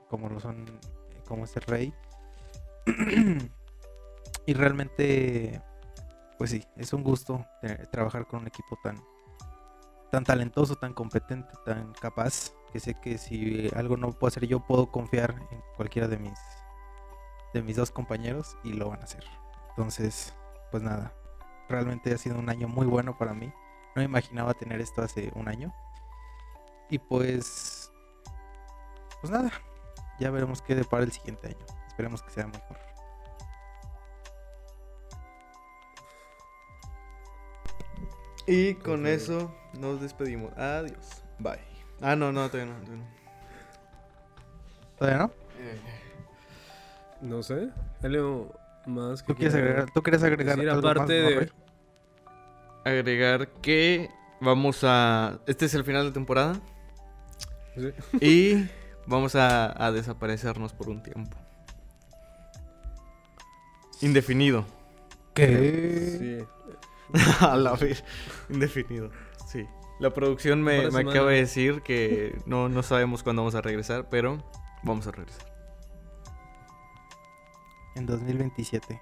como 0.08 0.28
lo 0.28 0.40
son, 0.40 0.64
como 1.26 1.44
es 1.44 1.56
el 1.56 1.62
Rey. 1.62 1.94
y 4.46 4.54
realmente, 4.54 5.60
pues 6.40 6.52
sí, 6.52 6.64
es 6.78 6.94
un 6.94 7.04
gusto 7.04 7.44
tener- 7.60 7.86
trabajar 7.88 8.26
con 8.26 8.40
un 8.40 8.46
equipo 8.46 8.78
tan, 8.82 8.98
tan 10.10 10.24
talentoso, 10.24 10.74
tan 10.74 10.94
competente, 10.94 11.52
tan 11.66 11.92
capaz, 11.92 12.52
que 12.72 12.80
sé 12.80 12.94
que 12.98 13.18
si 13.18 13.68
algo 13.76 13.98
no 13.98 14.10
puedo 14.12 14.28
hacer 14.28 14.46
yo, 14.46 14.58
puedo 14.60 14.90
confiar 14.90 15.34
en 15.50 15.60
cualquiera 15.76 16.08
de 16.08 16.16
mis 16.16 16.38
de 17.52 17.60
mis 17.60 17.76
dos 17.76 17.90
compañeros 17.90 18.56
y 18.64 18.72
lo 18.72 18.88
van 18.88 19.00
a 19.00 19.04
hacer. 19.04 19.22
Entonces, 19.68 20.34
pues 20.70 20.82
nada, 20.82 21.12
realmente 21.68 22.14
ha 22.14 22.16
sido 22.16 22.38
un 22.38 22.48
año 22.48 22.68
muy 22.68 22.86
bueno 22.86 23.18
para 23.18 23.34
mí. 23.34 23.52
No 23.94 24.00
imaginaba 24.00 24.54
tener 24.54 24.80
esto 24.80 25.02
hace 25.02 25.30
un 25.34 25.46
año. 25.46 25.74
Y 26.88 26.98
pues, 27.00 27.92
pues 29.20 29.30
nada, 29.30 29.52
ya 30.18 30.30
veremos 30.30 30.62
qué 30.62 30.74
depara 30.74 31.04
el 31.04 31.12
siguiente 31.12 31.48
año. 31.48 31.66
Esperemos 31.86 32.22
que 32.22 32.30
sea 32.30 32.46
mejor. 32.46 32.89
Y 38.50 38.74
con 38.74 39.06
eso 39.06 39.54
nos 39.78 40.00
despedimos. 40.00 40.52
Adiós. 40.58 41.22
Bye. 41.38 41.60
Ah, 42.00 42.16
no, 42.16 42.32
no, 42.32 42.48
todavía 42.50 42.72
no. 42.74 42.80
todavía 42.80 42.96
no. 42.96 43.20
¿Todavía 44.98 45.18
no? 45.18 45.32
Eh, 45.58 45.80
No 47.20 47.42
sé. 47.42 47.68
Algo 48.02 48.52
más 48.86 49.22
que 49.22 49.32
¿Tú 49.32 49.38
quieres 49.38 49.54
agregar, 49.54 49.90
¿tú 49.92 50.02
quieres 50.02 50.22
agregar 50.22 50.56
decir, 50.56 50.70
algo 50.70 50.88
aparte 50.88 51.12
de... 51.12 51.52
Agregar 52.84 53.48
que 53.62 54.08
vamos 54.40 54.80
a. 54.84 55.38
Este 55.46 55.66
es 55.66 55.74
el 55.74 55.84
final 55.84 56.06
de 56.06 56.12
temporada. 56.12 56.58
Sí. 57.76 57.92
Y 58.20 58.70
vamos 59.06 59.36
a, 59.36 59.86
a 59.86 59.92
desaparecernos 59.92 60.72
por 60.72 60.88
un 60.88 61.02
tiempo. 61.02 61.36
Indefinido. 64.00 64.64
¿Qué? 65.34 66.16
Sí. 66.18 66.46
a 67.40 67.56
la 67.56 67.74
vez. 67.74 68.04
Indefinido. 68.48 69.10
Sí. 69.46 69.66
La 69.98 70.10
producción 70.14 70.62
me, 70.62 70.86
acaba 70.86 71.30
de 71.30 71.36
decir 71.36 71.82
que 71.82 72.40
no, 72.46 72.68
no 72.68 72.82
sabemos 72.82 73.22
cuándo 73.22 73.42
vamos 73.42 73.54
a 73.54 73.60
regresar, 73.60 74.08
pero 74.08 74.42
vamos 74.82 75.06
a 75.06 75.10
regresar. 75.10 75.46
En 77.96 78.06
2027. 78.06 79.00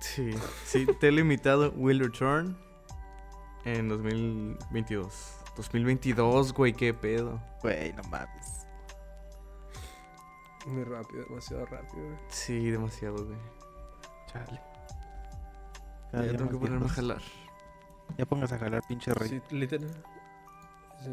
Sí, 0.00 0.30
sí, 0.64 0.86
Telimitado 1.00 1.72
will 1.76 2.00
return 2.00 2.56
en 3.64 3.88
2022. 3.88 5.38
2022, 5.56 6.52
güey, 6.52 6.72
qué 6.72 6.94
pedo. 6.94 7.40
Güey, 7.62 7.92
no 7.92 8.02
mames. 8.04 8.66
Muy 10.66 10.84
rápido, 10.84 11.24
demasiado 11.24 11.66
rápido. 11.66 12.04
güey. 12.04 12.18
Sí, 12.28 12.70
demasiado, 12.70 13.24
güey. 13.24 13.38
Chale. 14.32 14.67
Ya 16.08 16.12
Cada 16.12 16.22
día 16.24 16.36
tengo 16.38 16.50
que 16.50 16.58
ponerme 16.58 16.86
a 16.86 16.88
jalar. 16.88 17.22
Ya 18.16 18.24
pongas 18.26 18.52
a 18.52 18.58
jalar, 18.58 18.82
pinche 18.88 19.12
rey. 19.14 19.28
Sí, 19.28 19.42
literal. 19.54 19.90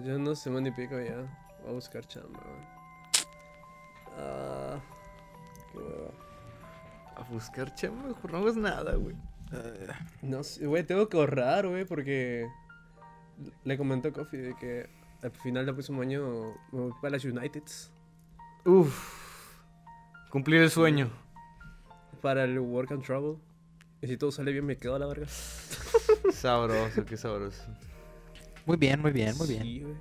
Ya 0.03 0.17
no 0.17 0.33
semana 0.35 0.69
y 0.69 0.71
pico 0.71 0.99
ya. 0.99 1.17
Voy 1.61 1.69
a 1.69 1.73
buscar 1.73 2.05
chamba, 2.07 2.39
güey. 2.39 2.65
Ah. 4.17 4.79
Qué 5.71 5.77
hueva. 5.79 6.11
A 7.17 7.21
buscar 7.29 7.73
chamba, 7.75 8.07
mejor 8.09 8.31
no 8.31 8.37
hagas 8.39 8.55
nada, 8.55 8.95
güey. 8.95 9.15
Eh, 9.53 9.87
No 10.21 10.43
sé, 10.43 10.65
güey, 10.65 10.83
tengo 10.83 11.07
que 11.09 11.17
ahorrar, 11.17 11.67
güey, 11.67 11.85
porque 11.85 12.47
le 13.63 13.77
comentó 13.77 14.09
a 14.09 14.11
Coffee 14.13 14.39
de 14.41 14.55
que 14.55 14.89
al 15.21 15.31
final 15.31 15.65
del 15.65 15.75
próximo 15.75 16.01
año 16.01 16.53
me 16.71 16.79
voy 16.81 16.93
para 17.01 17.11
las 17.11 17.25
Uniteds 17.25 17.91
Uf. 18.65 19.53
Cumplir 20.29 20.61
el 20.61 20.69
sueño. 20.71 21.09
para 22.21 22.43
el 22.45 22.57
Work 22.59 22.91
and 22.91 23.03
Travel. 23.03 23.37
Y 24.01 24.07
si 24.07 24.17
todo 24.17 24.31
sale 24.31 24.51
bien, 24.51 24.65
me 24.65 24.77
quedo 24.77 24.95
a 24.95 24.99
la 24.99 25.05
verga. 25.07 25.27
Sabroso, 26.33 27.05
qué 27.05 27.17
sabroso. 27.17 27.63
Muy 28.65 28.77
bien, 28.77 28.99
muy 29.01 29.11
bien, 29.11 29.35
muy 29.37 29.47
bien. 29.47 29.63
Sí, 29.63 29.81
güey. 29.81 29.95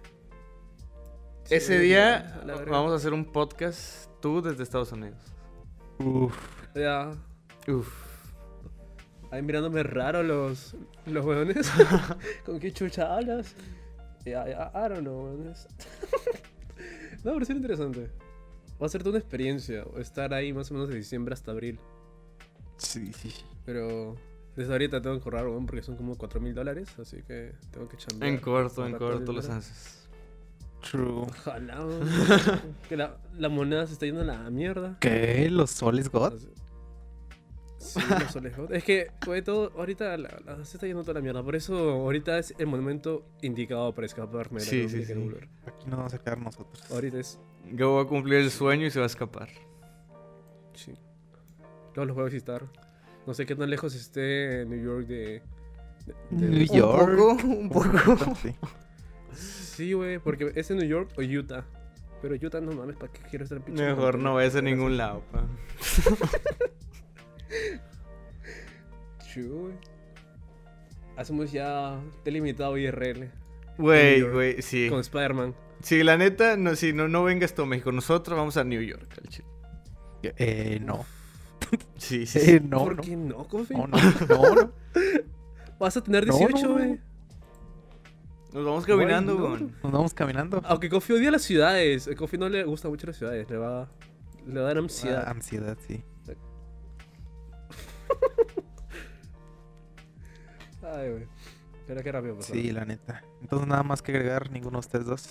Ese 1.50 1.78
Sí, 1.78 1.84
día 1.84 2.40
a 2.42 2.44
vamos 2.70 2.92
a 2.92 2.96
hacer 2.96 3.12
un 3.12 3.24
podcast 3.30 4.08
tú 4.20 4.40
desde 4.40 4.62
Estados 4.62 4.92
Unidos. 4.92 5.18
Uf, 5.98 6.34
Ya. 6.74 7.12
Uf. 7.68 7.88
Ahí 9.30 9.42
mirándome 9.42 9.82
raro 9.82 10.22
los, 10.22 10.74
los 11.06 11.24
weones. 11.24 11.70
¿Con 12.46 12.58
qué 12.58 12.72
chucha 12.72 13.14
hablas? 13.14 13.54
Ya, 14.24 14.46
ya, 14.48 14.70
I 14.74 14.88
don't 14.88 15.00
know, 15.00 15.24
weones. 15.24 15.66
no, 17.24 17.32
pero 17.34 17.44
sí 17.44 17.52
es 17.52 17.56
interesante. 17.56 18.10
Va 18.80 18.86
a 18.86 18.88
ser 18.88 19.02
toda 19.02 19.10
una 19.12 19.18
experiencia. 19.18 19.84
Estar 19.98 20.32
ahí 20.32 20.52
más 20.52 20.70
o 20.70 20.74
menos 20.74 20.88
de 20.88 20.96
diciembre 20.96 21.34
hasta 21.34 21.50
abril. 21.52 21.78
sí, 22.78 23.12
sí. 23.12 23.32
Pero 23.65 24.16
desde 24.57 24.73
ahorita 24.73 25.01
tengo 25.03 25.20
que 25.20 25.28
weón, 25.28 25.66
porque 25.66 25.82
son 25.82 25.97
como 25.97 26.16
4 26.16 26.41
mil 26.41 26.55
dólares. 26.55 26.89
Así 26.99 27.23
que 27.23 27.53
tengo 27.70 27.89
que 27.89 27.97
chambear. 27.97 28.32
En 28.32 28.39
corto, 28.41 28.86
en 28.86 28.97
corto 28.97 29.32
los 29.32 29.49
haces. 29.49 30.09
True. 30.91 31.23
Ojalá, 31.23 31.78
que 32.89 32.97
la, 32.97 33.16
la 33.39 33.49
moneda 33.49 33.86
se 33.86 33.95
está 33.95 34.05
yendo 34.07 34.20
a 34.20 34.24
la 34.24 34.51
mierda. 34.51 34.99
¿Qué? 35.01 35.49
¿Los 35.51 35.70
soles 35.70 36.11
God? 36.11 36.35
Sí, 37.78 38.01
los 38.20 38.32
soles 38.32 38.57
God. 38.57 38.73
Es 38.73 38.85
que, 38.85 39.11
güey, 39.24 39.41
todo, 39.43 39.73
ahorita 39.77 40.16
la, 40.19 40.41
la- 40.45 40.65
se 40.65 40.77
está 40.77 40.86
yendo 40.86 41.03
toda 41.03 41.15
la 41.15 41.20
mierda. 41.20 41.43
Por 41.43 41.57
eso 41.57 41.74
ahorita 41.91 42.39
es 42.39 42.55
el 42.59 42.66
momento 42.66 43.24
indicado 43.41 43.95
para 43.95 44.07
escaparme 44.07 44.61
de 44.61 44.66
Sí, 44.66 44.89
sí, 44.89 45.05
sí. 45.05 45.12
Aquí 45.66 45.86
nos 45.86 45.97
vamos 45.97 46.12
a 46.15 46.19
quedar 46.19 46.39
nosotros. 46.39 46.91
Ahorita 46.91 47.19
es. 47.19 47.39
Yo 47.73 47.93
voy 47.93 48.05
a 48.05 48.09
cumplir 48.09 48.41
el 48.41 48.51
sueño 48.51 48.86
y 48.86 48.91
se 48.91 48.99
va 48.99 49.05
a 49.05 49.07
escapar. 49.07 49.49
Sí. 50.74 50.93
Luego 51.95 52.07
los 52.07 52.15
voy 52.15 52.23
a 52.23 52.27
visitar. 52.27 52.62
No 53.26 53.34
sé 53.34 53.46
qué 53.46 53.55
tan 53.56 53.68
lejos 53.70 53.94
esté 53.94 54.64
New 54.66 54.82
York 54.82 55.06
de. 55.06 55.42
de- 56.30 56.32
de- 56.46 56.48
New 56.48 56.66
York. 56.66 57.44
Un 57.44 57.68
poco, 57.68 57.88
un 57.88 58.18
poco. 58.18 58.36
Sí. 58.42 58.55
Sí, 59.34 59.92
güey, 59.92 60.18
porque 60.20 60.52
es 60.55 60.70
en 60.70 60.78
New 60.78 60.88
York 60.88 61.10
o 61.18 61.22
Utah. 61.22 61.64
Pero 62.22 62.36
Utah 62.36 62.60
no 62.60 62.72
mames, 62.72 62.96
¿para 62.96 63.12
qué 63.12 63.20
quiero 63.28 63.42
estar 63.44 63.59
en 63.59 63.64
pinche 63.64 63.82
Mejor 63.84 64.18
no 64.18 64.34
vayas 64.34 64.55
a 64.55 64.62
ningún 64.62 64.96
lado, 64.96 65.22
pa. 65.32 65.44
Güey. 69.36 69.74
Hacemos 71.16 71.51
ya 71.52 72.01
delimitado 72.24 72.76
IRL 72.78 73.30
Güey, 73.78 74.22
güey, 74.22 74.62
sí. 74.62 74.88
con 74.88 75.01
Spider-Man. 75.01 75.55
Sí, 75.82 76.02
la 76.05 76.16
neta, 76.16 76.56
no, 76.56 76.76
si 76.76 76.92
no, 76.92 77.09
no 77.09 77.24
vengas 77.24 77.55
tú 77.55 77.62
a 77.62 77.66
México. 77.66 77.90
Nosotros 77.92 78.38
vamos 78.38 78.56
a 78.56 78.62
New 78.64 78.80
York, 78.80 79.09
al 79.20 79.28
chile. 79.28 79.48
Eh, 80.22 80.78
no. 80.80 81.05
Sí, 81.96 82.26
sí, 82.26 82.38
Eh, 82.38 82.59
sí. 82.60 82.60
no, 82.68 82.78
¿Por 82.84 82.96
no. 82.96 83.02
qué 83.02 83.16
no, 83.16 83.48
Kofi? 83.48 83.74
No, 83.74 83.86
no, 83.86 83.96
no, 84.28 84.55
no. 84.55 84.72
Vas 85.78 85.96
a 85.96 86.02
tener 86.02 86.26
No, 86.26 86.32
no, 86.32 86.38
18, 86.38 86.66
no. 86.68 86.72
güey. 86.74 87.01
Nos 88.52 88.64
vamos 88.64 88.86
caminando, 88.86 89.36
Güey, 89.36 89.48
no. 89.51 89.59
güey. 89.59 89.70
Nos 89.82 89.92
vamos 89.92 90.14
caminando. 90.14 90.60
Aunque 90.64 90.88
Kofi 90.88 91.12
odia 91.14 91.30
las 91.30 91.42
ciudades. 91.42 92.06
A 92.09 92.14
Kofi 92.14 92.38
no 92.38 92.48
le 92.48 92.62
gustan 92.64 92.90
mucho 92.92 93.06
las 93.09 93.16
ciudades. 93.16 93.48
Le 93.51 93.56
va, 93.56 93.88
le 94.46 94.55
va 94.55 94.60
a 94.60 94.64
dar 94.68 94.76
Ah, 94.76 94.80
ansiedad. 94.80 95.28
ansiedad, 95.28 95.76
sí. 95.86 96.05
Ay, 100.82 101.10
güey. 101.10 101.26
Pero 101.86 102.02
qué 102.02 102.12
rápido 102.12 102.36
pasó. 102.36 102.52
Sí, 102.52 102.70
la 102.72 102.84
neta. 102.84 103.22
Entonces 103.42 103.66
nada 103.68 103.82
más 103.82 104.01
que 104.02 104.12
agregar, 104.12 104.51
ninguno 104.51 104.76
de 104.78 104.80
ustedes 104.80 105.06
dos. 105.06 105.28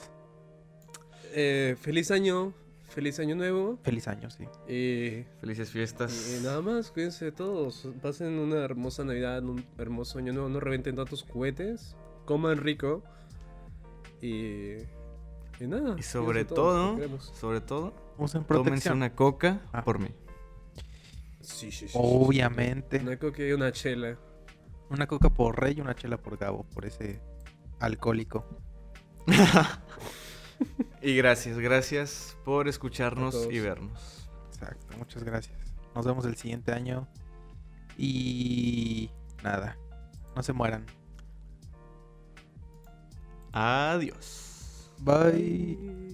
Eh, 1.34 1.76
feliz 1.82 2.12
año. 2.12 2.54
Feliz 2.94 3.20
año 3.20 3.36
nuevo. 3.36 3.80
Feliz 3.84 4.08
año, 4.08 4.30
sí. 4.30 4.44
Y, 4.72 5.26
Felices 5.40 5.72
fiestas. 5.72 6.38
y 6.40 6.44
nada 6.44 6.62
más, 6.62 6.92
cuídense 6.92 7.32
todos. 7.32 7.88
Pasen 8.02 8.38
una 8.38 8.58
hermosa 8.64 9.04
Navidad, 9.04 9.44
un 9.44 9.66
hermoso 9.78 10.20
año 10.20 10.32
nuevo. 10.32 10.48
No 10.50 10.60
reventen 10.60 10.96
tantos 10.96 11.24
cohetes. 11.24 11.96
Coman 12.26 12.58
rico. 12.58 13.04
Y. 14.22 14.74
Y 15.60 15.68
nada. 15.68 15.96
Y 15.98 16.04
sobre 16.04 16.46
todo, 16.46 16.96
queremos. 16.96 17.32
sobre 17.36 17.62
todo, 17.62 17.94
Usen 18.18 18.44
tómense 18.44 18.64
protección. 18.64 18.98
una 18.98 19.16
coca 19.16 19.62
Ah. 19.72 19.84
por 19.84 20.00
mí. 20.00 20.10
Sí, 21.42 21.72
sí, 21.72 21.72
sí, 21.72 21.72
sí, 21.72 21.88
sí. 21.90 21.98
Obviamente. 22.00 23.00
Una 23.00 23.18
coca 23.18 23.44
y 23.44 23.52
una 23.54 23.72
chela. 23.72 24.18
Una 24.90 25.08
coca 25.08 25.30
por 25.30 25.60
Rey 25.60 25.76
y 25.78 25.82
una 25.82 25.96
chela 25.96 26.18
por 26.18 26.38
Gabo, 26.38 26.64
por 26.74 26.86
ese 26.86 27.22
alcohólico. 27.80 28.46
Y 31.02 31.16
gracias, 31.18 31.60
gracias 31.60 32.38
por 32.46 32.68
escucharnos 32.68 33.48
y 33.52 33.60
vernos. 33.60 34.30
Exacto, 34.54 34.98
muchas 34.98 35.24
gracias. 35.24 35.58
Nos 35.96 36.06
vemos 36.06 36.26
el 36.26 36.36
siguiente 36.38 36.72
año. 36.72 37.08
Y 37.98 39.10
nada, 39.44 39.78
no 40.36 40.42
se 40.44 40.54
mueran. 40.54 40.86
Adiós. 43.52 44.92
Bye. 45.00 46.13